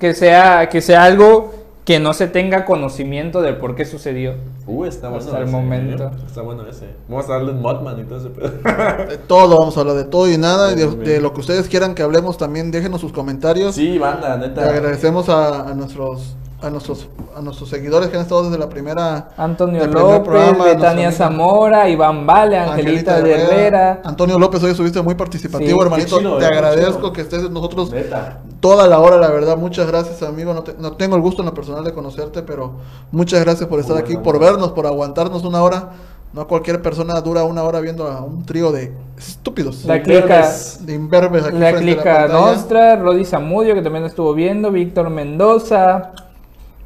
que 0.00 0.14
sea 0.14 0.68
que 0.68 0.80
sea 0.80 1.04
algo 1.04 1.54
que 1.84 1.98
no 1.98 2.12
se 2.12 2.28
tenga 2.28 2.64
conocimiento 2.66 3.40
del 3.42 3.56
por 3.56 3.74
qué 3.74 3.84
sucedió. 3.84 4.34
Uh, 4.66 4.84
está 4.84 5.08
bueno 5.08 5.24
Hasta 5.24 5.38
el 5.38 5.44
ese, 5.44 5.52
momento. 5.52 6.04
¿eh? 6.04 6.10
Está 6.26 6.42
bueno 6.42 6.66
ese. 6.68 6.86
Vamos 7.08 7.28
a 7.28 7.32
darle 7.32 7.52
un 7.52 7.62
Modman 7.62 7.98
y 8.00 8.04
todo 8.04 8.18
ese 8.18 8.28
pedo. 8.30 8.50
De 9.08 9.16
todo, 9.18 9.58
vamos 9.58 9.76
a 9.76 9.80
hablar 9.80 9.96
de 9.96 10.04
todo 10.04 10.30
y 10.30 10.36
nada. 10.38 10.72
y 10.72 10.76
de, 10.76 10.86
de 10.88 11.20
lo 11.20 11.32
que 11.32 11.40
ustedes 11.40 11.68
quieran 11.68 11.94
que 11.94 12.02
hablemos 12.02 12.36
también, 12.38 12.70
déjenos 12.70 13.00
sus 13.00 13.12
comentarios. 13.12 13.74
sí, 13.74 13.98
banda, 13.98 14.36
Le 14.36 14.48
neta. 14.48 14.68
agradecemos 14.68 15.28
a, 15.28 15.68
a 15.70 15.74
nuestros 15.74 16.36
a 16.62 16.70
nuestros 16.70 17.08
a 17.36 17.40
nuestros 17.40 17.68
seguidores 17.70 18.08
que 18.08 18.16
han 18.16 18.22
estado 18.22 18.44
desde 18.44 18.58
la 18.58 18.68
primera 18.68 19.28
Antonio 19.36 19.86
López, 19.86 20.20
programa, 20.28 20.64
Betania 20.64 21.10
Zamora, 21.12 21.88
Iván 21.88 22.26
Vale, 22.26 22.58
Angelita, 22.58 23.20
de 23.22 23.32
Herrera. 23.34 24.02
Antonio 24.04 24.38
López, 24.38 24.62
hoy 24.62 24.72
estuviste 24.72 25.00
muy 25.00 25.14
participativo, 25.14 25.78
Sí, 25.80 25.84
hermanito. 25.86 26.38
Te 26.38 26.44
eh, 26.44 26.48
agradezco 26.48 26.98
chido. 26.98 27.12
que 27.12 27.20
estés 27.22 27.50
nosotros 27.50 27.90
Neta. 27.92 28.40
toda 28.60 28.86
la 28.88 28.98
hora, 28.98 29.16
la 29.16 29.28
verdad. 29.30 29.56
Muchas 29.56 29.86
gracias, 29.86 30.22
amigo. 30.22 30.52
No, 30.52 30.62
te- 30.62 30.74
no 30.78 30.92
tengo 30.92 31.16
el 31.16 31.22
gusto 31.22 31.40
en 31.42 31.46
lo 31.46 31.54
personal 31.54 31.82
de 31.84 31.92
conocerte, 31.94 32.42
pero 32.42 32.72
muchas 33.10 33.40
gracias 33.42 33.68
por 33.68 33.80
estar 33.80 33.94
Muy 33.96 34.02
aquí, 34.04 34.12
buena 34.14 34.24
por 34.24 34.38
vernos, 34.40 34.72
por 34.72 34.86
aguantarnos 34.86 35.44
una 35.44 35.62
hora. 35.62 35.90
No 36.32 36.46
cualquier 36.46 36.80
persona 36.80 37.20
dura 37.22 37.42
una 37.42 37.64
hora 37.64 37.80
viendo 37.80 38.06
a 38.06 38.20
un 38.20 38.44
trío 38.44 38.70
de 38.70 38.92
estúpidos, 39.18 39.84
La 39.84 40.00
clica, 40.00 40.48
de 40.80 40.94
imberbes 40.94 41.44
aquí 41.44 41.58
la 41.58 41.72
clica 41.72 42.02
pantalla. 42.04 42.28
Nostra, 42.32 42.96
Rodi 42.96 43.24
Zamudio, 43.24 43.74
que 43.74 43.82
también 43.82 44.04
estuvo 44.04 44.32
viendo, 44.32 44.70
Víctor 44.70 45.10
Mendoza, 45.10 46.12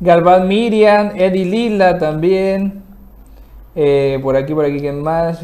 Galván 0.01 0.49
Miriam, 0.49 1.13
Eddie 1.15 1.45
Lila 1.45 1.99
también. 1.99 2.83
Eh, 3.77 4.19
por 4.23 4.37
aquí, 4.37 4.55
por 4.55 4.65
aquí, 4.65 4.79
¿quién 4.79 5.03
más? 5.03 5.41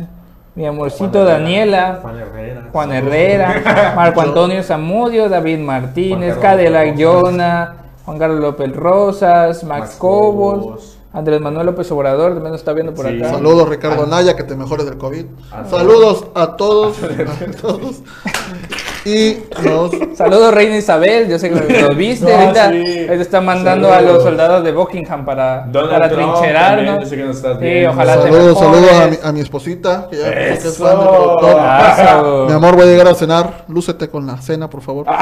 Mi 0.55 0.67
amorcito 0.67 1.23
Juan 1.25 1.27
Daniela. 1.27 1.99
Juan 2.03 2.19
Herrera. 2.19 2.69
Juan 2.73 2.93
Herrera, 2.93 3.93
Marco 3.97 4.21
Antonio 4.21 4.63
Zamudio, 4.63 5.29
David 5.29 5.59
Martínez, 5.61 6.37
Cadillac 6.39 6.97
Yona, 6.97 7.75
Juan 8.05 8.19
Carlos 8.19 8.41
López 8.41 8.75
Rosas, 8.75 9.65
Max, 9.65 9.81
Max 9.81 9.97
Cobos, 9.97 10.59
Cobos. 10.65 10.97
Andrés 11.13 11.41
Manuel 11.41 11.67
López 11.67 11.91
Obrador, 11.93 12.35
también 12.35 12.53
nos 12.53 12.61
está 12.61 12.73
viendo 12.73 12.95
por 12.95 13.07
Sí. 13.09 13.19
acá. 13.19 13.31
Saludos 13.31 13.69
Ricardo 13.69 14.03
Ah. 14.05 14.11
Naya, 14.11 14.37
que 14.37 14.45
te 14.45 14.55
mejores 14.55 14.87
del 14.87 14.99
COVID. 14.99 15.25
Ah. 15.51 15.65
Saludos 15.69 16.27
a 16.35 16.57
todos, 16.57 16.97
a 17.03 17.61
todos. 17.61 18.03
Y 19.05 19.39
nos 19.65 19.91
Saludos 20.17 20.53
Reina 20.53 20.77
Isabel, 20.77 21.29
yo 21.29 21.39
sé 21.39 21.51
que 21.51 21.81
lo 21.83 21.95
viste, 21.95 22.31
No, 22.31 22.39
ahorita, 22.39 22.71
sí. 22.71 23.07
está 23.11 23.41
mandando 23.41 23.89
a 23.89 23.95
Saludos. 23.97 24.15
los 24.17 24.23
soldados 24.25 24.65
de 24.65 24.73
Buckingham 24.73 25.25
para, 25.25 25.65
Donald 25.69 25.91
para 25.93 26.09
trincherarnos. 26.11 27.09
sé 27.09 27.17
que 27.17 27.25
nos 27.25 27.37
estás 27.37 27.59
Sí, 27.61 27.85
ojalá 27.87 28.17
te 28.17 28.23
saludos, 28.31 28.59
saludos 28.59 28.93
a 28.93 29.07
mi, 29.07 29.17
a 29.23 29.33
mi 29.33 29.41
esposita, 29.41 30.09
que 30.11 30.19
ya 30.19 30.31
que 30.35 30.53
es 30.53 30.65
Eso. 30.65 30.85
fan. 30.85 30.99
Eso. 30.99 32.45
Mi 32.47 32.53
amor, 32.53 32.75
voy 32.77 32.85
a 32.85 32.87
llegar 32.87 33.09
a 33.09 33.15
cenar. 33.15 33.65
Lúcete 33.69 34.09
con 34.09 34.27
la 34.27 34.37
cena, 34.39 34.69
por 34.69 34.83
favor. 34.83 35.07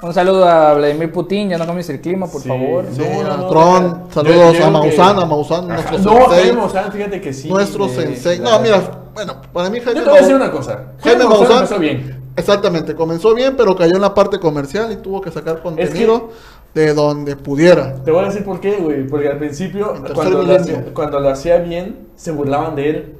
Un 0.00 0.14
saludo 0.14 0.48
a 0.48 0.74
Vladimir 0.74 1.10
Putin, 1.12 1.48
ya 1.50 1.58
no 1.58 1.66
cambies 1.66 1.90
el 1.90 2.00
clima, 2.00 2.26
por 2.28 2.40
Sí. 2.40 2.48
favor. 2.48 2.84
Sí, 2.92 3.00
No, 3.02 3.22
no, 3.24 3.32
a 3.32 3.36
no, 3.36 3.46
Tron, 3.48 3.82
deja- 4.08 4.14
saludos 4.14 4.52
yo- 4.54 4.58
yo 4.60 4.66
a 4.66 4.70
Maussan, 4.70 5.16
que- 5.16 5.22
a 5.22 5.26
Maussan, 5.26 5.68
nuestro 5.68 5.98
No, 5.98 6.10
sensei. 6.20 6.38
Jaime 6.44 6.52
Maussan, 6.52 6.92
fíjate 6.92 7.20
que 7.20 7.32
sí. 7.32 7.48
nuestro 7.48 7.86
eh, 7.86 7.88
sensei. 7.90 8.38
No, 8.38 8.60
mira, 8.60 8.80
bueno, 9.12 9.34
para 9.52 9.70
mí 9.70 9.80
Jaime 9.80 9.98
Yo 10.00 10.04
te 10.04 10.10
voy 10.10 10.18
a 10.18 10.22
decir 10.22 10.36
una 10.36 10.50
cosa. 10.52 10.78
Jaime 11.02 11.24
Jaime 11.24 11.46
Maussan 11.48 11.80
bien. 11.80 12.27
Exactamente, 12.38 12.94
comenzó 12.94 13.34
bien, 13.34 13.54
pero 13.56 13.76
cayó 13.76 13.96
en 13.96 14.02
la 14.02 14.14
parte 14.14 14.38
comercial 14.38 14.92
y 14.92 14.96
tuvo 14.96 15.20
que 15.20 15.30
sacar 15.30 15.62
contenido 15.62 16.30
de 16.74 16.94
donde 16.94 17.36
pudiera. 17.36 17.94
Te 18.04 18.10
voy 18.10 18.24
a 18.24 18.28
decir 18.28 18.44
por 18.44 18.60
qué, 18.60 18.76
güey. 18.76 19.06
Porque 19.06 19.28
al 19.28 19.38
principio, 19.38 19.94
cuando 20.14 20.42
lo, 20.42 20.54
hacía, 20.54 20.84
cuando 20.94 21.20
lo 21.20 21.28
hacía 21.28 21.58
bien, 21.58 22.08
se 22.16 22.30
burlaban 22.30 22.76
de 22.76 22.90
él. 22.90 23.14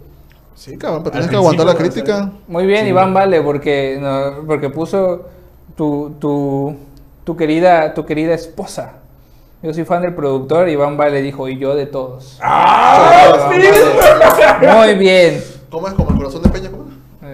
Sí, 0.54 0.76
cabrón, 0.76 1.02
pero 1.04 1.14
Al 1.14 1.20
tienes 1.20 1.30
que 1.30 1.36
aguantar 1.36 1.66
la 1.66 1.74
crítica. 1.74 2.32
Muy 2.46 2.66
bien, 2.66 2.84
Sí. 2.84 2.90
Iván 2.90 3.14
Vale, 3.14 3.40
porque, 3.42 3.98
no, 4.00 4.46
porque 4.46 4.70
puso 4.70 5.26
tu, 5.76 6.14
tu, 6.18 6.76
tu, 7.24 7.36
querida, 7.36 7.94
tu 7.94 8.04
querida 8.04 8.34
esposa. 8.34 8.94
Yo 9.62 9.72
soy 9.72 9.84
fan 9.84 10.02
del 10.02 10.14
productor, 10.14 10.68
Iván 10.68 10.96
Vale 10.96 11.22
dijo, 11.22 11.48
y 11.48 11.58
yo 11.58 11.74
de 11.74 11.86
todos. 11.86 12.38
¡Ah! 12.40 13.26
Iván 13.28 13.62
sí! 13.62 13.68
Vale. 14.60 14.74
Muy 14.74 14.94
bien. 14.98 15.42
¿Cómo 15.70 15.86
es? 15.88 15.94
Como 15.94 16.10
el 16.10 16.16
corazón 16.16 16.42
de 16.42 16.48
Peña, 16.48 16.70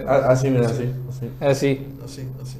Así, 0.07 0.49
mira, 0.49 0.65
así. 0.67 0.91
así. 1.09 1.31
Así. 1.41 1.97
Así, 2.03 2.27
así. 2.41 2.57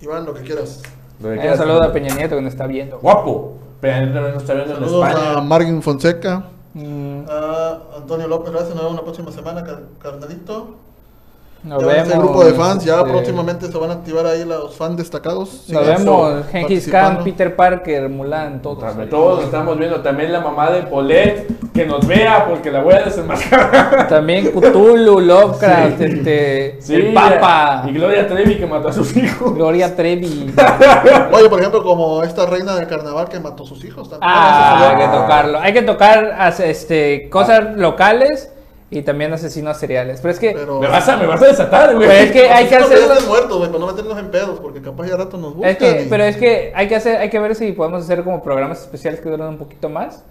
Iván, 0.00 0.24
lo 0.24 0.34
que 0.34 0.42
quieras. 0.42 0.82
Lo 1.20 1.28
que 1.28 1.34
Eh, 1.34 1.36
Un 1.36 1.40
quieras. 1.40 1.58
saludo 1.58 1.82
a 1.82 1.92
Peña 1.92 2.14
Nieto 2.14 2.36
que 2.36 2.42
nos 2.42 2.52
está 2.52 2.66
viendo. 2.66 2.98
Guapo. 2.98 3.54
Peña 3.80 4.00
Nieto 4.00 4.14
también 4.14 4.34
nos 4.34 4.42
está 4.42 4.54
viendo 4.54 4.74
en 4.74 4.80
Saludos 4.80 5.04
a 5.04 5.10
España. 5.10 5.40
Marvin 5.42 5.82
Fonseca. 5.82 6.44
Mm, 6.74 7.20
A 7.28 7.78
Antonio 7.98 8.26
López, 8.28 8.50
gracias. 8.52 8.74
Nos 8.74 8.84
vemos 8.84 8.96
la 8.96 9.02
próxima 9.02 9.30
semana, 9.30 9.62
car- 9.64 9.82
carnalito. 10.02 10.74
Nos 11.64 11.82
ya 11.82 11.92
ese 11.92 12.10
vemos, 12.10 12.24
grupo 12.24 12.44
de 12.44 12.52
fans, 12.52 12.84
ya 12.84 12.98
este, 12.98 13.10
próximamente 13.10 13.72
se 13.72 13.78
van 13.78 13.88
a 13.88 13.94
activar 13.94 14.26
ahí 14.26 14.44
los 14.44 14.76
fans 14.76 14.98
destacados. 14.98 15.64
Nos 15.68 15.86
vemos, 15.86 16.44
Genghis 16.52 16.86
Khan. 16.86 17.24
Peter 17.24 17.56
Parker, 17.56 18.10
Mulan, 18.10 18.60
todos. 18.60 18.80
También 18.80 19.08
Todos 19.08 19.36
nos 19.36 19.44
estamos 19.46 19.78
viendo. 19.78 20.02
También 20.02 20.30
la 20.30 20.40
mamá 20.40 20.70
de 20.70 20.82
Polet, 20.82 21.46
que 21.72 21.86
nos 21.86 22.06
vea 22.06 22.44
porque 22.46 22.70
la 22.70 22.82
voy 22.82 22.92
a 22.92 23.04
desenmascarar. 23.04 24.08
También 24.08 24.52
Cthulhu, 24.52 25.20
Lovecraft, 25.20 26.00
este, 26.02 26.78
el 26.94 27.14
Papa, 27.14 27.86
Y 27.88 27.92
Gloria 27.94 28.28
Trevi, 28.28 28.58
que 28.58 28.66
mató 28.66 28.88
a 28.88 28.92
sus 28.92 29.16
hijos. 29.16 29.54
Gloria 29.54 29.96
Trevi. 29.96 30.54
Oye, 31.32 31.48
por 31.48 31.60
ejemplo, 31.60 31.82
como 31.82 32.22
esta 32.22 32.44
reina 32.44 32.74
del 32.74 32.86
carnaval 32.86 33.30
que 33.30 33.40
mató 33.40 33.62
a 33.62 33.66
sus 33.66 33.82
hijos 33.86 34.10
también. 34.10 34.30
Ah, 34.30 34.90
hay 34.90 35.06
que 35.06 35.16
tocarlo. 35.16 35.60
Hay 35.60 35.72
que 35.72 35.82
tocar 35.82 36.52
este, 36.58 37.30
cosas 37.30 37.74
locales 37.74 38.50
y 38.98 39.02
también 39.02 39.32
asesinos 39.32 39.76
seriales. 39.76 40.20
Pero 40.20 40.32
es 40.32 40.38
que, 40.40 40.52
Pero, 40.52 40.80
Me 40.80 40.88
vas 40.88 41.08
a, 41.08 41.16
me 41.16 41.26
vas 41.26 41.40
a 41.42 41.46
desatar, 41.46 41.94
güey. 41.94 42.08
pero 42.08 42.20
es 42.20 42.30
que 42.32 42.48
hay 42.50 42.66
que 42.66 42.76
hacerlo. 42.76 43.12
estén 43.14 43.28
muertos, 43.28 43.56
güey, 43.58 43.68
para 43.70 43.78
no 43.80 43.86
meternos 43.88 44.18
en 44.18 44.30
pedos, 44.30 44.60
porque 44.60 44.80
capaz 44.82 45.06
ya 45.06 45.16
rato 45.16 45.36
nos 45.36 45.54
buscan. 45.54 45.70
Es 45.72 45.78
que, 45.78 46.02
y- 46.02 46.06
pero 46.08 46.24
es 46.24 46.36
que 46.36 46.72
hay 46.74 46.88
que 46.88 46.96
hacer, 46.96 47.16
hay 47.18 47.30
que 47.30 47.38
ver 47.38 47.54
si 47.54 47.72
podemos 47.72 48.02
hacer 48.02 48.22
como 48.24 48.42
programas 48.42 48.80
especiales 48.80 49.20
que 49.20 49.28
duran 49.30 49.48
un 49.48 49.58
poquito 49.58 49.88
más. 49.88 50.22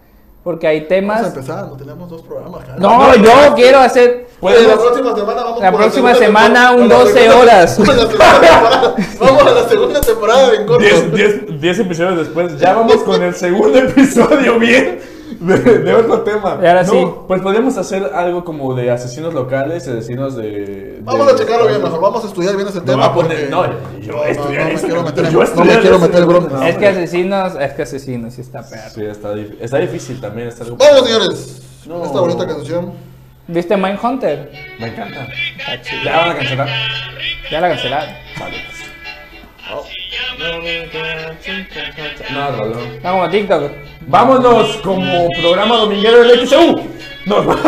Porque 0.44 0.68
hay 0.68 0.80
Vamos 0.82 0.92
a 0.92 0.96
temas. 0.96 1.28
empezar, 1.28 1.68
no 1.70 1.78
tenemos 1.78 2.10
dos 2.10 2.22
programas. 2.22 2.66
cara. 2.66 2.76
No, 2.78 3.16
yo 3.16 3.56
quiero 3.56 3.80
hacer. 3.80 4.28
Oye, 4.42 4.68
la 4.68 4.76
próxima 4.76 5.16
semana 5.16 5.42
vamos 5.44 5.62
La 5.62 5.72
próxima 5.72 6.14
segunda 6.14 6.26
semana, 6.26 6.68
temporada- 6.68 6.72
un 6.74 6.80
por 6.80 6.90
la 6.90 6.98
12 7.06 7.14
segunda- 7.14 7.40
horas. 7.40 7.76
por 7.78 7.88
la 7.88 7.94
segunda 7.94 8.10
temporada. 8.10 8.96
Vamos 9.22 9.42
a 9.44 9.52
la 9.52 9.70
segunda 9.70 10.02
temporada 10.02 10.52
de 10.52 10.66
Corto. 10.66 10.84
10 10.84 11.80
episodios 11.80 12.18
después, 12.18 12.60
ya 12.60 12.74
vamos 12.74 12.98
con 13.04 13.24
el 13.24 13.34
segundo 13.36 13.78
episodio 13.80 14.60
bien 14.60 15.00
de, 15.44 15.80
de 15.80 15.94
otro 15.94 16.22
tema. 16.22 16.60
Y 16.62 16.66
ahora 16.66 16.84
No, 16.84 16.92
sí. 16.92 17.08
Pues 17.28 17.42
podríamos 17.42 17.78
hacer 17.78 18.12
algo 18.14 18.44
como 18.44 18.74
de 18.76 18.90
asesinos 18.92 19.34
locales, 19.34 19.88
asesinos 19.88 20.36
de. 20.36 21.00
Vamos 21.04 21.28
de- 21.28 21.34
a 21.34 21.36
checarlo 21.36 21.68
bien, 21.68 21.82
mejor. 21.84 22.00
Vamos 22.02 22.24
a 22.24 22.28
estudiar 22.28 22.56
bien 22.56 22.68
ese 22.68 22.80
Me 22.80 22.86
tema. 22.86 23.06
a 23.06 23.14
poner- 23.14 23.50
porque- 23.50 23.50
no, 23.50 23.66
yo 24.00 24.14
no, 24.14 24.24
estudiar 24.26 24.64
no 24.64 24.68
me 24.70 24.74
eso, 24.74 24.86
quiero 24.88 25.02
yo 25.02 25.06
meter 25.06 25.26
estudiar 25.26 25.56
no 25.56 25.66
me 25.66 25.80
quiero 25.82 25.96
eso, 25.98 26.06
meter 26.08 26.22
en 26.22 26.28
bronca. 26.28 26.56
no, 26.56 26.64
es 26.64 26.78
que 26.78 26.88
asesinos, 26.88 27.54
es 27.60 27.74
que 27.74 27.82
asesinos, 27.82 28.34
sí 28.34 28.42
está 28.42 28.68
perro. 28.68 28.90
Sí, 28.96 29.02
está, 29.06 29.34
dif- 29.34 29.56
está 29.60 29.78
difícil 29.78 30.20
también. 30.22 30.48
Está 30.48 30.64
algo- 30.64 30.78
Vamos, 30.78 31.06
señores. 31.08 31.62
No. 31.86 32.04
Esta 32.06 32.20
bonita 32.20 32.48
canción. 32.48 32.94
¿Viste 33.48 33.76
Mindhunter? 33.76 34.52
Me 34.80 34.88
encanta. 34.88 35.28
Ya 36.06 36.18
van 36.18 36.30
a 36.32 36.36
cancelar. 36.38 36.70
Ya 37.52 37.60
la 37.62 37.70
cancelaron. 37.70 38.16
Vale. 38.40 38.56
No, 42.34 42.52
Rolón. 42.52 42.80
Está 42.96 43.12
como 43.12 43.30
TikTok. 43.30 43.72
Vámonos 44.08 44.76
como 44.84 45.30
programa 45.42 45.78
dominguero 45.78 46.24
del 46.24 46.48
XU. 46.48 46.90
Nos 47.26 47.46
vamos. 47.46 47.62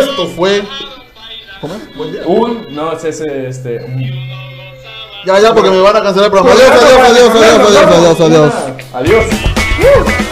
Esto 0.00 0.26
fue. 0.28 0.62
¿Cómo. 1.60 1.74
Un, 2.26 2.74
no, 2.74 2.92
es 2.92 3.04
ese, 3.04 3.48
este. 3.48 3.76
un- 3.84 4.10
Ya, 5.26 5.38
ya, 5.40 5.54
porque 5.54 5.70
me 5.70 5.80
van 5.80 5.96
a 5.96 6.02
cancelar 6.02 6.26
el 6.26 6.32
programa. 6.32 6.58
Adiós, 6.60 6.70
adiós, 6.70 7.00
adiós, 7.10 7.30
adiós, 7.34 8.20
adiós, 8.20 8.20
adiós, 8.20 8.52
adiós. 8.92 9.24
Adiós. 9.24 10.23